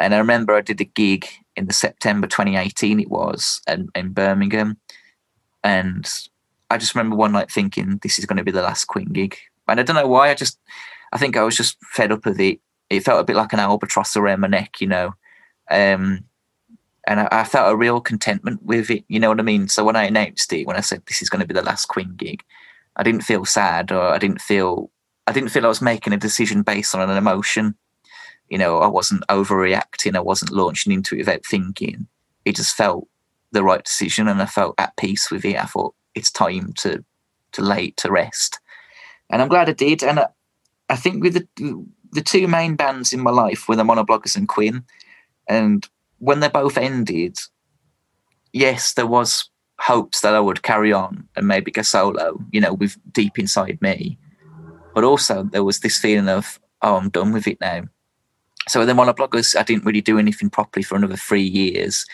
And 0.00 0.14
I 0.14 0.18
remember 0.18 0.54
I 0.54 0.60
did 0.60 0.80
a 0.80 0.84
gig 0.84 1.26
in 1.56 1.66
the 1.66 1.72
September 1.72 2.28
2018. 2.28 3.00
It 3.00 3.10
was 3.10 3.60
in, 3.66 3.88
in 3.96 4.12
Birmingham, 4.12 4.76
and 5.64 6.08
I 6.70 6.78
just 6.78 6.94
remember 6.94 7.16
one 7.16 7.32
night 7.32 7.50
thinking 7.50 7.98
this 8.04 8.20
is 8.20 8.24
going 8.24 8.36
to 8.36 8.44
be 8.44 8.52
the 8.52 8.62
last 8.62 8.84
Quinn 8.84 9.06
gig, 9.06 9.36
and 9.66 9.80
I 9.80 9.82
don't 9.82 9.96
know 9.96 10.06
why. 10.06 10.30
I 10.30 10.34
just, 10.34 10.60
I 11.12 11.18
think 11.18 11.36
I 11.36 11.42
was 11.42 11.56
just 11.56 11.76
fed 11.86 12.12
up 12.12 12.24
with 12.24 12.38
it. 12.38 12.60
It 12.88 13.04
felt 13.04 13.18
a 13.20 13.24
bit 13.24 13.34
like 13.34 13.52
an 13.52 13.58
albatross 13.58 14.16
around 14.16 14.38
my 14.38 14.46
neck, 14.46 14.80
you 14.80 14.86
know. 14.86 15.14
Um, 15.72 16.22
and 17.04 17.18
I, 17.18 17.28
I, 17.32 17.42
felt 17.42 17.72
a 17.72 17.76
real 17.76 18.00
contentment 18.00 18.62
with 18.62 18.92
it. 18.92 19.02
You 19.08 19.18
know 19.18 19.30
what 19.30 19.40
I 19.40 19.42
mean? 19.42 19.66
So 19.66 19.82
when 19.82 19.96
I 19.96 20.04
announced 20.04 20.52
it, 20.52 20.68
when 20.68 20.76
I 20.76 20.82
said 20.82 21.02
this 21.06 21.20
is 21.20 21.30
going 21.30 21.40
to 21.40 21.48
be 21.48 21.54
the 21.54 21.62
last 21.62 21.86
Quinn 21.86 22.14
gig, 22.16 22.44
I 22.94 23.02
didn't 23.02 23.24
feel 23.24 23.44
sad 23.44 23.90
or 23.90 24.02
I 24.02 24.18
didn't 24.18 24.40
feel 24.40 24.88
I 25.30 25.32
didn't 25.32 25.50
feel 25.50 25.64
I 25.64 25.68
was 25.68 25.80
making 25.80 26.12
a 26.12 26.16
decision 26.16 26.62
based 26.62 26.92
on 26.92 27.08
an 27.08 27.16
emotion. 27.16 27.76
You 28.48 28.58
know, 28.58 28.78
I 28.78 28.88
wasn't 28.88 29.24
overreacting. 29.28 30.16
I 30.16 30.20
wasn't 30.20 30.50
launching 30.50 30.92
into 30.92 31.14
it 31.14 31.18
without 31.18 31.46
thinking. 31.46 32.08
It 32.44 32.56
just 32.56 32.74
felt 32.74 33.06
the 33.52 33.62
right 33.62 33.84
decision, 33.84 34.26
and 34.26 34.42
I 34.42 34.46
felt 34.46 34.74
at 34.78 34.96
peace 34.96 35.30
with 35.30 35.44
it. 35.44 35.54
I 35.54 35.66
thought 35.66 35.94
it's 36.16 36.32
time 36.32 36.72
to 36.78 37.04
to 37.52 37.62
lay 37.62 37.92
to 37.92 38.10
rest, 38.10 38.58
and 39.30 39.40
I'm 39.40 39.46
glad 39.46 39.68
I 39.68 39.72
did. 39.72 40.02
And 40.02 40.18
I, 40.18 40.26
I 40.88 40.96
think 40.96 41.22
with 41.22 41.34
the 41.34 41.46
the 42.10 42.22
two 42.22 42.48
main 42.48 42.74
bands 42.74 43.12
in 43.12 43.20
my 43.20 43.30
life 43.30 43.68
were 43.68 43.76
the 43.76 43.84
Monobloggers 43.84 44.34
and 44.36 44.48
Quinn, 44.48 44.82
and 45.48 45.88
when 46.18 46.40
they 46.40 46.48
both 46.48 46.76
ended, 46.76 47.38
yes, 48.52 48.94
there 48.94 49.06
was 49.06 49.48
hopes 49.78 50.22
that 50.22 50.34
I 50.34 50.40
would 50.40 50.64
carry 50.64 50.92
on 50.92 51.28
and 51.36 51.46
maybe 51.46 51.70
go 51.70 51.82
solo, 51.82 52.44
you 52.50 52.60
know, 52.60 52.74
with 52.74 52.98
deep 53.12 53.38
inside 53.38 53.80
me. 53.80 54.18
But 54.94 55.04
also 55.04 55.44
there 55.44 55.64
was 55.64 55.80
this 55.80 55.98
feeling 55.98 56.28
of, 56.28 56.58
oh, 56.82 56.96
I'm 56.96 57.10
done 57.10 57.32
with 57.32 57.46
it 57.46 57.60
now. 57.60 57.84
So 58.68 58.84
then 58.84 58.96
Monobloggers, 58.96 59.56
I 59.56 59.58
blogged, 59.58 59.60
I 59.60 59.62
didn't 59.62 59.84
really 59.84 60.00
do 60.00 60.18
anything 60.18 60.50
properly 60.50 60.82
for 60.82 60.96
another 60.96 61.16
three 61.16 61.42
years. 61.42 62.06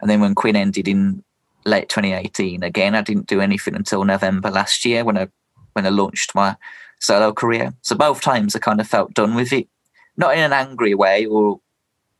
And 0.00 0.10
then 0.10 0.20
when 0.20 0.34
Quinn 0.34 0.56
ended 0.56 0.88
in 0.88 1.22
late 1.64 1.88
2018, 1.88 2.62
again, 2.62 2.94
I 2.94 3.02
didn't 3.02 3.26
do 3.26 3.40
anything 3.40 3.74
until 3.74 4.04
November 4.04 4.50
last 4.50 4.84
year 4.84 5.04
when 5.04 5.16
I 5.16 5.28
when 5.72 5.86
I 5.86 5.90
launched 5.90 6.34
my 6.34 6.56
solo 7.00 7.32
career. 7.32 7.74
So 7.82 7.96
both 7.96 8.20
times 8.20 8.54
I 8.54 8.60
kind 8.60 8.80
of 8.80 8.88
felt 8.88 9.14
done 9.14 9.34
with 9.34 9.52
it, 9.52 9.68
not 10.16 10.34
in 10.34 10.40
an 10.40 10.52
angry 10.52 10.94
way 10.94 11.26
or 11.26 11.60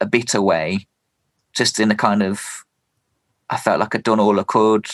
a 0.01 0.07
bitter 0.07 0.41
way, 0.41 0.87
just 1.53 1.79
in 1.79 1.91
a 1.91 1.95
kind 1.95 2.23
of 2.23 2.65
I 3.51 3.57
felt 3.57 3.81
like 3.81 3.95
I'd 3.95 4.03
done 4.03 4.21
all 4.21 4.41
I 4.41 4.45
could. 4.45 4.87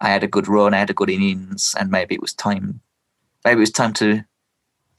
I 0.00 0.08
had 0.08 0.24
a 0.24 0.28
good 0.28 0.48
run, 0.48 0.72
I 0.72 0.78
had 0.78 0.90
a 0.90 0.94
good 0.94 1.10
innings, 1.10 1.74
and 1.78 1.90
maybe 1.90 2.14
it 2.14 2.22
was 2.22 2.32
time. 2.32 2.80
Maybe 3.44 3.58
it 3.58 3.60
was 3.60 3.70
time 3.70 3.92
to 3.94 4.24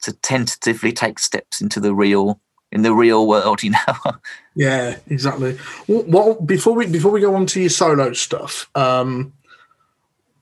to 0.02 0.12
tentatively 0.12 0.92
take 0.92 1.18
steps 1.18 1.60
into 1.60 1.80
the 1.80 1.94
real 1.94 2.40
in 2.72 2.82
the 2.82 2.94
real 2.94 3.28
world, 3.28 3.62
you 3.62 3.70
know. 3.70 4.12
yeah, 4.54 4.96
exactly. 5.08 5.58
Well, 5.86 6.04
well, 6.08 6.34
before 6.40 6.74
we 6.74 6.86
before 6.86 7.10
we 7.10 7.20
go 7.20 7.34
on 7.34 7.46
to 7.46 7.60
your 7.60 7.70
solo 7.70 8.12
stuff, 8.12 8.68
um, 8.74 9.32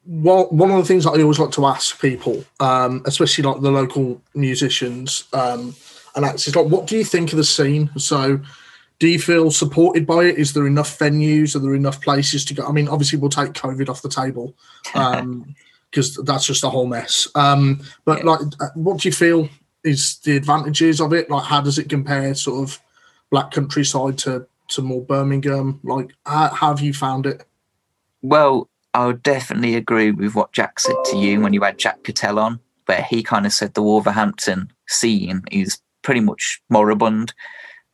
well, 0.06 0.48
one 0.50 0.70
of 0.70 0.78
the 0.78 0.84
things 0.84 1.04
that 1.04 1.10
I 1.10 1.22
always 1.22 1.38
like 1.38 1.50
to 1.52 1.66
ask 1.66 2.00
people, 2.00 2.44
um, 2.60 3.02
especially 3.04 3.44
like 3.44 3.60
the 3.60 3.70
local 3.70 4.20
musicians 4.34 5.24
um, 5.32 5.74
and 6.16 6.24
acts, 6.24 6.48
is 6.48 6.56
like, 6.56 6.66
what 6.66 6.86
do 6.86 6.96
you 6.96 7.04
think 7.04 7.32
of 7.32 7.36
the 7.36 7.44
scene? 7.44 7.90
So, 7.96 8.40
do 8.98 9.08
you 9.08 9.18
feel 9.18 9.50
supported 9.50 10.06
by 10.06 10.24
it? 10.24 10.38
Is 10.38 10.52
there 10.52 10.66
enough 10.66 10.98
venues? 10.98 11.54
Are 11.54 11.58
there 11.58 11.74
enough 11.74 12.00
places 12.00 12.44
to 12.46 12.54
go? 12.54 12.66
I 12.66 12.72
mean, 12.72 12.88
obviously, 12.88 13.18
we'll 13.18 13.30
take 13.30 13.52
COVID 13.52 13.88
off 13.88 14.02
the 14.02 14.08
table 14.08 14.54
because 15.90 16.16
that's 16.16 16.46
just 16.46 16.64
a 16.64 16.70
whole 16.70 16.86
mess. 16.86 17.28
Um, 17.34 17.80
but 18.04 18.18
yeah. 18.18 18.30
like, 18.30 18.40
uh, 18.60 18.68
what 18.74 19.00
do 19.00 19.08
you 19.08 19.12
feel 19.12 19.48
is 19.82 20.18
the 20.18 20.36
advantages 20.36 21.00
of 21.00 21.12
it? 21.12 21.30
Like, 21.30 21.44
how 21.44 21.60
does 21.60 21.78
it 21.78 21.88
compare, 21.88 22.34
sort 22.34 22.68
of, 22.68 22.80
Black 23.30 23.52
Countryside 23.52 24.18
to 24.18 24.46
to 24.68 24.82
more 24.82 25.02
Birmingham? 25.02 25.80
Like, 25.84 26.12
how, 26.26 26.48
how 26.48 26.68
have 26.70 26.80
you 26.80 26.92
found 26.92 27.26
it? 27.26 27.44
Well, 28.22 28.68
I 28.92 29.06
would 29.06 29.22
definitely 29.22 29.76
agree 29.76 30.10
with 30.10 30.34
what 30.34 30.52
Jack 30.52 30.80
said 30.80 30.96
to 31.06 31.16
you 31.16 31.40
when 31.40 31.52
you 31.52 31.62
had 31.62 31.78
Jack 31.78 32.02
Cattell 32.02 32.38
on, 32.38 32.60
where 32.86 33.02
he 33.02 33.22
kind 33.22 33.46
of 33.46 33.52
said 33.52 33.74
the 33.74 33.82
Wolverhampton 33.82 34.72
scene 34.88 35.42
is 35.52 35.80
pretty 36.02 36.20
much 36.20 36.60
moribund. 36.68 37.32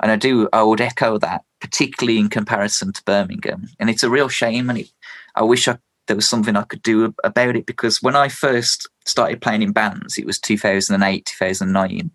And 0.02 0.10
I 0.10 0.16
do, 0.16 0.48
I 0.52 0.62
would 0.62 0.80
echo 0.80 1.18
that, 1.18 1.44
particularly 1.60 2.18
in 2.18 2.28
comparison 2.28 2.92
to 2.92 3.04
Birmingham. 3.04 3.68
And 3.78 3.90
it's 3.90 4.02
a 4.02 4.10
real 4.10 4.28
shame. 4.28 4.70
And 4.70 4.80
it, 4.80 4.90
I 5.34 5.42
wish 5.42 5.68
I, 5.68 5.78
there 6.06 6.16
was 6.16 6.28
something 6.28 6.56
I 6.56 6.62
could 6.62 6.82
do 6.82 7.14
about 7.24 7.56
it 7.56 7.66
because 7.66 8.02
when 8.02 8.16
I 8.16 8.28
first 8.28 8.88
started 9.04 9.40
playing 9.40 9.62
in 9.62 9.72
bands, 9.72 10.18
it 10.18 10.26
was 10.26 10.38
2008, 10.38 11.24
2009. 11.26 12.00
And 12.00 12.10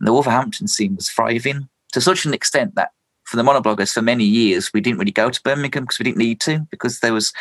the 0.00 0.12
Wolverhampton 0.12 0.68
scene 0.68 0.96
was 0.96 1.08
thriving 1.08 1.68
to 1.92 2.00
such 2.00 2.24
an 2.24 2.34
extent 2.34 2.74
that 2.74 2.90
for 3.24 3.36
the 3.36 3.42
monobloggers, 3.42 3.92
for 3.92 4.02
many 4.02 4.24
years, 4.24 4.72
we 4.72 4.80
didn't 4.80 4.98
really 4.98 5.12
go 5.12 5.30
to 5.30 5.42
Birmingham 5.42 5.84
because 5.84 5.98
we 5.98 6.04
didn't 6.04 6.18
need 6.18 6.40
to, 6.40 6.66
because 6.70 7.00
there 7.00 7.12
was 7.12 7.32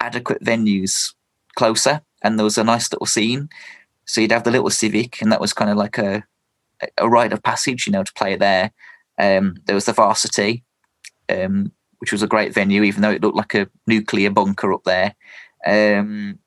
adequate 0.00 0.42
venues 0.42 1.14
closer 1.56 2.00
and 2.22 2.38
there 2.38 2.44
was 2.44 2.58
a 2.58 2.64
nice 2.64 2.90
little 2.92 3.06
scene. 3.06 3.48
So 4.06 4.20
you'd 4.20 4.32
have 4.32 4.44
the 4.44 4.50
little 4.50 4.70
Civic, 4.70 5.22
and 5.22 5.30
that 5.30 5.40
was 5.40 5.52
kind 5.52 5.70
of 5.70 5.76
like 5.76 5.98
a 5.98 6.24
a 6.98 7.08
rite 7.08 7.32
of 7.32 7.42
passage, 7.42 7.86
you 7.86 7.92
know, 7.92 8.02
to 8.02 8.12
play 8.14 8.36
there. 8.36 8.72
Um, 9.18 9.56
there 9.66 9.74
was 9.74 9.84
the 9.84 9.92
Varsity, 9.92 10.64
um, 11.28 11.72
which 12.00 12.12
was 12.12 12.22
a 12.22 12.26
great 12.26 12.52
venue, 12.54 12.82
even 12.82 13.02
though 13.02 13.10
it 13.10 13.22
looked 13.22 13.36
like 13.36 13.54
a 13.54 13.68
nuclear 13.86 14.30
bunker 14.30 14.72
up 14.72 14.84
there. 14.84 15.14
Um, 15.66 16.38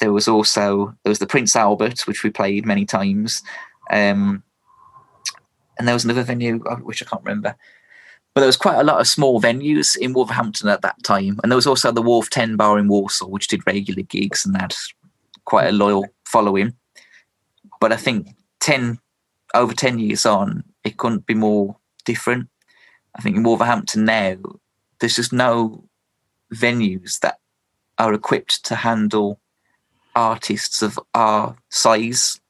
there 0.00 0.12
was 0.12 0.28
also 0.28 0.94
there 1.02 1.10
was 1.10 1.20
the 1.20 1.26
Prince 1.26 1.56
Albert, 1.56 2.06
which 2.06 2.22
we 2.22 2.30
played 2.30 2.66
many 2.66 2.84
times, 2.84 3.42
um, 3.90 4.42
and 5.78 5.86
there 5.86 5.94
was 5.94 6.04
another 6.04 6.22
venue 6.22 6.58
which 6.82 7.02
I 7.02 7.06
can't 7.06 7.24
remember. 7.24 7.56
But 8.34 8.40
there 8.40 8.48
was 8.48 8.58
quite 8.58 8.78
a 8.78 8.84
lot 8.84 9.00
of 9.00 9.06
small 9.06 9.40
venues 9.40 9.96
in 9.96 10.12
Wolverhampton 10.12 10.68
at 10.68 10.82
that 10.82 11.02
time, 11.02 11.40
and 11.42 11.50
there 11.50 11.56
was 11.56 11.66
also 11.66 11.90
the 11.92 12.02
Wharf 12.02 12.28
Ten 12.28 12.56
Bar 12.56 12.78
in 12.78 12.88
Walsall, 12.88 13.30
which 13.30 13.48
did 13.48 13.66
regular 13.66 14.02
gigs 14.02 14.44
and 14.44 14.60
had 14.60 14.74
quite 15.46 15.68
a 15.68 15.72
loyal 15.72 16.06
following. 16.24 16.74
But 17.80 17.92
I 17.92 17.96
think 17.96 18.28
ten 18.60 18.98
over 19.54 19.72
ten 19.72 19.98
years 19.98 20.26
on, 20.26 20.64
it 20.84 20.98
couldn't 20.98 21.26
be 21.26 21.34
more 21.34 21.76
different. 22.04 22.48
I 23.14 23.22
think 23.22 23.36
in 23.36 23.44
Wolverhampton 23.44 24.04
now, 24.04 24.36
there's 25.00 25.16
just 25.16 25.32
no 25.32 25.84
venues 26.54 27.20
that 27.20 27.38
are 27.98 28.14
equipped 28.14 28.64
to 28.66 28.74
handle 28.74 29.40
artists 30.14 30.82
of 30.82 30.98
our 31.14 31.56
size 31.68 32.40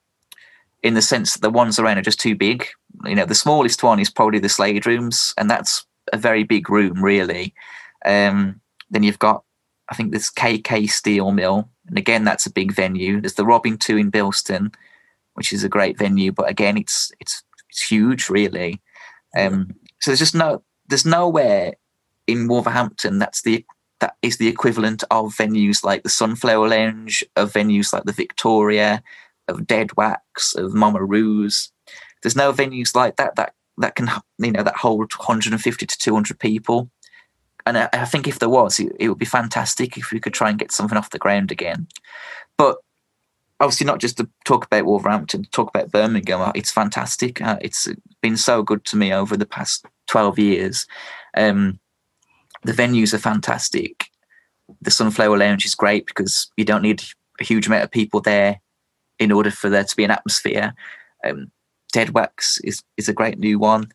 in 0.82 0.94
the 0.94 1.02
sense 1.02 1.34
that 1.34 1.42
the 1.42 1.50
ones 1.50 1.78
around 1.78 1.98
are 1.98 2.02
just 2.02 2.20
too 2.20 2.34
big. 2.36 2.66
You 3.04 3.14
know, 3.14 3.26
the 3.26 3.34
smallest 3.34 3.82
one 3.82 3.98
is 3.98 4.10
probably 4.10 4.38
the 4.38 4.48
Slade 4.48 4.86
Rooms, 4.86 5.34
and 5.36 5.50
that's 5.50 5.84
a 6.12 6.16
very 6.16 6.44
big 6.44 6.70
room, 6.70 7.02
really. 7.02 7.54
Um, 8.04 8.60
then 8.90 9.02
you've 9.02 9.18
got, 9.18 9.42
I 9.88 9.94
think, 9.94 10.12
this 10.12 10.30
KK 10.30 10.88
Steel 10.88 11.32
Mill, 11.32 11.68
and 11.88 11.98
again, 11.98 12.24
that's 12.24 12.46
a 12.46 12.52
big 12.52 12.72
venue. 12.72 13.20
There's 13.20 13.34
the 13.34 13.44
Robin 13.44 13.76
Two 13.76 13.96
in 13.96 14.10
Bilston, 14.10 14.72
which 15.34 15.52
is 15.52 15.64
a 15.64 15.68
great 15.68 15.98
venue, 15.98 16.32
but 16.32 16.48
again, 16.48 16.76
it's 16.76 17.12
it's 17.20 17.42
it's 17.68 17.86
huge, 17.88 18.30
really. 18.30 18.80
Um, 19.36 19.74
so 20.00 20.10
there's 20.10 20.20
just 20.20 20.34
no 20.34 20.62
there's 20.88 21.04
nowhere 21.04 21.74
in 22.26 22.48
Wolverhampton 22.48 23.18
that's 23.18 23.42
the 23.42 23.64
that 24.00 24.16
is 24.22 24.36
the 24.36 24.48
equivalent 24.48 25.04
of 25.10 25.34
venues 25.34 25.82
like 25.82 26.02
the 26.02 26.10
Sunflower 26.10 26.68
Lounge, 26.68 27.24
of 27.34 27.52
venues 27.52 27.92
like 27.92 28.04
the 28.04 28.12
Victoria, 28.12 29.02
of 29.48 29.66
Dead 29.66 29.96
Wax, 29.96 30.54
of 30.54 30.74
Mama 30.74 31.02
Roux's. 31.02 31.72
There's 32.22 32.36
no 32.36 32.52
venues 32.52 32.94
like 32.94 33.16
that 33.16 33.36
that 33.36 33.54
that 33.78 33.94
can 33.94 34.10
you 34.38 34.52
know 34.52 34.62
that 34.62 34.76
hold 34.76 35.12
150 35.14 35.86
to 35.86 35.98
200 35.98 36.38
people. 36.38 36.90
And 37.64 37.78
I, 37.78 37.88
I 37.92 38.04
think 38.04 38.28
if 38.28 38.38
there 38.38 38.48
was, 38.48 38.78
it, 38.78 38.92
it 39.00 39.08
would 39.08 39.18
be 39.18 39.24
fantastic 39.24 39.96
if 39.96 40.12
we 40.12 40.20
could 40.20 40.34
try 40.34 40.50
and 40.50 40.58
get 40.58 40.70
something 40.70 40.96
off 40.96 41.10
the 41.10 41.18
ground 41.18 41.50
again. 41.50 41.88
But 42.56 42.76
obviously 43.60 43.86
not 43.86 44.00
just 44.00 44.18
to 44.18 44.28
talk 44.44 44.64
about 44.66 44.84
Wolverhampton, 44.84 45.44
talk 45.50 45.68
about 45.68 45.90
Birmingham. 45.90 46.40
Uh, 46.40 46.52
it's 46.54 46.70
fantastic. 46.70 47.40
Uh, 47.40 47.56
it's 47.60 47.88
been 48.22 48.36
so 48.36 48.62
good 48.62 48.84
to 48.86 48.96
me 48.96 49.12
over 49.12 49.36
the 49.36 49.46
past 49.46 49.84
12 50.08 50.38
years. 50.38 50.86
Um, 51.36 51.80
the 52.66 52.72
venues 52.72 53.14
are 53.14 53.18
fantastic. 53.18 54.06
The 54.82 54.90
Sunflower 54.90 55.38
Lounge 55.38 55.64
is 55.64 55.74
great 55.74 56.06
because 56.06 56.50
you 56.56 56.64
don't 56.64 56.82
need 56.82 57.02
a 57.40 57.44
huge 57.44 57.66
amount 57.66 57.84
of 57.84 57.90
people 57.90 58.20
there 58.20 58.60
in 59.18 59.32
order 59.32 59.50
for 59.50 59.68
there 59.70 59.84
to 59.84 59.96
be 59.96 60.04
an 60.04 60.10
atmosphere. 60.10 60.74
Um, 61.24 61.50
Dead 61.92 62.10
Wax 62.10 62.60
is, 62.64 62.82
is 62.96 63.08
a 63.08 63.14
great 63.14 63.38
new 63.38 63.58
one. 63.58 63.90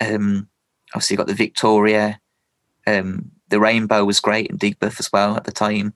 Um, 0.00 0.48
obviously, 0.94 1.14
you've 1.14 1.18
got 1.18 1.26
the 1.26 1.34
Victoria. 1.34 2.20
Um, 2.86 3.30
the 3.48 3.60
Rainbow 3.60 4.04
was 4.04 4.20
great 4.20 4.46
in 4.46 4.58
Digbeth 4.58 5.00
as 5.00 5.10
well 5.12 5.36
at 5.36 5.44
the 5.44 5.52
time. 5.52 5.92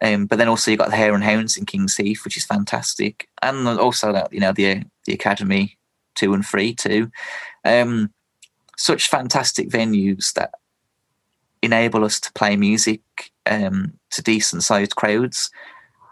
Um, 0.00 0.26
but 0.26 0.38
then 0.38 0.48
also 0.48 0.70
you've 0.70 0.78
got 0.78 0.90
the 0.90 0.96
Hare 0.96 1.14
and 1.14 1.24
Hounds 1.24 1.56
in 1.56 1.66
Kings 1.66 1.96
Heath, 1.96 2.24
which 2.24 2.36
is 2.36 2.44
fantastic, 2.44 3.28
and 3.42 3.66
also 3.66 4.26
you 4.30 4.38
know 4.38 4.52
the 4.52 4.84
the 5.06 5.12
Academy 5.12 5.76
two 6.14 6.34
and 6.34 6.46
three 6.46 6.72
too. 6.72 7.10
Um, 7.64 8.12
such 8.76 9.08
fantastic 9.08 9.68
venues 9.68 10.32
that 10.34 10.52
enable 11.62 12.04
us 12.04 12.20
to 12.20 12.32
play 12.32 12.56
music 12.56 13.00
um, 13.46 13.94
to 14.10 14.22
decent 14.22 14.62
sized 14.62 14.96
crowds, 14.96 15.50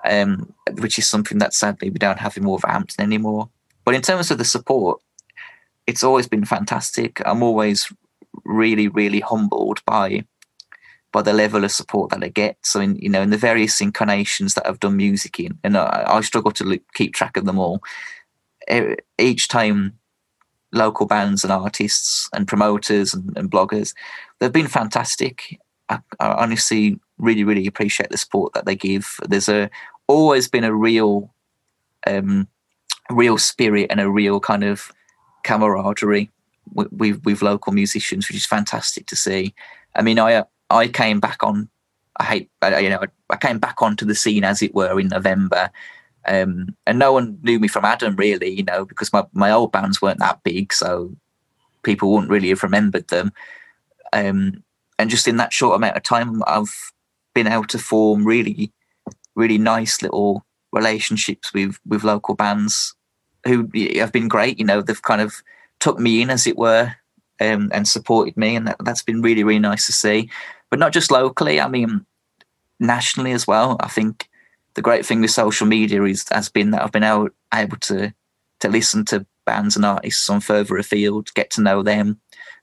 um, 0.04 0.52
which 0.78 0.98
is 0.98 1.08
something 1.08 1.38
that 1.38 1.54
sadly 1.54 1.90
we 1.90 1.98
don't 1.98 2.18
have 2.18 2.36
in 2.36 2.44
Wolverhampton 2.44 3.04
anymore. 3.04 3.48
But 3.84 3.94
in 3.94 4.02
terms 4.02 4.30
of 4.30 4.38
the 4.38 4.44
support, 4.44 5.00
it's 5.86 6.02
always 6.02 6.26
been 6.28 6.44
fantastic. 6.44 7.22
I'm 7.24 7.42
always 7.42 7.92
really, 8.44 8.88
really 8.88 9.20
humbled 9.20 9.82
by 9.86 10.24
by 11.12 11.22
the 11.22 11.32
level 11.32 11.64
of 11.64 11.72
support 11.72 12.10
that 12.10 12.22
I 12.22 12.28
get. 12.28 12.58
So, 12.62 12.80
in 12.80 12.96
you 12.96 13.08
know, 13.08 13.22
in 13.22 13.30
the 13.30 13.38
various 13.38 13.80
incarnations 13.80 14.54
that 14.54 14.66
I've 14.66 14.80
done 14.80 14.96
music 14.96 15.40
in, 15.40 15.58
and 15.64 15.76
I, 15.76 16.04
I 16.06 16.20
struggle 16.20 16.52
to 16.52 16.64
look, 16.64 16.82
keep 16.94 17.14
track 17.14 17.36
of 17.36 17.46
them 17.46 17.58
all. 17.58 17.80
Each 19.18 19.48
time, 19.48 19.98
local 20.72 21.06
bands 21.06 21.44
and 21.44 21.52
artists 21.52 22.28
and 22.34 22.48
promoters 22.48 23.14
and, 23.14 23.36
and 23.38 23.50
bloggers, 23.50 23.94
they've 24.38 24.52
been 24.52 24.68
fantastic. 24.68 25.58
I, 25.88 25.98
I, 26.20 26.28
honestly 26.28 26.98
really, 27.18 27.44
really 27.44 27.66
appreciate 27.66 28.10
the 28.10 28.18
support 28.18 28.52
that 28.54 28.66
they 28.66 28.76
give. 28.76 29.16
There's 29.28 29.48
a 29.48 29.70
always 30.08 30.48
been 30.48 30.64
a 30.64 30.74
real, 30.74 31.30
um, 32.06 32.48
real 33.10 33.38
spirit 33.38 33.88
and 33.90 34.00
a 34.00 34.10
real 34.10 34.40
kind 34.40 34.64
of 34.64 34.92
camaraderie 35.44 36.30
with, 36.72 37.24
with 37.24 37.42
local 37.42 37.72
musicians, 37.72 38.28
which 38.28 38.36
is 38.36 38.46
fantastic 38.46 39.06
to 39.06 39.16
see. 39.16 39.54
I 39.94 40.02
mean, 40.02 40.18
I 40.18 40.44
I 40.70 40.88
came 40.88 41.20
back 41.20 41.42
on. 41.42 41.68
I 42.18 42.24
hate, 42.24 42.50
you 42.80 42.88
know, 42.88 43.04
I 43.28 43.36
came 43.36 43.58
back 43.58 43.82
onto 43.82 44.06
the 44.06 44.14
scene 44.14 44.42
as 44.42 44.62
it 44.62 44.74
were 44.74 44.98
in 44.98 45.08
November, 45.08 45.70
um, 46.26 46.74
and 46.86 46.98
no 46.98 47.12
one 47.12 47.38
knew 47.42 47.58
me 47.58 47.68
from 47.68 47.84
Adam 47.84 48.16
really, 48.16 48.50
you 48.50 48.64
know, 48.64 48.84
because 48.84 49.12
my 49.12 49.24
my 49.32 49.50
old 49.50 49.72
bands 49.72 50.00
weren't 50.00 50.18
that 50.20 50.42
big, 50.42 50.72
so 50.72 51.14
people 51.82 52.12
wouldn't 52.12 52.30
really 52.30 52.48
have 52.48 52.62
remembered 52.62 53.08
them. 53.08 53.32
Um, 54.16 54.64
and 54.98 55.10
just 55.10 55.28
in 55.28 55.36
that 55.36 55.52
short 55.52 55.76
amount 55.76 55.96
of 55.96 56.02
time, 56.02 56.42
I've 56.46 56.74
been 57.34 57.46
able 57.46 57.64
to 57.64 57.78
form 57.78 58.24
really, 58.24 58.72
really 59.34 59.58
nice 59.58 60.00
little 60.00 60.44
relationships 60.72 61.52
with 61.52 61.78
with 61.86 62.04
local 62.04 62.34
bands 62.34 62.94
who 63.44 63.70
have 63.96 64.12
been 64.12 64.28
great. 64.28 64.58
You 64.58 64.64
know, 64.64 64.80
they've 64.80 65.02
kind 65.02 65.20
of 65.20 65.34
took 65.80 65.98
me 65.98 66.22
in, 66.22 66.30
as 66.30 66.46
it 66.46 66.56
were, 66.56 66.94
um, 67.40 67.70
and 67.72 67.86
supported 67.86 68.36
me, 68.36 68.56
and 68.56 68.66
that, 68.68 68.76
that's 68.80 69.02
been 69.02 69.20
really, 69.20 69.44
really 69.44 69.58
nice 69.58 69.86
to 69.86 69.92
see. 69.92 70.30
But 70.70 70.78
not 70.78 70.92
just 70.92 71.10
locally, 71.10 71.60
I 71.60 71.68
mean, 71.68 72.06
nationally 72.80 73.32
as 73.32 73.46
well. 73.46 73.76
I 73.80 73.88
think 73.88 74.28
the 74.74 74.82
great 74.82 75.04
thing 75.04 75.20
with 75.20 75.30
social 75.30 75.66
media 75.66 76.02
is 76.04 76.24
has 76.30 76.48
been 76.48 76.70
that 76.70 76.82
I've 76.82 76.92
been 76.92 77.04
able, 77.04 77.28
able 77.52 77.76
to 77.76 78.14
to 78.60 78.68
listen 78.68 79.04
to 79.06 79.26
bands 79.44 79.76
and 79.76 79.84
artists 79.84 80.28
on 80.30 80.40
further 80.40 80.76
afield, 80.78 81.32
get 81.34 81.50
to 81.50 81.60
know 81.60 81.82
them, 81.82 82.18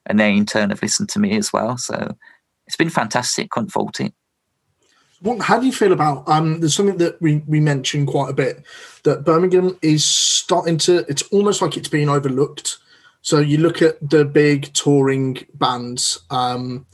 and 0.06 0.18
they 0.18 0.36
in 0.36 0.46
turn 0.46 0.70
have 0.70 0.82
listened 0.82 1.08
to 1.10 1.18
me 1.18 1.36
as 1.36 1.52
well. 1.52 1.76
So 1.78 2.16
it's 2.66 2.76
been 2.76 2.90
fantastic. 2.90 3.50
Couldn't 3.50 3.70
fault 3.70 4.00
it. 4.00 4.14
What, 5.20 5.40
how 5.40 5.58
do 5.58 5.64
you 5.64 5.72
feel 5.72 5.92
about 5.92 6.28
um 6.28 6.60
there's 6.60 6.74
something 6.74 6.98
that 6.98 7.20
we, 7.22 7.42
we 7.46 7.58
mentioned 7.58 8.08
quite 8.08 8.28
a 8.28 8.34
bit 8.34 8.62
that 9.04 9.24
Birmingham 9.24 9.78
is 9.80 10.04
starting 10.04 10.76
to 10.78 10.98
it's 11.08 11.22
almost 11.28 11.62
like 11.62 11.78
it's 11.78 11.88
being 11.88 12.10
overlooked 12.10 12.78
so 13.24 13.38
you 13.38 13.56
look 13.56 13.80
at 13.80 14.10
the 14.10 14.26
big 14.26 14.70
touring 14.74 15.46
bands. 15.54 16.22
Um, 16.28 16.86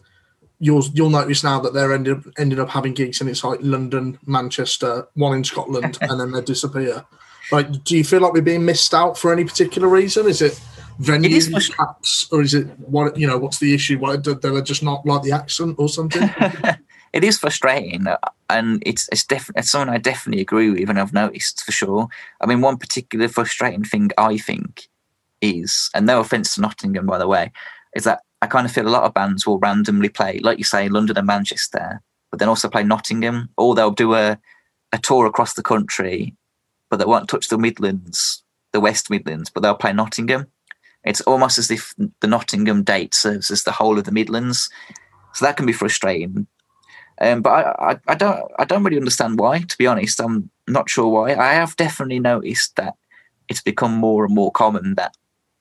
you'll 0.61 0.85
you'll 0.95 1.11
notice 1.11 1.43
now 1.43 1.59
that 1.59 1.75
they're 1.75 1.93
ended 1.93 2.19
up, 2.19 2.25
ended 2.39 2.61
up 2.61 2.69
having 2.71 2.95
gigs, 2.95 3.21
and 3.21 3.29
it's 3.29 3.43
like 3.43 3.59
London, 3.63 4.17
Manchester, 4.27 5.09
one 5.15 5.39
in 5.39 5.43
Scotland, 5.43 5.99
and 6.03 6.21
then 6.21 6.31
they 6.31 6.41
disappear. 6.41 7.05
Like, 7.51 7.83
do 7.83 7.97
you 7.97 8.05
feel 8.05 8.21
like 8.21 8.33
we're 8.33 8.43
being 8.43 8.65
missed 8.65 8.95
out 8.95 9.19
for 9.19 9.33
any 9.33 9.43
particular 9.43 9.89
reason? 9.89 10.29
Is 10.29 10.41
it 10.41 10.61
venue 10.99 11.31
it 11.31 11.33
is 11.33 11.49
perhaps, 11.49 12.29
or 12.33 12.43
is 12.43 12.55
it 12.55 12.67
what 12.79 13.17
you 13.17 13.27
know? 13.27 13.39
What's 13.39 13.59
the 13.59 13.75
issue? 13.75 13.99
What 13.99 14.25
they're 14.25 14.61
just 14.63 14.83
not 14.83 15.07
like 15.07 15.23
the 15.23 15.33
accent 15.33 15.77
or 15.79 15.89
something? 15.89 16.23
it 17.13 17.25
is 17.25 17.39
frustrating, 17.39 18.07
and 18.49 18.83
it's 18.85 19.09
it's 19.13 19.25
definitely 19.25 19.61
it's 19.61 19.71
something 19.71 19.95
I 19.95 19.99
definitely 19.99 20.43
agree 20.43 20.71
with, 20.71 20.91
and 20.91 20.99
I've 20.99 21.13
noticed 21.13 21.65
for 21.65 21.73
sure. 21.73 22.09
I 22.41 22.47
mean, 22.47 22.61
one 22.61 22.77
particular 22.77 23.29
frustrating 23.29 23.85
thing 23.85 24.11
I 24.19 24.39
think 24.39 24.89
is, 25.41 25.91
and 25.95 26.07
no 26.07 26.21
offense 26.21 26.55
to 26.55 26.61
Nottingham, 26.61 27.07
by 27.07 27.19
the 27.19 27.29
way, 27.29 27.53
is 27.95 28.05
that 28.05 28.21
I 28.43 28.47
kind 28.47 28.67
of 28.67 28.73
feel 28.73 28.89
a 28.89 28.91
lot 28.91 29.05
of 29.05 29.15
bands 29.15 29.47
will 29.47 29.59
randomly 29.59 30.09
play, 30.09 30.39
like 30.41 30.59
you 30.59 30.65
say, 30.65 30.89
London 30.89 31.19
and 31.19 31.27
Manchester, 31.27 32.01
but 32.31 32.39
then 32.39 32.49
also 32.49 32.69
play 32.69 32.83
Nottingham, 32.83 33.51
or 33.57 33.75
they'll 33.75 33.91
do 33.91 34.15
a, 34.15 34.39
a 34.93 34.99
tour 34.99 35.27
across 35.27 35.55
the 35.55 35.63
country, 35.63 36.35
but 36.89 36.99
they 36.99 37.05
won't 37.05 37.29
touch 37.29 37.49
the 37.49 37.59
Midlands, 37.59 38.43
the 38.73 38.81
West 38.81 39.11
Midlands, 39.11 39.51
but 39.51 39.63
they'll 39.63 39.75
play 39.75 39.93
Nottingham. 39.93 40.47
It's 41.05 41.21
almost 41.23 41.59
as 41.59 41.71
if 41.71 41.95
the 42.21 42.27
Nottingham 42.27 42.83
date 42.83 43.15
serves 43.15 43.51
as 43.51 43.65
the 43.65 43.73
whole 43.73 43.99
of 43.99 44.05
the 44.05 44.13
Midlands, 44.13 44.69
so 45.35 45.45
that 45.45 45.57
can 45.57 45.67
be 45.67 45.73
frustrating. 45.73 46.47
Um, 47.21 47.43
but 47.43 47.51
I, 47.51 47.93
I, 47.93 47.99
I 48.09 48.15
don't 48.15 48.51
I 48.59 48.65
don't 48.65 48.83
really 48.83 48.97
understand 48.97 49.39
why. 49.39 49.61
To 49.61 49.79
be 49.79 49.87
honest, 49.87 50.21
I'm 50.21 50.51
not 50.67 50.89
sure 50.89 51.09
why. 51.09 51.35
I 51.35 51.55
have 51.55 51.77
definitely 51.77 52.19
noticed 52.19 52.77
that 52.77 52.95
it's 53.49 53.63
become 53.63 53.95
more 53.95 54.25
and 54.25 54.35
more 54.35 54.51
common 54.51 54.95
that 54.95 55.15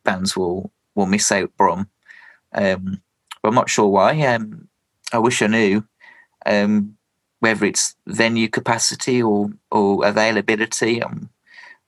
bands 0.04 0.36
will 0.38 0.72
will 0.96 1.06
miss 1.06 1.32
out 1.32 1.56
Brum. 1.58 1.90
Um, 2.54 3.02
I'm 3.44 3.56
not 3.56 3.70
sure 3.70 3.88
why. 3.88 4.20
Um, 4.26 4.68
I 5.12 5.18
wish 5.18 5.42
I 5.42 5.48
knew 5.48 5.86
um, 6.46 6.98
whether 7.40 7.66
it's 7.66 7.96
venue 8.08 8.48
capacity 8.48 9.22
or 9.22 9.50
or 9.72 10.06
availability. 10.06 11.04
I'm 11.04 11.30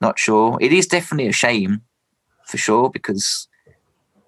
not 0.01 0.19
sure. 0.19 0.57
It 0.59 0.73
is 0.73 0.87
definitely 0.87 1.27
a 1.29 1.33
shame 1.33 1.81
for 2.51 2.57
sure 2.57 2.89
because 2.89 3.47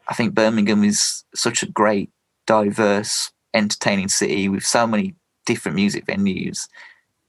I 0.08 0.14
think 0.14 0.34
Birmingham 0.34 0.84
is 0.84 1.24
such 1.36 1.62
a 1.62 1.68
great, 1.68 2.10
diverse, 2.48 3.32
entertaining 3.54 4.08
city 4.08 4.50
with 4.50 4.66
so 4.66 4.88
many 4.88 5.14
different 5.46 5.76
music 5.76 6.06
venues. 6.06 6.68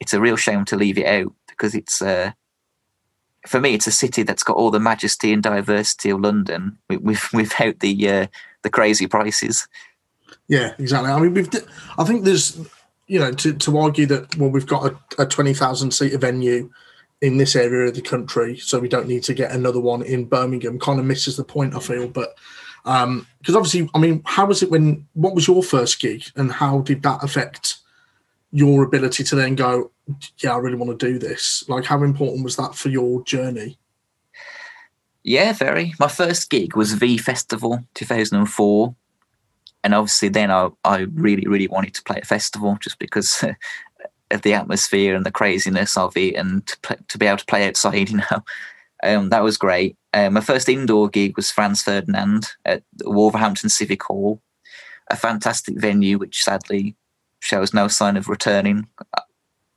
It's 0.01 0.15
a 0.15 0.21
real 0.21 0.37
shame 0.37 0.65
to 0.67 0.77
leave 0.77 0.97
it 0.97 1.07
out 1.07 1.33
because 1.49 1.75
it's 1.75 2.01
uh, 2.01 2.33
for 3.47 3.61
me, 3.61 3.75
it's 3.75 3.87
a 3.87 3.93
city 3.93 4.23
that's 4.23 4.43
got 4.43 4.57
all 4.57 4.71
the 4.71 4.81
majesty 4.81 5.33
and 5.33 5.43
diversity 5.43 6.11
of 6.11 6.21
London 6.21 6.79
with, 6.89 7.21
without 7.33 7.81
the 7.81 8.09
uh, 8.09 8.27
the 8.63 8.71
crazy 8.71 9.07
prices. 9.07 9.69
Yeah, 10.49 10.75
exactly. 10.79 11.11
I 11.11 11.21
mean, 11.21 11.35
we've. 11.35 11.51
I 11.99 12.05
think 12.05 12.25
there's, 12.25 12.59
you 13.07 13.19
know, 13.19 13.33
to, 13.33 13.53
to 13.53 13.79
argue 13.79 14.07
that 14.07 14.37
well, 14.37 14.51
we've 14.51 14.67
got 14.67 14.87
a, 14.87 15.23
a 15.23 15.27
twenty 15.27 15.55
thousand 15.55 15.93
seat 15.93 16.19
venue 16.21 16.71
in 17.25 17.39
this 17.39 17.57
area 17.57 17.89
of 17.89 17.95
the 17.95 18.03
country, 18.03 18.59
so 18.59 18.79
we 18.79 18.89
don't 18.89 19.09
need 19.09 19.23
to 19.25 19.35
get 19.35 19.53
another 19.53 19.81
one 19.81 20.03
in 20.03 20.27
Birmingham. 20.27 20.79
Kind 20.79 21.01
of 21.01 21.07
misses 21.07 21.37
the 21.37 21.45
point, 21.45 21.75
I 21.75 21.81
feel. 21.81 22.09
But 22.09 22.37
because 22.85 23.05
um, 23.05 23.27
obviously, 23.49 23.89
I 23.95 23.99
mean, 23.99 24.23
how 24.27 24.47
was 24.47 24.63
it 24.63 24.71
when? 24.71 25.07
What 25.15 25.35
was 25.35 25.49
your 25.49 25.63
first 25.63 26.01
gig, 26.01 26.25
and 26.37 26.53
how 26.53 26.81
did 26.81 27.03
that 27.03 27.25
affect 27.25 27.79
your 28.53 28.85
ability 28.85 29.25
to 29.25 29.35
then 29.35 29.55
go? 29.55 29.91
yeah, 30.39 30.55
I 30.55 30.59
really 30.59 30.77
want 30.77 30.99
to 30.99 31.13
do 31.13 31.19
this? 31.19 31.65
Like, 31.69 31.85
how 31.85 32.03
important 32.03 32.45
was 32.45 32.57
that 32.57 32.75
for 32.75 32.89
your 32.89 33.23
journey? 33.25 33.79
Yeah, 35.23 35.53
very. 35.53 35.95
My 35.99 36.09
first 36.09 36.51
gig 36.51 36.77
was 36.77 36.93
V 36.93 37.17
Festival 37.17 37.81
2004. 37.95 38.95
And 39.83 39.95
obviously, 39.95 40.29
then 40.29 40.51
I, 40.51 40.71
I 40.85 41.01
really, 41.13 41.47
really 41.47 41.69
wanted 41.69 41.95
to 41.95 42.03
play 42.03 42.19
a 42.23 42.25
festival 42.25 42.77
just 42.81 42.99
because 42.99 43.45
of 44.35 44.43
the 44.43 44.55
atmosphere 44.55 45.15
and 45.15 45.25
the 45.25 45.31
craziness 45.31 45.97
of 45.97 46.17
it 46.17 46.35
and 46.35 46.67
to, 46.67 46.99
to 47.09 47.19
be 47.19 47.27
able 47.27 47.39
to 47.39 47.47
play 47.47 47.67
outside, 47.67 48.11
you 48.11 48.19
know. 48.19 48.45
Um, 49.03 49.29
that 49.31 49.43
was 49.43 49.59
great. 49.59 49.97
Um, 50.15 50.35
my 50.35 50.41
first 50.41 50.69
indoor 50.69 51.09
gig 51.09 51.37
was 51.37 51.51
Franz 51.51 51.83
Ferdinand 51.83 52.49
at 52.65 52.83
Wolverhampton 53.05 53.69
Civic 53.69 54.03
Hall, 54.03 54.41
a 55.11 55.17
fantastic 55.17 55.79
venue 55.79 56.19
which 56.19 56.43
sadly 56.43 56.97
shows 57.41 57.75
no 57.75 57.89
sign 57.89 58.17
of 58.17 58.29
returning. 58.29 58.87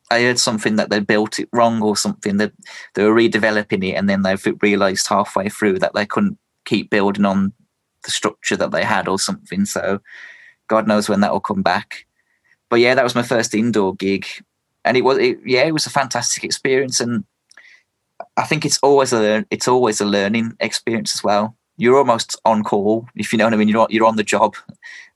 I 0.09 0.21
heard 0.21 0.39
something 0.39 0.77
that 0.77 0.89
they 0.89 1.01
built 1.01 1.39
it 1.39 1.49
wrong 1.51 1.81
or 1.81 1.97
something 1.97 2.37
that 2.37 2.53
they 2.93 3.03
were 3.03 3.13
redeveloping 3.13 3.85
it 3.85 3.95
and 3.95 4.09
then 4.09 4.21
they've 4.21 4.61
realized 4.61 5.07
halfway 5.07 5.49
through 5.49 5.79
that 5.79 5.93
they 5.93 6.05
couldn't 6.05 6.37
keep 6.63 6.89
building 6.89 7.25
on 7.25 7.51
the 8.03 8.11
structure 8.11 8.55
that 8.55 8.71
they 8.71 8.85
had 8.85 9.09
or 9.09 9.19
something. 9.19 9.65
So 9.65 9.99
God 10.67 10.87
knows 10.87 11.09
when 11.09 11.19
that 11.21 11.33
will 11.33 11.41
come 11.41 11.61
back. 11.61 12.05
But 12.69 12.79
yeah, 12.79 12.95
that 12.95 13.03
was 13.03 13.15
my 13.15 13.23
first 13.23 13.53
indoor 13.53 13.95
gig, 13.95 14.25
and 14.87 14.97
it 14.97 15.03
was 15.03 15.17
it, 15.17 15.39
yeah, 15.45 15.63
it 15.63 15.73
was 15.73 15.85
a 15.85 15.91
fantastic 15.91 16.43
experience, 16.43 16.99
and 16.99 17.25
I 18.37 18.43
think 18.43 18.65
it's 18.65 18.79
always 18.79 19.13
a 19.13 19.45
it's 19.51 19.67
always 19.67 20.01
a 20.01 20.05
learning 20.05 20.55
experience 20.59 21.13
as 21.15 21.23
well. 21.23 21.55
You're 21.77 21.97
almost 21.97 22.39
on 22.45 22.63
call, 22.63 23.07
if 23.15 23.31
you 23.31 23.37
know 23.37 23.45
what 23.45 23.53
I 23.53 23.57
mean. 23.57 23.67
You're 23.67 23.87
you're 23.89 24.07
on 24.07 24.15
the 24.15 24.23
job 24.23 24.55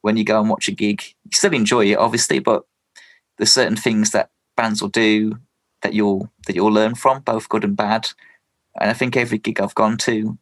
when 0.01 0.17
you 0.17 0.23
go 0.23 0.39
and 0.39 0.49
watch 0.49 0.67
a 0.67 0.71
gig. 0.71 1.01
You 1.23 1.31
still 1.33 1.53
enjoy 1.53 1.85
it, 1.87 1.97
obviously, 1.97 2.39
but 2.39 2.63
there's 3.37 3.53
certain 3.53 3.77
things 3.77 4.11
that 4.11 4.29
bands 4.55 4.81
will 4.81 4.89
do 4.89 5.39
that 5.81 5.93
you'll 5.93 6.29
that 6.47 6.55
you'll 6.55 6.71
learn 6.71 6.95
from, 6.95 7.21
both 7.21 7.49
good 7.49 7.63
and 7.63 7.75
bad. 7.77 8.09
And 8.79 8.89
I 8.89 8.93
think 8.93 9.15
every 9.15 9.37
gig 9.37 9.59
I've 9.59 9.75
gone 9.75 9.97
to, 9.99 10.37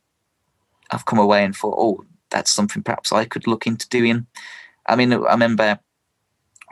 I've 0.92 1.06
come 1.06 1.20
away 1.20 1.44
and 1.44 1.56
thought, 1.56 1.76
oh, 1.78 2.04
that's 2.30 2.52
something 2.52 2.84
perhaps 2.84 3.12
I 3.12 3.26
could 3.26 3.48
look 3.48 3.66
into 3.66 3.88
doing. 3.90 4.28
I 4.88 4.96
mean, 4.96 5.14
I 5.14 5.32
remember 5.32 5.80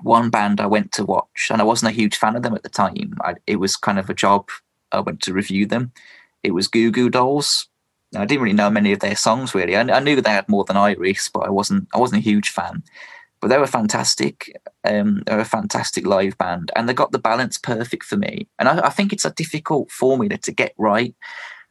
one 0.03 0.29
band 0.29 0.59
I 0.59 0.67
went 0.67 0.91
to 0.93 1.05
watch, 1.05 1.49
and 1.51 1.61
I 1.61 1.65
wasn't 1.65 1.91
a 1.91 1.95
huge 1.95 2.17
fan 2.17 2.35
of 2.35 2.43
them 2.43 2.53
at 2.53 2.63
the 2.63 2.69
time. 2.69 3.17
I, 3.21 3.35
it 3.45 3.57
was 3.57 3.75
kind 3.75 3.99
of 3.99 4.09
a 4.09 4.13
job. 4.13 4.49
I 4.91 4.99
went 4.99 5.21
to 5.23 5.33
review 5.33 5.65
them. 5.65 5.91
It 6.43 6.51
was 6.51 6.67
Goo 6.67 6.91
Goo 6.91 7.09
Dolls. 7.09 7.67
I 8.15 8.25
didn't 8.25 8.41
really 8.41 8.55
know 8.55 8.69
many 8.69 8.93
of 8.93 8.99
their 8.99 9.17
songs 9.17 9.53
really. 9.53 9.75
I, 9.75 9.81
I 9.81 9.99
knew 9.99 10.19
they 10.21 10.29
had 10.29 10.47
more 10.47 10.63
than 10.63 10.77
Iris, 10.77 11.29
but 11.29 11.41
I 11.41 11.49
wasn't. 11.49 11.87
I 11.93 11.99
wasn't 11.99 12.21
a 12.21 12.29
huge 12.29 12.49
fan. 12.49 12.83
But 13.39 13.49
they 13.49 13.57
were 13.59 13.67
fantastic. 13.67 14.59
Um, 14.83 15.21
they 15.25 15.35
were 15.35 15.41
a 15.41 15.45
fantastic 15.45 16.07
live 16.07 16.37
band, 16.37 16.71
and 16.75 16.87
they 16.87 16.93
got 16.93 17.11
the 17.11 17.19
balance 17.19 17.57
perfect 17.57 18.03
for 18.03 18.17
me. 18.17 18.47
And 18.59 18.67
I, 18.67 18.87
I 18.87 18.89
think 18.89 19.13
it's 19.13 19.25
a 19.25 19.31
difficult 19.31 19.91
formula 19.91 20.37
to 20.37 20.51
get 20.51 20.73
right 20.77 21.15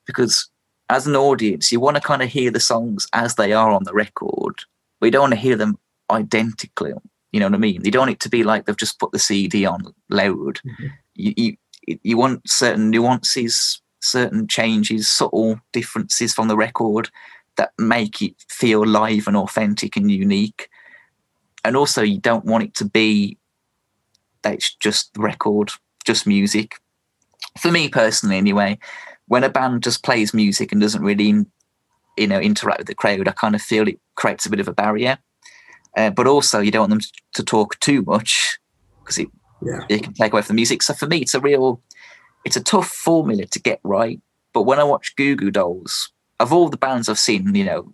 because 0.07 0.49
as 0.89 1.07
an 1.07 1.17
audience, 1.17 1.73
you 1.73 1.81
want 1.81 1.97
to 1.97 2.03
kind 2.03 2.23
of 2.23 2.29
hear 2.29 2.51
the 2.51 2.61
songs 2.61 3.09
as 3.13 3.35
they 3.35 3.53
are 3.53 3.71
on 3.71 3.85
the 3.85 3.93
record. 3.93 4.61
We 5.01 5.11
don't 5.11 5.23
want 5.23 5.35
to 5.35 5.41
hear 5.41 5.57
them 5.57 5.79
identically. 6.11 6.93
You 7.33 7.41
know 7.41 7.47
what 7.47 7.55
I 7.55 7.59
mean? 7.59 7.85
You 7.85 7.91
don't 7.91 8.03
want 8.03 8.13
it 8.13 8.21
to 8.21 8.29
be 8.29 8.45
like 8.45 8.65
they've 8.65 8.77
just 8.77 8.99
put 8.99 9.13
the 9.13 9.19
CD 9.19 9.67
on 9.67 9.83
loud. 10.09 10.61
Mm-hmm. 10.65 10.87
You, 11.15 11.35
you 11.37 11.57
you 12.03 12.17
want 12.17 12.49
certain 12.49 12.91
nuances, 12.91 13.81
certain 14.01 14.49
changes, 14.49 15.09
subtle 15.09 15.61
differences 15.73 16.35
from 16.35 16.49
the 16.49 16.57
record 16.57 17.11
that 17.57 17.73
make 17.79 18.23
it 18.23 18.35
feel 18.49 18.85
live 18.85 19.27
and 19.27 19.37
authentic 19.37 19.97
and 19.97 20.11
unique. 20.11 20.69
And 21.65 21.77
also, 21.77 22.03
you 22.03 22.19
don't 22.19 22.45
want 22.45 22.65
it 22.65 22.75
to 22.77 22.85
be 22.85 23.39
that 24.43 24.55
it's 24.55 24.75
just 24.75 25.15
the 25.15 25.21
record, 25.21 25.71
just 26.05 26.27
music. 26.27 26.81
For 27.59 27.71
me 27.71 27.89
personally, 27.89 28.37
anyway, 28.37 28.79
when 29.27 29.45
a 29.45 29.49
band 29.49 29.83
just 29.83 30.05
plays 30.05 30.35
music 30.35 30.73
and 30.73 30.81
doesn't 30.81 31.03
really, 31.03 31.45
you 32.17 32.27
know, 32.27 32.39
interact 32.39 32.79
with 32.79 32.87
the 32.87 32.95
crowd, 32.95 33.27
I 33.27 33.33
kind 33.33 33.55
of 33.55 33.63
feel 33.63 33.89
it 33.89 33.99
creates 34.15 34.47
a 34.47 34.51
bit 34.51 34.61
of 34.61 34.69
a 34.69 34.73
barrier. 34.73 35.19
Uh, 35.97 36.11
but 36.11 36.27
also, 36.27 36.61
you 36.61 36.71
don't 36.71 36.91
want 36.91 36.91
them 36.91 37.11
to 37.35 37.43
talk 37.43 37.81
too 37.81 38.03
much 38.03 38.59
because 39.01 39.19
it 39.19 39.29
yeah. 39.63 39.81
it 39.89 40.03
can 40.03 40.13
take 40.13 40.33
away 40.33 40.43
from 40.43 40.55
the 40.55 40.59
music. 40.59 40.83
So 40.83 40.95
for 40.95 41.07
me, 41.07 41.19
it's 41.19 41.35
a 41.35 41.41
real, 41.41 41.81
it's 42.45 42.57
a 42.57 42.63
tough 42.63 42.89
formula 42.89 43.47
to 43.47 43.61
get 43.61 43.81
right. 43.83 44.21
But 44.53 44.63
when 44.63 44.79
I 44.79 44.85
watch 44.85 45.17
Goo 45.17 45.37
Goo 45.37 45.51
Dolls, 45.51 46.11
of 46.39 46.53
all 46.53 46.69
the 46.69 46.77
bands 46.77 47.09
I've 47.09 47.19
seen, 47.19 47.55
you 47.55 47.65
know, 47.65 47.93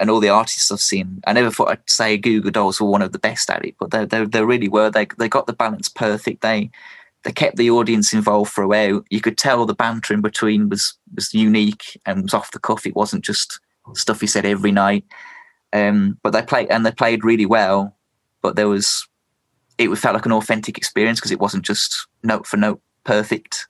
and 0.00 0.10
all 0.10 0.20
the 0.20 0.28
artists 0.28 0.70
I've 0.70 0.80
seen, 0.80 1.20
I 1.26 1.32
never 1.32 1.50
thought 1.50 1.70
I'd 1.70 1.90
say 1.90 2.16
Goo 2.16 2.40
Goo 2.40 2.50
Dolls 2.50 2.80
were 2.80 2.88
one 2.88 3.02
of 3.02 3.12
the 3.12 3.18
best 3.18 3.50
at 3.50 3.64
it, 3.64 3.76
but 3.78 3.90
they 3.90 4.04
they 4.04 4.24
they 4.24 4.44
really 4.44 4.68
were. 4.68 4.90
They 4.90 5.06
they 5.18 5.28
got 5.28 5.46
the 5.46 5.52
balance 5.52 5.88
perfect. 5.88 6.42
They 6.42 6.70
they 7.24 7.32
kept 7.32 7.56
the 7.56 7.70
audience 7.70 8.12
involved 8.12 8.52
throughout. 8.52 9.04
You 9.10 9.20
could 9.20 9.38
tell 9.38 9.66
the 9.66 9.74
banter 9.74 10.14
in 10.14 10.20
between 10.20 10.68
was 10.68 10.94
was 11.14 11.34
unique 11.34 12.00
and 12.06 12.22
was 12.22 12.34
off 12.34 12.52
the 12.52 12.58
cuff. 12.58 12.86
It 12.86 12.96
wasn't 12.96 13.24
just 13.24 13.60
stuff 13.94 14.20
he 14.20 14.26
said 14.26 14.44
every 14.44 14.72
night. 14.72 15.04
Um, 15.72 16.18
but 16.22 16.30
they 16.30 16.42
played 16.42 16.68
and 16.70 16.84
they 16.84 16.92
played 16.92 17.24
really 17.24 17.46
well. 17.46 17.96
But 18.42 18.56
there 18.56 18.68
was 18.68 19.06
it 19.78 19.94
felt 19.96 20.14
like 20.14 20.26
an 20.26 20.32
authentic 20.32 20.76
experience 20.76 21.20
because 21.20 21.30
it 21.30 21.40
wasn't 21.40 21.64
just 21.64 22.06
note 22.22 22.46
for 22.46 22.56
note 22.56 22.80
perfect. 23.04 23.68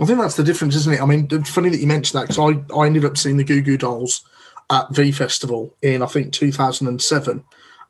I 0.00 0.04
think 0.04 0.18
that's 0.18 0.36
the 0.36 0.44
difference, 0.44 0.74
isn't 0.74 0.94
it? 0.94 1.00
I 1.00 1.06
mean, 1.06 1.28
it's 1.30 1.50
funny 1.50 1.70
that 1.70 1.78
you 1.78 1.86
mentioned 1.86 2.20
that 2.20 2.28
because 2.28 2.38
I, 2.38 2.74
I 2.76 2.86
ended 2.86 3.04
up 3.04 3.16
seeing 3.16 3.36
the 3.36 3.44
Goo 3.44 3.62
Goo 3.62 3.78
Dolls 3.78 4.24
at 4.70 4.90
V 4.94 5.12
Festival 5.12 5.74
in 5.82 6.02
I 6.02 6.06
think 6.06 6.32
2007, 6.32 7.44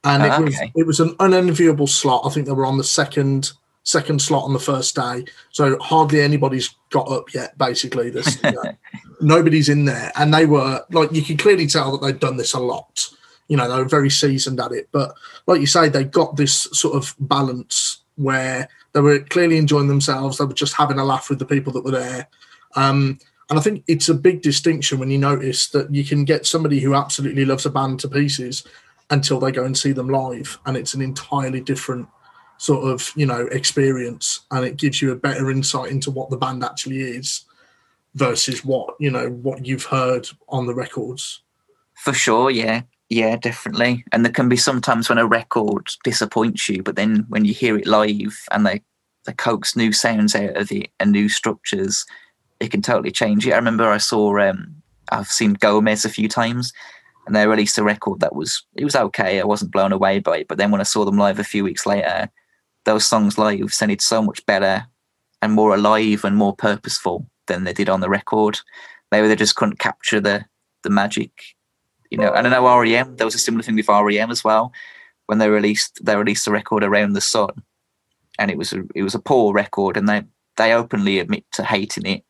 and 0.04 0.22
it 0.22 0.44
was 0.44 0.60
it 0.74 0.86
was 0.86 1.00
an 1.00 1.16
unenviable 1.18 1.86
slot. 1.86 2.22
I 2.24 2.30
think 2.30 2.46
they 2.46 2.52
were 2.52 2.66
on 2.66 2.78
the 2.78 2.84
second 2.84 3.52
second 3.82 4.20
slot 4.20 4.44
on 4.44 4.52
the 4.52 4.58
first 4.58 4.94
day. 4.94 5.24
So 5.50 5.78
hardly 5.78 6.20
anybody's 6.20 6.74
got 6.90 7.10
up 7.10 7.32
yet. 7.32 7.56
Basically, 7.56 8.10
this 8.10 8.42
you 8.42 8.52
know, 8.52 8.62
nobody's 9.20 9.68
in 9.68 9.84
there, 9.84 10.12
and 10.16 10.32
they 10.32 10.46
were 10.46 10.84
like 10.90 11.12
you 11.12 11.22
can 11.22 11.36
clearly 11.36 11.66
tell 11.66 11.92
that 11.92 12.04
they'd 12.04 12.20
done 12.20 12.36
this 12.36 12.54
a 12.54 12.60
lot. 12.60 13.08
You 13.48 13.56
know, 13.56 13.68
they 13.68 13.78
were 13.78 13.88
very 13.88 14.10
seasoned 14.10 14.60
at 14.60 14.72
it. 14.72 14.88
But 14.92 15.14
like 15.46 15.60
you 15.60 15.66
say, 15.66 15.88
they 15.88 16.04
got 16.04 16.36
this 16.36 16.68
sort 16.72 16.96
of 16.96 17.14
balance 17.20 17.98
where 18.16 18.68
they 18.92 19.00
were 19.00 19.20
clearly 19.20 19.56
enjoying 19.56 19.88
themselves. 19.88 20.38
They 20.38 20.44
were 20.44 20.52
just 20.52 20.74
having 20.74 20.98
a 20.98 21.04
laugh 21.04 21.30
with 21.30 21.38
the 21.38 21.44
people 21.44 21.72
that 21.74 21.84
were 21.84 21.92
there. 21.92 22.28
Um, 22.74 23.18
and 23.48 23.58
I 23.58 23.62
think 23.62 23.84
it's 23.86 24.08
a 24.08 24.14
big 24.14 24.42
distinction 24.42 24.98
when 24.98 25.10
you 25.10 25.18
notice 25.18 25.68
that 25.68 25.94
you 25.94 26.04
can 26.04 26.24
get 26.24 26.46
somebody 26.46 26.80
who 26.80 26.94
absolutely 26.94 27.44
loves 27.44 27.66
a 27.66 27.70
band 27.70 28.00
to 28.00 28.08
pieces 28.08 28.64
until 29.10 29.38
they 29.38 29.52
go 29.52 29.64
and 29.64 29.78
see 29.78 29.92
them 29.92 30.08
live, 30.08 30.58
and 30.66 30.76
it's 30.76 30.94
an 30.94 31.02
entirely 31.02 31.60
different 31.60 32.08
sort 32.58 32.90
of 32.90 33.12
you 33.16 33.26
know 33.26 33.46
experience 33.52 34.40
and 34.50 34.64
it 34.64 34.76
gives 34.76 35.02
you 35.02 35.12
a 35.12 35.16
better 35.16 35.50
insight 35.50 35.90
into 35.90 36.10
what 36.10 36.30
the 36.30 36.36
band 36.36 36.64
actually 36.64 37.00
is 37.00 37.44
versus 38.16 38.64
what 38.64 38.96
you 38.98 39.10
know 39.10 39.28
what 39.28 39.64
you've 39.64 39.84
heard 39.84 40.28
on 40.48 40.66
the 40.66 40.74
records. 40.74 41.42
For 41.94 42.12
sure 42.12 42.50
yeah. 42.50 42.82
Yeah 43.08 43.36
definitely. 43.36 44.04
And 44.10 44.24
there 44.24 44.32
can 44.32 44.48
be 44.48 44.56
sometimes 44.56 45.08
when 45.08 45.18
a 45.18 45.26
record 45.26 45.88
disappoints 46.02 46.68
you 46.68 46.82
but 46.82 46.96
then 46.96 47.24
when 47.28 47.44
you 47.44 47.54
hear 47.54 47.76
it 47.76 47.86
live 47.86 48.36
and 48.50 48.66
they 48.66 48.82
they 49.26 49.32
coax 49.32 49.76
new 49.76 49.92
sounds 49.92 50.34
out 50.34 50.56
of 50.56 50.72
it 50.72 50.90
and 50.98 51.12
new 51.12 51.28
structures 51.28 52.04
it 52.60 52.70
can 52.70 52.82
totally 52.82 53.10
change 53.10 53.46
it. 53.46 53.52
I 53.52 53.56
remember 53.56 53.90
i 53.90 53.98
saw 53.98 54.38
um 54.38 54.74
i've 55.10 55.26
seen 55.26 55.54
gomez 55.54 56.04
a 56.04 56.08
few 56.10 56.28
times 56.28 56.72
and 57.26 57.34
they 57.34 57.46
released 57.46 57.78
a 57.78 57.82
record 57.82 58.20
that 58.20 58.34
was 58.34 58.64
it 58.76 58.84
was 58.84 58.96
okay 58.96 59.40
i 59.40 59.44
wasn't 59.44 59.72
blown 59.72 59.92
away 59.92 60.20
by 60.20 60.38
it 60.38 60.48
but 60.48 60.58
then 60.58 60.70
when 60.70 60.80
i 60.80 60.84
saw 60.84 61.04
them 61.04 61.18
live 61.18 61.38
a 61.38 61.44
few 61.44 61.64
weeks 61.64 61.86
later 61.86 62.30
those 62.84 63.06
songs 63.06 63.36
live 63.36 63.74
sounded 63.74 64.00
so 64.00 64.22
much 64.22 64.44
better 64.46 64.86
and 65.42 65.52
more 65.52 65.74
alive 65.74 66.24
and 66.24 66.36
more 66.36 66.54
purposeful 66.54 67.28
than 67.46 67.64
they 67.64 67.72
did 67.72 67.88
on 67.88 68.00
the 68.00 68.08
record. 68.08 68.58
Maybe 69.12 69.28
they 69.28 69.36
just 69.36 69.56
couldn't 69.56 69.78
capture 69.78 70.20
the 70.20 70.44
the 70.82 70.90
magic, 70.90 71.30
you 72.10 72.18
know. 72.18 72.32
And 72.32 72.46
I 72.46 72.50
know 72.50 72.80
REM. 72.80 73.16
There 73.16 73.26
was 73.26 73.34
a 73.34 73.38
similar 73.38 73.62
thing 73.62 73.76
with 73.76 73.88
REM 73.88 74.30
as 74.30 74.44
well 74.44 74.72
when 75.26 75.38
they 75.38 75.48
released 75.48 76.04
they 76.04 76.16
released 76.16 76.46
a 76.46 76.50
record 76.50 76.82
around 76.82 77.12
the 77.12 77.20
sun, 77.20 77.50
and 78.38 78.50
it 78.50 78.56
was 78.56 78.72
a 78.72 78.84
it 78.94 79.02
was 79.02 79.14
a 79.14 79.20
poor 79.20 79.52
record, 79.52 79.96
and 79.96 80.08
they 80.08 80.22
they 80.56 80.72
openly 80.72 81.18
admit 81.18 81.44
to 81.52 81.64
hating 81.64 82.06
it. 82.06 82.24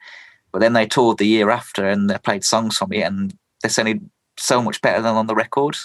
But 0.53 0.61
then 0.61 0.73
they 0.73 0.87
toured 0.87 1.19
the 1.19 1.27
year 1.27 1.51
after 1.51 1.87
and 1.87 2.09
they 2.09 2.19
played 2.19 2.45
songs 2.45 2.77
from 2.77 2.93
it, 2.93 3.03
and 3.03 3.37
they 3.63 3.69
sounded 3.69 4.09
so 4.39 4.63
much 4.63 4.81
better 4.81 5.03
than 5.03 5.15
on 5.15 5.27
the 5.27 5.35
record. 5.35 5.77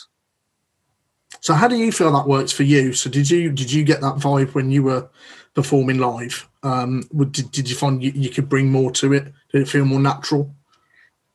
So 1.39 1.53
how 1.53 1.67
do 1.67 1.77
you 1.77 1.91
feel 1.91 2.11
that 2.11 2.27
works 2.27 2.51
for 2.51 2.63
you? 2.63 2.93
So 2.93 3.09
did 3.09 3.29
you 3.29 3.51
did 3.51 3.71
you 3.71 3.83
get 3.83 4.01
that 4.01 4.15
vibe 4.15 4.53
when 4.53 4.71
you 4.71 4.83
were 4.83 5.09
performing 5.53 5.99
live? 5.99 6.47
Um, 6.63 7.03
did, 7.31 7.51
did 7.51 7.69
you 7.69 7.75
find 7.75 8.03
you, 8.03 8.11
you 8.13 8.29
could 8.29 8.49
bring 8.49 8.69
more 8.69 8.91
to 8.93 9.13
it? 9.13 9.25
Did 9.51 9.63
it 9.63 9.67
feel 9.67 9.85
more 9.85 9.99
natural? 9.99 10.53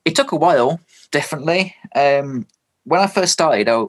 It 0.04 0.14
took 0.14 0.32
a 0.32 0.36
while, 0.36 0.80
definitely. 1.10 1.74
Um, 1.94 2.46
when 2.84 3.00
I 3.00 3.06
first 3.06 3.32
started, 3.32 3.68
I, 3.68 3.86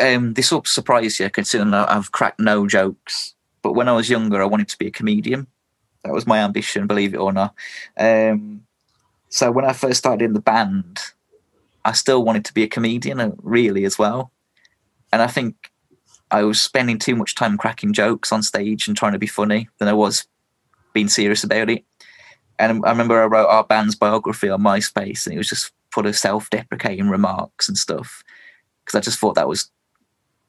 um, 0.00 0.34
this 0.34 0.50
will 0.50 0.64
surprise 0.64 1.20
you 1.20 1.30
considering 1.30 1.74
I've 1.74 2.12
cracked 2.12 2.40
no 2.40 2.66
jokes. 2.66 3.34
But 3.62 3.72
when 3.72 3.88
I 3.88 3.92
was 3.92 4.08
younger, 4.08 4.42
I 4.42 4.46
wanted 4.46 4.68
to 4.68 4.78
be 4.78 4.86
a 4.86 4.90
comedian. 4.92 5.46
That 6.04 6.14
was 6.14 6.26
my 6.26 6.38
ambition, 6.38 6.86
believe 6.86 7.12
it 7.12 7.18
or 7.18 7.32
not. 7.32 7.54
Um, 7.96 8.62
so 9.28 9.50
when 9.50 9.64
I 9.64 9.72
first 9.72 9.98
started 9.98 10.24
in 10.24 10.32
the 10.32 10.40
band, 10.40 11.00
I 11.84 11.92
still 11.92 12.24
wanted 12.24 12.44
to 12.46 12.54
be 12.54 12.62
a 12.62 12.68
comedian, 12.68 13.20
uh, 13.20 13.32
really, 13.42 13.84
as 13.84 13.98
well 13.98 14.32
and 15.12 15.22
I 15.22 15.26
think 15.26 15.70
I 16.30 16.42
was 16.42 16.60
spending 16.60 16.98
too 16.98 17.16
much 17.16 17.34
time 17.34 17.56
cracking 17.56 17.92
jokes 17.92 18.32
on 18.32 18.42
stage 18.42 18.86
and 18.86 18.96
trying 18.96 19.12
to 19.12 19.18
be 19.18 19.26
funny 19.26 19.68
than 19.78 19.88
I 19.88 19.92
was 19.92 20.26
being 20.92 21.08
serious 21.08 21.44
about 21.44 21.70
it. 21.70 21.84
And 22.58 22.84
I 22.84 22.90
remember 22.90 23.22
I 23.22 23.26
wrote 23.26 23.46
our 23.46 23.64
band's 23.64 23.94
biography 23.94 24.48
on 24.48 24.62
MySpace, 24.62 25.26
and 25.26 25.34
it 25.34 25.38
was 25.38 25.48
just 25.48 25.72
full 25.92 26.06
of 26.06 26.16
self-deprecating 26.16 27.08
remarks 27.08 27.68
and 27.68 27.78
stuff 27.78 28.22
because 28.84 28.98
I 28.98 29.00
just 29.00 29.18
thought 29.18 29.36
that 29.36 29.48
was 29.48 29.70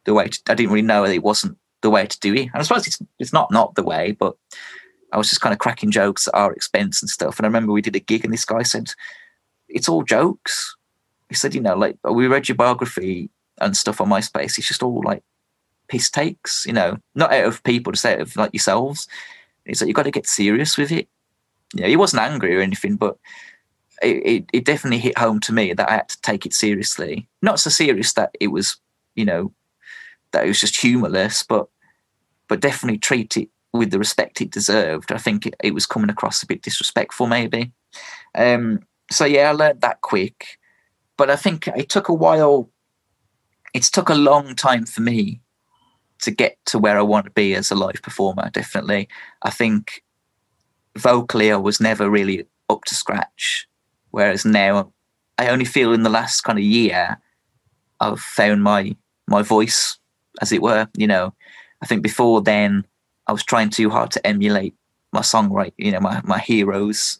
the 0.05 0.13
way. 0.13 0.27
To, 0.27 0.39
I 0.49 0.55
didn't 0.55 0.71
really 0.71 0.85
know 0.85 1.05
that 1.05 1.13
it 1.13 1.23
wasn't 1.23 1.57
the 1.81 1.89
way 1.89 2.05
to 2.07 2.19
do 2.19 2.33
it. 2.33 2.47
And 2.47 2.55
I 2.55 2.61
suppose 2.63 2.87
it's 2.87 2.99
it's 3.19 3.33
not 3.33 3.51
not 3.51 3.75
the 3.75 3.83
way, 3.83 4.11
but 4.11 4.35
I 5.13 5.17
was 5.17 5.29
just 5.29 5.41
kind 5.41 5.53
of 5.53 5.59
cracking 5.59 5.91
jokes 5.91 6.27
at 6.27 6.35
our 6.35 6.51
expense 6.51 7.01
and 7.01 7.09
stuff. 7.09 7.37
And 7.37 7.45
I 7.45 7.49
remember 7.49 7.71
we 7.71 7.81
did 7.81 7.95
a 7.95 7.99
gig, 7.99 8.25
and 8.25 8.33
this 8.33 8.45
guy 8.45 8.63
said, 8.63 8.91
"It's 9.67 9.87
all 9.87 10.03
jokes." 10.03 10.75
He 11.29 11.35
said, 11.35 11.53
"You 11.53 11.61
know, 11.61 11.75
like 11.75 11.97
we 12.03 12.27
read 12.27 12.49
your 12.49 12.55
biography 12.55 13.29
and 13.61 13.77
stuff 13.77 14.01
on 14.01 14.09
MySpace, 14.09 14.57
it's 14.57 14.67
just 14.67 14.83
all 14.83 15.01
like 15.03 15.23
piss 15.89 16.09
takes, 16.09 16.65
you 16.65 16.73
know, 16.73 16.97
not 17.15 17.33
out 17.33 17.45
of 17.45 17.63
people, 17.63 17.91
just 17.91 18.05
out 18.05 18.21
of 18.21 18.35
like 18.35 18.53
yourselves. 18.53 19.07
It's 19.65 19.81
like 19.81 19.87
you've 19.87 19.95
got 19.95 20.03
to 20.03 20.11
get 20.11 20.27
serious 20.27 20.77
with 20.77 20.91
it. 20.91 21.07
You 21.73 21.81
know, 21.81 21.87
he 21.87 21.97
wasn't 21.97 22.23
angry 22.23 22.55
or 22.55 22.61
anything, 22.61 22.95
but 22.95 23.17
it, 24.01 24.25
it, 24.25 24.45
it, 24.53 24.65
definitely 24.65 24.99
hit 24.99 25.17
home 25.17 25.39
to 25.41 25.53
me 25.53 25.73
that 25.73 25.89
I 25.89 25.95
had 25.95 26.09
to 26.09 26.21
take 26.21 26.45
it 26.45 26.53
seriously. 26.53 27.27
Not 27.41 27.59
so 27.59 27.69
serious 27.69 28.13
that 28.13 28.33
it 28.39 28.47
was, 28.47 28.77
you 29.15 29.25
know, 29.25 29.51
that 30.31 30.45
it 30.45 30.47
was 30.47 30.61
just 30.61 30.79
humorless, 30.79 31.43
but 31.43 31.67
but 32.47 32.61
definitely 32.61 32.97
treat 32.97 33.37
it 33.37 33.49
with 33.73 33.91
the 33.91 33.99
respect 33.99 34.41
it 34.41 34.49
deserved. 34.49 35.11
I 35.11 35.17
think 35.17 35.45
it, 35.45 35.55
it 35.63 35.73
was 35.73 35.85
coming 35.85 36.09
across 36.09 36.41
a 36.41 36.47
bit 36.47 36.63
disrespectful, 36.63 37.27
maybe. 37.27 37.71
Um, 38.33 38.79
so 39.11 39.25
yeah, 39.25 39.49
I 39.49 39.51
learned 39.51 39.81
that 39.81 40.01
quick, 40.01 40.57
but 41.17 41.29
I 41.29 41.35
think 41.35 41.67
it 41.67 41.89
took 41.89 42.09
a 42.09 42.13
while 42.13 42.69
it's 43.73 43.91
took 43.91 44.09
a 44.09 44.15
long 44.15 44.55
time 44.55 44.85
for 44.85 45.01
me 45.01 45.41
to 46.21 46.31
get 46.31 46.57
to 46.65 46.79
where 46.79 46.97
I 46.97 47.01
want 47.01 47.25
to 47.25 47.31
be 47.31 47.55
as 47.55 47.71
a 47.71 47.75
live 47.75 48.01
performer. 48.01 48.49
Definitely, 48.51 49.07
I 49.43 49.49
think 49.49 50.03
vocally 50.97 51.51
I 51.51 51.57
was 51.57 51.79
never 51.79 52.09
really 52.09 52.45
up 52.69 52.83
to 52.85 52.95
scratch. 52.95 53.67
Whereas 54.11 54.45
now, 54.45 54.91
I 55.37 55.49
only 55.49 55.65
feel 55.65 55.93
in 55.93 56.03
the 56.03 56.09
last 56.09 56.41
kind 56.41 56.57
of 56.57 56.65
year 56.65 57.17
I've 57.99 58.19
found 58.19 58.63
my 58.63 58.95
my 59.27 59.41
voice 59.41 59.97
as 60.41 60.51
it 60.51 60.61
were. 60.61 60.87
You 60.97 61.07
know, 61.07 61.33
I 61.81 61.85
think 61.85 62.01
before 62.03 62.41
then 62.41 62.85
I 63.27 63.31
was 63.31 63.43
trying 63.43 63.69
too 63.69 63.89
hard 63.89 64.11
to 64.11 64.27
emulate 64.27 64.73
my 65.11 65.21
songwriting, 65.21 65.73
you 65.77 65.91
know, 65.91 65.99
my, 65.99 66.21
my 66.23 66.39
heroes, 66.39 67.19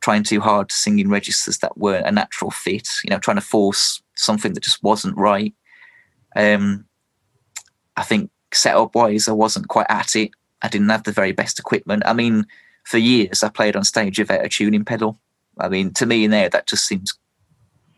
trying 0.00 0.22
too 0.22 0.40
hard 0.40 0.68
to 0.68 0.74
sing 0.74 0.98
in 0.98 1.10
registers 1.10 1.58
that 1.58 1.78
weren't 1.78 2.06
a 2.06 2.12
natural 2.12 2.50
fit, 2.50 2.88
you 3.04 3.10
know, 3.10 3.18
trying 3.18 3.36
to 3.36 3.42
force 3.42 4.02
something 4.16 4.54
that 4.54 4.62
just 4.62 4.82
wasn't 4.82 5.16
right. 5.16 5.54
Um, 6.36 6.86
I 7.96 8.02
think 8.02 8.30
setup 8.52 8.94
wise, 8.94 9.28
I 9.28 9.32
wasn't 9.32 9.68
quite 9.68 9.86
at 9.88 10.16
it. 10.16 10.30
I 10.62 10.68
didn't 10.68 10.88
have 10.88 11.04
the 11.04 11.12
very 11.12 11.32
best 11.32 11.58
equipment. 11.58 12.02
I 12.06 12.12
mean, 12.12 12.46
for 12.84 12.98
years, 12.98 13.42
I 13.42 13.48
played 13.48 13.76
on 13.76 13.84
stage 13.84 14.18
without 14.18 14.44
a 14.44 14.48
tuning 14.48 14.84
pedal. 14.84 15.18
I 15.58 15.68
mean, 15.68 15.92
to 15.94 16.06
me, 16.06 16.24
in 16.24 16.30
there, 16.30 16.48
that 16.48 16.66
just 16.66 16.86
seems 16.86 17.14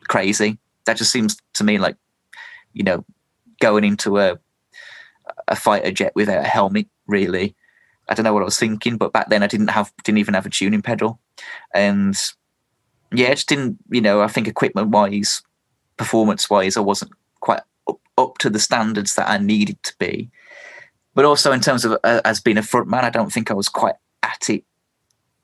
crazy. 0.09 0.59
That 0.87 0.97
just 0.97 1.13
seems 1.13 1.37
to 1.55 1.65
me 1.65 1.79
like, 1.79 1.97
you 2.73 2.83
know, 2.83 3.05
going 3.61 3.85
into 3.85 4.19
a 4.19 4.39
a 5.49 5.57
fighter 5.57 5.91
jet 5.91 6.13
without 6.15 6.45
a 6.45 6.49
helmet. 6.49 6.89
Really, 7.07 7.55
I 8.09 8.15
don't 8.15 8.25
know 8.25 8.33
what 8.33 8.43
I 8.43 8.47
was 8.47 8.59
thinking, 8.59 8.97
but 8.97 9.13
back 9.13 9.31
then 9.31 9.43
I 9.43 9.47
didn't 9.47 9.69
have 9.69 9.93
didn't 10.05 10.19
even 10.19 10.35
have 10.35 10.47
a 10.47 10.51
tuning 10.51 10.83
pedal, 10.83 11.21
and 11.75 12.17
yeah, 13.13 13.29
I 13.29 13.35
just 13.35 13.49
didn't. 13.49 13.79
You 13.91 14.01
know, 14.01 14.23
I 14.23 14.29
think 14.29 14.49
equipment 14.49 14.89
wise, 14.89 15.43
performance 15.97 16.51
wise, 16.51 16.77
I 16.77 16.81
wasn't 16.81 17.13
quite 17.41 17.63
up, 17.89 18.01
up 18.19 18.39
to 18.39 18.51
the 18.51 18.59
standards 18.59 19.15
that 19.15 19.29
I 19.29 19.39
needed 19.39 19.83
to 19.85 19.95
be. 19.99 20.31
But 21.15 21.25
also 21.25 21.53
in 21.53 21.61
terms 21.61 21.85
of 21.85 21.99
uh, 22.05 22.21
as 22.25 22.41
being 22.41 22.59
a 22.59 22.63
frontman, 22.63 23.05
I 23.05 23.11
don't 23.11 23.33
think 23.33 23.51
I 23.51 23.55
was 23.55 23.69
quite 23.69 23.97
at 24.23 24.49
it 24.49 24.65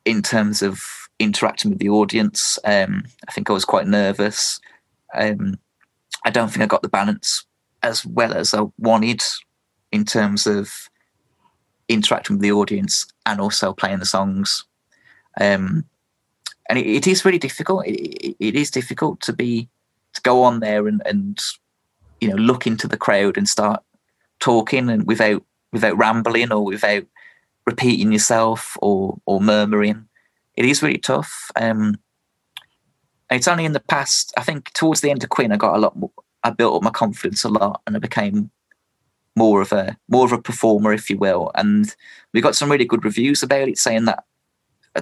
in 0.05 0.23
terms 0.23 0.62
of 0.62 0.81
interacting 1.19 1.71
with 1.71 1.81
the 1.81 1.89
audience. 1.89 2.59
Um, 2.64 3.05
I 3.29 3.33
think 3.33 3.51
I 3.51 3.53
was 3.53 3.64
quite 3.64 3.87
nervous. 3.87 4.61
Um, 5.14 5.59
I 6.25 6.31
don't 6.31 6.49
think 6.49 6.62
I 6.62 6.67
got 6.67 6.83
the 6.83 6.89
balance 6.89 7.45
as 7.83 8.05
well 8.05 8.35
as 8.35 8.55
I 8.55 8.64
wanted 8.79 9.23
in 9.93 10.05
terms 10.05 10.47
of 10.47 10.89
interacting 11.89 12.37
with 12.37 12.43
the 12.43 12.53
audience 12.53 13.07
and 13.25 13.41
also 13.41 13.73
playing 13.73 13.99
the 13.99 14.07
songs. 14.07 14.64
Um, 15.41 15.85
and 16.69 16.79
it, 16.79 16.87
it 16.87 17.07
is 17.07 17.25
really 17.25 17.39
difficult. 17.39 17.87
It, 17.87 18.37
it 18.39 18.55
is 18.55 18.71
difficult 18.71 19.21
to 19.23 19.33
be 19.33 19.69
to 20.14 20.21
go 20.23 20.43
on 20.43 20.61
there 20.61 20.89
and, 20.89 21.03
and 21.05 21.39
you 22.21 22.29
know 22.29 22.37
look 22.37 22.67
into 22.67 22.89
the 22.89 22.97
crowd 22.97 23.37
and 23.37 23.49
start 23.49 23.83
talking 24.41 24.89
and 24.89 25.07
without 25.07 25.43
without 25.73 25.99
rambling 25.99 26.53
or 26.53 26.64
without 26.64 27.05
repeating 27.67 28.12
yourself 28.12 28.77
or 28.81 29.19
or 29.27 29.41
murmuring. 29.41 30.09
It 30.55 30.64
is 30.64 30.83
really 30.83 30.99
tough. 30.99 31.51
Um, 31.57 31.99
it's 33.31 33.49
only 33.49 33.64
in 33.64 33.73
the 33.73 33.81
past, 33.81 34.33
I 34.37 34.43
think, 34.43 34.73
towards 34.73 35.01
the 35.01 35.11
end 35.11 35.23
of 35.23 35.31
Quinn, 35.31 35.53
I 35.53 35.57
got 35.57 35.77
a 35.77 35.79
lot. 35.79 35.97
More, 35.97 36.12
I 36.45 36.51
built 36.51 36.77
up 36.77 36.83
my 36.83 36.91
confidence 36.91 37.45
a 37.45 37.49
lot, 37.49 37.83
and 37.87 37.97
I 37.97 37.99
became 37.99 38.51
more 39.35 39.61
of 39.61 39.73
a 39.73 39.97
more 40.09 40.25
of 40.25 40.33
a 40.33 40.41
performer, 40.41 40.93
if 40.93 41.11
you 41.11 41.19
will. 41.19 41.51
And 41.55 41.95
we 42.33 42.41
got 42.41 42.57
some 42.57 42.71
really 42.71 42.85
good 42.85 43.05
reviews 43.05 43.43
about 43.43 43.69
it, 43.69 43.79
saying 43.79 44.05
that 44.07 44.25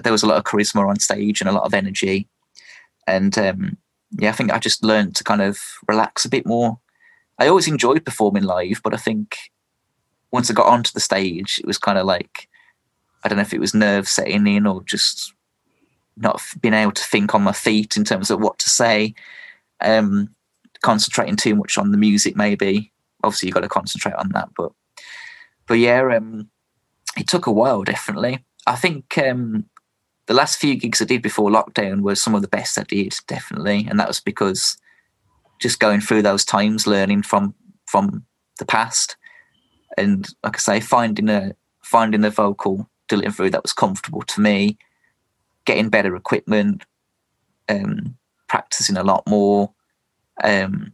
there 0.03 0.11
was 0.11 0.23
a 0.23 0.27
lot 0.27 0.37
of 0.37 0.43
charisma 0.43 0.87
on 0.87 0.99
stage 0.99 1.39
and 1.39 1.49
a 1.49 1.53
lot 1.53 1.63
of 1.63 1.73
energy. 1.73 2.27
And 3.07 3.37
um, 3.37 3.77
yeah, 4.11 4.29
I 4.29 4.33
think 4.33 4.51
I 4.51 4.59
just 4.59 4.83
learned 4.83 5.15
to 5.17 5.23
kind 5.23 5.41
of 5.41 5.59
relax 5.87 6.25
a 6.25 6.29
bit 6.29 6.45
more. 6.45 6.79
I 7.39 7.47
always 7.47 7.67
enjoyed 7.67 8.05
performing 8.05 8.43
live, 8.43 8.81
but 8.83 8.93
I 8.93 8.97
think 8.97 9.37
once 10.31 10.49
I 10.49 10.53
got 10.53 10.67
onto 10.67 10.91
the 10.93 10.99
stage, 10.99 11.59
it 11.59 11.65
was 11.65 11.77
kind 11.77 11.97
of 11.97 12.05
like 12.05 12.47
I 13.23 13.27
don't 13.27 13.37
know 13.37 13.41
if 13.41 13.53
it 13.53 13.59
was 13.59 13.73
nerves 13.73 14.11
setting 14.11 14.45
in 14.47 14.67
or 14.67 14.83
just 14.83 15.33
not 16.17 16.41
being 16.61 16.73
able 16.73 16.91
to 16.91 17.03
think 17.03 17.33
on 17.33 17.41
my 17.41 17.51
feet 17.51 17.97
in 17.97 18.03
terms 18.03 18.29
of 18.29 18.39
what 18.39 18.59
to 18.59 18.69
say. 18.69 19.13
Um, 19.81 20.29
concentrating 20.81 21.35
too 21.35 21.55
much 21.55 21.77
on 21.77 21.91
the 21.91 21.97
music, 21.97 22.35
maybe. 22.35 22.91
Obviously, 23.23 23.47
you've 23.47 23.55
got 23.55 23.61
to 23.61 23.67
concentrate 23.67 24.15
on 24.15 24.29
that, 24.29 24.49
but 24.55 24.71
but 25.67 25.75
yeah, 25.75 26.15
um, 26.15 26.49
it 27.17 27.27
took 27.27 27.47
a 27.47 27.51
while. 27.51 27.83
Definitely, 27.83 28.45
I 28.67 28.75
think 28.75 29.17
um, 29.17 29.65
the 30.27 30.33
last 30.33 30.59
few 30.59 30.75
gigs 30.75 31.01
I 31.01 31.05
did 31.05 31.21
before 31.21 31.49
lockdown 31.49 32.01
were 32.01 32.15
some 32.15 32.35
of 32.35 32.43
the 32.43 32.47
best 32.47 32.77
I 32.77 32.83
did. 32.83 33.15
Definitely, 33.27 33.87
and 33.89 33.99
that 33.99 34.07
was 34.07 34.19
because 34.19 34.77
just 35.59 35.79
going 35.79 36.01
through 36.01 36.21
those 36.21 36.45
times, 36.45 36.85
learning 36.85 37.23
from 37.23 37.55
from 37.87 38.23
the 38.59 38.65
past, 38.65 39.17
and 39.97 40.27
like 40.43 40.55
I 40.55 40.59
say, 40.59 40.79
finding 40.79 41.29
a 41.29 41.55
finding 41.81 42.25
a 42.25 42.29
vocal 42.29 42.89
delivery 43.07 43.49
that 43.49 43.63
was 43.63 43.73
comfortable 43.73 44.23
to 44.23 44.41
me, 44.41 44.77
getting 45.65 45.89
better 45.89 46.15
equipment, 46.15 46.83
um, 47.69 48.17
practicing 48.47 48.97
a 48.97 49.03
lot 49.03 49.23
more. 49.27 49.71
Um, 50.43 50.93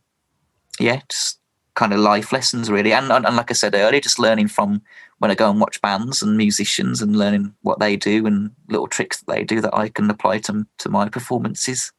yeah, 0.80 1.02
just 1.10 1.40
kind 1.74 1.94
of 1.94 2.00
life 2.00 2.34
lessons 2.34 2.70
really, 2.70 2.94
and, 2.94 3.12
and, 3.12 3.26
and 3.26 3.36
like 3.36 3.50
I 3.50 3.54
said 3.54 3.76
earlier, 3.76 4.02
just 4.02 4.20
learning 4.20 4.50
from 4.50 4.82
when 5.20 5.32
I 5.32 5.36
go 5.36 5.50
and 5.50 5.60
watch 5.60 5.82
bands 5.82 6.22
and 6.22 6.36
musicians 6.36 7.02
and 7.02 7.16
learning 7.16 7.54
what 7.62 7.80
they 7.80 7.96
do 7.96 8.26
and 8.26 8.52
little 8.70 8.88
tricks 8.88 9.20
that 9.20 9.34
they 9.34 9.44
do 9.44 9.62
that 9.62 9.76
I 9.76 9.90
can 9.90 10.10
apply 10.10 10.40
to 10.40 10.66
to 10.80 10.90
my 10.90 11.10
performances. 11.10 11.92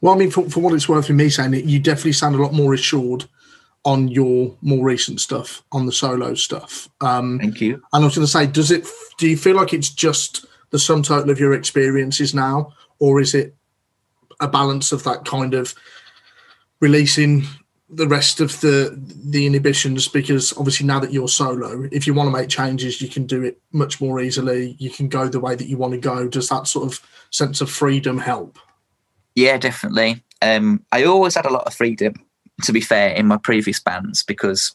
Well, 0.00 0.14
I 0.14 0.16
mean, 0.16 0.30
for, 0.30 0.48
for 0.48 0.60
what 0.60 0.74
it's 0.74 0.88
worth, 0.88 1.08
with 1.08 1.16
me 1.16 1.28
saying 1.28 1.54
it, 1.54 1.64
you 1.64 1.78
definitely 1.78 2.12
sound 2.12 2.36
a 2.36 2.42
lot 2.42 2.54
more 2.54 2.72
assured 2.72 3.28
on 3.84 4.08
your 4.08 4.54
more 4.60 4.84
recent 4.84 5.20
stuff, 5.20 5.62
on 5.72 5.86
the 5.86 5.92
solo 5.92 6.34
stuff. 6.34 6.88
Um, 7.00 7.38
Thank 7.38 7.60
you. 7.60 7.74
And 7.92 8.02
I 8.02 8.06
was 8.06 8.14
going 8.14 8.26
to 8.26 8.30
say, 8.30 8.46
does 8.46 8.70
it? 8.70 8.86
Do 9.18 9.28
you 9.28 9.36
feel 9.36 9.56
like 9.56 9.72
it's 9.72 9.90
just 9.90 10.46
the 10.70 10.78
sum 10.78 11.02
total 11.02 11.30
of 11.30 11.40
your 11.40 11.54
experiences 11.54 12.34
now, 12.34 12.72
or 12.98 13.20
is 13.20 13.34
it 13.34 13.54
a 14.40 14.48
balance 14.48 14.92
of 14.92 15.04
that 15.04 15.24
kind 15.24 15.54
of 15.54 15.74
releasing 16.80 17.44
the 17.92 18.06
rest 18.06 18.40
of 18.40 18.60
the 18.60 18.96
the 19.24 19.46
inhibitions? 19.46 20.08
Because 20.08 20.52
obviously 20.58 20.86
now 20.86 21.00
that 21.00 21.12
you're 21.12 21.28
solo, 21.28 21.88
if 21.90 22.06
you 22.06 22.12
want 22.12 22.26
to 22.26 22.38
make 22.38 22.50
changes, 22.50 23.00
you 23.00 23.08
can 23.08 23.26
do 23.26 23.42
it 23.42 23.58
much 23.72 24.00
more 24.00 24.20
easily. 24.20 24.76
You 24.78 24.90
can 24.90 25.08
go 25.08 25.28
the 25.28 25.40
way 25.40 25.54
that 25.54 25.68
you 25.68 25.78
want 25.78 25.94
to 25.94 25.98
go. 25.98 26.28
Does 26.28 26.48
that 26.50 26.66
sort 26.66 26.86
of 26.86 27.00
sense 27.30 27.60
of 27.60 27.70
freedom 27.70 28.18
help? 28.18 28.58
Yeah, 29.34 29.56
definitely. 29.56 30.22
Um, 30.42 30.84
I 30.92 31.04
always 31.04 31.34
had 31.34 31.46
a 31.46 31.52
lot 31.52 31.66
of 31.66 31.74
freedom 31.74 32.14
to 32.62 32.72
be 32.72 32.80
fair, 32.80 33.10
in 33.10 33.26
my 33.26 33.36
previous 33.36 33.80
bands 33.80 34.22
because 34.22 34.74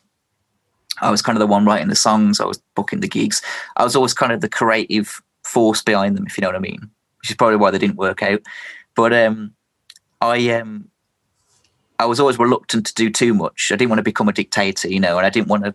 I 1.01 1.11
was 1.11 1.21
kind 1.21 1.35
of 1.35 1.39
the 1.39 1.47
one 1.47 1.65
writing 1.65 1.89
the 1.89 1.95
songs, 1.95 2.39
I 2.39 2.45
was 2.45 2.61
booking 2.75 3.01
the 3.01 3.07
gigs. 3.07 3.41
I 3.75 3.83
was 3.83 3.95
always 3.95 4.13
kind 4.13 4.31
of 4.31 4.41
the 4.41 4.49
creative 4.49 5.21
force 5.43 5.81
behind 5.81 6.17
them, 6.17 6.25
if 6.25 6.37
you 6.37 6.41
know 6.41 6.47
what 6.47 6.55
I 6.55 6.59
mean. 6.59 6.89
Which 7.21 7.31
is 7.31 7.35
probably 7.35 7.57
why 7.57 7.71
they 7.71 7.77
didn't 7.77 7.97
work 7.97 8.23
out. 8.23 8.41
But 8.95 9.13
um, 9.13 9.53
I 10.21 10.49
um, 10.51 10.89
I 11.99 12.05
was 12.05 12.19
always 12.19 12.39
reluctant 12.39 12.85
to 12.85 12.93
do 12.93 13.09
too 13.09 13.33
much. 13.33 13.71
I 13.71 13.75
didn't 13.75 13.89
want 13.89 13.99
to 13.99 14.03
become 14.03 14.29
a 14.29 14.33
dictator, 14.33 14.87
you 14.87 14.99
know, 14.99 15.17
and 15.17 15.25
I 15.25 15.29
didn't 15.29 15.47
want 15.47 15.65
to 15.65 15.73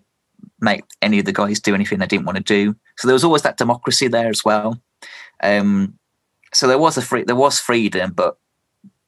make 0.61 0.85
any 1.03 1.19
of 1.19 1.27
the 1.27 1.33
guys 1.33 1.61
do 1.61 1.75
anything 1.75 1.99
they 1.99 2.07
didn't 2.07 2.27
want 2.27 2.39
to 2.39 2.45
do. 2.45 2.75
So 2.97 3.09
there 3.09 3.15
was 3.15 3.25
always 3.25 3.43
that 3.43 3.59
democracy 3.59 4.09
there 4.09 4.29
as 4.29 4.45
well. 4.45 4.81
Um, 5.43 5.99
so 6.53 6.67
there 6.67 6.79
was 6.79 6.97
a 6.97 7.03
free, 7.03 7.25
there 7.25 7.37
was 7.37 7.59
freedom, 7.59 8.13
but 8.13 8.39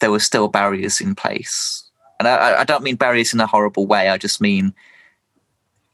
there 0.00 0.10
were 0.10 0.20
still 0.20 0.48
barriers 0.48 1.00
in 1.00 1.14
place 1.14 1.90
and 2.26 2.28
I, 2.28 2.60
I 2.60 2.64
don't 2.64 2.84
mean 2.84 2.96
barriers 2.96 3.34
in 3.34 3.40
a 3.40 3.46
horrible 3.46 3.86
way. 3.86 4.08
I 4.08 4.18
just 4.18 4.40
mean 4.40 4.74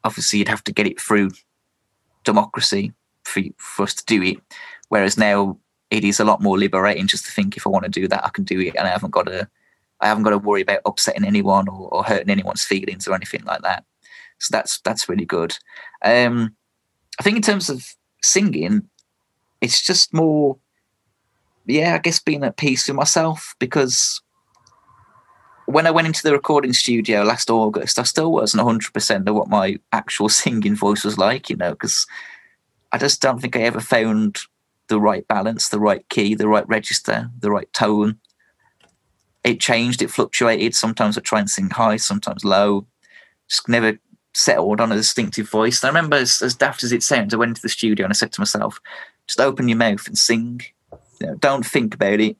obviously 0.04 0.38
you'd 0.38 0.48
have 0.48 0.64
to 0.64 0.72
get 0.72 0.86
it 0.86 1.00
through 1.00 1.30
democracy 2.24 2.92
for 3.24 3.42
for 3.56 3.84
us 3.84 3.94
to 3.94 4.04
do 4.06 4.22
it. 4.22 4.38
Whereas 4.88 5.18
now 5.18 5.58
it 5.90 6.04
is 6.04 6.20
a 6.20 6.24
lot 6.24 6.42
more 6.42 6.58
liberating 6.58 7.06
just 7.06 7.24
to 7.26 7.32
think 7.32 7.56
if 7.56 7.66
I 7.66 7.70
want 7.70 7.84
to 7.84 7.90
do 7.90 8.08
that, 8.08 8.24
I 8.24 8.28
can 8.30 8.44
do 8.44 8.60
it, 8.60 8.74
and 8.76 8.86
I 8.86 8.90
haven't 8.90 9.10
got 9.10 9.26
to 9.26 9.48
I 10.00 10.06
haven't 10.06 10.22
got 10.22 10.30
to 10.30 10.38
worry 10.38 10.62
about 10.62 10.82
upsetting 10.86 11.24
anyone 11.24 11.68
or, 11.68 11.88
or 11.88 12.04
hurting 12.04 12.30
anyone's 12.30 12.64
feelings 12.64 13.08
or 13.08 13.14
anything 13.14 13.44
like 13.44 13.62
that. 13.62 13.84
So 14.38 14.52
that's 14.52 14.80
that's 14.80 15.08
really 15.08 15.24
good. 15.24 15.56
Um, 16.04 16.54
I 17.18 17.22
think 17.22 17.36
in 17.36 17.42
terms 17.42 17.68
of 17.68 17.84
singing, 18.22 18.88
it's 19.60 19.84
just 19.84 20.14
more, 20.14 20.58
yeah, 21.66 21.94
I 21.94 21.98
guess 21.98 22.20
being 22.20 22.44
at 22.44 22.56
peace 22.56 22.86
with 22.86 22.96
myself 22.96 23.56
because 23.58 24.20
when 25.68 25.86
I 25.86 25.90
went 25.90 26.06
into 26.06 26.22
the 26.22 26.32
recording 26.32 26.72
studio 26.72 27.22
last 27.22 27.50
August, 27.50 27.98
I 27.98 28.02
still 28.04 28.32
wasn't 28.32 28.66
100% 28.66 29.28
of 29.28 29.34
what 29.34 29.50
my 29.50 29.78
actual 29.92 30.28
singing 30.30 30.74
voice 30.74 31.04
was 31.04 31.18
like, 31.18 31.50
you 31.50 31.56
know, 31.56 31.72
because 31.72 32.06
I 32.90 32.96
just 32.96 33.20
don't 33.20 33.38
think 33.38 33.54
I 33.54 33.60
ever 33.60 33.80
found 33.80 34.38
the 34.88 34.98
right 34.98 35.28
balance, 35.28 35.68
the 35.68 35.78
right 35.78 36.08
key, 36.08 36.34
the 36.34 36.48
right 36.48 36.66
register, 36.66 37.30
the 37.38 37.50
right 37.50 37.70
tone. 37.74 38.18
It 39.44 39.60
changed, 39.60 40.00
it 40.00 40.10
fluctuated. 40.10 40.74
Sometimes 40.74 41.18
I 41.18 41.20
try 41.20 41.38
and 41.38 41.50
sing 41.50 41.68
high, 41.68 41.98
sometimes 41.98 42.46
low. 42.46 42.86
Just 43.50 43.68
never 43.68 43.98
settled 44.32 44.80
on 44.80 44.90
a 44.90 44.96
distinctive 44.96 45.50
voice. 45.50 45.82
And 45.82 45.88
I 45.88 45.90
remember, 45.90 46.16
as, 46.16 46.40
as 46.40 46.54
daft 46.54 46.82
as 46.82 46.92
it 46.92 47.02
sounds, 47.02 47.34
I 47.34 47.36
went 47.36 47.50
into 47.50 47.62
the 47.62 47.68
studio 47.68 48.06
and 48.06 48.12
I 48.12 48.16
said 48.16 48.32
to 48.32 48.40
myself, 48.40 48.80
just 49.26 49.38
open 49.38 49.68
your 49.68 49.76
mouth 49.76 50.06
and 50.06 50.16
sing. 50.16 50.62
You 51.20 51.26
know, 51.26 51.34
don't 51.34 51.66
think 51.66 51.94
about 51.94 52.20
it 52.20 52.38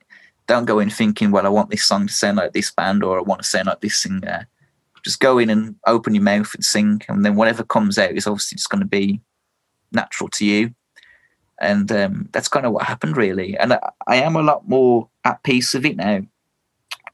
don't 0.49 0.65
go 0.65 0.79
in 0.79 0.89
thinking, 0.89 1.29
well, 1.29 1.45
I 1.45 1.49
want 1.49 1.69
this 1.69 1.85
song 1.85 2.07
to 2.07 2.13
sound 2.13 2.37
like 2.37 2.53
this 2.53 2.71
band 2.71 3.03
or 3.03 3.19
I 3.19 3.21
want 3.21 3.43
to 3.43 3.47
sound 3.47 3.67
like 3.67 3.81
this 3.81 3.95
singer. 3.95 4.47
Just 5.05 5.19
go 5.19 5.37
in 5.37 5.51
and 5.51 5.75
open 5.85 6.15
your 6.15 6.23
mouth 6.23 6.53
and 6.55 6.65
sing, 6.65 7.01
and 7.07 7.23
then 7.23 7.35
whatever 7.35 7.63
comes 7.63 7.97
out 7.99 8.11
is 8.11 8.25
obviously 8.27 8.57
just 8.57 8.69
going 8.69 8.81
to 8.81 8.87
be 8.87 9.21
natural 9.91 10.27
to 10.29 10.45
you. 10.45 10.73
And 11.61 11.89
um, 11.91 12.29
that's 12.33 12.47
kind 12.47 12.65
of 12.65 12.73
what 12.73 12.85
happened, 12.85 13.15
really. 13.15 13.55
And 13.57 13.73
I, 13.73 13.79
I 14.07 14.15
am 14.17 14.35
a 14.35 14.41
lot 14.41 14.67
more 14.67 15.07
at 15.23 15.43
peace 15.43 15.73
with 15.73 15.85
it 15.85 15.95
now. 15.95 16.21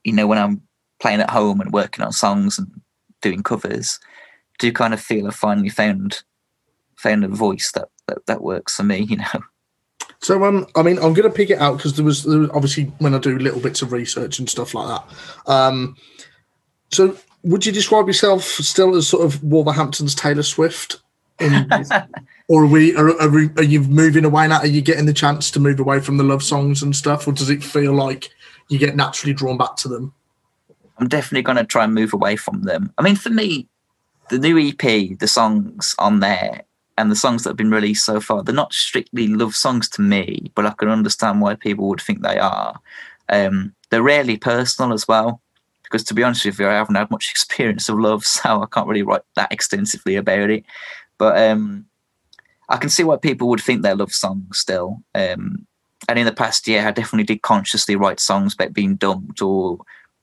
You 0.03 0.13
know, 0.13 0.27
when 0.27 0.39
I'm 0.39 0.61
playing 0.99 1.19
at 1.19 1.29
home 1.29 1.59
and 1.59 1.73
working 1.73 2.05
on 2.05 2.13
songs 2.13 2.57
and 2.57 2.71
doing 3.21 3.43
covers, 3.43 3.99
do 4.59 4.71
kind 4.71 4.93
of 4.93 5.01
feel 5.01 5.27
I 5.27 5.31
finally 5.31 5.69
found 5.69 6.23
found 6.95 7.25
a 7.25 7.27
voice 7.27 7.71
that 7.73 7.89
that, 8.07 8.25
that 8.27 8.41
works 8.41 8.77
for 8.77 8.83
me. 8.83 8.99
You 9.09 9.17
know. 9.17 9.43
So 10.25 10.43
um, 10.43 10.65
I 10.75 10.81
mean, 10.81 10.97
I'm 10.97 11.13
going 11.13 11.29
to 11.29 11.35
pick 11.35 11.51
it 11.51 11.59
out 11.59 11.77
because 11.77 11.93
there, 11.93 12.03
was 12.03 12.23
there 12.23 12.39
was 12.39 12.49
obviously 12.49 12.85
when 12.97 13.13
I 13.13 13.19
do 13.19 13.37
little 13.37 13.59
bits 13.59 13.83
of 13.83 13.91
research 13.91 14.39
and 14.39 14.49
stuff 14.49 14.73
like 14.73 14.87
that. 14.87 15.51
Um, 15.51 15.95
so 16.91 17.15
would 17.43 17.63
you 17.63 17.71
describe 17.71 18.07
yourself 18.07 18.41
still 18.41 18.95
as 18.95 19.07
sort 19.07 19.23
of 19.23 19.43
Wolverhampton's 19.43 20.15
Taylor 20.15 20.41
Swift? 20.41 20.99
In, 21.39 21.69
or 22.49 22.63
are 22.63 22.67
we 22.67 22.95
are, 22.95 23.09
are, 23.21 23.29
we, 23.29 23.51
are 23.57 23.63
you 23.63 23.81
moving 23.81 24.25
away 24.25 24.47
now? 24.47 24.61
Are 24.61 24.65
you 24.65 24.81
getting 24.81 25.05
the 25.05 25.13
chance 25.13 25.51
to 25.51 25.59
move 25.59 25.79
away 25.79 25.99
from 25.99 26.17
the 26.17 26.23
love 26.23 26.41
songs 26.41 26.81
and 26.81 26.95
stuff, 26.95 27.27
or 27.27 27.31
does 27.31 27.51
it 27.51 27.63
feel 27.63 27.93
like 27.93 28.31
you 28.67 28.79
get 28.79 28.95
naturally 28.95 29.35
drawn 29.35 29.59
back 29.59 29.75
to 29.75 29.87
them? 29.87 30.11
I'm 30.97 31.07
definitely 31.07 31.43
going 31.43 31.57
to 31.57 31.65
try 31.65 31.83
and 31.83 31.93
move 31.93 32.15
away 32.15 32.35
from 32.35 32.63
them. 32.63 32.91
I 32.97 33.03
mean, 33.03 33.15
for 33.15 33.29
me, 33.29 33.67
the 34.31 34.39
new 34.39 34.57
EP, 34.57 35.19
the 35.19 35.27
songs 35.27 35.93
on 35.99 36.19
there, 36.19 36.63
and 36.97 37.11
the 37.11 37.15
songs 37.15 37.43
that 37.43 37.51
have 37.51 37.57
been 37.57 37.71
released 37.71 38.05
so 38.05 38.19
far, 38.21 38.43
they're 38.43 38.55
not 38.55 38.73
strictly 38.73 39.27
love 39.27 39.55
songs 39.55 39.89
to 39.89 40.01
me, 40.01 40.51
but 40.55 40.65
I 40.65 40.71
can 40.71 40.89
understand 40.89 41.41
why 41.41 41.55
people 41.55 41.87
would 41.89 42.01
think 42.01 42.21
they 42.21 42.39
are. 42.39 42.79
Um, 43.29 43.73
they're 43.89 44.03
rarely 44.03 44.37
personal 44.37 44.93
as 44.93 45.07
well, 45.07 45.41
because 45.83 46.03
to 46.05 46.13
be 46.13 46.23
honest 46.23 46.45
with 46.45 46.59
you, 46.59 46.67
I 46.67 46.73
haven't 46.73 46.95
had 46.95 47.11
much 47.11 47.29
experience 47.31 47.89
of 47.89 47.99
love, 47.99 48.25
so 48.25 48.61
I 48.61 48.65
can't 48.71 48.87
really 48.87 49.03
write 49.03 49.23
that 49.35 49.51
extensively 49.51 50.15
about 50.15 50.49
it. 50.49 50.63
But 51.17 51.37
um, 51.37 51.85
I 52.69 52.77
can 52.77 52.89
see 52.89 53.03
why 53.03 53.17
people 53.17 53.49
would 53.49 53.61
think 53.61 53.81
they're 53.81 53.95
love 53.95 54.13
songs 54.13 54.59
still. 54.59 55.01
Um, 55.13 55.67
and 56.07 56.19
in 56.19 56.25
the 56.25 56.33
past 56.33 56.67
year, 56.67 56.87
I 56.87 56.91
definitely 56.91 57.25
did 57.25 57.41
consciously 57.41 57.95
write 57.95 58.19
songs 58.19 58.53
about 58.53 58.73
being 58.73 58.95
dumped 58.95 59.41
or 59.41 59.79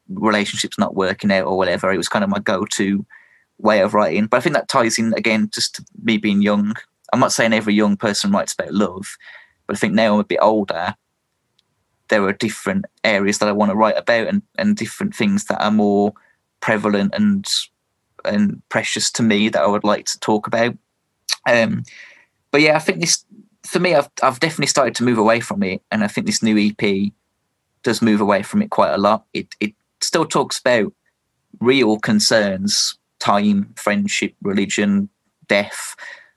relationships 0.08 0.78
not 0.78 0.94
working 0.94 1.32
out 1.32 1.46
or 1.46 1.56
whatever. 1.56 1.92
It 1.92 1.96
was 1.96 2.08
kind 2.08 2.24
of 2.24 2.30
my 2.30 2.38
go-to 2.38 3.04
way 3.59 3.80
of 3.80 3.94
writing. 3.94 4.26
But 4.26 4.38
I 4.38 4.40
think 4.40 4.55
that 4.55 4.68
ties 4.68 4.98
in 4.98 5.14
again 5.14 5.50
just 5.53 5.76
to 5.76 5.84
me 6.03 6.16
being 6.18 6.42
young. 6.42 6.74
I'm 7.12 7.20
not 7.20 7.32
saying 7.32 7.53
every 7.53 7.74
young 7.74 7.96
person 7.96 8.32
writes 8.32 8.55
about 8.55 8.72
love, 8.72 9.16
but 9.66 9.76
I 9.76 9.78
think 9.78 9.94
now 9.94 10.14
I'm 10.14 10.20
a 10.20 10.24
bit 10.24 10.38
older. 10.40 10.94
There 12.09 12.24
are 12.24 12.32
different 12.32 12.86
areas 13.05 13.38
that 13.38 13.48
I 13.48 13.53
want 13.53 13.70
to 13.70 13.76
write 13.76 13.96
about 13.96 14.28
and, 14.28 14.42
and 14.59 14.76
different 14.76 15.14
things 15.14 15.46
that 15.46 15.62
are 15.62 15.70
more 15.70 16.12
prevalent 16.61 17.14
and 17.14 17.46
and 18.24 18.62
precious 18.68 19.11
to 19.11 19.22
me 19.22 19.48
that 19.48 19.62
I 19.62 19.66
would 19.66 19.84
like 19.84 20.07
to 20.07 20.20
talk 20.20 20.46
about. 20.46 20.76
Um, 21.46 21.82
but 22.50 22.61
yeah, 22.61 22.76
I 22.76 22.78
think 22.78 23.00
this 23.00 23.24
for 23.64 23.78
me, 23.78 23.94
I've 23.94 24.09
I've 24.22 24.40
definitely 24.40 24.66
started 24.66 24.94
to 24.96 25.05
move 25.05 25.18
away 25.18 25.40
from 25.40 25.62
it, 25.62 25.82
and 25.90 26.03
I 26.03 26.09
think 26.09 26.26
this 26.26 26.42
new 26.42 26.59
EP 26.59 27.12
does 27.82 28.03
move 28.03 28.20
away 28.20 28.42
from 28.42 28.62
it 28.62 28.70
quite 28.70 28.92
a 28.92 28.98
lot. 28.98 29.24
It 29.32 29.55
it 29.61 29.74
still 30.00 30.24
talks 30.24 30.59
about 30.59 30.92
real 31.61 31.98
concerns 31.98 32.96
time, 33.22 33.72
friendship, 33.76 34.34
religion, 34.42 35.08
death. 35.46 35.94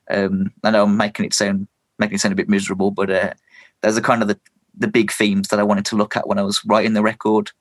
Um, 0.09 0.53
I 0.63 0.71
know 0.71 0.83
I'm 0.83 0.97
making 0.97 1.25
it 1.25 1.33
sound 1.33 1.67
making 1.97 2.15
it 2.15 2.21
sound 2.21 2.33
a 2.33 2.36
bit 2.36 2.49
miserable, 2.49 2.91
but 2.91 3.09
uh, 3.09 3.33
those 3.81 3.97
are 3.97 4.01
kind 4.01 4.21
of 4.21 4.27
the, 4.27 4.39
the 4.77 4.88
big 4.88 5.11
themes 5.11 5.47
that 5.47 5.59
I 5.59 5.63
wanted 5.63 5.86
to 5.86 5.95
look 5.95 6.17
at 6.17 6.27
when 6.27 6.38
I 6.38 6.43
was 6.43 6.61
writing 6.65 6.93
the 6.93 7.01
record. 7.01 7.51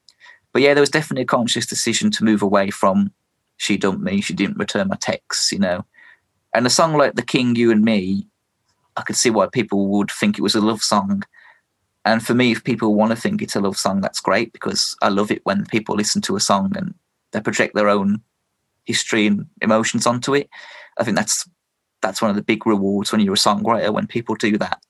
But 0.53 0.63
yeah, 0.63 0.75
there 0.75 0.83
was 0.83 0.91
definitely 0.91 1.23
a 1.23 1.27
conscious 1.27 1.67
decision 1.67 2.11
to 2.13 2.25
move 2.25 2.43
away 2.43 2.71
from 2.71 3.13
she 3.57 3.77
dumped 3.77 4.03
me, 4.03 4.21
she 4.21 4.35
didn't 4.35 4.59
return 4.59 4.89
my 4.89 4.97
texts, 4.97 5.53
you 5.53 5.59
know. 5.59 5.85
And 6.53 6.67
a 6.67 6.71
song 6.71 6.95
like 6.95 7.15
The 7.15 7.23
King, 7.23 7.55
You 7.55 7.71
and 7.71 7.85
Me, 7.85 8.27
I 8.97 9.03
could 9.03 9.17
see 9.17 9.31
why 9.31 9.47
people 9.47 9.87
would 9.89 10.11
think 10.11 10.39
it 10.39 10.43
was 10.43 10.55
a 10.55 10.61
love 10.61 10.83
song. 10.83 11.23
And 12.05 12.25
for 12.25 12.35
me, 12.35 12.53
if 12.53 12.65
people 12.65 12.95
want 12.95 13.11
to 13.11 13.17
think 13.17 13.41
it's 13.41 13.57
a 13.57 13.61
love 13.61 13.77
song, 13.77 14.01
that's 14.01 14.21
great 14.21 14.53
because 14.53 14.97
I 15.01 15.09
love 15.09 15.31
it 15.31 15.45
when 15.45 15.65
people 15.67 15.95
listen 15.95 16.21
to 16.23 16.37
a 16.37 16.41
song 16.41 16.73
and 16.77 16.95
they 17.33 17.41
project 17.41 17.75
their 17.75 17.89
own 17.89 18.21
history 18.85 19.27
and 19.27 19.47
emotions 19.63 20.07
onto 20.07 20.35
it. 20.35 20.49
I 20.99 21.05
think 21.05 21.17
that's 21.17 21.49
that's 22.03 22.21
one 22.21 22.31
of 22.31 22.37
the 22.37 22.43
big 22.43 22.67
rewards 22.67 23.11
when 23.11 23.21
you're 23.21 23.35
a 23.35 23.37
songwriter 23.37 23.93
when 23.93 24.07
people 24.07 24.35
do 24.35 24.59
that. 24.59 24.83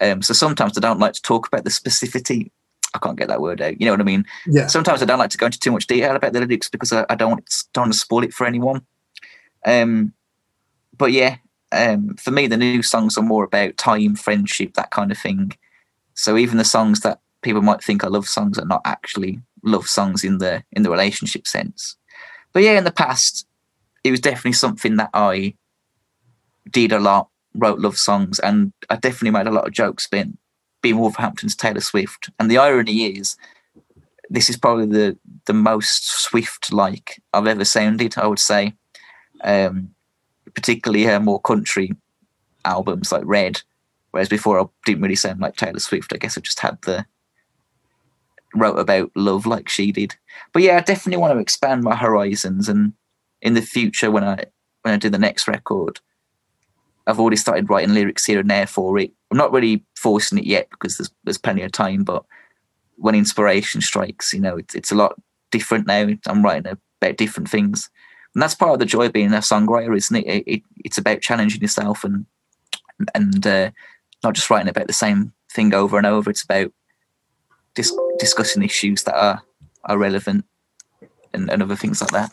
Um, 0.00 0.22
so 0.22 0.34
sometimes 0.34 0.76
I 0.76 0.80
don't 0.80 0.98
like 0.98 1.12
to 1.12 1.22
talk 1.22 1.46
about 1.46 1.64
the 1.64 1.70
specificity. 1.70 2.50
I 2.94 2.98
can't 2.98 3.18
get 3.18 3.28
that 3.28 3.40
word 3.40 3.60
out. 3.60 3.80
You 3.80 3.86
know 3.86 3.92
what 3.92 4.00
I 4.00 4.04
mean? 4.04 4.24
Yeah. 4.46 4.66
Sometimes 4.66 5.00
I 5.00 5.04
don't 5.04 5.18
like 5.18 5.30
to 5.30 5.38
go 5.38 5.46
into 5.46 5.60
too 5.60 5.70
much 5.70 5.86
detail 5.86 6.16
about 6.16 6.32
the 6.32 6.40
lyrics 6.40 6.68
because 6.68 6.92
I, 6.92 7.06
I 7.08 7.14
don't 7.14 7.44
don't 7.72 7.84
want 7.84 7.92
to 7.92 7.98
spoil 7.98 8.24
it 8.24 8.34
for 8.34 8.46
anyone. 8.46 8.84
Um, 9.64 10.12
but 10.96 11.12
yeah, 11.12 11.36
um, 11.72 12.16
for 12.16 12.30
me, 12.30 12.46
the 12.46 12.56
new 12.56 12.82
songs 12.82 13.16
are 13.16 13.22
more 13.22 13.44
about 13.44 13.76
time, 13.76 14.16
friendship, 14.16 14.74
that 14.74 14.90
kind 14.90 15.12
of 15.12 15.18
thing. 15.18 15.52
So 16.14 16.36
even 16.36 16.58
the 16.58 16.64
songs 16.64 17.00
that 17.00 17.20
people 17.42 17.62
might 17.62 17.82
think 17.82 18.02
are 18.02 18.10
love 18.10 18.28
songs 18.28 18.58
are 18.58 18.66
not 18.66 18.82
actually 18.84 19.40
love 19.62 19.86
songs 19.86 20.24
in 20.24 20.38
the 20.38 20.64
in 20.72 20.82
the 20.82 20.90
relationship 20.90 21.46
sense. 21.46 21.96
But 22.52 22.62
yeah, 22.62 22.78
in 22.78 22.84
the 22.84 22.92
past, 22.92 23.46
it 24.04 24.10
was 24.10 24.20
definitely 24.20 24.52
something 24.52 24.96
that 24.96 25.10
I 25.14 25.54
did 26.70 26.92
a 26.92 26.98
lot, 26.98 27.28
wrote 27.54 27.78
love 27.78 27.98
songs, 27.98 28.38
and 28.38 28.72
I 28.88 28.96
definitely 28.96 29.30
made 29.30 29.46
a 29.46 29.52
lot 29.52 29.66
of 29.66 29.72
jokes 29.72 30.06
being, 30.06 30.36
being 30.82 30.98
Wolverhampton's 30.98 31.56
Taylor 31.56 31.80
Swift. 31.80 32.30
And 32.38 32.50
the 32.50 32.58
irony 32.58 33.06
is, 33.06 33.36
this 34.28 34.48
is 34.48 34.56
probably 34.56 34.86
the, 34.86 35.18
the 35.46 35.52
most 35.52 36.10
Swift 36.10 36.72
like 36.72 37.22
I've 37.32 37.46
ever 37.46 37.64
sounded, 37.64 38.16
I 38.16 38.26
would 38.26 38.38
say. 38.38 38.74
Um, 39.42 39.94
particularly 40.54 41.04
her 41.04 41.20
more 41.20 41.40
country 41.40 41.92
albums 42.64 43.12
like 43.12 43.22
Red, 43.24 43.62
whereas 44.10 44.28
before 44.28 44.60
I 44.60 44.64
didn't 44.84 45.02
really 45.02 45.16
sound 45.16 45.40
like 45.40 45.56
Taylor 45.56 45.78
Swift. 45.78 46.12
I 46.12 46.18
guess 46.18 46.36
I 46.36 46.40
just 46.40 46.60
had 46.60 46.80
the 46.82 47.06
wrote 48.54 48.78
about 48.78 49.10
love 49.14 49.46
like 49.46 49.68
she 49.68 49.92
did. 49.92 50.16
But 50.52 50.62
yeah, 50.62 50.76
I 50.76 50.80
definitely 50.80 51.20
want 51.20 51.34
to 51.34 51.40
expand 51.40 51.82
my 51.82 51.96
horizons 51.96 52.68
and 52.68 52.92
in 53.42 53.54
the 53.54 53.62
future 53.62 54.10
when 54.10 54.24
I 54.24 54.44
when 54.82 54.94
I 54.94 54.96
do 54.96 55.10
the 55.10 55.18
next 55.18 55.46
record, 55.46 56.00
I've 57.06 57.20
already 57.20 57.36
started 57.36 57.68
writing 57.68 57.94
lyrics 57.94 58.24
here 58.24 58.40
and 58.40 58.50
there 58.50 58.66
for 58.66 58.98
it. 58.98 59.12
I'm 59.30 59.38
not 59.38 59.52
really 59.52 59.84
forcing 59.96 60.38
it 60.38 60.46
yet 60.46 60.68
because 60.70 60.96
there's 60.96 61.10
there's 61.24 61.38
plenty 61.38 61.62
of 61.62 61.72
time, 61.72 62.04
but 62.04 62.24
when 62.96 63.14
inspiration 63.14 63.80
strikes, 63.80 64.32
you 64.32 64.40
know, 64.40 64.56
it's 64.56 64.74
it's 64.74 64.92
a 64.92 64.96
lot 64.96 65.20
different 65.50 65.86
now. 65.86 66.08
I'm 66.26 66.44
writing 66.44 66.66
about 67.00 67.16
different 67.16 67.48
things. 67.48 67.90
And 68.34 68.42
that's 68.42 68.54
part 68.54 68.74
of 68.74 68.78
the 68.78 68.86
joy 68.86 69.06
of 69.06 69.12
being 69.12 69.32
a 69.32 69.38
songwriter, 69.38 69.96
isn't 69.96 70.16
it? 70.16 70.26
it, 70.26 70.44
it 70.46 70.62
it's 70.84 70.98
about 70.98 71.20
challenging 71.20 71.60
yourself 71.60 72.04
and 72.04 72.26
and 73.14 73.46
uh, 73.46 73.70
not 74.22 74.34
just 74.34 74.50
writing 74.50 74.68
about 74.68 74.86
the 74.86 74.92
same 74.92 75.32
thing 75.52 75.74
over 75.74 75.96
and 75.96 76.06
over. 76.06 76.30
It's 76.30 76.44
about 76.44 76.72
dis- 77.80 77.96
discussing 78.18 78.62
issues 78.62 79.04
that 79.04 79.16
are 79.16 79.42
are 79.84 79.98
relevant 79.98 80.44
and, 81.32 81.50
and 81.50 81.62
other 81.62 81.76
things 81.76 82.00
like 82.00 82.10
that. 82.10 82.30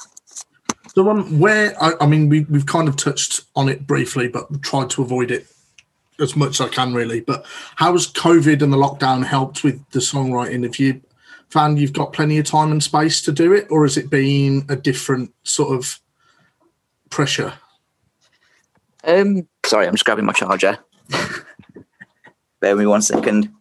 So, 0.93 1.09
um, 1.09 1.39
where 1.39 1.75
I, 1.81 1.93
I 2.01 2.07
mean, 2.07 2.29
we, 2.29 2.41
we've 2.41 2.65
kind 2.65 2.87
of 2.87 2.95
touched 2.95 3.41
on 3.55 3.69
it 3.69 3.85
briefly, 3.85 4.27
but 4.27 4.61
tried 4.61 4.89
to 4.91 5.01
avoid 5.01 5.31
it 5.31 5.47
as 6.19 6.35
much 6.35 6.59
as 6.59 6.61
I 6.61 6.69
can, 6.69 6.93
really. 6.93 7.21
But 7.21 7.45
how 7.75 7.91
has 7.91 8.07
COVID 8.07 8.61
and 8.61 8.73
the 8.73 8.77
lockdown 8.77 9.25
helped 9.25 9.63
with 9.63 9.87
the 9.91 9.99
songwriting? 9.99 10.63
Have 10.63 10.79
you 10.79 11.01
found 11.49 11.79
you've 11.79 11.93
got 11.93 12.13
plenty 12.13 12.37
of 12.39 12.45
time 12.45 12.71
and 12.71 12.83
space 12.83 13.21
to 13.23 13.31
do 13.31 13.53
it, 13.53 13.67
or 13.69 13.83
has 13.83 13.97
it 13.97 14.09
been 14.09 14.65
a 14.69 14.75
different 14.75 15.33
sort 15.43 15.77
of 15.77 15.99
pressure? 17.09 17.53
Um, 19.03 19.47
sorry, 19.65 19.87
I'm 19.87 19.93
just 19.93 20.05
grabbing 20.05 20.25
my 20.25 20.33
charger. 20.33 20.79
Bear 22.59 22.75
with 22.75 22.79
me 22.79 22.87
one 22.87 23.01
second. 23.01 23.53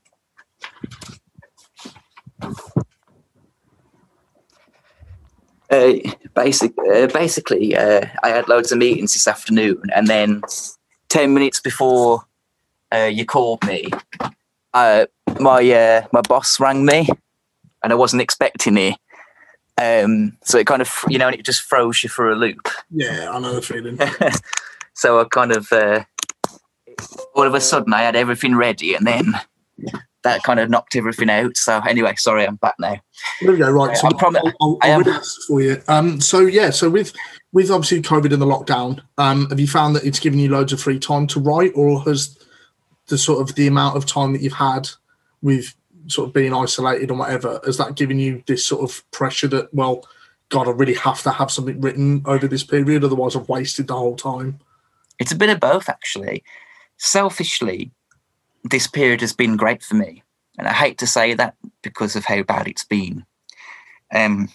Uh, 5.68 5.94
basic, 6.34 6.72
uh, 6.78 7.08
basically, 7.08 7.76
uh, 7.76 8.02
I 8.22 8.28
had 8.28 8.48
loads 8.48 8.70
of 8.70 8.78
meetings 8.78 9.14
this 9.14 9.26
afternoon, 9.26 9.82
and 9.94 10.06
then 10.06 10.42
ten 11.08 11.34
minutes 11.34 11.60
before 11.60 12.24
uh, 12.94 13.10
you 13.12 13.26
called 13.26 13.64
me, 13.66 13.90
uh, 14.74 15.06
my 15.40 15.68
uh, 15.70 16.06
my 16.12 16.20
boss 16.20 16.60
rang 16.60 16.84
me, 16.84 17.08
and 17.82 17.92
I 17.92 17.96
wasn't 17.96 18.22
expecting 18.22 18.76
it. 18.76 18.94
Um, 19.78 20.38
so 20.42 20.56
it 20.56 20.66
kind 20.66 20.80
of, 20.80 20.90
you 21.08 21.18
know, 21.18 21.28
it 21.28 21.44
just 21.44 21.62
throws 21.62 22.02
you 22.02 22.08
for 22.08 22.30
a 22.30 22.36
loop. 22.36 22.68
Yeah, 22.90 23.30
I 23.30 23.38
know 23.40 23.54
the 23.54 23.60
feeling. 23.60 23.98
so 24.94 25.20
I 25.20 25.24
kind 25.24 25.52
of, 25.52 25.70
all 27.34 27.46
of 27.46 27.54
a 27.54 27.60
sudden, 27.60 27.92
I 27.92 28.02
had 28.02 28.16
everything 28.16 28.54
ready, 28.54 28.94
and 28.94 29.06
then 29.06 29.34
that 30.26 30.42
kind 30.42 30.60
of 30.60 30.68
knocked 30.68 30.96
everything 30.96 31.30
out. 31.30 31.56
So 31.56 31.80
anyway, 31.88 32.14
sorry, 32.16 32.44
I'm 32.46 32.56
back 32.56 32.74
now. 32.78 32.96
There 33.40 33.52
we 33.52 33.58
go. 33.58 33.70
Right, 33.70 33.96
so 33.96 34.08
I'll, 34.08 34.36
I'll, 34.36 34.52
I'll, 34.60 34.78
I'll 34.82 35.02
read 35.02 35.22
for 35.46 35.60
you. 35.62 35.82
Um, 35.88 36.20
so 36.20 36.40
yeah, 36.40 36.70
so 36.70 36.90
with 36.90 37.14
with 37.52 37.70
obviously 37.70 38.02
COVID 38.02 38.32
and 38.32 38.42
the 38.42 38.46
lockdown, 38.46 39.00
um, 39.18 39.48
have 39.48 39.60
you 39.60 39.68
found 39.68 39.96
that 39.96 40.04
it's 40.04 40.20
given 40.20 40.38
you 40.38 40.50
loads 40.50 40.72
of 40.72 40.80
free 40.80 40.98
time 40.98 41.26
to 41.28 41.40
write, 41.40 41.72
or 41.74 42.02
has 42.02 42.38
the 43.08 43.16
sort 43.16 43.40
of 43.40 43.54
the 43.54 43.66
amount 43.66 43.96
of 43.96 44.04
time 44.04 44.32
that 44.32 44.42
you've 44.42 44.52
had 44.52 44.88
with 45.42 45.74
sort 46.08 46.28
of 46.28 46.34
being 46.34 46.52
isolated 46.52 47.10
and 47.10 47.18
whatever 47.18 47.60
has 47.64 47.78
that 47.78 47.96
given 47.96 48.18
you 48.18 48.42
this 48.46 48.64
sort 48.64 48.82
of 48.88 49.08
pressure 49.10 49.48
that 49.48 49.72
well, 49.72 50.04
God, 50.48 50.68
I 50.68 50.72
really 50.72 50.94
have 50.94 51.22
to 51.22 51.30
have 51.30 51.50
something 51.50 51.80
written 51.80 52.22
over 52.26 52.46
this 52.46 52.64
period, 52.64 53.04
otherwise 53.04 53.34
I've 53.36 53.48
wasted 53.48 53.88
the 53.88 53.96
whole 53.96 54.16
time. 54.16 54.58
It's 55.18 55.32
a 55.32 55.36
bit 55.36 55.50
of 55.50 55.60
both, 55.60 55.88
actually. 55.88 56.44
Selfishly, 56.98 57.90
this 58.70 58.86
period 58.86 59.20
has 59.20 59.32
been 59.32 59.56
great 59.56 59.82
for 59.82 59.94
me. 59.94 60.22
And 60.58 60.66
I 60.66 60.72
hate 60.72 60.98
to 60.98 61.06
say 61.06 61.34
that 61.34 61.54
because 61.82 62.16
of 62.16 62.24
how 62.24 62.42
bad 62.42 62.66
it's 62.66 62.84
been. 62.84 63.24
Um, 64.14 64.48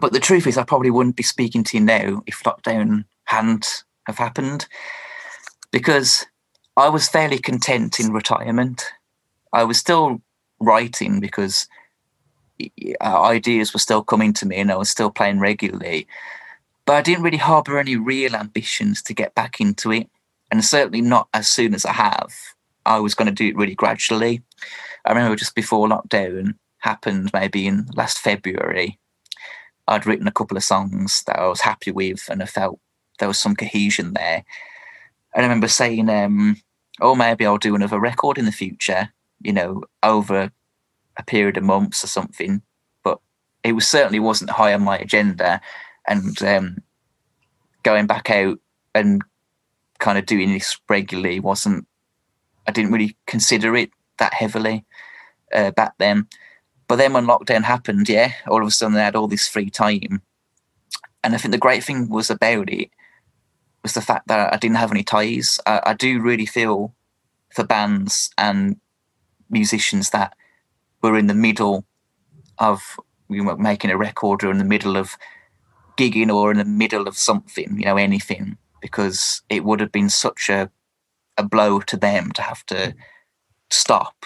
but 0.00 0.12
the 0.12 0.20
truth 0.20 0.46
is, 0.46 0.58
I 0.58 0.62
probably 0.62 0.90
wouldn't 0.90 1.16
be 1.16 1.22
speaking 1.22 1.64
to 1.64 1.78
you 1.78 1.82
now 1.82 2.22
if 2.26 2.42
lockdown 2.42 3.04
hadn't 3.24 3.84
have 4.06 4.18
happened 4.18 4.66
because 5.72 6.26
I 6.76 6.88
was 6.88 7.08
fairly 7.08 7.38
content 7.38 7.98
in 7.98 8.12
retirement. 8.12 8.84
I 9.52 9.64
was 9.64 9.78
still 9.78 10.20
writing 10.60 11.20
because 11.20 11.66
ideas 13.02 13.72
were 13.72 13.80
still 13.80 14.02
coming 14.02 14.32
to 14.34 14.46
me 14.46 14.56
and 14.56 14.70
I 14.70 14.76
was 14.76 14.90
still 14.90 15.10
playing 15.10 15.40
regularly. 15.40 16.06
But 16.84 16.96
I 16.96 17.02
didn't 17.02 17.24
really 17.24 17.36
harbour 17.38 17.78
any 17.78 17.96
real 17.96 18.36
ambitions 18.36 19.02
to 19.02 19.14
get 19.14 19.34
back 19.34 19.60
into 19.60 19.90
it. 19.90 20.08
And 20.52 20.64
certainly 20.64 21.00
not 21.00 21.28
as 21.34 21.48
soon 21.48 21.74
as 21.74 21.84
I 21.84 21.92
have. 21.92 22.32
I 22.86 23.00
was 23.00 23.14
going 23.14 23.26
to 23.26 23.32
do 23.32 23.48
it 23.48 23.56
really 23.56 23.74
gradually. 23.74 24.42
I 25.04 25.10
remember 25.10 25.36
just 25.36 25.54
before 25.54 25.88
lockdown 25.88 26.54
happened, 26.78 27.30
maybe 27.32 27.66
in 27.66 27.86
last 27.94 28.18
February, 28.18 28.98
I'd 29.88 30.06
written 30.06 30.28
a 30.28 30.32
couple 30.32 30.56
of 30.56 30.64
songs 30.64 31.22
that 31.26 31.38
I 31.38 31.46
was 31.46 31.60
happy 31.60 31.90
with 31.90 32.28
and 32.30 32.42
I 32.42 32.46
felt 32.46 32.80
there 33.18 33.28
was 33.28 33.38
some 33.38 33.56
cohesion 33.56 34.14
there. 34.14 34.44
I 35.34 35.40
remember 35.40 35.68
saying, 35.68 36.08
um, 36.08 36.56
oh, 37.00 37.14
maybe 37.14 37.44
I'll 37.44 37.58
do 37.58 37.74
another 37.74 38.00
record 38.00 38.38
in 38.38 38.46
the 38.46 38.52
future, 38.52 39.10
you 39.42 39.52
know, 39.52 39.82
over 40.02 40.50
a 41.16 41.22
period 41.22 41.56
of 41.56 41.64
months 41.64 42.02
or 42.04 42.08
something. 42.08 42.62
But 43.02 43.18
it 43.62 43.72
was 43.72 43.86
certainly 43.86 44.20
wasn't 44.20 44.50
high 44.50 44.74
on 44.74 44.82
my 44.82 44.98
agenda. 44.98 45.60
And 46.08 46.40
um, 46.42 46.78
going 47.82 48.06
back 48.06 48.30
out 48.30 48.58
and 48.94 49.22
kind 49.98 50.18
of 50.18 50.26
doing 50.26 50.52
this 50.52 50.78
regularly 50.88 51.40
wasn't, 51.40 51.86
I 52.68 52.72
didn't 52.72 52.92
really 52.92 53.16
consider 53.26 53.76
it 53.76 53.90
that 54.18 54.34
heavily 54.34 54.84
uh, 55.52 55.70
back 55.72 55.94
then. 55.98 56.26
But 56.88 56.96
then 56.96 57.12
when 57.12 57.26
lockdown 57.26 57.64
happened, 57.64 58.08
yeah, 58.08 58.32
all 58.46 58.62
of 58.62 58.68
a 58.68 58.70
sudden 58.70 58.96
I 58.96 59.04
had 59.04 59.16
all 59.16 59.28
this 59.28 59.48
free 59.48 59.70
time. 59.70 60.22
And 61.24 61.34
I 61.34 61.38
think 61.38 61.52
the 61.52 61.58
great 61.58 61.82
thing 61.82 62.08
was 62.08 62.30
about 62.30 62.70
it 62.70 62.90
was 63.82 63.94
the 63.94 64.00
fact 64.00 64.28
that 64.28 64.52
I 64.52 64.56
didn't 64.56 64.76
have 64.76 64.92
any 64.92 65.02
ties. 65.02 65.58
I, 65.66 65.80
I 65.86 65.94
do 65.94 66.20
really 66.20 66.46
feel 66.46 66.94
for 67.54 67.64
bands 67.64 68.30
and 68.38 68.80
musicians 69.50 70.10
that 70.10 70.34
were 71.02 71.16
in 71.16 71.26
the 71.26 71.34
middle 71.34 71.84
of 72.58 72.98
you 73.28 73.44
know, 73.44 73.56
making 73.56 73.90
a 73.90 73.96
record 73.96 74.44
or 74.44 74.50
in 74.50 74.58
the 74.58 74.64
middle 74.64 74.96
of 74.96 75.16
gigging 75.96 76.32
or 76.32 76.50
in 76.50 76.58
the 76.58 76.64
middle 76.64 77.08
of 77.08 77.16
something, 77.16 77.78
you 77.78 77.84
know, 77.84 77.96
anything, 77.96 78.56
because 78.80 79.42
it 79.48 79.64
would 79.64 79.80
have 79.80 79.92
been 79.92 80.10
such 80.10 80.48
a 80.48 80.70
a 81.38 81.44
blow 81.44 81.80
to 81.80 81.96
them 81.96 82.32
to 82.32 82.42
have 82.42 82.64
to 82.66 82.94
stop. 83.70 84.24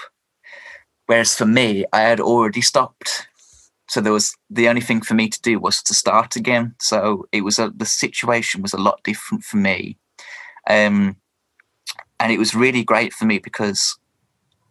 Whereas 1.07 1.35
for 1.35 1.47
me, 1.47 1.85
I 1.93 2.03
had 2.03 2.21
already 2.21 2.61
stopped. 2.61 3.27
So 3.89 4.01
there 4.01 4.13
was 4.13 4.37
the 4.49 4.69
only 4.69 4.81
thing 4.81 5.01
for 5.01 5.15
me 5.15 5.29
to 5.29 5.41
do 5.43 5.59
was 5.59 5.83
to 5.83 5.95
start 5.95 6.37
again. 6.37 6.77
So 6.79 7.27
it 7.33 7.41
was 7.41 7.59
a 7.59 7.73
the 7.75 7.87
situation 7.87 8.63
was 8.63 8.73
a 8.73 8.79
lot 8.79 9.03
different 9.03 9.43
for 9.43 9.57
me. 9.57 9.99
Um, 10.69 11.17
and 12.21 12.31
it 12.31 12.39
was 12.39 12.55
really 12.55 12.85
great 12.85 13.13
for 13.13 13.25
me 13.25 13.39
because 13.39 13.99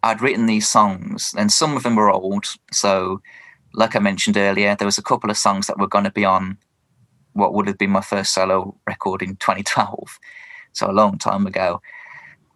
I'd 0.02 0.22
written 0.22 0.46
these 0.46 0.68
songs, 0.68 1.34
and 1.36 1.52
some 1.52 1.76
of 1.76 1.82
them 1.82 1.96
were 1.96 2.10
old. 2.10 2.46
So, 2.72 3.20
like 3.74 3.94
I 3.94 3.98
mentioned 3.98 4.36
earlier, 4.36 4.74
there 4.74 4.86
was 4.86 4.98
a 4.98 5.02
couple 5.02 5.30
of 5.30 5.36
songs 5.36 5.66
that 5.66 5.78
were 5.78 5.88
going 5.88 6.04
to 6.04 6.10
be 6.10 6.24
on 6.24 6.56
what 7.32 7.52
would 7.52 7.66
have 7.66 7.78
been 7.78 7.90
my 7.90 8.00
first 8.00 8.32
solo 8.32 8.76
record 8.86 9.22
in 9.22 9.36
2012, 9.36 10.18
so 10.72 10.90
a 10.90 10.92
long 10.92 11.18
time 11.18 11.46
ago. 11.46 11.82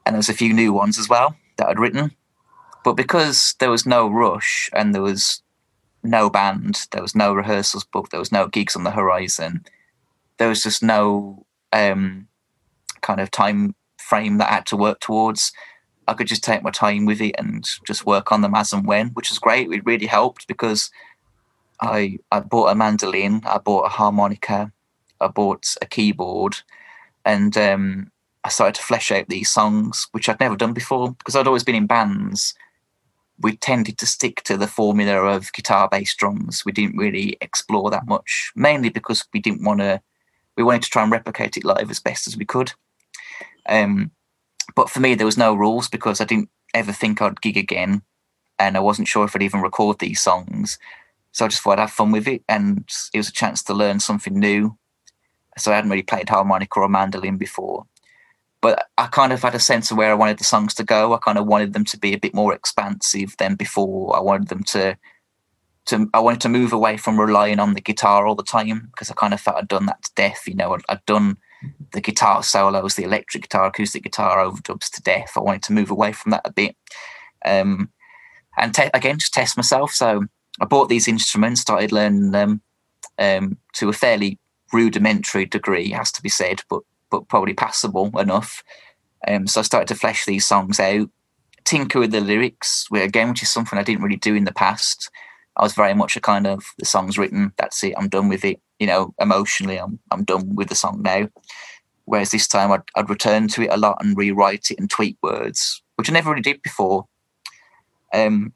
And 0.05 0.15
there 0.15 0.19
was 0.19 0.29
a 0.29 0.35
few 0.35 0.53
new 0.53 0.73
ones 0.73 0.99
as 0.99 1.09
well 1.09 1.37
that 1.57 1.69
I'd 1.69 1.79
written. 1.79 2.13
But 2.85 2.95
because 2.95 3.55
there 3.61 3.71
was 3.71 3.87
no 3.87 4.09
rush 4.09 4.69
and 4.75 4.95
there 4.95 5.03
was 5.03 5.43
no 6.03 6.29
band, 6.29 6.87
there 6.91 7.03
was 7.03 7.15
no 7.15 7.33
rehearsals 7.33 7.85
booked, 7.85 8.11
there 8.11 8.21
was 8.21 8.33
no 8.33 8.47
gigs 8.47 8.77
on 8.77 8.85
the 8.85 8.91
horizon, 8.91 9.65
there 10.37 10.49
was 10.49 10.63
just 10.63 10.83
no 10.83 11.47
um, 11.73 12.29
kind 13.01 13.21
of 13.21 13.31
time 13.31 13.75
frame 13.99 14.39
that 14.39 14.51
I 14.51 14.55
had 14.55 14.67
to 14.67 14.77
work 14.77 15.01
towards. 15.01 15.53
I 16.07 16.13
could 16.13 16.27
just 16.27 16.45
take 16.45 16.63
my 16.63 16.71
time 16.71 17.07
with 17.07 17.23
it 17.23 17.35
and 17.39 17.67
just 17.87 18.05
work 18.05 18.31
on 18.31 18.43
them 18.43 18.55
as 18.55 18.75
and 18.75 18.87
when, 18.87 19.09
which 19.11 19.31
was 19.31 19.39
great. 19.39 19.73
It 19.73 19.87
really 19.87 20.07
helped 20.07 20.47
because 20.47 20.91
I 21.81 22.19
I 22.31 22.41
bought 22.41 22.71
a 22.71 22.75
mandolin, 22.75 23.43
I 23.47 23.59
bought 23.59 23.87
a 23.87 23.89
harmonica, 23.89 24.73
I 25.21 25.29
bought 25.29 25.75
a 25.81 25.87
keyboard, 25.87 26.59
and 27.25 27.57
um, 27.57 28.11
I 28.45 28.51
started 28.51 28.75
to 28.75 28.83
flesh 28.83 29.11
out 29.11 29.29
these 29.29 29.51
songs, 29.51 30.07
which 30.13 30.29
I'd 30.29 30.41
never 30.41 30.57
done 30.57 30.75
before 30.75 31.13
because 31.13 31.35
I'd 31.35 31.47
always 31.47 31.65
been 31.65 31.75
in 31.75 31.87
bands. 31.87 32.55
We 33.41 33.57
tended 33.57 33.99
to 33.99 34.07
stick 34.07 34.43
to 34.45 34.57
the 34.57 34.69
formula 34.69 35.15
of 35.23 35.53
guitar, 35.53 35.89
bass, 35.89 36.15
drums. 36.15 36.65
We 36.65 36.73
didn't 36.73 36.97
really 36.97 37.37
explore 37.41 37.91
that 37.91 38.07
much, 38.07 38.53
mainly 38.55 38.91
because 38.91 39.25
we 39.33 39.41
didn't 39.41 39.65
want 39.65 39.81
to. 39.81 40.01
We 40.57 40.63
wanted 40.63 40.83
to 40.83 40.91
try 40.91 41.03
and 41.03 41.11
replicate 41.11 41.57
it 41.57 41.65
live 41.65 41.91
as 41.91 41.99
best 41.99 42.29
as 42.29 42.37
we 42.37 42.45
could. 42.45 42.73
Um, 43.67 44.13
but 44.77 44.91
for 44.91 45.01
me, 45.01 45.15
there 45.15 45.27
was 45.27 45.39
no 45.39 45.55
rules 45.55 45.89
because 45.89 46.21
I 46.21 46.25
didn't 46.25 46.51
ever 46.75 46.93
think 46.93 47.21
I'd 47.21 47.41
gig 47.41 47.57
again, 47.57 48.03
and 48.59 48.77
I 48.77 48.81
wasn't 48.81 49.09
sure 49.09 49.25
if 49.25 49.35
I'd 49.35 49.43
even 49.43 49.63
record 49.63 49.99
these 49.99 50.21
songs. 50.21 50.79
So 51.33 51.45
I 51.45 51.49
just 51.49 51.63
thought 51.63 51.79
I'd 51.79 51.83
have 51.83 51.91
fun 51.91 52.13
with 52.13 52.29
it, 52.29 52.45
and 52.49 52.89
it 53.13 53.19
was 53.19 53.29
a 53.29 53.33
chance 53.33 53.63
to 53.65 53.75
learn 53.75 54.01
something 54.01 54.39
new. 54.39 54.77
So 55.57 55.73
I 55.73 55.77
hadn't 55.77 55.91
really 55.91 56.03
played 56.03 56.29
harmonica 56.29 56.81
or 56.81 56.89
mandolin 56.89 57.37
before, 57.37 57.87
but 58.65 58.87
I 58.97 59.09
kind 59.09 59.31
of 59.31 59.43
had 59.43 59.55
a 59.55 59.61
sense 59.61 59.91
of 59.91 59.99
where 59.99 60.11
I 60.11 60.15
wanted 60.15 60.39
the 60.39 60.45
songs 60.45 60.73
to 60.77 60.85
go. 60.85 61.13
I 61.13 61.19
kind 61.19 61.37
of 61.37 61.47
wanted 61.47 61.75
them 61.75 61.85
to 61.85 61.99
be 61.99 62.15
a 62.15 62.19
bit 62.19 62.33
more 62.33 62.55
expansive 62.55 63.37
than 63.39 63.57
before. 63.57 64.17
I 64.17 64.21
wanted 64.21 64.49
them 64.49 64.63
to, 64.63 64.97
to 65.85 66.09
I 66.15 66.21
wanted 66.21 66.41
to 66.41 66.49
move 66.49 66.73
away 66.73 66.97
from 66.97 67.21
relying 67.21 67.61
on 67.61 67.75
the 67.75 67.83
guitar 67.83 68.27
all 68.27 68.35
the 68.35 68.43
time 68.43 68.89
because 68.91 69.11
I 69.11 69.15
kind 69.17 69.35
of 69.35 69.41
felt 69.43 69.59
I'd 69.59 69.69
done 69.69 69.85
that 69.85 70.03
to 70.05 70.11
death. 70.17 70.45
You 70.47 70.55
know, 70.55 70.73
I'd, 70.73 70.81
I'd 70.89 71.05
done 71.05 71.37
the 71.93 72.01
guitar 72.01 72.43
solos, 72.43 72.95
the 72.95 73.05
electric 73.05 73.43
guitar, 73.43 73.67
acoustic 73.67 74.03
guitar 74.03 74.39
overdubs 74.39 74.91
to 74.93 75.03
death. 75.03 75.33
I 75.37 75.41
wanted 75.41 75.65
to 75.65 75.75
move 75.75 75.91
away 75.91 76.13
from 76.13 76.31
that 76.31 76.47
a 76.47 76.51
bit, 76.51 76.75
um, 77.45 77.91
and 78.57 78.75
te- 78.75 78.89
again 78.95 79.19
just 79.19 79.35
test 79.35 79.59
myself. 79.59 79.91
So 79.91 80.25
I 80.59 80.65
bought 80.65 80.89
these 80.89 81.07
instruments, 81.07 81.61
started 81.61 81.93
learning 81.93 82.31
them 82.31 82.63
um, 83.19 83.59
to 83.75 83.91
a 83.91 83.93
fairly 83.93 84.39
rudimentary 84.73 85.45
degree, 85.45 85.91
has 85.91 86.11
to 86.13 86.23
be 86.23 86.31
said, 86.31 86.63
but 86.71 86.81
but 87.11 87.29
probably 87.29 87.55
passable 87.55 88.19
enough. 88.19 88.63
Um, 89.27 89.47
so 89.47 89.61
I 89.61 89.63
started 89.63 89.89
to 89.89 89.95
flesh 89.95 90.25
these 90.25 90.47
songs 90.47 90.79
out, 90.79 91.09
tinker 91.65 91.99
with 91.99 92.13
the 92.13 92.21
lyrics, 92.21 92.87
again, 92.93 93.31
which 93.31 93.43
is 93.43 93.51
something 93.51 93.79
I 93.79 93.83
didn't 93.83 94.03
really 94.03 94.17
do 94.17 94.35
in 94.35 94.45
the 94.45 94.53
past. 94.53 95.11
I 95.57 95.63
was 95.63 95.75
very 95.75 95.95
much 95.95 96.17
a 96.17 96.21
kind 96.21 96.47
of 96.47 96.65
the 96.79 96.85
song's 96.85 97.17
written, 97.17 97.53
that's 97.57 97.83
it, 97.85 97.95
I'm 97.97 98.09
done 98.09 98.29
with 98.29 98.45
it. 98.45 98.61
You 98.79 98.89
know, 98.89 99.15
emotionally, 99.21 99.79
I'm 99.79 99.99
I'm 100.11 100.25
done 100.25 100.55
with 100.57 100.69
the 100.69 100.75
song 100.75 101.01
now. 101.03 101.29
Whereas 102.07 102.33
this 102.33 102.49
time, 102.49 102.71
I'd, 102.71 102.83
I'd 102.97 103.09
return 103.09 103.49
to 103.49 103.63
it 103.63 103.71
a 103.71 103.79
lot 103.79 103.97
and 104.01 104.17
rewrite 104.17 104.71
it 104.71 104.79
and 104.79 104.91
tweak 104.91 105.17
words, 105.23 105.83
which 105.95 106.11
I 106.11 106.13
never 106.13 106.31
really 106.31 106.43
did 106.43 106.61
before. 106.61 107.07
Um, 108.13 108.53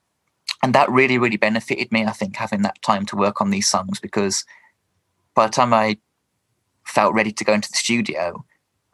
and 0.63 0.75
that 0.75 0.91
really 0.91 1.19
really 1.19 1.37
benefited 1.37 1.91
me 1.93 2.05
i 2.05 2.11
think 2.11 2.37
having 2.37 2.63
that 2.63 2.81
time 2.83 3.07
to 3.07 3.17
work 3.17 3.41
on 3.41 3.51
these 3.51 3.69
songs 3.69 4.01
because 4.01 4.45
by 5.35 5.47
the 5.47 5.53
time 5.53 5.73
i 5.73 5.97
felt 6.89 7.15
ready 7.15 7.33
to 7.33 7.45
go 7.45 7.53
into 7.53 7.71
the 7.71 7.77
studio 7.77 8.45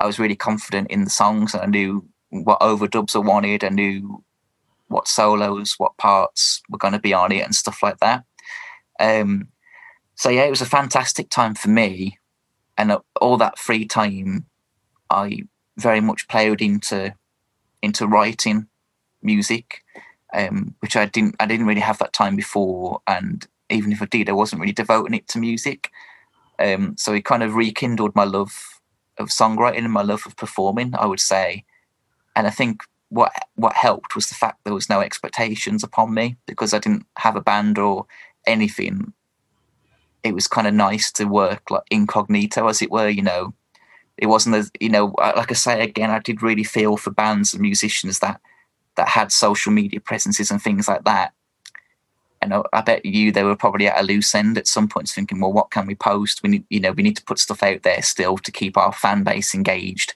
i 0.01 0.07
was 0.07 0.18
really 0.18 0.36
confident 0.36 0.90
in 0.90 1.05
the 1.05 1.11
songs 1.11 1.55
and 1.55 1.62
i 1.62 1.66
knew 1.66 2.07
what 2.30 2.61
overdubs 2.61 3.14
i 3.14 3.20
wanted. 3.20 3.62
I 3.62 3.68
knew 3.68 4.24
what 4.88 5.07
solos 5.07 5.74
what 5.78 5.97
parts 5.99 6.61
were 6.68 6.78
going 6.78 6.92
to 6.92 6.99
be 6.99 7.14
on 7.14 7.30
it 7.30 7.45
and 7.45 7.55
stuff 7.55 7.80
like 7.80 7.99
that. 7.99 8.24
Um, 8.99 9.49
so 10.16 10.30
yeah 10.30 10.42
it 10.42 10.51
was 10.51 10.61
a 10.61 10.66
fantastic 10.66 11.30
time 11.30 11.55
for 11.55 11.68
me. 11.68 12.18
And 12.76 12.97
all 13.20 13.36
that 13.36 13.59
free 13.59 13.86
time 13.86 14.47
i 15.11 15.42
very 15.78 16.01
much 16.01 16.26
played 16.28 16.61
into 16.61 17.14
into 17.82 18.07
writing 18.07 18.66
music 19.22 19.84
um, 20.34 20.74
which 20.80 20.97
I 20.97 21.07
didn't 21.07 21.36
I 21.38 21.47
didn't 21.47 21.66
really 21.66 21.80
have 21.80 21.99
that 21.99 22.12
time 22.12 22.36
before, 22.36 23.01
and 23.07 23.47
even 23.70 23.92
if 23.92 24.03
I 24.03 24.07
did, 24.07 24.28
I 24.28 24.32
wasn't 24.32 24.61
really 24.61 24.72
devoting 24.72 25.14
it 25.14 25.28
to 25.28 25.38
music. 25.38 25.90
Um, 26.59 26.97
so 26.97 27.13
it 27.13 27.25
kind 27.25 27.43
of 27.43 27.55
rekindled 27.55 28.15
my 28.15 28.25
love 28.25 28.81
of 29.19 29.29
songwriting 29.29 29.79
and 29.79 29.93
my 29.93 30.03
love 30.03 30.23
of 30.27 30.37
performing, 30.37 30.95
I 30.95 31.07
would 31.07 31.21
say. 31.21 31.65
And 32.37 32.47
I 32.47 32.51
think 32.51 32.83
what 33.09 33.33
what 33.55 33.75
helped 33.75 34.15
was 34.15 34.29
the 34.29 34.35
fact 34.35 34.65
there 34.65 34.75
was 34.75 34.91
no 34.91 35.01
expectations 35.01 35.85
upon 35.85 36.13
me 36.15 36.37
because 36.47 36.75
I 36.75 36.79
didn't 36.79 37.07
have 37.19 37.37
a 37.37 37.41
band 37.41 37.79
or 37.79 38.07
anything. 38.47 39.13
It 40.23 40.35
was 40.35 40.49
kind 40.49 40.67
of 40.67 40.75
nice 40.75 41.13
to 41.13 41.27
work 41.27 41.71
like 41.71 41.83
incognito, 41.91 42.67
as 42.67 42.83
it 42.83 42.91
were. 42.91 43.09
You 43.09 43.23
know, 43.23 43.55
it 44.17 44.27
wasn't 44.27 44.57
as 44.57 44.71
you 44.81 44.89
know, 44.89 45.15
like 45.19 45.51
I 45.51 45.55
say 45.55 45.83
again, 45.83 46.11
I 46.11 46.19
did 46.19 46.43
really 46.43 46.65
feel 46.65 46.97
for 46.97 47.11
bands 47.11 47.53
and 47.53 47.63
musicians 47.63 48.19
that 48.21 48.41
that 48.97 49.09
had 49.09 49.33
social 49.33 49.73
media 49.73 50.01
presences 50.01 50.51
and 50.51 50.61
things 50.61 50.89
like 50.89 51.05
that. 51.05 51.33
And 52.45 52.62
I 52.72 52.80
bet 52.82 53.05
you 53.07 53.32
they 53.32 53.42
were 53.42 53.57
probably 53.57 53.88
at 53.88 54.01
a 54.01 54.05
loose 54.05 54.34
end 54.34 54.59
at 54.59 54.68
some 54.68 54.86
points, 54.86 55.14
thinking, 55.14 55.40
"Well, 55.40 55.53
what 55.53 55.70
can 55.70 55.86
we 55.86 55.95
post? 55.95 56.42
We 56.42 56.51
need, 56.51 56.64
you 56.70 56.80
know, 56.80 56.92
we 56.92 57.03
need 57.03 57.16
to 57.16 57.24
put 57.24 57.38
stuff 57.38 57.62
out 57.62 57.82
there 57.82 58.03
still 58.03 58.36
to 58.38 58.53
keep 58.53 58.76
our 58.76 58.92
fan 58.92 59.24
base 59.24 59.55
engaged." 59.55 60.14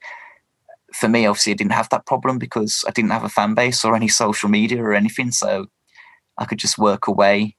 For 0.93 1.09
me, 1.09 1.27
obviously, 1.27 1.53
I 1.53 1.57
didn't 1.57 1.73
have 1.73 1.89
that 1.91 2.07
problem 2.07 2.39
because 2.39 2.85
I 2.87 2.91
didn't 2.91 3.11
have 3.13 3.25
a 3.25 3.29
fan 3.29 3.55
base 3.55 3.85
or 3.85 3.97
any 3.97 4.09
social 4.09 4.49
media 4.49 4.83
or 4.83 4.95
anything, 4.95 5.33
so 5.33 5.67
I 6.39 6.45
could 6.45 6.59
just 6.59 6.79
work 6.79 7.07
away. 7.09 7.57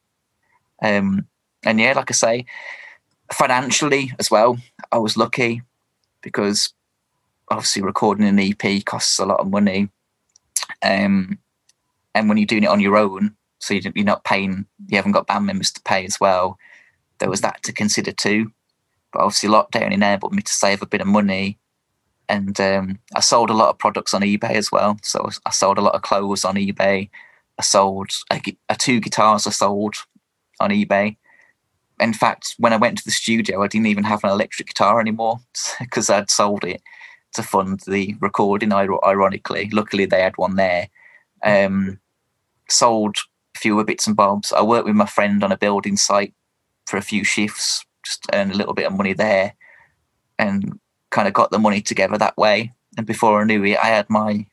Um, 0.81 1.27
and 1.63 1.79
yeah, 1.79 1.93
like 1.93 2.11
I 2.11 2.13
say, 2.13 2.45
financially 3.33 4.13
as 4.19 4.31
well, 4.31 4.57
I 4.91 4.97
was 4.99 5.17
lucky. 5.17 5.61
because 6.21 6.73
obviously 7.49 7.81
recording 7.81 8.27
an 8.27 8.39
EP 8.39 8.83
costs 8.85 9.19
a 9.19 9.25
lot 9.25 9.39
of 9.39 9.49
money. 9.49 9.89
Um, 10.83 11.39
and 12.13 12.27
when 12.29 12.37
you're 12.37 12.45
doing 12.45 12.63
it 12.63 12.69
on 12.69 12.79
your 12.79 12.97
own, 12.97 13.35
so 13.59 13.73
you're 13.73 14.05
not 14.05 14.23
paying, 14.23 14.65
you 14.87 14.97
haven't 14.97 15.11
got 15.11 15.27
band 15.27 15.45
members 15.45 15.71
to 15.71 15.81
pay 15.81 16.05
as 16.05 16.19
well. 16.19 16.57
There 17.19 17.29
was 17.29 17.41
that 17.41 17.61
to 17.63 17.73
consider 17.73 18.11
too. 18.11 18.51
But 19.11 19.21
obviously, 19.21 19.49
lockdown 19.49 19.91
enabled 19.91 20.33
me 20.33 20.41
to 20.41 20.51
save 20.51 20.81
a 20.81 20.87
bit 20.87 21.01
of 21.01 21.07
money, 21.07 21.57
and 22.27 22.59
um, 22.61 22.99
I 23.15 23.21
sold 23.21 23.49
a 23.49 23.55
lot 23.55 23.69
of 23.69 23.79
products 23.79 24.13
on 24.13 24.21
eBay 24.21 24.51
as 24.51 24.71
well. 24.71 24.97
So 25.03 25.29
I 25.45 25.51
sold 25.51 25.77
a 25.77 25.81
lot 25.81 25.95
of 25.95 26.03
clothes 26.03 26.45
on 26.45 26.55
eBay. 26.55 27.09
I 27.57 27.61
sold 27.63 28.11
a, 28.31 28.39
a 28.69 28.75
two 28.75 28.99
guitars. 28.99 29.47
I 29.47 29.51
sold 29.51 29.95
on 30.59 30.69
eBay. 30.69 31.17
In 31.99 32.13
fact, 32.13 32.55
when 32.59 32.71
I 32.71 32.77
went 32.77 32.99
to 32.99 33.03
the 33.03 33.11
studio, 33.11 33.61
I 33.61 33.67
didn't 33.67 33.87
even 33.87 34.05
have 34.05 34.23
an 34.23 34.29
electric 34.29 34.69
guitar 34.69 35.01
anymore 35.01 35.39
because 35.79 36.09
I'd 36.09 36.29
sold 36.29 36.63
it 36.63 36.81
to 37.33 37.43
fund 37.43 37.81
the 37.87 38.15
recording. 38.21 38.71
Ironically, 38.71 39.69
luckily 39.73 40.05
they 40.05 40.21
had 40.21 40.37
one 40.37 40.55
there. 40.55 40.87
Um, 41.43 41.99
sold 42.69 43.17
fewer 43.55 43.83
bits 43.83 44.07
and 44.07 44.15
bobs. 44.15 44.53
I 44.53 44.61
worked 44.61 44.87
with 44.87 44.95
my 44.95 45.05
friend 45.05 45.43
on 45.43 45.51
a 45.51 45.57
building 45.57 45.97
site 45.97 46.33
for 46.87 46.97
a 46.97 47.01
few 47.01 47.23
shifts, 47.23 47.85
just 48.03 48.25
earn 48.33 48.51
a 48.51 48.55
little 48.55 48.73
bit 48.73 48.87
of 48.87 48.93
money 48.93 49.13
there, 49.13 49.53
and 50.37 50.79
kind 51.11 51.27
of 51.27 51.33
got 51.33 51.51
the 51.51 51.59
money 51.59 51.81
together 51.81 52.17
that 52.17 52.37
way. 52.37 52.73
And 52.97 53.05
before 53.05 53.41
I 53.41 53.45
knew 53.45 53.63
it, 53.63 53.77
I 53.77 53.87
had 53.87 54.09
my 54.09 54.47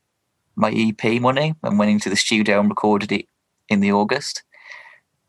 my 0.58 0.70
EP 0.70 1.20
money 1.20 1.54
and 1.62 1.78
went 1.78 1.90
into 1.90 2.08
the 2.08 2.16
studio 2.16 2.60
and 2.60 2.68
recorded 2.68 3.12
it 3.12 3.26
in 3.68 3.80
the 3.80 3.92
August. 3.92 4.42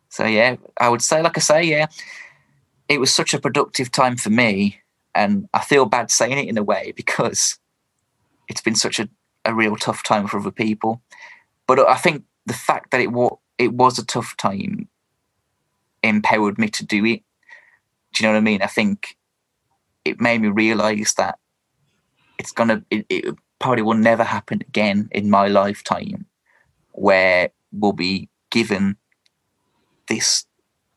So 0.09 0.25
yeah, 0.25 0.55
I 0.79 0.89
would 0.89 1.01
say, 1.01 1.21
like 1.21 1.37
I 1.37 1.41
say, 1.41 1.63
yeah, 1.63 1.87
it 2.87 2.99
was 2.99 3.13
such 3.13 3.33
a 3.33 3.41
productive 3.41 3.91
time 3.91 4.15
for 4.15 4.29
me, 4.29 4.81
and 5.13 5.49
I 5.53 5.63
feel 5.63 5.85
bad 5.85 6.11
saying 6.11 6.37
it 6.37 6.47
in 6.47 6.57
a 6.57 6.63
way 6.63 6.93
because 6.95 7.59
it's 8.47 8.61
been 8.61 8.75
such 8.75 8.99
a, 8.99 9.09
a 9.45 9.53
real 9.53 9.75
tough 9.75 10.03
time 10.03 10.27
for 10.27 10.39
other 10.39 10.51
people. 10.51 11.01
But 11.67 11.79
I 11.87 11.95
think 11.95 12.23
the 12.45 12.53
fact 12.53 12.91
that 12.91 13.01
it 13.01 13.11
was 13.11 13.37
it 13.57 13.73
was 13.73 13.97
a 13.97 14.05
tough 14.05 14.35
time 14.37 14.87
empowered 16.03 16.57
me 16.57 16.69
to 16.69 16.85
do 16.85 17.05
it. 17.05 17.23
Do 18.13 18.23
you 18.23 18.27
know 18.27 18.33
what 18.33 18.39
I 18.39 18.41
mean? 18.41 18.61
I 18.61 18.67
think 18.67 19.17
it 20.05 20.21
made 20.21 20.41
me 20.41 20.47
realize 20.47 21.13
that 21.15 21.39
it's 22.37 22.51
gonna 22.51 22.83
it, 22.89 23.05
it 23.09 23.35
probably 23.59 23.81
will 23.81 23.95
never 23.95 24.23
happen 24.23 24.61
again 24.61 25.09
in 25.11 25.29
my 25.29 25.47
lifetime 25.47 26.25
where 26.91 27.49
we'll 27.71 27.93
be 27.93 28.29
given 28.49 28.95
this 30.07 30.45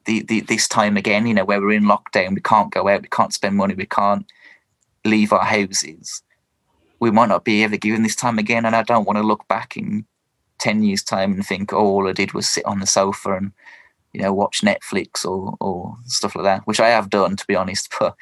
the, 0.04 0.22
the 0.22 0.40
this 0.40 0.68
time 0.68 0.96
again 0.96 1.26
you 1.26 1.34
know 1.34 1.44
where 1.44 1.60
we're 1.60 1.72
in 1.72 1.84
lockdown 1.84 2.34
we 2.34 2.40
can't 2.40 2.72
go 2.72 2.88
out 2.88 3.02
we 3.02 3.08
can't 3.08 3.34
spend 3.34 3.56
money 3.56 3.74
we 3.74 3.86
can't 3.86 4.26
leave 5.04 5.32
our 5.32 5.44
houses 5.44 6.22
we 7.00 7.10
might 7.10 7.28
not 7.28 7.44
be 7.44 7.64
ever 7.64 7.76
given 7.76 8.02
this 8.02 8.16
time 8.16 8.38
again 8.38 8.64
and 8.64 8.76
i 8.76 8.82
don't 8.82 9.06
want 9.06 9.16
to 9.16 9.22
look 9.22 9.46
back 9.48 9.76
in 9.76 10.04
10 10.60 10.82
years 10.82 11.02
time 11.02 11.32
and 11.32 11.46
think 11.46 11.72
oh, 11.72 11.78
all 11.78 12.08
i 12.08 12.12
did 12.12 12.32
was 12.32 12.48
sit 12.48 12.64
on 12.64 12.80
the 12.80 12.86
sofa 12.86 13.36
and 13.36 13.52
you 14.12 14.20
know 14.20 14.32
watch 14.32 14.62
netflix 14.62 15.24
or 15.24 15.56
or 15.60 15.96
stuff 16.04 16.34
like 16.34 16.44
that 16.44 16.66
which 16.66 16.80
i 16.80 16.88
have 16.88 17.10
done 17.10 17.36
to 17.36 17.46
be 17.46 17.56
honest 17.56 17.92
but 18.00 18.14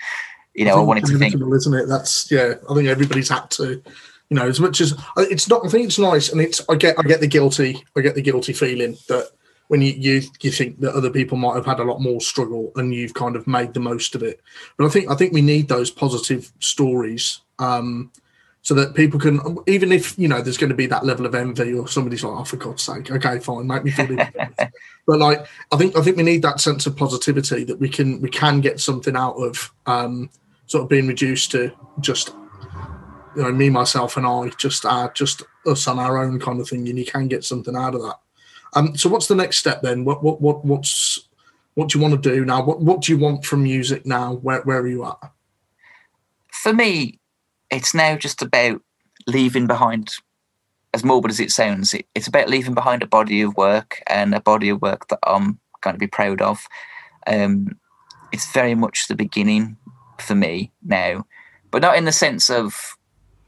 you 0.55 0.65
know 0.65 0.77
i, 0.77 0.81
I 0.81 0.85
wanted 0.85 1.07
to 1.07 1.19
think 1.19 1.35
isn't 1.35 1.75
it 1.75 1.89
that's 1.89 2.31
yeah 2.31 2.55
i 2.71 2.75
think 2.75 2.89
everybody's 2.89 3.29
had 3.29 3.51
to 3.53 3.83
you 4.31 4.35
know 4.37 4.47
as 4.47 4.61
much 4.61 4.81
as 4.81 4.95
it's 5.17 5.49
not 5.49 5.65
i 5.65 5.69
think 5.69 5.87
it's 5.87 5.99
nice 5.99 6.31
and 6.31 6.41
it's 6.41 6.63
i 6.69 6.75
get 6.75 6.99
i 6.99 7.03
get 7.03 7.21
the 7.21 7.27
guilty 7.27 7.85
i 7.97 8.01
get 8.01 8.15
the 8.15 8.23
guilty 8.23 8.53
feeling 8.53 8.97
that 9.09 9.31
when 9.69 9.83
you, 9.83 9.93
you 9.93 10.23
you 10.41 10.51
think 10.51 10.81
that 10.81 10.95
other 10.95 11.11
people 11.11 11.39
might 11.39 11.55
have 11.55 11.67
had 11.67 11.79
a 11.79 11.85
lot 11.85 12.01
more 12.01 12.21
struggle 12.21 12.73
and 12.77 12.95
you've 12.95 13.15
kind 13.15 13.37
of 13.37 13.47
made 13.47 13.75
the 13.75 13.81
most 13.81 14.15
of 14.15 14.23
it. 14.23 14.41
But 14.77 14.87
i 14.87 14.89
think 14.89 15.11
i 15.11 15.15
think 15.15 15.33
we 15.33 15.43
need 15.43 15.69
those 15.69 15.91
positive 15.91 16.51
stories 16.59 17.41
um 17.59 18.11
so 18.63 18.75
that 18.75 18.95
people 18.95 19.19
can, 19.19 19.59
even 19.67 19.93
if 19.93 20.19
you 20.19 20.29
know 20.29 20.43
there's 20.43 20.59
going 20.59 20.71
to 20.71 20.77
be 20.77 20.87
that 20.87 21.05
level 21.05 21.27
of 21.27 21.35
envy, 21.35 21.73
or 21.73 21.89
somebody's 21.89 22.25
like, 22.25 22.39
"Oh, 22.39 22.45
for 22.45 22.57
God's 22.57 22.83
sake, 22.83 23.11
okay, 23.11 23.39
fine, 23.39 23.67
make 23.67 23.85
me 23.85 23.91
feel." 23.91 24.17
but 25.07 25.19
like, 25.19 25.47
I 25.73 25.77
think 25.77 25.97
I 25.97 26.03
think 26.03 26.17
we 26.17 26.23
need 26.23 26.43
that 26.43 26.61
sense 26.61 26.87
of 26.87 26.97
positivity 26.97 27.65
that 27.65 27.79
we 27.79 27.89
can 27.89 28.21
we 28.21 28.29
can 28.29 28.61
get 28.61 28.81
something 28.81 29.17
out 29.17 29.35
of 29.35 29.73
um, 29.87 30.31
sort 30.67 30.83
of 30.83 30.89
being 30.89 31.07
reduced 31.07 31.51
to 31.53 31.73
just 32.01 32.35
you 33.37 33.43
know 33.43 33.53
me, 33.53 33.71
myself, 33.71 34.17
and 34.17 34.27
I, 34.27 34.49
just 34.59 34.85
uh, 34.85 35.09
just 35.15 35.43
us 35.67 35.87
on 35.87 35.99
our 35.99 36.19
own 36.19 36.41
kind 36.41 36.61
of 36.61 36.69
thing, 36.69 36.89
and 36.89 36.99
you 36.99 37.05
can 37.05 37.29
get 37.29 37.45
something 37.45 37.77
out 37.77 37.95
of 37.95 38.03
that. 38.03 38.19
Um, 38.75 38.97
so 38.97 39.09
what's 39.09 39.29
the 39.29 39.35
next 39.35 39.59
step 39.59 39.83
then? 39.83 40.05
What 40.05 40.23
what 40.23 40.41
what 40.41 40.65
what's 40.65 41.29
what 41.75 41.89
do 41.89 41.99
you 41.99 42.03
want 42.03 42.21
to 42.21 42.31
do 42.31 42.45
now? 42.45 42.65
What 42.65 42.81
what 42.81 43.03
do 43.03 43.13
you 43.13 43.19
want 43.19 43.45
from 43.45 43.63
music 43.63 44.05
now? 44.05 44.35
Where 44.35 44.63
where 44.63 44.81
are 44.81 44.89
you 44.89 45.05
at? 45.05 45.19
For 46.53 46.73
me, 46.73 47.18
it's 47.71 47.95
now 47.95 48.17
just 48.17 48.43
about 48.43 48.81
leaving 49.27 49.67
behind, 49.67 50.15
as 50.95 51.05
morbid 51.05 51.31
as 51.31 51.41
it 51.41 51.51
sounds, 51.51 51.95
it, 51.95 52.07
it's 52.15 52.27
about 52.27 52.49
leaving 52.49 52.75
behind 52.75 53.03
a 53.03 53.07
body 53.07 53.43
of 53.43 53.57
work 53.57 54.03
and 54.07 54.35
a 54.35 54.41
body 54.41 54.69
of 54.69 54.81
work 54.83 55.09
that 55.09 55.19
I'm 55.25 55.59
going 55.81 55.95
to 55.95 55.99
be 55.99 56.07
proud 56.07 56.41
of. 56.41 56.67
Um, 57.27 57.79
it's 58.33 58.51
very 58.53 58.75
much 58.75 59.09
the 59.09 59.15
beginning 59.15 59.77
for 60.19 60.35
me 60.35 60.73
now, 60.83 61.27
but 61.71 61.83
not 61.83 61.97
in 61.97 62.05
the 62.05 62.13
sense 62.13 62.51
of 62.51 62.97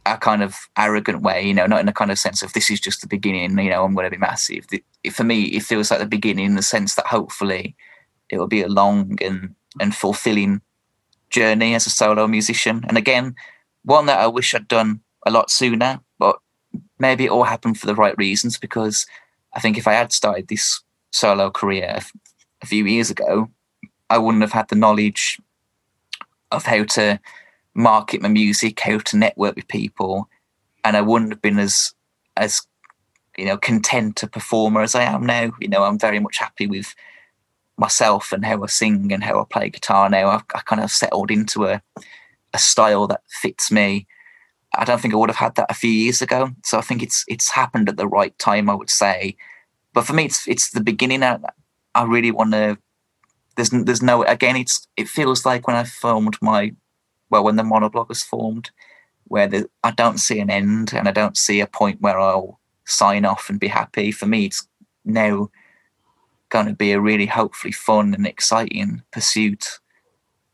a 0.06 0.16
kind 0.16 0.42
of 0.42 0.56
arrogant 0.78 1.22
way, 1.22 1.46
you 1.46 1.54
know, 1.54 1.66
not 1.66 1.80
in 1.80 1.88
a 1.88 1.92
kind 1.92 2.10
of 2.10 2.18
sense 2.18 2.42
of 2.42 2.52
this 2.52 2.70
is 2.70 2.80
just 2.80 3.00
the 3.00 3.06
beginning, 3.06 3.58
you 3.58 3.70
know, 3.70 3.84
I'm 3.84 3.94
going 3.94 4.04
to 4.04 4.10
be 4.10 4.16
massive. 4.16 4.66
The, 4.68 4.82
for 5.12 5.24
me, 5.24 5.44
it 5.44 5.62
feels 5.62 5.90
like 5.90 6.00
the 6.00 6.06
beginning 6.06 6.46
in 6.46 6.54
the 6.56 6.62
sense 6.62 6.94
that 6.94 7.06
hopefully 7.06 7.76
it 8.30 8.38
will 8.38 8.46
be 8.46 8.62
a 8.62 8.68
long 8.68 9.18
and, 9.22 9.54
and 9.80 9.94
fulfilling 9.94 10.62
journey 11.28 11.74
as 11.74 11.86
a 11.86 11.90
solo 11.90 12.26
musician. 12.26 12.84
And 12.88 12.96
again, 12.96 13.34
one 13.84 14.06
that 14.06 14.20
I 14.20 14.26
wish 14.26 14.54
I'd 14.54 14.68
done 14.68 15.00
a 15.26 15.30
lot 15.30 15.50
sooner, 15.50 16.00
but 16.18 16.38
maybe 16.98 17.24
it 17.24 17.30
all 17.30 17.44
happened 17.44 17.78
for 17.78 17.86
the 17.86 17.94
right 17.94 18.16
reasons 18.16 18.58
because 18.58 19.06
I 19.54 19.60
think 19.60 19.78
if 19.78 19.88
I 19.88 19.94
had 19.94 20.12
started 20.12 20.48
this 20.48 20.82
solo 21.12 21.50
career 21.50 22.00
a 22.62 22.66
few 22.66 22.84
years 22.84 23.10
ago, 23.10 23.50
I 24.08 24.18
wouldn't 24.18 24.42
have 24.42 24.52
had 24.52 24.68
the 24.68 24.76
knowledge 24.76 25.38
of 26.50 26.64
how 26.64 26.84
to 26.84 27.20
market 27.74 28.22
my 28.22 28.28
music, 28.28 28.80
how 28.80 28.98
to 28.98 29.16
network 29.16 29.56
with 29.56 29.68
people, 29.68 30.28
and 30.84 30.96
I 30.96 31.00
wouldn't 31.00 31.32
have 31.32 31.42
been 31.42 31.58
as 31.58 31.94
as 32.36 32.62
you 33.36 33.44
know 33.44 33.56
content 33.56 34.22
a 34.22 34.26
performer 34.26 34.82
as 34.82 34.94
I 34.94 35.02
am 35.02 35.24
now. 35.24 35.52
You 35.60 35.68
know, 35.68 35.84
I'm 35.84 35.98
very 35.98 36.18
much 36.18 36.38
happy 36.38 36.66
with 36.66 36.94
myself 37.76 38.32
and 38.32 38.44
how 38.44 38.62
I 38.62 38.66
sing 38.66 39.12
and 39.12 39.24
how 39.24 39.40
I 39.40 39.44
play 39.48 39.70
guitar 39.70 40.08
now. 40.10 40.28
I've 40.28 40.44
I 40.54 40.60
kind 40.60 40.82
of 40.82 40.90
settled 40.90 41.30
into 41.30 41.66
a 41.66 41.82
a 42.52 42.58
style 42.58 43.06
that 43.08 43.22
fits 43.28 43.70
me. 43.70 44.06
I 44.74 44.84
don't 44.84 45.00
think 45.00 45.14
I 45.14 45.16
would 45.16 45.30
have 45.30 45.36
had 45.36 45.56
that 45.56 45.70
a 45.70 45.74
few 45.74 45.90
years 45.90 46.22
ago. 46.22 46.50
So 46.64 46.78
I 46.78 46.80
think 46.82 47.02
it's 47.02 47.24
it's 47.28 47.50
happened 47.50 47.88
at 47.88 47.96
the 47.96 48.06
right 48.06 48.36
time, 48.38 48.70
I 48.70 48.74
would 48.74 48.90
say. 48.90 49.36
But 49.92 50.06
for 50.06 50.12
me, 50.12 50.24
it's 50.26 50.46
it's 50.46 50.70
the 50.70 50.82
beginning. 50.82 51.22
I, 51.22 51.38
I 51.94 52.04
really 52.04 52.30
want 52.30 52.52
to. 52.52 52.78
There's 53.56 53.70
there's 53.70 54.02
no 54.02 54.22
again. 54.22 54.56
It's 54.56 54.86
it 54.96 55.08
feels 55.08 55.44
like 55.44 55.66
when 55.66 55.76
I 55.76 55.84
formed 55.84 56.36
my, 56.40 56.72
well, 57.30 57.44
when 57.44 57.56
the 57.56 57.62
monoblog 57.64 58.08
was 58.08 58.22
formed, 58.22 58.70
where 59.24 59.48
the, 59.48 59.68
I 59.82 59.90
don't 59.90 60.18
see 60.18 60.38
an 60.40 60.50
end 60.50 60.92
and 60.94 61.08
I 61.08 61.12
don't 61.12 61.36
see 61.36 61.60
a 61.60 61.66
point 61.66 62.00
where 62.00 62.18
I'll 62.18 62.60
sign 62.84 63.24
off 63.24 63.50
and 63.50 63.58
be 63.58 63.68
happy. 63.68 64.12
For 64.12 64.26
me, 64.26 64.46
it's 64.46 64.66
now 65.04 65.50
going 66.48 66.66
to 66.66 66.74
be 66.74 66.92
a 66.92 67.00
really 67.00 67.26
hopefully 67.26 67.72
fun 67.72 68.14
and 68.14 68.26
exciting 68.26 69.02
pursuit, 69.12 69.80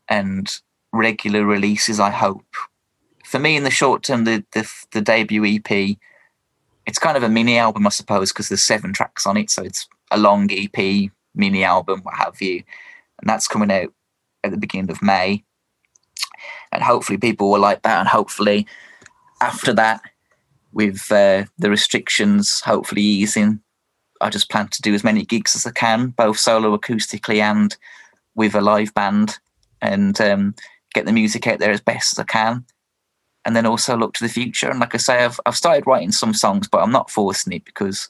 and 0.08 0.58
regular 0.96 1.44
releases. 1.44 2.00
I 2.00 2.10
hope. 2.10 2.46
For 3.24 3.38
me, 3.38 3.56
in 3.56 3.64
the 3.64 3.70
short 3.70 4.02
term, 4.02 4.24
the 4.24 4.44
the, 4.52 4.70
the 4.92 5.00
debut 5.00 5.44
EP, 5.44 5.96
it's 6.86 6.98
kind 6.98 7.16
of 7.16 7.22
a 7.22 7.28
mini 7.28 7.58
album, 7.58 7.86
I 7.86 7.90
suppose, 7.90 8.32
because 8.32 8.48
there's 8.48 8.62
seven 8.62 8.92
tracks 8.92 9.26
on 9.26 9.36
it, 9.36 9.50
so 9.50 9.62
it's 9.62 9.88
a 10.10 10.18
long 10.18 10.48
EP, 10.50 11.10
mini 11.34 11.64
album, 11.64 12.00
what 12.02 12.16
have 12.16 12.40
you, 12.40 12.62
and 13.20 13.28
that's 13.28 13.48
coming 13.48 13.70
out 13.70 13.92
at 14.44 14.52
the 14.52 14.56
beginning 14.56 14.90
of 14.90 15.02
May. 15.02 15.42
And 16.72 16.82
hopefully, 16.82 17.18
people 17.18 17.50
will 17.50 17.60
like 17.60 17.82
that, 17.82 17.98
and 17.98 18.08
hopefully, 18.08 18.66
after 19.40 19.72
that, 19.74 20.00
with 20.72 21.10
uh, 21.10 21.44
the 21.58 21.70
restrictions 21.70 22.60
hopefully 22.60 23.02
easing, 23.02 23.60
I 24.20 24.30
just 24.30 24.50
plan 24.50 24.68
to 24.68 24.82
do 24.82 24.94
as 24.94 25.04
many 25.04 25.24
gigs 25.24 25.56
as 25.56 25.66
I 25.66 25.70
can, 25.72 26.08
both 26.08 26.38
solo 26.38 26.76
acoustically 26.76 27.40
and 27.40 27.76
with 28.34 28.54
a 28.54 28.60
live 28.60 28.94
band. 28.94 29.38
And 29.82 30.20
um, 30.20 30.54
get 30.96 31.06
the 31.06 31.12
music 31.12 31.46
out 31.46 31.58
there 31.58 31.70
as 31.70 31.80
best 31.80 32.14
as 32.14 32.18
I 32.18 32.24
can, 32.24 32.64
and 33.44 33.54
then 33.54 33.66
also 33.66 33.96
look 33.96 34.14
to 34.14 34.24
the 34.24 34.32
future. 34.32 34.70
And 34.70 34.80
like 34.80 34.94
I 34.94 34.98
say, 34.98 35.24
I've 35.24 35.38
I've 35.46 35.56
started 35.56 35.86
writing 35.86 36.12
some 36.12 36.34
songs, 36.34 36.68
but 36.68 36.82
I'm 36.82 36.92
not 36.92 37.10
forcing 37.10 37.52
it 37.52 37.64
because 37.64 38.08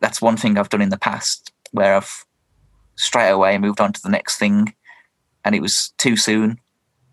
that's 0.00 0.20
one 0.20 0.36
thing 0.36 0.58
I've 0.58 0.68
done 0.68 0.82
in 0.82 0.90
the 0.90 0.98
past 0.98 1.52
where 1.72 1.94
I've 1.94 2.24
straight 2.96 3.30
away 3.30 3.56
moved 3.58 3.80
on 3.80 3.92
to 3.92 4.02
the 4.02 4.10
next 4.10 4.38
thing, 4.38 4.74
and 5.44 5.54
it 5.54 5.62
was 5.62 5.92
too 5.98 6.16
soon. 6.16 6.58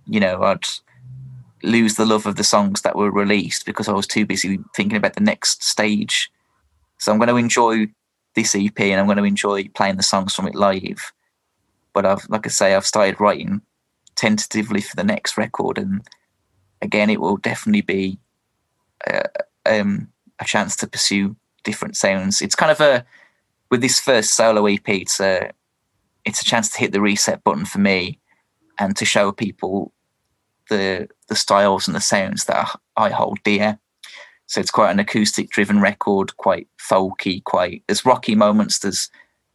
You 0.07 0.19
know, 0.19 0.41
I'd 0.43 0.65
lose 1.63 1.95
the 1.95 2.05
love 2.05 2.25
of 2.25 2.35
the 2.35 2.43
songs 2.43 2.81
that 2.81 2.95
were 2.95 3.11
released 3.11 3.65
because 3.65 3.87
I 3.87 3.93
was 3.93 4.07
too 4.07 4.25
busy 4.25 4.59
thinking 4.75 4.97
about 4.97 5.15
the 5.15 5.21
next 5.21 5.63
stage. 5.63 6.29
So 6.97 7.11
I'm 7.11 7.17
going 7.17 7.29
to 7.29 7.37
enjoy 7.37 7.87
this 8.35 8.55
EP 8.55 8.79
and 8.79 8.99
I'm 8.99 9.07
going 9.07 9.17
to 9.17 9.23
enjoy 9.23 9.67
playing 9.69 9.97
the 9.97 10.03
songs 10.03 10.33
from 10.33 10.47
it 10.47 10.55
live. 10.55 11.11
But 11.93 12.05
I've, 12.05 12.27
like 12.29 12.45
I 12.45 12.49
say, 12.49 12.75
I've 12.75 12.85
started 12.85 13.19
writing 13.19 13.61
tentatively 14.15 14.81
for 14.81 14.95
the 14.95 15.03
next 15.03 15.37
record, 15.37 15.77
and 15.77 16.01
again, 16.81 17.09
it 17.09 17.21
will 17.21 17.37
definitely 17.37 17.81
be 17.81 18.19
uh, 19.07 19.27
um, 19.65 20.09
a 20.39 20.45
chance 20.45 20.75
to 20.77 20.87
pursue 20.87 21.35
different 21.63 21.97
sounds. 21.97 22.41
It's 22.41 22.55
kind 22.55 22.71
of 22.71 22.79
a 22.79 23.05
with 23.69 23.81
this 23.81 23.99
first 23.99 24.33
solo 24.33 24.65
EP. 24.67 24.87
It's 24.87 25.19
a 25.19 25.51
it's 26.23 26.41
a 26.41 26.45
chance 26.45 26.69
to 26.69 26.79
hit 26.79 26.91
the 26.91 27.01
reset 27.01 27.43
button 27.43 27.65
for 27.65 27.79
me 27.79 28.19
and 28.79 28.95
to 28.97 29.05
show 29.05 29.31
people 29.31 29.93
the 30.69 31.07
the 31.27 31.35
styles 31.35 31.87
and 31.87 31.95
the 31.95 32.01
sounds 32.01 32.45
that 32.45 32.79
I 32.95 33.09
hold 33.09 33.39
dear. 33.43 33.79
So 34.47 34.61
it's 34.61 34.71
quite 34.71 34.91
an 34.91 34.99
acoustic 34.99 35.49
driven 35.49 35.81
record, 35.81 36.37
quite 36.37 36.67
folky, 36.77 37.43
quite 37.43 37.83
there's 37.87 38.05
rocky 38.05 38.35
moments, 38.35 38.79
there's 38.79 39.09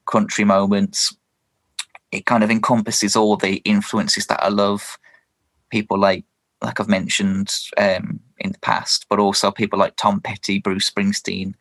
country 0.06 0.44
moments. 0.44 1.14
It 2.12 2.26
kind 2.26 2.42
of 2.42 2.50
encompasses 2.50 3.16
all 3.16 3.36
the 3.36 3.56
influences 3.58 4.26
that 4.26 4.42
I 4.42 4.48
love. 4.48 4.98
People 5.70 5.98
like 5.98 6.24
like 6.62 6.78
I've 6.78 6.88
mentioned 6.88 7.54
um, 7.78 8.20
in 8.38 8.52
the 8.52 8.58
past, 8.58 9.06
but 9.08 9.18
also 9.18 9.50
people 9.50 9.78
like 9.78 9.96
Tom 9.96 10.20
Petty, 10.20 10.58
Bruce 10.58 10.90
Springsteen, 10.90 11.54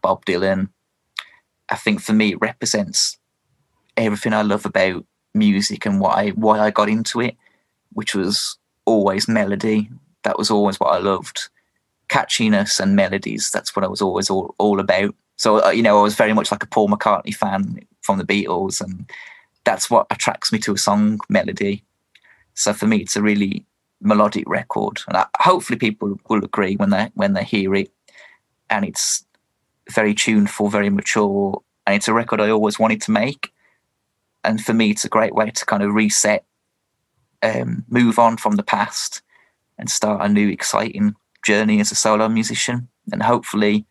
Bob 0.00 0.24
Dylan. 0.24 0.70
I 1.68 1.76
think 1.76 2.00
for 2.00 2.12
me 2.12 2.32
it 2.32 2.40
represents 2.40 3.18
everything 3.96 4.32
I 4.32 4.42
love 4.42 4.64
about 4.64 5.04
music 5.34 5.84
and 5.86 6.00
why 6.00 6.10
I 6.10 6.28
why 6.30 6.60
I 6.60 6.70
got 6.70 6.88
into 6.88 7.20
it, 7.20 7.36
which 7.92 8.14
was 8.14 8.56
always 8.84 9.28
melody. 9.28 9.90
That 10.22 10.38
was 10.38 10.50
always 10.50 10.80
what 10.80 10.94
I 10.94 10.98
loved. 10.98 11.48
Catchiness 12.08 12.80
and 12.80 12.96
melodies. 12.96 13.50
That's 13.50 13.74
what 13.74 13.84
I 13.84 13.88
was 13.88 14.00
always 14.00 14.30
all, 14.30 14.54
all 14.58 14.80
about. 14.80 15.14
So 15.36 15.64
uh, 15.64 15.70
you 15.70 15.82
know, 15.82 15.98
I 15.98 16.02
was 16.02 16.14
very 16.14 16.32
much 16.32 16.50
like 16.50 16.62
a 16.62 16.68
Paul 16.68 16.88
McCartney 16.88 17.34
fan 17.34 17.80
from 18.00 18.18
the 18.18 18.24
Beatles, 18.24 18.80
and 18.80 19.10
that's 19.66 19.90
what 19.90 20.06
attracts 20.10 20.50
me 20.52 20.58
to 20.60 20.72
a 20.72 20.78
song 20.78 21.20
melody. 21.28 21.84
So 22.54 22.72
for 22.72 22.86
me, 22.86 22.98
it's 22.98 23.16
a 23.16 23.22
really 23.22 23.66
melodic 24.00 24.48
record, 24.48 25.02
and 25.08 25.16
I, 25.18 25.26
hopefully 25.40 25.78
people 25.78 26.18
will 26.30 26.44
agree 26.44 26.76
when 26.76 26.90
they 26.90 27.10
when 27.14 27.34
they 27.34 27.44
hear 27.44 27.74
it. 27.74 27.90
And 28.70 28.84
it's 28.84 29.26
very 29.92 30.14
tuneful, 30.14 30.68
very 30.68 30.90
mature, 30.90 31.62
and 31.86 31.94
it's 31.94 32.08
a 32.08 32.14
record 32.14 32.40
I 32.40 32.50
always 32.50 32.78
wanted 32.78 33.02
to 33.02 33.10
make. 33.10 33.52
And 34.42 34.60
for 34.64 34.72
me, 34.72 34.90
it's 34.90 35.04
a 35.04 35.16
great 35.16 35.34
way 35.34 35.50
to 35.50 35.66
kind 35.66 35.82
of 35.82 35.94
reset, 35.94 36.44
um, 37.42 37.84
move 37.88 38.18
on 38.18 38.36
from 38.36 38.56
the 38.56 38.62
past, 38.62 39.22
and 39.78 39.90
start 39.90 40.24
a 40.24 40.28
new 40.28 40.48
exciting 40.48 41.14
journey 41.44 41.80
as 41.80 41.92
a 41.92 41.94
solo 41.94 42.28
musician. 42.28 42.88
And 43.12 43.22
hopefully, 43.22 43.86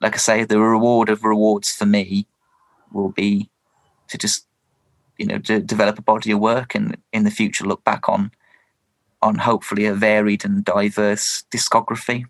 like 0.00 0.14
I 0.14 0.18
say, 0.18 0.44
the 0.44 0.60
reward 0.60 1.08
of 1.08 1.24
rewards 1.24 1.72
for 1.72 1.86
me 1.86 2.26
will 2.92 3.10
be 3.10 3.48
to 4.08 4.18
just, 4.18 4.46
you 5.18 5.26
know, 5.26 5.38
to 5.38 5.60
develop 5.60 5.98
a 5.98 6.02
body 6.02 6.30
of 6.30 6.38
work 6.38 6.74
and 6.74 6.96
in 7.12 7.24
the 7.24 7.30
future 7.30 7.64
look 7.64 7.84
back 7.84 8.08
on 8.08 8.30
on 9.22 9.36
hopefully 9.36 9.86
a 9.86 9.94
varied 9.94 10.44
and 10.44 10.64
diverse 10.64 11.44
discography. 11.50 12.24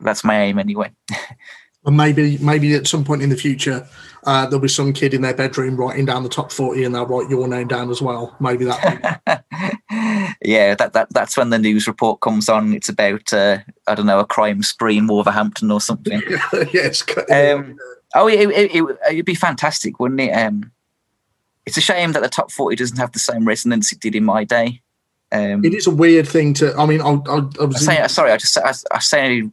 That's 0.00 0.24
my 0.24 0.40
aim 0.40 0.58
anyway. 0.58 0.92
and 1.84 1.96
maybe 1.96 2.38
maybe 2.38 2.74
at 2.74 2.86
some 2.86 3.04
point 3.04 3.22
in 3.22 3.28
the 3.28 3.36
future 3.36 3.86
uh, 4.24 4.46
there'll 4.46 4.60
be 4.60 4.68
some 4.68 4.92
kid 4.92 5.14
in 5.14 5.22
their 5.22 5.34
bedroom 5.34 5.76
writing 5.76 6.04
down 6.04 6.22
the 6.22 6.28
top 6.28 6.52
40 6.52 6.84
and 6.84 6.94
they'll 6.94 7.06
write 7.06 7.28
your 7.28 7.48
name 7.48 7.66
down 7.66 7.90
as 7.90 8.00
well. 8.00 8.36
Maybe 8.40 8.64
that 8.64 9.22
yeah 10.42 10.74
that, 10.74 10.92
that 10.92 11.12
that's 11.12 11.36
when 11.36 11.50
the 11.50 11.58
news 11.58 11.86
report 11.86 12.20
comes 12.20 12.48
on. 12.48 12.72
It's 12.72 12.88
about 12.88 13.32
uh, 13.32 13.58
i 13.86 13.94
don't 13.94 14.06
know 14.06 14.20
a 14.20 14.26
crime 14.26 14.62
spree 14.62 14.98
in 14.98 15.06
wolverhampton 15.06 15.70
or 15.70 15.80
something. 15.80 16.22
Yes 16.72 17.04
um, 17.30 17.76
oh 18.14 18.28
it, 18.28 18.50
it, 18.50 18.74
it, 18.74 18.98
it'd 19.10 19.24
be 19.24 19.34
fantastic 19.34 19.98
wouldn't 19.98 20.20
it? 20.20 20.30
Um, 20.30 20.70
it's 21.66 21.76
a 21.76 21.80
shame 21.80 22.12
that 22.12 22.22
the 22.22 22.28
top 22.28 22.50
40 22.50 22.76
doesn't 22.76 22.98
have 22.98 23.12
the 23.12 23.18
same 23.18 23.44
resonance 23.44 23.92
it 23.92 24.00
did 24.00 24.14
in 24.14 24.24
my 24.24 24.44
day 24.44 24.80
um, 25.32 25.64
it 25.64 25.74
is 25.74 25.86
a 25.86 25.90
weird 25.90 26.28
thing 26.28 26.54
to 26.54 26.74
i 26.76 26.86
mean 26.86 27.00
i, 27.00 27.10
I, 27.10 27.38
I 27.60 27.64
was 27.64 27.88
I 27.88 27.96
say, 27.96 28.08
sorry 28.08 28.32
i 28.32 28.36
just 28.36 28.58
I, 28.58 28.72
I 28.90 28.98
say 28.98 29.50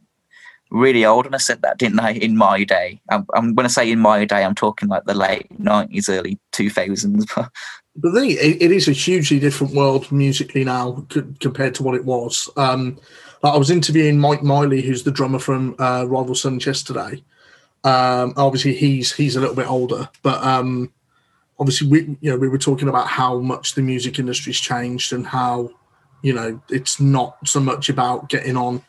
really 0.70 1.04
old 1.04 1.26
and 1.26 1.34
I 1.34 1.38
said 1.38 1.62
that, 1.62 1.78
didn't 1.78 2.00
I? 2.00 2.12
In 2.12 2.36
my 2.36 2.64
day, 2.64 3.00
I'm, 3.10 3.26
I'm 3.34 3.54
when 3.54 3.66
I 3.66 3.68
say 3.68 3.90
in 3.90 3.98
my 3.98 4.24
day, 4.24 4.44
I'm 4.44 4.54
talking 4.54 4.88
like 4.88 5.04
the 5.04 5.14
late 5.14 5.46
nineties, 5.58 6.08
early 6.08 6.38
two 6.52 6.70
thousands. 6.70 7.26
but 7.34 7.50
the 7.96 8.38
it, 8.40 8.62
it 8.62 8.72
is 8.72 8.88
a 8.88 8.92
hugely 8.92 9.38
different 9.38 9.74
world 9.74 10.10
musically 10.10 10.64
now 10.64 11.06
c- 11.12 11.22
compared 11.40 11.74
to 11.76 11.82
what 11.82 11.94
it 11.94 12.04
was. 12.04 12.48
Um, 12.56 12.98
I 13.42 13.56
was 13.56 13.70
interviewing 13.70 14.18
Mike 14.18 14.42
Miley, 14.42 14.82
who's 14.82 15.02
the 15.02 15.10
drummer 15.10 15.38
from 15.38 15.74
uh, 15.78 16.04
Rival 16.06 16.34
Sons 16.34 16.66
yesterday. 16.66 17.22
Um, 17.84 18.34
obviously, 18.36 18.74
he's 18.74 19.12
he's 19.12 19.36
a 19.36 19.40
little 19.40 19.56
bit 19.56 19.70
older, 19.70 20.08
but 20.22 20.42
um, 20.44 20.92
obviously, 21.60 21.88
we 21.88 22.16
you 22.20 22.30
know 22.30 22.36
we 22.36 22.48
were 22.48 22.58
talking 22.58 22.88
about 22.88 23.06
how 23.06 23.38
much 23.38 23.74
the 23.74 23.82
music 23.82 24.18
industry's 24.18 24.58
changed 24.58 25.12
and 25.12 25.26
how 25.26 25.70
you 26.22 26.32
know 26.32 26.60
it's 26.68 26.98
not 26.98 27.36
so 27.46 27.60
much 27.60 27.88
about 27.88 28.28
getting 28.28 28.56
on 28.56 28.82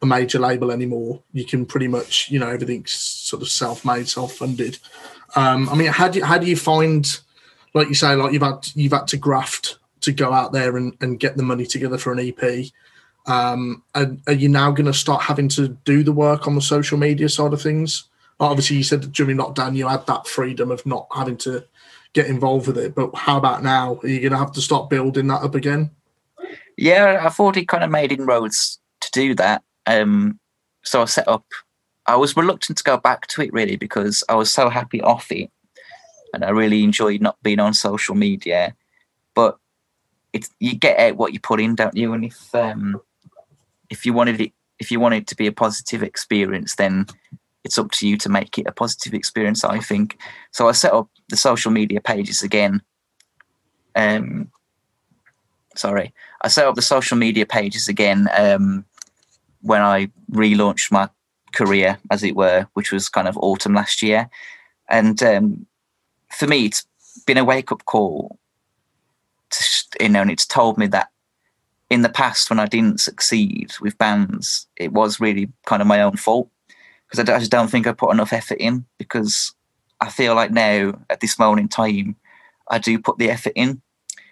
a 0.00 0.06
major 0.06 0.38
label 0.38 0.70
anymore. 0.70 1.22
You 1.32 1.44
can 1.44 1.64
pretty 1.64 1.88
much, 1.88 2.28
you 2.28 2.38
know, 2.40 2.48
everything's 2.48 2.90
sort 2.90 3.40
of 3.40 3.48
self-made, 3.48 4.08
self-funded. 4.08 4.78
Um, 5.36 5.68
I 5.68 5.76
mean, 5.76 5.88
how 5.88 6.08
do 6.08 6.18
you, 6.18 6.24
how 6.24 6.38
do 6.38 6.46
you 6.46 6.56
find, 6.56 7.06
like 7.72 7.88
you 7.88 7.94
say, 7.94 8.14
like 8.14 8.32
you've 8.32 8.42
had 8.42 8.68
you've 8.74 8.92
had 8.92 9.06
to 9.08 9.16
graft 9.16 9.78
to 10.02 10.12
go 10.12 10.32
out 10.32 10.52
there 10.52 10.76
and, 10.76 10.96
and 11.00 11.20
get 11.20 11.36
the 11.36 11.42
money 11.42 11.64
together 11.64 11.96
for 11.96 12.12
an 12.12 12.18
EP. 12.18 12.66
Um, 13.26 13.84
are, 13.94 14.16
are 14.26 14.32
you 14.32 14.48
now 14.48 14.72
going 14.72 14.86
to 14.86 14.92
start 14.92 15.22
having 15.22 15.48
to 15.50 15.68
do 15.68 16.02
the 16.02 16.12
work 16.12 16.48
on 16.48 16.56
the 16.56 16.60
social 16.60 16.98
media 16.98 17.28
side 17.28 17.52
of 17.52 17.62
things? 17.62 18.08
Obviously, 18.40 18.76
you 18.76 18.82
said 18.82 19.12
during 19.12 19.36
lockdown 19.36 19.76
you 19.76 19.86
had 19.86 20.04
that 20.08 20.26
freedom 20.26 20.72
of 20.72 20.84
not 20.84 21.06
having 21.14 21.36
to 21.38 21.64
get 22.12 22.26
involved 22.26 22.66
with 22.66 22.78
it. 22.78 22.94
But 22.94 23.14
how 23.14 23.38
about 23.38 23.62
now? 23.62 23.98
Are 24.02 24.08
you 24.08 24.20
going 24.20 24.32
to 24.32 24.38
have 24.38 24.52
to 24.52 24.60
start 24.60 24.90
building 24.90 25.28
that 25.28 25.42
up 25.42 25.54
again? 25.54 25.90
Yeah, 26.76 27.22
I've 27.24 27.38
already 27.38 27.64
kind 27.64 27.84
of 27.84 27.90
made 27.90 28.12
inroads 28.12 28.78
to 29.00 29.10
do 29.10 29.34
that. 29.36 29.62
Um, 29.86 30.38
so 30.82 31.02
I 31.02 31.04
set 31.06 31.28
up. 31.28 31.44
I 32.06 32.16
was 32.16 32.36
reluctant 32.36 32.78
to 32.78 32.84
go 32.84 32.96
back 32.96 33.26
to 33.28 33.42
it 33.42 33.52
really 33.52 33.76
because 33.76 34.24
I 34.28 34.34
was 34.34 34.50
so 34.50 34.68
happy 34.68 35.00
off 35.00 35.30
it, 35.30 35.50
and 36.34 36.44
I 36.44 36.50
really 36.50 36.82
enjoyed 36.82 37.20
not 37.20 37.40
being 37.42 37.60
on 37.60 37.74
social 37.74 38.14
media. 38.14 38.74
But 39.34 39.56
it's 40.32 40.50
you 40.58 40.74
get 40.74 40.98
out 40.98 41.16
what 41.16 41.32
you 41.32 41.40
put 41.40 41.60
in, 41.60 41.74
don't 41.74 41.96
you? 41.96 42.12
And 42.12 42.24
if 42.24 42.54
um, 42.54 43.00
if 43.90 44.04
you 44.04 44.12
wanted 44.12 44.40
it, 44.40 44.52
if 44.78 44.90
you 44.90 44.98
wanted 44.98 45.22
it 45.22 45.26
to 45.28 45.36
be 45.36 45.46
a 45.46 45.52
positive 45.52 46.02
experience, 46.02 46.74
then 46.74 47.06
it's 47.64 47.78
up 47.78 47.90
to 47.92 48.08
you 48.08 48.16
to 48.18 48.28
make 48.28 48.58
it 48.58 48.66
a 48.66 48.72
positive 48.72 49.14
experience. 49.14 49.64
I 49.64 49.78
think. 49.78 50.18
So 50.50 50.68
I 50.68 50.72
set 50.72 50.92
up 50.92 51.08
the 51.28 51.36
social 51.36 51.70
media 51.70 52.00
pages 52.00 52.42
again. 52.42 52.82
Um, 53.94 54.50
sorry, 55.76 56.12
I 56.42 56.48
set 56.48 56.66
up 56.66 56.74
the 56.74 56.82
social 56.82 57.16
media 57.16 57.46
pages 57.46 57.88
again. 57.88 58.28
Um, 58.36 58.84
when 59.62 59.80
I 59.80 60.10
relaunched 60.30 60.90
my 60.90 61.08
career, 61.52 61.98
as 62.10 62.22
it 62.22 62.36
were, 62.36 62.66
which 62.74 62.92
was 62.92 63.08
kind 63.08 63.28
of 63.28 63.38
autumn 63.38 63.74
last 63.74 64.02
year. 64.02 64.28
And 64.88 65.22
um, 65.22 65.66
for 66.30 66.46
me, 66.46 66.66
it's 66.66 66.86
been 67.26 67.38
a 67.38 67.44
wake 67.44 67.72
up 67.72 67.84
call. 67.84 68.38
To, 69.50 69.64
you 70.00 70.08
know, 70.08 70.22
and 70.22 70.30
it's 70.30 70.46
told 70.46 70.78
me 70.78 70.86
that 70.88 71.10
in 71.90 72.02
the 72.02 72.08
past, 72.08 72.50
when 72.50 72.58
I 72.58 72.66
didn't 72.66 73.00
succeed 73.00 73.72
with 73.80 73.98
bands, 73.98 74.66
it 74.76 74.92
was 74.92 75.20
really 75.20 75.50
kind 75.66 75.82
of 75.82 75.88
my 75.88 76.00
own 76.00 76.16
fault 76.16 76.48
because 77.12 77.28
I, 77.28 77.38
just 77.38 77.50
don't 77.50 77.68
think 77.68 77.86
I 77.86 77.92
put 77.92 78.12
enough 78.12 78.32
effort 78.32 78.58
in. 78.58 78.86
Because 78.96 79.54
I 80.00 80.08
feel 80.08 80.34
like 80.34 80.50
now, 80.50 80.98
at 81.10 81.20
this 81.20 81.38
moment 81.38 81.60
in 81.60 81.68
time, 81.68 82.16
I 82.70 82.78
do 82.78 82.98
put 82.98 83.18
the 83.18 83.30
effort 83.30 83.52
in. 83.54 83.82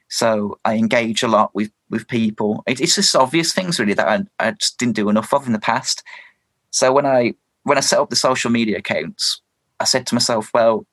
So 0.08 0.58
I 0.64 0.76
engage 0.76 1.22
a 1.22 1.28
lot 1.28 1.54
with 1.54 1.70
with 1.90 2.08
people. 2.08 2.62
It, 2.66 2.80
it's 2.80 2.94
just 2.94 3.14
obvious 3.14 3.52
things 3.52 3.78
really 3.78 3.94
that 3.94 4.08
I, 4.08 4.48
I 4.48 4.52
just 4.52 4.78
didn't 4.78 4.96
do 4.96 5.10
enough 5.10 5.34
of 5.34 5.46
in 5.46 5.52
the 5.52 5.58
past. 5.58 6.02
So 6.70 6.90
when 6.92 7.04
I 7.04 7.34
when 7.64 7.76
I 7.76 7.82
set 7.82 7.98
up 7.98 8.08
the 8.08 8.16
social 8.16 8.50
media 8.50 8.78
accounts, 8.78 9.42
I 9.78 9.84
said 9.84 10.06
to 10.06 10.14
myself, 10.14 10.50
well, 10.54 10.86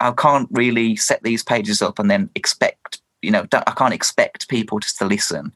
I 0.00 0.12
can't 0.12 0.48
really 0.52 0.96
set 0.96 1.22
these 1.22 1.44
pages 1.44 1.82
up 1.82 1.98
and 1.98 2.10
then 2.10 2.30
expect, 2.34 3.02
you 3.20 3.30
know, 3.30 3.46
I 3.52 3.72
can't 3.72 3.94
expect 3.94 4.48
people 4.48 4.80
just 4.80 4.96
to 4.98 5.04
listen 5.04 5.52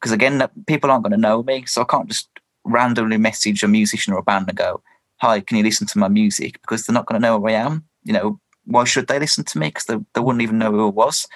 because 0.00 0.12
again, 0.12 0.46
people 0.66 0.90
aren't 0.90 1.02
going 1.02 1.12
to 1.12 1.18
know 1.18 1.42
me, 1.42 1.64
so 1.66 1.82
I 1.82 1.86
can't 1.86 2.08
just 2.08 2.28
randomly 2.64 3.18
message 3.18 3.62
a 3.62 3.68
musician 3.68 4.12
or 4.12 4.18
a 4.18 4.22
band 4.22 4.48
and 4.48 4.58
go, 4.58 4.82
"Hi, 5.16 5.40
can 5.40 5.56
you 5.56 5.62
listen 5.64 5.86
to 5.88 5.98
my 5.98 6.08
music?" 6.08 6.60
Because 6.60 6.86
they're 6.86 6.94
not 6.94 7.06
going 7.06 7.20
to 7.20 7.26
know 7.26 7.38
who 7.38 7.48
I 7.48 7.52
am. 7.52 7.84
You 8.04 8.12
know, 8.12 8.40
why 8.64 8.84
should 8.84 9.06
they 9.06 9.18
listen 9.18 9.44
to 9.44 9.58
me? 9.58 9.68
Because 9.68 9.84
they, 9.84 9.96
they 10.14 10.20
wouldn't 10.20 10.42
even 10.42 10.58
know 10.58 10.70
who 10.70 10.86
I 10.86 10.90
was. 10.90 11.26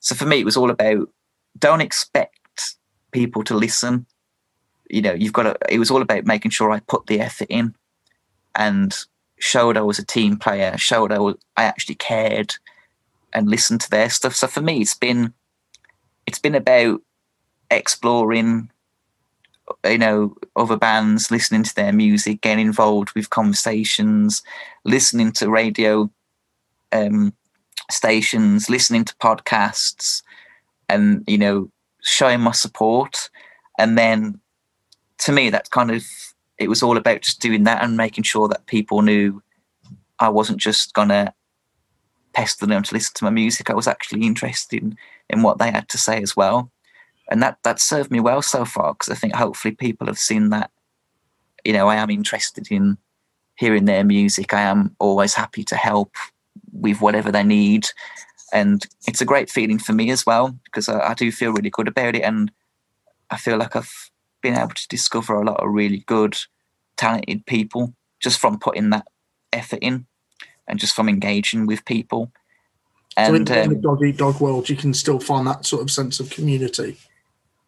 So 0.00 0.14
for 0.14 0.26
me, 0.26 0.40
it 0.40 0.44
was 0.44 0.56
all 0.56 0.70
about 0.70 1.08
don't 1.58 1.80
expect 1.80 2.76
people 3.12 3.44
to 3.44 3.54
listen. 3.54 4.06
You 4.90 5.02
know, 5.02 5.14
you've 5.14 5.32
got 5.32 5.44
to, 5.44 5.56
it 5.68 5.78
was 5.78 5.90
all 5.90 6.02
about 6.02 6.26
making 6.26 6.50
sure 6.50 6.70
I 6.70 6.80
put 6.80 7.06
the 7.06 7.20
effort 7.20 7.48
in 7.48 7.74
and 8.54 8.94
showed 9.38 9.76
I 9.76 9.82
was 9.82 9.98
a 9.98 10.04
team 10.04 10.36
player, 10.36 10.76
showed 10.76 11.12
I, 11.12 11.18
was, 11.18 11.36
I 11.56 11.64
actually 11.64 11.94
cared 11.94 12.54
and 13.32 13.48
listened 13.48 13.80
to 13.82 13.90
their 13.90 14.10
stuff. 14.10 14.34
So 14.34 14.46
for 14.46 14.60
me, 14.60 14.80
it's 14.80 14.94
been, 14.94 15.32
it's 16.26 16.38
been 16.38 16.54
about 16.54 17.00
exploring, 17.70 18.70
you 19.84 19.98
know, 19.98 20.36
other 20.56 20.76
bands, 20.76 21.30
listening 21.30 21.62
to 21.62 21.74
their 21.74 21.92
music, 21.92 22.40
getting 22.40 22.66
involved 22.66 23.12
with 23.14 23.30
conversations, 23.30 24.42
listening 24.84 25.32
to 25.32 25.50
radio 25.50 26.10
um, 26.92 27.32
stations, 27.90 28.68
listening 28.68 29.04
to 29.04 29.14
podcasts, 29.16 30.22
and 30.88 31.24
you 31.26 31.38
know 31.38 31.70
showing 32.02 32.40
my 32.40 32.52
support 32.52 33.30
and 33.78 33.98
then 33.98 34.40
to 35.18 35.32
me, 35.32 35.50
that's 35.50 35.68
kind 35.68 35.90
of 35.90 36.04
it 36.58 36.68
was 36.68 36.82
all 36.82 36.96
about 36.96 37.22
just 37.22 37.40
doing 37.40 37.64
that 37.64 37.82
and 37.82 37.96
making 37.96 38.24
sure 38.24 38.48
that 38.48 38.66
people 38.66 39.02
knew 39.02 39.42
I 40.20 40.28
wasn't 40.28 40.60
just 40.60 40.94
gonna 40.94 41.34
pester 42.32 42.66
them 42.66 42.82
to 42.82 42.94
listen 42.94 43.12
to 43.16 43.24
my 43.24 43.30
music. 43.30 43.70
I 43.70 43.74
was 43.74 43.88
actually 43.88 44.26
interested 44.26 44.82
in, 44.82 44.96
in 45.30 45.42
what 45.42 45.58
they 45.58 45.70
had 45.70 45.88
to 45.90 45.98
say 45.98 46.22
as 46.22 46.36
well, 46.36 46.70
and 47.28 47.42
that 47.42 47.58
that 47.62 47.80
served 47.80 48.10
me 48.10 48.20
well 48.20 48.42
so 48.42 48.64
far 48.64 48.94
because 48.94 49.10
I 49.10 49.14
think 49.14 49.34
hopefully 49.34 49.74
people 49.74 50.06
have 50.06 50.18
seen 50.18 50.50
that. 50.50 50.70
You 51.64 51.72
know, 51.72 51.88
I 51.88 51.96
am 51.96 52.10
interested 52.10 52.70
in 52.70 52.98
hearing 53.56 53.84
their 53.84 54.04
music. 54.04 54.52
I 54.52 54.62
am 54.62 54.94
always 54.98 55.34
happy 55.34 55.64
to 55.64 55.76
help 55.76 56.14
with 56.72 57.00
whatever 57.00 57.32
they 57.32 57.42
need. 57.44 57.86
And 58.52 58.84
it's 59.06 59.20
a 59.20 59.26
great 59.26 59.50
feeling 59.50 59.78
for 59.78 59.92
me 59.92 60.10
as 60.10 60.26
well 60.26 60.56
because 60.64 60.88
I, 60.88 61.00
I, 61.10 61.14
do 61.14 61.32
feel 61.32 61.52
really 61.52 61.70
good 61.70 61.88
about 61.88 62.14
it. 62.14 62.22
And 62.22 62.50
I 63.30 63.36
feel 63.36 63.56
like 63.56 63.74
I've 63.74 64.10
been 64.42 64.56
able 64.56 64.74
to 64.74 64.88
discover 64.88 65.34
a 65.34 65.44
lot 65.44 65.62
of 65.62 65.70
really 65.70 66.04
good, 66.06 66.36
talented 66.96 67.46
people 67.46 67.94
just 68.20 68.38
from 68.38 68.58
putting 68.58 68.90
that 68.90 69.06
effort 69.52 69.78
in 69.80 70.06
and 70.68 70.78
just 70.78 70.94
from 70.94 71.08
engaging 71.08 71.66
with 71.66 71.84
people. 71.84 72.30
And 73.16 73.48
so 73.48 73.54
in, 73.54 73.62
um, 73.62 73.74
the 73.74 73.80
dog 73.80 74.02
eat 74.02 74.16
dog 74.16 74.40
world, 74.40 74.68
you 74.68 74.76
can 74.76 74.92
still 74.92 75.20
find 75.20 75.46
that 75.46 75.64
sort 75.64 75.82
of 75.82 75.90
sense 75.90 76.20
of 76.20 76.30
community. 76.30 76.98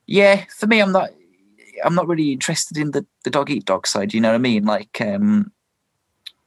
Yeah, 0.06 0.44
for 0.56 0.66
me, 0.66 0.80
I'm 0.80 0.92
not. 0.92 1.10
I'm 1.84 1.94
not 1.94 2.08
really 2.08 2.32
interested 2.32 2.78
in 2.78 2.92
the, 2.92 3.04
the 3.24 3.30
dog 3.30 3.50
eat 3.50 3.66
dog 3.66 3.86
side. 3.86 4.14
You 4.14 4.20
know 4.20 4.30
what 4.30 4.36
I 4.36 4.38
mean? 4.38 4.64
Like, 4.64 4.98
um, 5.02 5.52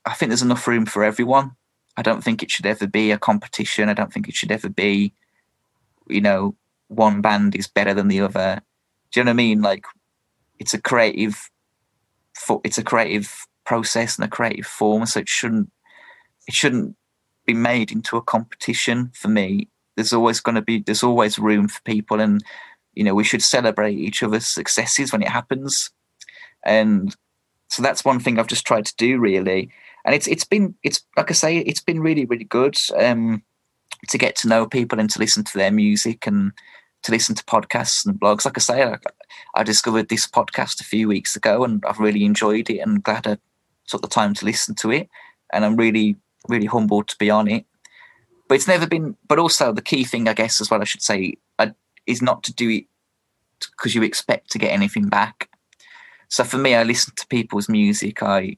I 0.05 0.13
think 0.13 0.29
there's 0.29 0.41
enough 0.41 0.67
room 0.67 0.87
for 0.87 1.03
everyone. 1.03 1.51
I 1.97 2.01
don't 2.01 2.23
think 2.23 2.41
it 2.41 2.49
should 2.49 2.65
ever 2.65 2.87
be 2.87 3.11
a 3.11 3.17
competition. 3.19 3.89
I 3.89 3.93
don't 3.93 4.11
think 4.11 4.27
it 4.27 4.33
should 4.33 4.51
ever 4.51 4.69
be, 4.69 5.13
you 6.07 6.21
know, 6.21 6.55
one 6.87 7.21
band 7.21 7.55
is 7.55 7.67
better 7.67 7.93
than 7.93 8.07
the 8.07 8.21
other. 8.21 8.61
Do 9.11 9.19
you 9.19 9.23
know 9.23 9.29
what 9.29 9.33
I 9.33 9.35
mean? 9.35 9.61
Like, 9.61 9.85
it's 10.57 10.73
a 10.73 10.81
creative, 10.81 11.49
it's 12.63 12.79
a 12.79 12.83
creative 12.83 13.45
process 13.65 14.17
and 14.17 14.25
a 14.25 14.29
creative 14.29 14.65
form, 14.65 15.05
so 15.05 15.19
it 15.19 15.29
shouldn't, 15.29 15.71
it 16.47 16.55
shouldn't 16.55 16.95
be 17.45 17.53
made 17.53 17.91
into 17.91 18.17
a 18.17 18.21
competition. 18.23 19.11
For 19.13 19.27
me, 19.27 19.67
there's 19.95 20.13
always 20.13 20.39
going 20.39 20.55
to 20.55 20.61
be, 20.63 20.79
there's 20.79 21.03
always 21.03 21.37
room 21.37 21.67
for 21.67 21.81
people, 21.83 22.19
and 22.19 22.43
you 22.99 23.05
know, 23.05 23.15
we 23.15 23.23
should 23.23 23.41
celebrate 23.41 23.97
each 23.97 24.21
other's 24.21 24.47
successes 24.47 25.11
when 25.11 25.21
it 25.21 25.29
happens. 25.29 25.89
And 26.65 27.15
so 27.69 27.81
that's 27.81 28.03
one 28.03 28.19
thing 28.19 28.37
I've 28.37 28.53
just 28.55 28.67
tried 28.67 28.85
to 28.85 28.95
do 28.97 29.19
really 29.19 29.71
and 30.05 30.15
it's 30.15 30.27
it's 30.27 30.43
been 30.43 30.75
it's 30.83 31.01
like 31.17 31.29
I 31.29 31.33
say, 31.33 31.57
it's 31.57 31.81
been 31.81 32.01
really 32.01 32.25
really 32.25 32.43
good 32.43 32.77
um, 32.97 33.43
to 34.09 34.17
get 34.17 34.35
to 34.37 34.47
know 34.47 34.65
people 34.65 34.99
and 34.99 35.09
to 35.09 35.19
listen 35.19 35.43
to 35.43 35.57
their 35.57 35.71
music 35.71 36.25
and 36.25 36.51
to 37.03 37.11
listen 37.11 37.35
to 37.35 37.43
podcasts 37.43 38.05
and 38.05 38.19
blogs. 38.19 38.45
Like 38.45 38.57
I 38.57 38.61
say, 38.61 38.83
I, 38.83 38.97
I 39.55 39.63
discovered 39.63 40.09
this 40.09 40.27
podcast 40.27 40.81
a 40.81 40.85
few 40.85 41.07
weeks 41.07 41.35
ago, 41.35 41.63
and 41.63 41.83
I've 41.85 41.99
really 41.99 42.25
enjoyed 42.25 42.69
it 42.69 42.79
and 42.79 43.03
glad 43.03 43.27
I 43.27 43.37
took 43.87 44.01
the 44.01 44.07
time 44.07 44.33
to 44.35 44.45
listen 44.45 44.75
to 44.75 44.91
it. 44.91 45.09
And 45.51 45.65
I'm 45.65 45.75
really 45.75 46.15
really 46.47 46.67
humbled 46.67 47.07
to 47.09 47.17
be 47.17 47.29
on 47.29 47.47
it. 47.47 47.65
But 48.47 48.55
it's 48.55 48.67
never 48.67 48.87
been. 48.87 49.15
But 49.27 49.39
also 49.39 49.71
the 49.71 49.81
key 49.81 50.03
thing, 50.05 50.27
I 50.27 50.33
guess, 50.33 50.61
as 50.61 50.71
well, 50.71 50.81
I 50.81 50.85
should 50.85 51.03
say, 51.03 51.35
I, 51.59 51.73
is 52.07 52.21
not 52.21 52.43
to 52.43 52.53
do 52.53 52.69
it 52.69 52.85
because 53.71 53.95
you 53.95 54.03
expect 54.03 54.51
to 54.51 54.59
get 54.59 54.71
anything 54.71 55.07
back. 55.09 55.49
So 56.27 56.43
for 56.43 56.57
me, 56.57 56.75
I 56.75 56.83
listen 56.83 57.13
to 57.15 57.27
people's 57.27 57.69
music. 57.69 58.21
I 58.21 58.57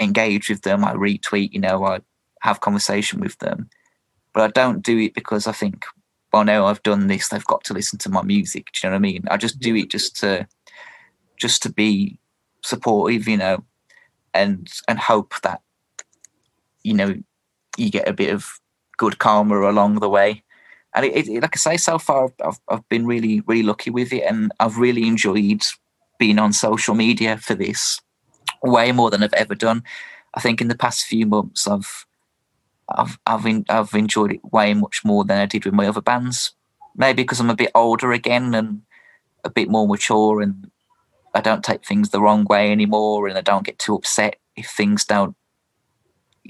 engage 0.00 0.48
with 0.48 0.62
them. 0.62 0.84
I 0.84 0.94
retweet, 0.94 1.52
you 1.52 1.60
know, 1.60 1.84
I 1.84 2.00
have 2.40 2.60
conversation 2.60 3.20
with 3.20 3.38
them. 3.38 3.68
But 4.32 4.42
I 4.42 4.48
don't 4.48 4.82
do 4.82 4.98
it 4.98 5.14
because 5.14 5.46
I 5.46 5.52
think, 5.52 5.84
well, 6.32 6.44
no, 6.44 6.66
I've 6.66 6.82
done 6.82 7.08
this. 7.08 7.28
They've 7.28 7.44
got 7.44 7.64
to 7.64 7.74
listen 7.74 7.98
to 8.00 8.08
my 8.10 8.22
music. 8.22 8.68
Do 8.72 8.86
you 8.86 8.90
know 8.90 8.94
what 8.94 8.98
I 8.98 9.00
mean? 9.00 9.24
I 9.30 9.36
just 9.36 9.58
do 9.58 9.74
it 9.74 9.90
just 9.90 10.16
to, 10.20 10.46
just 11.36 11.62
to 11.64 11.72
be 11.72 12.18
supportive, 12.64 13.26
you 13.26 13.36
know, 13.36 13.64
and 14.32 14.68
and 14.86 14.98
hope 14.98 15.34
that, 15.42 15.60
you 16.84 16.94
know, 16.94 17.14
you 17.76 17.90
get 17.90 18.08
a 18.08 18.12
bit 18.12 18.32
of 18.32 18.60
good 18.96 19.18
karma 19.18 19.58
along 19.68 19.96
the 19.96 20.08
way. 20.08 20.44
And 20.94 21.06
it, 21.06 21.28
it, 21.28 21.42
like 21.42 21.56
I 21.56 21.58
say, 21.58 21.76
so 21.76 21.98
far 21.98 22.32
I've 22.44 22.60
I've 22.68 22.88
been 22.88 23.06
really 23.06 23.40
really 23.46 23.62
lucky 23.62 23.90
with 23.90 24.12
it, 24.12 24.22
and 24.22 24.52
I've 24.60 24.78
really 24.78 25.06
enjoyed 25.06 25.62
being 26.18 26.38
on 26.38 26.52
social 26.52 26.94
media 26.94 27.38
for 27.38 27.54
this 27.54 28.00
way 28.62 28.92
more 28.92 29.10
than 29.10 29.22
I've 29.22 29.32
ever 29.34 29.54
done. 29.54 29.82
I 30.34 30.40
think 30.40 30.60
in 30.60 30.68
the 30.68 30.76
past 30.76 31.06
few 31.06 31.26
months, 31.26 31.66
I've 31.66 32.06
I've 32.88 33.18
I've, 33.26 33.46
in, 33.46 33.64
I've 33.68 33.94
enjoyed 33.94 34.32
it 34.32 34.52
way 34.52 34.74
much 34.74 35.02
more 35.04 35.24
than 35.24 35.38
I 35.38 35.46
did 35.46 35.64
with 35.64 35.74
my 35.74 35.86
other 35.86 36.02
bands. 36.02 36.52
Maybe 36.96 37.22
because 37.22 37.40
I'm 37.40 37.50
a 37.50 37.56
bit 37.56 37.70
older 37.74 38.12
again 38.12 38.54
and 38.54 38.82
a 39.44 39.50
bit 39.50 39.68
more 39.68 39.86
mature, 39.86 40.40
and 40.42 40.70
I 41.34 41.40
don't 41.40 41.64
take 41.64 41.86
things 41.86 42.10
the 42.10 42.20
wrong 42.20 42.44
way 42.44 42.70
anymore, 42.70 43.28
and 43.28 43.38
I 43.38 43.42
don't 43.42 43.64
get 43.64 43.78
too 43.78 43.94
upset 43.94 44.36
if 44.56 44.68
things 44.68 45.04
don't 45.04 45.36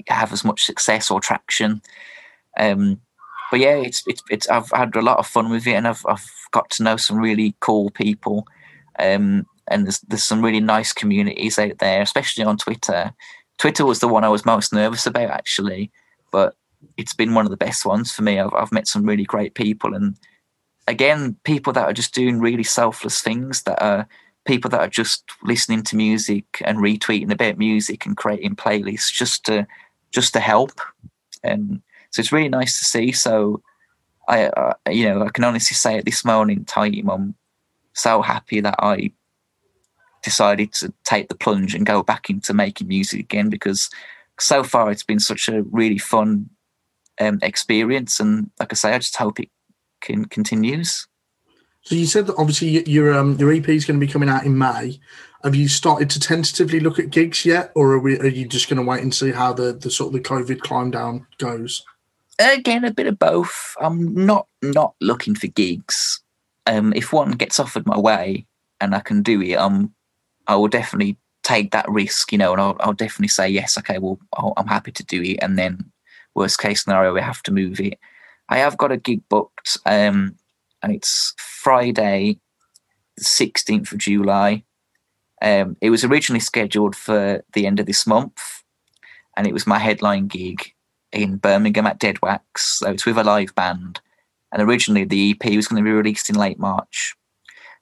have 0.07 0.33
as 0.33 0.43
much 0.43 0.63
success 0.63 1.11
or 1.11 1.19
traction. 1.19 1.81
Um, 2.57 3.01
but 3.51 3.59
yeah, 3.59 3.75
it's 3.75 4.01
it's 4.07 4.23
it's 4.31 4.49
I've 4.49 4.71
had 4.71 4.95
a 4.95 5.01
lot 5.01 5.19
of 5.19 5.27
fun 5.27 5.51
with 5.51 5.67
it, 5.67 5.73
and 5.73 5.87
I've 5.87 6.03
I've 6.07 6.25
got 6.51 6.69
to 6.71 6.83
know 6.83 6.95
some 6.95 7.17
really 7.17 7.53
cool 7.59 7.91
people. 7.91 8.47
Um, 8.97 9.45
and 9.67 9.85
there's 9.85 9.99
there's 9.99 10.23
some 10.23 10.43
really 10.43 10.61
nice 10.61 10.93
communities 10.93 11.59
out 11.59 11.77
there, 11.79 12.01
especially 12.01 12.45
on 12.45 12.57
Twitter. 12.57 13.13
Twitter 13.57 13.85
was 13.85 13.99
the 13.99 14.07
one 14.07 14.23
I 14.23 14.29
was 14.29 14.45
most 14.45 14.73
nervous 14.73 15.05
about 15.05 15.29
actually, 15.29 15.91
but 16.31 16.55
it's 16.97 17.13
been 17.13 17.33
one 17.33 17.45
of 17.45 17.51
the 17.51 17.57
best 17.57 17.85
ones 17.85 18.11
for 18.13 18.21
me. 18.23 18.39
I've 18.39 18.53
I've 18.53 18.71
met 18.71 18.87
some 18.87 19.05
really 19.05 19.25
great 19.25 19.53
people, 19.53 19.93
and 19.93 20.17
again, 20.87 21.35
people 21.43 21.73
that 21.73 21.87
are 21.89 21.93
just 21.93 22.13
doing 22.13 22.39
really 22.39 22.63
selfless 22.63 23.21
things. 23.21 23.63
That 23.63 23.83
are 23.83 24.07
people 24.45 24.69
that 24.69 24.79
are 24.79 24.87
just 24.87 25.25
listening 25.43 25.83
to 25.83 25.97
music 25.97 26.45
and 26.63 26.79
retweeting 26.79 27.31
about 27.31 27.57
music 27.57 28.05
and 28.05 28.15
creating 28.15 28.55
playlists 28.55 29.11
just 29.11 29.45
to 29.47 29.67
just 30.11 30.31
to 30.33 30.39
help. 30.39 30.79
And 31.43 31.81
so 32.11 32.19
it's 32.19 32.31
really 32.31 32.49
nice 32.49 32.77
to 32.79 32.85
see. 32.85 33.11
So 33.11 33.61
I, 34.27 34.45
uh, 34.45 34.73
you 34.89 35.09
know, 35.09 35.23
I 35.23 35.29
can 35.29 35.43
honestly 35.43 35.75
say 35.75 35.97
at 35.97 36.05
this 36.05 36.23
moment 36.23 36.59
in 36.59 36.65
time, 36.65 37.09
I'm 37.09 37.35
so 37.93 38.21
happy 38.21 38.59
that 38.61 38.75
I 38.79 39.11
decided 40.23 40.73
to 40.73 40.93
take 41.03 41.29
the 41.29 41.35
plunge 41.35 41.73
and 41.73 41.85
go 41.85 42.03
back 42.03 42.29
into 42.29 42.53
making 42.53 42.87
music 42.87 43.21
again 43.21 43.49
because 43.49 43.89
so 44.39 44.63
far 44.63 44.91
it's 44.91 45.03
been 45.03 45.19
such 45.19 45.49
a 45.49 45.63
really 45.63 45.97
fun 45.97 46.49
um, 47.19 47.39
experience. 47.41 48.19
And 48.19 48.51
like 48.59 48.71
I 48.71 48.75
say, 48.75 48.93
I 48.93 48.99
just 48.99 49.15
hope 49.15 49.39
it 49.39 49.49
can 50.01 50.25
continues. 50.25 51.07
So 51.83 51.95
you 51.95 52.05
said 52.05 52.27
that 52.27 52.35
obviously 52.37 52.87
your 52.87 53.13
um, 53.13 53.37
your 53.37 53.51
EP 53.51 53.67
is 53.69 53.85
going 53.85 53.99
to 53.99 54.05
be 54.05 54.11
coming 54.11 54.29
out 54.29 54.45
in 54.45 54.57
May. 54.57 54.99
Have 55.43 55.55
you 55.55 55.67
started 55.67 56.09
to 56.11 56.19
tentatively 56.19 56.79
look 56.79 56.99
at 56.99 57.09
gigs 57.09 57.43
yet, 57.43 57.71
or 57.73 57.93
are 57.93 57.99
we 57.99 58.19
are 58.19 58.27
you 58.27 58.47
just 58.47 58.69
going 58.69 58.77
to 58.77 58.87
wait 58.87 59.01
and 59.01 59.13
see 59.13 59.31
how 59.31 59.53
the, 59.53 59.73
the 59.73 59.89
sort 59.89 60.07
of 60.07 60.13
the 60.13 60.19
COVID 60.19 60.59
climb 60.59 60.91
down 60.91 61.25
goes? 61.39 61.83
Again, 62.39 62.85
a 62.85 62.91
bit 62.91 63.07
of 63.07 63.19
both. 63.19 63.75
I'm 63.79 64.13
not 64.25 64.47
not 64.61 64.95
looking 65.01 65.35
for 65.35 65.47
gigs. 65.47 66.21
Um, 66.65 66.93
if 66.93 67.11
one 67.11 67.31
gets 67.31 67.59
offered 67.59 67.85
my 67.85 67.97
way 67.97 68.45
and 68.79 68.95
I 68.95 68.99
can 68.99 69.21
do 69.21 69.41
it, 69.41 69.55
I'm 69.55 69.93
I 70.47 70.55
will 70.55 70.67
definitely 70.67 71.17
take 71.43 71.71
that 71.71 71.89
risk, 71.89 72.31
you 72.31 72.37
know, 72.37 72.51
and 72.51 72.61
I'll, 72.61 72.77
I'll 72.79 72.93
definitely 72.93 73.27
say 73.29 73.49
yes. 73.49 73.77
Okay, 73.77 73.97
well, 73.97 74.19
i 74.37 74.51
am 74.57 74.67
happy 74.67 74.91
to 74.91 75.03
do 75.03 75.21
it, 75.21 75.39
and 75.41 75.57
then 75.57 75.91
worst 76.35 76.59
case 76.59 76.83
scenario, 76.83 77.13
we 77.13 77.21
have 77.21 77.43
to 77.43 77.51
move 77.51 77.79
it. 77.79 77.99
I 78.49 78.57
have 78.57 78.77
got 78.77 78.91
a 78.91 78.97
gig 78.97 79.21
booked, 79.29 79.77
um, 79.85 80.35
and 80.81 80.93
it's 80.93 81.33
Friday, 81.37 82.39
the 83.17 83.23
sixteenth 83.23 83.91
of 83.91 83.99
July. 83.99 84.63
Um, 85.41 85.75
it 85.81 85.89
was 85.89 86.03
originally 86.03 86.39
scheduled 86.39 86.95
for 86.95 87.43
the 87.53 87.65
end 87.65 87.79
of 87.79 87.85
this 87.85 88.05
month, 88.05 88.63
and 89.35 89.47
it 89.47 89.53
was 89.53 89.67
my 89.67 89.79
headline 89.79 90.27
gig 90.27 90.73
in 91.11 91.37
Birmingham 91.37 91.87
at 91.87 91.99
Dead 91.99 92.21
Wax. 92.21 92.79
So 92.79 92.91
it's 92.91 93.05
with 93.05 93.17
a 93.17 93.23
live 93.23 93.53
band, 93.55 93.99
and 94.51 94.61
originally 94.61 95.03
the 95.03 95.31
EP 95.31 95.55
was 95.55 95.67
going 95.67 95.83
to 95.83 95.87
be 95.87 95.93
released 95.93 96.29
in 96.29 96.35
late 96.35 96.59
March, 96.59 97.15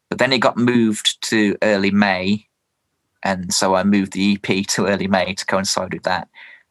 but 0.09 0.17
then 0.17 0.33
it 0.33 0.39
got 0.39 0.57
moved 0.57 1.21
to 1.29 1.57
early 1.61 1.91
May 1.91 2.47
and 3.23 3.53
so 3.53 3.75
I 3.75 3.83
moved 3.83 4.13
the 4.13 4.33
EP 4.33 4.65
to 4.67 4.87
early 4.87 5.07
May 5.07 5.33
to 5.33 5.45
coincide 5.45 5.93
with 5.93 6.03
that. 6.03 6.29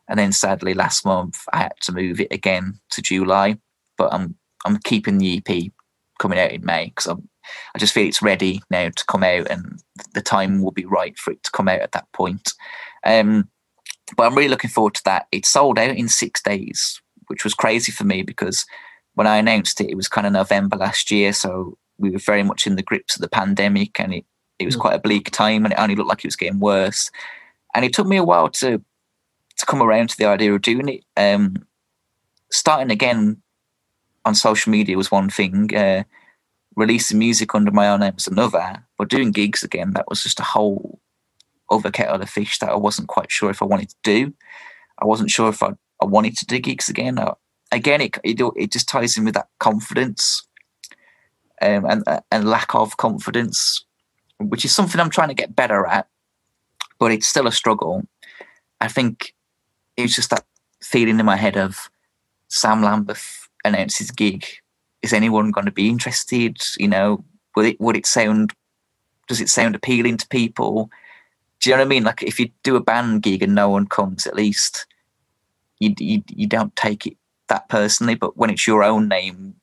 And 0.09 0.19
then 0.19 0.33
sadly, 0.33 0.75
last 0.75 1.05
month 1.05 1.45
I 1.53 1.59
had 1.59 1.75
to 1.83 1.93
move 1.93 2.21
it 2.21 2.33
again 2.33 2.81
to 2.91 3.03
July. 3.03 3.59
But 3.97 4.13
I'm 4.13 4.37
I'm 4.65 4.79
keeping 4.79 5.19
the 5.19 5.39
EP 5.39 5.71
coming 6.19 6.39
out 6.39 6.53
in 6.53 6.65
May 6.65 6.87
because 6.87 7.09
I 7.75 7.79
just 7.79 7.93
feel 7.93 8.07
it's 8.07 8.23
ready 8.23 8.63
now 8.71 8.89
to 8.89 9.05
come 9.07 9.23
out, 9.23 9.51
and 9.51 9.83
the 10.15 10.23
time 10.23 10.63
will 10.63 10.73
be 10.73 10.85
right 10.85 11.17
for 11.19 11.33
it 11.33 11.43
to 11.45 11.51
come 11.51 11.69
out 11.69 11.81
at 11.81 11.93
that 11.93 12.11
point. 12.13 12.53
Um, 13.05 13.49
but 14.17 14.27
I'm 14.27 14.35
really 14.35 14.49
looking 14.49 14.71
forward 14.71 14.95
to 14.95 15.05
that. 15.05 15.27
It 15.33 15.47
sold 15.47 15.79
out 15.79 15.97
in 15.97 16.09
six 16.09 16.43
days, 16.43 17.01
which 17.29 17.45
was 17.45 17.55
crazy 17.55 17.93
for 17.93 18.05
me 18.05 18.23
because 18.23 18.65
when 19.15 19.27
I 19.27 19.37
announced 19.37 19.81
it, 19.81 19.91
it 19.91 19.97
was 19.97 20.09
kind 20.09 20.27
of 20.27 20.33
November 20.33 20.77
last 20.77 21.11
year, 21.11 21.33
so 21.33 21.77
we 21.99 22.11
were 22.11 22.19
very 22.19 22.43
much 22.43 22.67
in 22.67 22.77
the 22.77 22.83
grips 22.83 23.17
of 23.17 23.23
the 23.23 23.29
pandemic, 23.29 23.99
and 23.99 24.15
it 24.15 24.25
it 24.59 24.67
was 24.67 24.75
hmm. 24.75 24.81
quite 24.81 24.95
a 24.95 25.01
bleak 25.01 25.31
time, 25.31 25.65
and 25.65 25.73
it 25.73 25.79
only 25.79 25.95
looked 25.95 26.09
like 26.09 26.25
it 26.25 26.29
was 26.29 26.37
getting 26.37 26.61
worse. 26.61 27.11
And 27.75 27.85
it 27.85 27.93
took 27.93 28.07
me 28.07 28.17
a 28.17 28.25
while 28.25 28.49
to 28.49 28.83
to 29.59 29.67
come 29.67 29.83
around 29.83 30.11
to 30.11 30.17
the 30.17 30.27
idea 30.27 30.55
of 30.55 30.63
doing 30.63 30.89
it. 30.89 31.05
Um, 31.17 31.67
starting 32.51 32.91
again 32.91 33.43
on 34.25 34.35
social 34.35 34.71
media 34.71 34.97
was 34.97 35.11
one 35.11 35.31
thing. 35.31 35.75
Uh, 35.75 36.05
releasing 36.77 37.19
music 37.19 37.55
under 37.55 37.73
my 37.73 37.89
own 37.89 38.01
name 38.01 38.15
was 38.15 38.29
another, 38.29 38.85
but 38.97 39.09
doing 39.09 39.33
gigs 39.33 39.65
again, 39.65 39.93
that 39.95 40.09
was 40.09 40.23
just 40.23 40.39
a 40.39 40.45
whole 40.45 41.01
other 41.71 41.91
kettle 41.91 42.21
of 42.21 42.31
fish 42.31 42.59
that 42.59 42.71
I 42.71 42.77
wasn't 42.77 43.09
quite 43.09 43.31
sure 43.31 43.51
if 43.51 43.63
I 43.63 43.67
wanted 43.67 43.91
to 43.91 43.97
do. 44.03 44.35
I 45.01 45.07
wasn't 45.07 45.31
sure 45.31 45.49
if 45.49 45.63
I, 45.63 45.73
I 46.03 46.07
wanted 46.07 46.37
to 46.39 46.47
do 46.47 46.59
gigs 46.59 46.89
again. 46.89 47.19
I, 47.19 47.35
again, 47.73 48.01
it, 48.01 48.19
it 48.25 48.41
it 48.57 48.73
just 48.73 48.89
ties 48.89 49.17
in 49.17 49.25
with 49.25 49.35
that 49.35 49.49
confidence 49.59 50.47
um, 51.61 51.85
and 51.85 52.05
and 52.31 52.49
lack 52.49 52.75
of 52.75 52.97
confidence, 52.97 53.85
which 54.39 54.65
is 54.65 54.75
something 54.75 55.01
I'm 55.01 55.11
trying 55.11 55.29
to 55.29 55.35
get 55.35 55.57
better 55.57 55.87
at, 55.87 56.09
but 56.99 57.13
it's 57.13 57.29
still 57.29 57.47
a 57.47 57.53
struggle. 57.53 58.07
I 58.81 58.89
think 58.89 59.35
it's 59.97 60.15
just 60.15 60.31
that 60.31 60.45
feeling 60.83 61.19
in 61.19 61.27
my 61.27 61.37
head 61.37 61.57
of 61.57 61.91
Sam 62.49 62.83
Lambeth 62.83 63.49
announces 63.65 64.11
gig. 64.11 64.47
Is 65.03 65.13
anyone 65.13 65.51
going 65.51 65.67
to 65.67 65.73
be 65.73 65.89
interested? 65.89 66.59
You 66.79 66.89
know, 66.89 67.25
would 67.57 67.67
it 67.67 67.81
would 67.81 67.97
it 67.97 68.07
sound? 68.07 68.53
Does 69.27 69.41
it 69.41 69.49
sound 69.49 69.75
appealing 69.75 70.17
to 70.19 70.29
people? 70.29 70.91
Do 71.61 71.71
you 71.71 71.77
know 71.77 71.81
what 71.83 71.87
I 71.87 71.89
mean? 71.89 72.05
Like 72.05 72.23
if 72.23 72.39
you 72.39 72.51
do 72.63 72.77
a 72.77 72.83
band 72.83 73.23
gig 73.23 73.43
and 73.43 73.55
no 73.55 73.69
one 73.69 73.87
comes, 73.87 74.27
at 74.27 74.37
least 74.37 74.87
you 75.81 75.95
you, 75.99 76.23
you 76.29 76.47
don't 76.47 76.75
take 76.77 77.07
it 77.07 77.17
that 77.49 77.69
personally. 77.69 78.15
But 78.15 78.37
when 78.37 78.51
it's 78.51 78.67
your 78.67 78.85
own 78.85 79.09
name, 79.09 79.55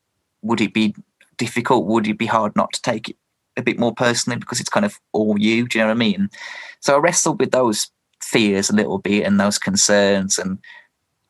would 0.42 0.60
it 0.60 0.74
be 0.74 0.94
difficult? 1.36 1.86
Would 1.86 2.06
it 2.06 2.18
be 2.18 2.26
hard 2.26 2.54
not 2.56 2.72
to 2.72 2.82
take 2.82 3.08
it 3.08 3.16
a 3.56 3.62
bit 3.62 3.78
more 3.78 3.94
personally 3.94 4.38
because 4.38 4.60
it's 4.60 4.68
kind 4.68 4.86
of 4.86 4.98
all 5.12 5.38
you? 5.38 5.66
Do 5.66 5.78
you 5.78 5.84
know 5.84 5.88
what 5.88 5.96
I 5.96 5.98
mean? 5.98 6.28
So 6.80 6.94
I 6.94 6.98
wrestled 6.98 7.40
with 7.40 7.52
those 7.52 7.90
fears 8.22 8.70
a 8.70 8.74
little 8.74 8.98
bit 8.98 9.24
and 9.24 9.40
those 9.40 9.58
concerns, 9.58 10.38
and 10.38 10.58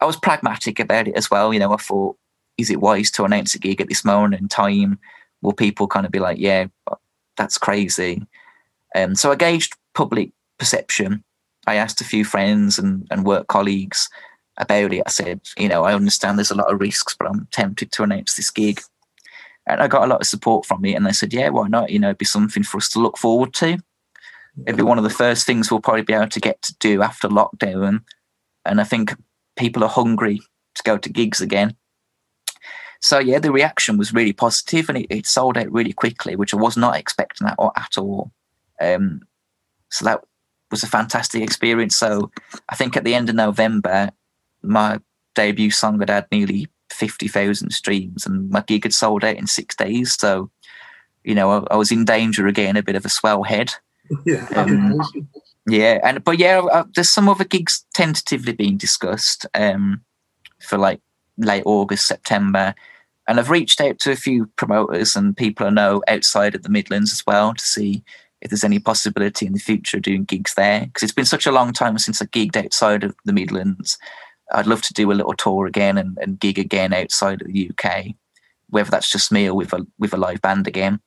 I 0.01 0.07
was 0.07 0.17
pragmatic 0.17 0.81
about 0.81 1.09
it 1.09 1.17
as 1.17 1.31
well. 1.31 1.53
You 1.53 1.61
know, 1.61 1.73
I 1.73 1.77
thought, 1.77 2.17
is 2.59 2.71
it 2.71 2.81
wise 2.81 3.11
to 3.13 3.25
announce 3.25 3.55
a 3.55 3.59
gig 3.59 3.81
at 3.81 3.89
this 3.89 4.05
moment 4.05 4.41
in 4.41 4.49
time? 4.49 4.99
Will 5.43 5.53
people 5.53 5.87
kind 5.87 6.07
of 6.07 6.13
be 6.13 6.19
like, 6.19 6.39
yeah, 6.39 6.67
that's 7.37 7.59
crazy? 7.59 8.27
Um, 8.95 9.15
so 9.15 9.31
I 9.31 9.37
gauged 9.37 9.75
public 9.95 10.33
perception. 10.59 11.23
I 11.67 11.77
asked 11.77 12.01
a 12.01 12.05
few 12.05 12.25
friends 12.25 12.79
and, 12.79 13.07
and 13.11 13.25
work 13.25 13.49
colleagues 13.49 14.09
about 14.57 14.93
it. 14.93 15.03
I 15.07 15.11
said, 15.11 15.41
you 15.59 15.69
know, 15.69 15.85
I 15.85 15.95
understand 15.95 16.39
there's 16.39 16.51
a 16.51 16.57
lot 16.57 16.73
of 16.73 16.81
risks, 16.81 17.15
but 17.19 17.29
I'm 17.29 17.49
tempted 17.51 17.93
to 17.93 18.03
announce 18.03 18.35
this 18.35 18.51
gig. 18.51 18.81
And 19.67 19.81
I 19.83 19.89
got 19.89 20.05
a 20.05 20.07
lot 20.07 20.21
of 20.21 20.27
support 20.27 20.65
from 20.65 20.85
it. 20.85 20.95
And 20.95 21.05
they 21.05 21.13
said, 21.13 21.33
yeah, 21.33 21.49
why 21.49 21.67
not? 21.69 21.91
You 21.91 21.99
know, 21.99 22.09
it'd 22.09 22.19
be 22.19 22.25
something 22.25 22.63
for 22.63 22.77
us 22.79 22.89
to 22.91 23.01
look 23.01 23.19
forward 23.19 23.53
to. 23.55 23.79
It'd 24.65 24.77
be 24.77 24.83
one 24.83 24.99
of 24.99 25.05
the 25.05 25.11
first 25.11 25.45
things 25.45 25.71
we'll 25.71 25.81
probably 25.81 26.03
be 26.03 26.15
able 26.15 26.29
to 26.29 26.41
get 26.41 26.63
to 26.63 26.75
do 26.79 27.03
after 27.03 27.29
lockdown. 27.29 28.03
And 28.65 28.81
I 28.81 28.85
think 28.85 29.15
people 29.57 29.83
are 29.83 29.91
hungry 29.91 30.41
to 30.77 30.83
go 30.85 30.97
to 30.97 31.09
gigs 31.09 31.41
again. 31.41 31.77
So 33.01 33.19
yeah, 33.19 33.39
the 33.39 33.53
reaction 33.53 33.99
was 33.99 34.15
really 34.15 34.33
positive 34.33 34.89
and 34.89 34.99
it, 34.99 35.07
it 35.11 35.27
sold 35.27 35.59
out 35.59 35.71
really 35.71 35.93
quickly, 35.93 36.37
which 36.37 36.55
I 36.55 36.57
was 36.57 36.77
not 36.77 36.97
expecting 36.97 37.47
that 37.47 37.59
at 37.77 37.99
all. 37.99 38.33
Um, 38.81 39.21
so 39.91 40.05
that 40.05 40.23
was 40.71 40.83
a 40.83 40.89
fantastic 40.89 41.43
experience. 41.43 41.97
So 41.97 42.31
I 42.69 42.77
think 42.77 42.97
at 42.97 43.05
the 43.05 43.15
end 43.15 43.29
of 43.29 43.35
November, 43.35 44.11
my 44.63 45.01
debut 45.35 45.71
song 45.71 46.01
had 46.01 46.11
had 46.11 46.27
nearly 46.33 46.69
50,000 46.91 47.71
streams 47.71 48.27
and 48.27 48.51
my 48.51 48.63
gig 48.63 48.85
had 48.85 48.95
sold 48.95 49.25
out 49.25 49.37
in 49.37 49.47
six 49.47 49.75
days. 49.77 50.15
So, 50.15 50.51
you 51.25 51.35
know, 51.35 51.51
I, 51.51 51.75
I 51.75 51.77
was 51.77 51.93
in 51.93 52.05
danger 52.05 52.47
again, 52.47 52.77
a 52.77 52.83
bit 52.83 52.97
of 52.97 53.05
a 53.05 53.11
swell 53.11 53.43
head. 53.43 53.75
Yeah. 54.25 54.47
Um, 54.55 55.01
yeah. 55.67 55.99
And, 56.05 56.23
but 56.23 56.39
yeah, 56.39 56.61
uh, 56.61 56.85
there's 56.95 57.11
some 57.11 57.29
other 57.29 57.43
gigs 57.43 57.85
tentatively 57.93 58.53
being 58.53 58.77
discussed 58.77 59.47
um, 59.53 60.01
for 60.61 60.79
like 60.79 61.01
late 61.39 61.65
August, 61.67 62.07
September. 62.07 62.73
And 63.27 63.41
I've 63.41 63.51
reached 63.51 63.81
out 63.81 63.99
to 63.99 64.13
a 64.13 64.17
few 64.17 64.47
promoters 64.55 65.17
and 65.17 65.37
people 65.37 65.67
I 65.67 65.71
know 65.71 66.05
outside 66.07 66.55
of 66.55 66.63
the 66.63 66.69
Midlands 66.69 67.11
as 67.11 67.27
well 67.27 67.53
to 67.53 67.65
see 67.65 68.05
if 68.47 68.51
there's 68.51 68.65
any 68.65 68.79
possibility 68.79 69.45
in 69.45 69.53
the 69.53 69.59
future 69.59 69.97
of 69.97 70.05
doing 70.05 70.25
gigs 70.25 70.55
there. 70.55 70.87
Because 70.87 71.03
it's 71.03 71.13
been 71.13 71.25
such 71.25 71.47
a 71.47 71.53
long 71.53 71.73
time 71.73 71.99
since 71.99 72.23
I 72.23 72.27
gigged 72.27 72.57
outside 72.57 73.05
of 73.05 73.15
the 73.25 73.33
Midlands. 73.33 73.99
I'd 74.53 74.69
love 74.69 74.83
to 74.83 74.95
do 74.95 75.11
a 75.11 75.15
little 75.15 75.35
tour 75.35 75.67
again 75.67 75.99
and, 75.99 76.17
and 76.19 76.39
gig 76.39 76.59
again 76.59 76.93
outside 76.93 77.43
of 77.43 77.49
the 77.49 77.71
UK, 77.71 78.15
whether 78.71 78.91
that's 78.91 79.11
just 79.11 79.33
me 79.33 79.49
or 79.49 79.55
with 79.55 79.73
a 79.73 79.85
with 79.99 80.15
a 80.15 80.17
live 80.17 80.41
band 80.41 80.69
again. 80.69 81.01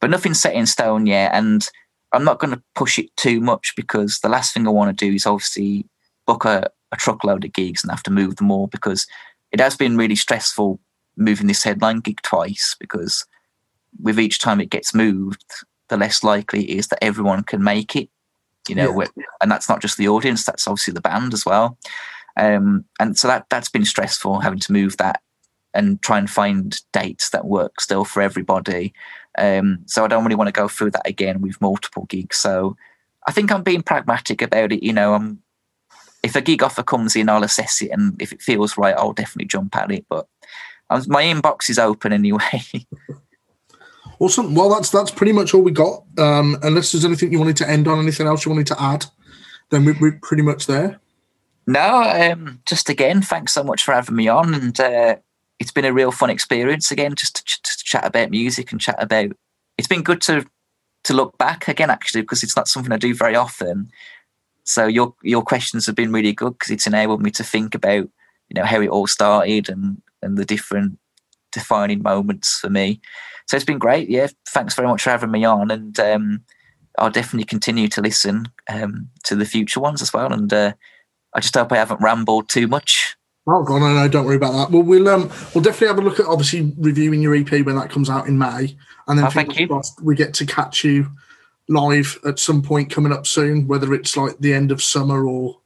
But 0.00 0.10
nothing's 0.10 0.40
set 0.40 0.54
in 0.54 0.66
stone 0.66 1.06
yet, 1.06 1.32
and 1.34 1.68
I'm 2.12 2.24
not 2.24 2.38
going 2.38 2.54
to 2.54 2.62
push 2.76 2.98
it 2.98 3.14
too 3.16 3.40
much 3.40 3.74
because 3.76 4.20
the 4.20 4.28
last 4.28 4.54
thing 4.54 4.66
I 4.66 4.70
want 4.70 4.96
to 4.96 5.04
do 5.04 5.12
is 5.12 5.26
obviously 5.26 5.86
book 6.26 6.44
a, 6.44 6.70
a 6.92 6.96
truckload 6.96 7.44
of 7.44 7.52
gigs 7.52 7.82
and 7.82 7.90
have 7.90 8.04
to 8.04 8.12
move 8.12 8.36
them 8.36 8.52
all 8.52 8.68
because 8.68 9.06
it 9.50 9.58
has 9.58 9.76
been 9.76 9.96
really 9.96 10.16
stressful 10.16 10.78
moving 11.16 11.48
this 11.48 11.64
headline 11.64 11.98
gig 11.98 12.22
twice 12.22 12.76
because 12.78 13.26
with 14.00 14.20
each 14.20 14.38
time 14.38 14.60
it 14.60 14.70
gets 14.70 14.94
moved, 14.94 15.44
the 15.90 15.96
less 15.96 16.24
likely 16.24 16.70
it 16.70 16.78
is 16.78 16.88
that 16.88 17.04
everyone 17.04 17.42
can 17.42 17.62
make 17.62 17.94
it. 17.94 18.08
You 18.68 18.74
know, 18.74 19.00
yeah. 19.00 19.24
and 19.42 19.50
that's 19.50 19.68
not 19.68 19.82
just 19.82 19.96
the 19.96 20.08
audience; 20.08 20.44
that's 20.44 20.66
obviously 20.66 20.94
the 20.94 21.00
band 21.00 21.34
as 21.34 21.44
well. 21.44 21.76
Um, 22.36 22.84
and 22.98 23.18
so 23.18 23.28
that 23.28 23.46
that's 23.50 23.68
been 23.68 23.84
stressful 23.84 24.40
having 24.40 24.60
to 24.60 24.72
move 24.72 24.96
that 24.96 25.20
and 25.74 26.00
try 26.02 26.18
and 26.18 26.30
find 26.30 26.80
dates 26.92 27.30
that 27.30 27.46
work 27.46 27.80
still 27.80 28.04
for 28.04 28.22
everybody. 28.22 28.92
Um, 29.38 29.80
so 29.86 30.04
I 30.04 30.08
don't 30.08 30.24
really 30.24 30.36
want 30.36 30.48
to 30.48 30.52
go 30.52 30.68
through 30.68 30.92
that 30.92 31.06
again 31.06 31.40
with 31.40 31.60
multiple 31.60 32.06
gigs. 32.06 32.36
So 32.36 32.76
I 33.26 33.32
think 33.32 33.52
I'm 33.52 33.62
being 33.62 33.82
pragmatic 33.82 34.42
about 34.42 34.72
it. 34.72 34.82
You 34.82 34.92
know, 34.92 35.14
I'm 35.14 35.42
if 36.22 36.36
a 36.36 36.40
gig 36.40 36.62
offer 36.62 36.82
comes 36.82 37.16
in, 37.16 37.28
I'll 37.28 37.44
assess 37.44 37.82
it, 37.82 37.90
and 37.90 38.20
if 38.20 38.32
it 38.32 38.42
feels 38.42 38.76
right, 38.76 38.94
I'll 38.96 39.12
definitely 39.12 39.46
jump 39.46 39.74
at 39.76 39.90
it. 39.90 40.04
But 40.08 40.26
was, 40.90 41.08
my 41.08 41.24
inbox 41.24 41.70
is 41.70 41.78
open 41.78 42.12
anyway. 42.12 42.62
awesome. 44.20 44.54
Well, 44.54 44.70
that's 44.70 44.90
that's 44.90 45.10
pretty 45.10 45.32
much 45.32 45.52
all 45.52 45.62
we 45.62 45.72
got. 45.72 46.04
Um, 46.18 46.56
unless 46.62 46.92
there's 46.92 47.04
anything 47.04 47.32
you 47.32 47.38
wanted 47.38 47.56
to 47.58 47.68
end 47.68 47.88
on, 47.88 47.98
anything 47.98 48.26
else 48.26 48.44
you 48.44 48.52
wanted 48.52 48.68
to 48.68 48.80
add, 48.80 49.06
then 49.70 49.84
we, 49.84 49.92
we're 49.92 50.18
pretty 50.22 50.42
much 50.42 50.66
there. 50.66 51.00
No, 51.66 52.02
um, 52.02 52.60
just 52.66 52.88
again, 52.88 53.22
thanks 53.22 53.52
so 53.52 53.64
much 53.64 53.82
for 53.82 53.92
having 53.92 54.16
me 54.16 54.28
on, 54.28 54.54
and 54.54 54.78
uh, 54.78 55.16
it's 55.58 55.72
been 55.72 55.84
a 55.84 55.92
real 55.92 56.12
fun 56.12 56.30
experience 56.30 56.90
again, 56.90 57.14
just 57.14 57.36
to, 57.36 57.44
ch- 57.44 57.62
to, 57.62 57.84
chat 57.84 58.06
about 58.06 58.30
music 58.30 58.70
and 58.70 58.80
chat 58.80 59.02
about. 59.02 59.32
It's 59.78 59.88
been 59.88 60.02
good 60.02 60.20
to 60.22 60.46
to 61.04 61.14
look 61.14 61.36
back 61.38 61.66
again, 61.66 61.90
actually, 61.90 62.20
because 62.20 62.42
it's 62.42 62.56
not 62.56 62.68
something 62.68 62.92
I 62.92 62.98
do 62.98 63.14
very 63.14 63.34
often. 63.34 63.90
So 64.64 64.86
your 64.86 65.14
your 65.22 65.42
questions 65.42 65.86
have 65.86 65.94
been 65.94 66.12
really 66.12 66.32
good 66.32 66.52
because 66.52 66.70
it's 66.70 66.86
enabled 66.86 67.22
me 67.22 67.30
to 67.32 67.44
think 67.44 67.74
about 67.74 68.08
you 68.48 68.54
know 68.54 68.64
how 68.64 68.80
it 68.80 68.88
all 68.88 69.06
started 69.06 69.68
and 69.68 70.00
and 70.22 70.36
the 70.36 70.44
different 70.44 70.98
defining 71.52 72.02
moments 72.02 72.58
for 72.58 72.70
me. 72.70 73.00
So 73.50 73.56
it's 73.56 73.66
been 73.66 73.80
great. 73.80 74.08
Yeah, 74.08 74.28
thanks 74.46 74.76
very 74.76 74.86
much 74.86 75.02
for 75.02 75.10
having 75.10 75.32
me 75.32 75.44
on, 75.44 75.72
and 75.72 75.98
um, 75.98 76.44
I'll 76.98 77.10
definitely 77.10 77.46
continue 77.46 77.88
to 77.88 78.00
listen 78.00 78.48
um, 78.68 79.08
to 79.24 79.34
the 79.34 79.44
future 79.44 79.80
ones 79.80 80.00
as 80.00 80.12
well. 80.12 80.32
And 80.32 80.52
uh, 80.52 80.72
I 81.34 81.40
just 81.40 81.56
hope 81.56 81.72
I 81.72 81.78
haven't 81.78 82.00
rambled 82.00 82.48
too 82.48 82.68
much. 82.68 83.16
Oh 83.48 83.64
God, 83.64 83.80
no, 83.80 83.92
no, 83.92 84.06
don't 84.06 84.24
worry 84.24 84.36
about 84.36 84.52
that. 84.52 84.70
Well, 84.70 84.84
we'll 84.84 85.08
um, 85.08 85.32
we'll 85.52 85.64
definitely 85.64 85.88
have 85.88 85.98
a 85.98 86.02
look 86.02 86.20
at 86.20 86.26
obviously 86.26 86.72
reviewing 86.78 87.22
your 87.22 87.34
EP 87.34 87.50
when 87.66 87.74
that 87.74 87.90
comes 87.90 88.08
out 88.08 88.28
in 88.28 88.38
May, 88.38 88.76
and 89.08 89.18
then 89.18 89.26
oh, 89.26 89.30
thank 89.30 89.58
you. 89.58 89.82
we 90.00 90.14
get 90.14 90.32
to 90.34 90.46
catch 90.46 90.84
you 90.84 91.10
live 91.68 92.20
at 92.24 92.38
some 92.38 92.62
point 92.62 92.88
coming 92.88 93.12
up 93.12 93.26
soon, 93.26 93.66
whether 93.66 93.92
it's 93.94 94.16
like 94.16 94.38
the 94.38 94.54
end 94.54 94.70
of 94.70 94.80
summer 94.80 95.26
or 95.26 95.58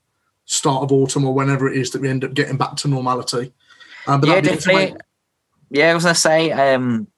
start 0.47 0.85
of 0.85 0.91
autumn 0.91 1.27
or 1.27 1.35
whenever 1.35 1.71
it 1.71 1.77
is 1.77 1.91
that 1.91 2.01
we 2.01 2.09
end 2.09 2.25
up 2.25 2.33
getting 2.33 2.57
back 2.57 2.77
to 2.77 2.89
normality. 2.89 3.53
Um, 4.07 4.23
but 4.23 4.31
yeah, 4.31 4.41
definitely. 4.41 4.97
Yeah, 5.69 5.91
I 5.91 5.95
was 5.95 6.05
gonna 6.05 6.15
say, 6.15 6.51
um, 6.51 7.09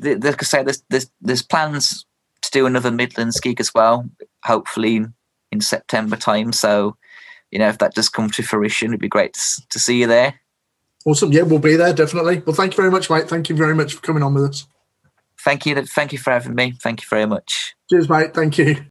like 0.00 0.42
I 0.42 0.44
say, 0.44 0.62
there's, 0.62 0.82
there's 0.88 1.10
there's 1.20 1.42
plans 1.42 2.04
to 2.42 2.50
do 2.50 2.66
another 2.66 2.90
Midlands 2.90 3.40
gig 3.40 3.60
as 3.60 3.74
well, 3.74 4.08
hopefully 4.44 5.04
in 5.52 5.60
September 5.60 6.16
time. 6.16 6.52
So 6.52 6.96
you 7.50 7.58
know, 7.58 7.68
if 7.68 7.78
that 7.78 7.94
does 7.94 8.08
come 8.08 8.30
to 8.30 8.42
fruition, 8.42 8.90
it'd 8.90 9.00
be 9.00 9.08
great 9.08 9.34
to, 9.34 9.68
to 9.70 9.78
see 9.78 10.00
you 10.00 10.06
there. 10.06 10.40
Awesome. 11.04 11.32
Yeah, 11.32 11.42
we'll 11.42 11.58
be 11.58 11.76
there 11.76 11.92
definitely. 11.92 12.42
Well, 12.44 12.54
thank 12.54 12.74
you 12.74 12.76
very 12.76 12.90
much, 12.90 13.10
mate. 13.10 13.28
Thank 13.28 13.48
you 13.48 13.56
very 13.56 13.74
much 13.74 13.94
for 13.94 14.00
coming 14.02 14.22
on 14.22 14.34
with 14.34 14.44
us. 14.44 14.66
Thank 15.42 15.64
you. 15.66 15.74
Thank 15.86 16.12
you 16.12 16.18
for 16.18 16.30
having 16.30 16.54
me. 16.54 16.72
Thank 16.72 17.02
you 17.02 17.06
very 17.08 17.26
much. 17.26 17.74
Cheers, 17.88 18.08
mate. 18.08 18.34
Thank 18.34 18.58
you. 18.58 18.84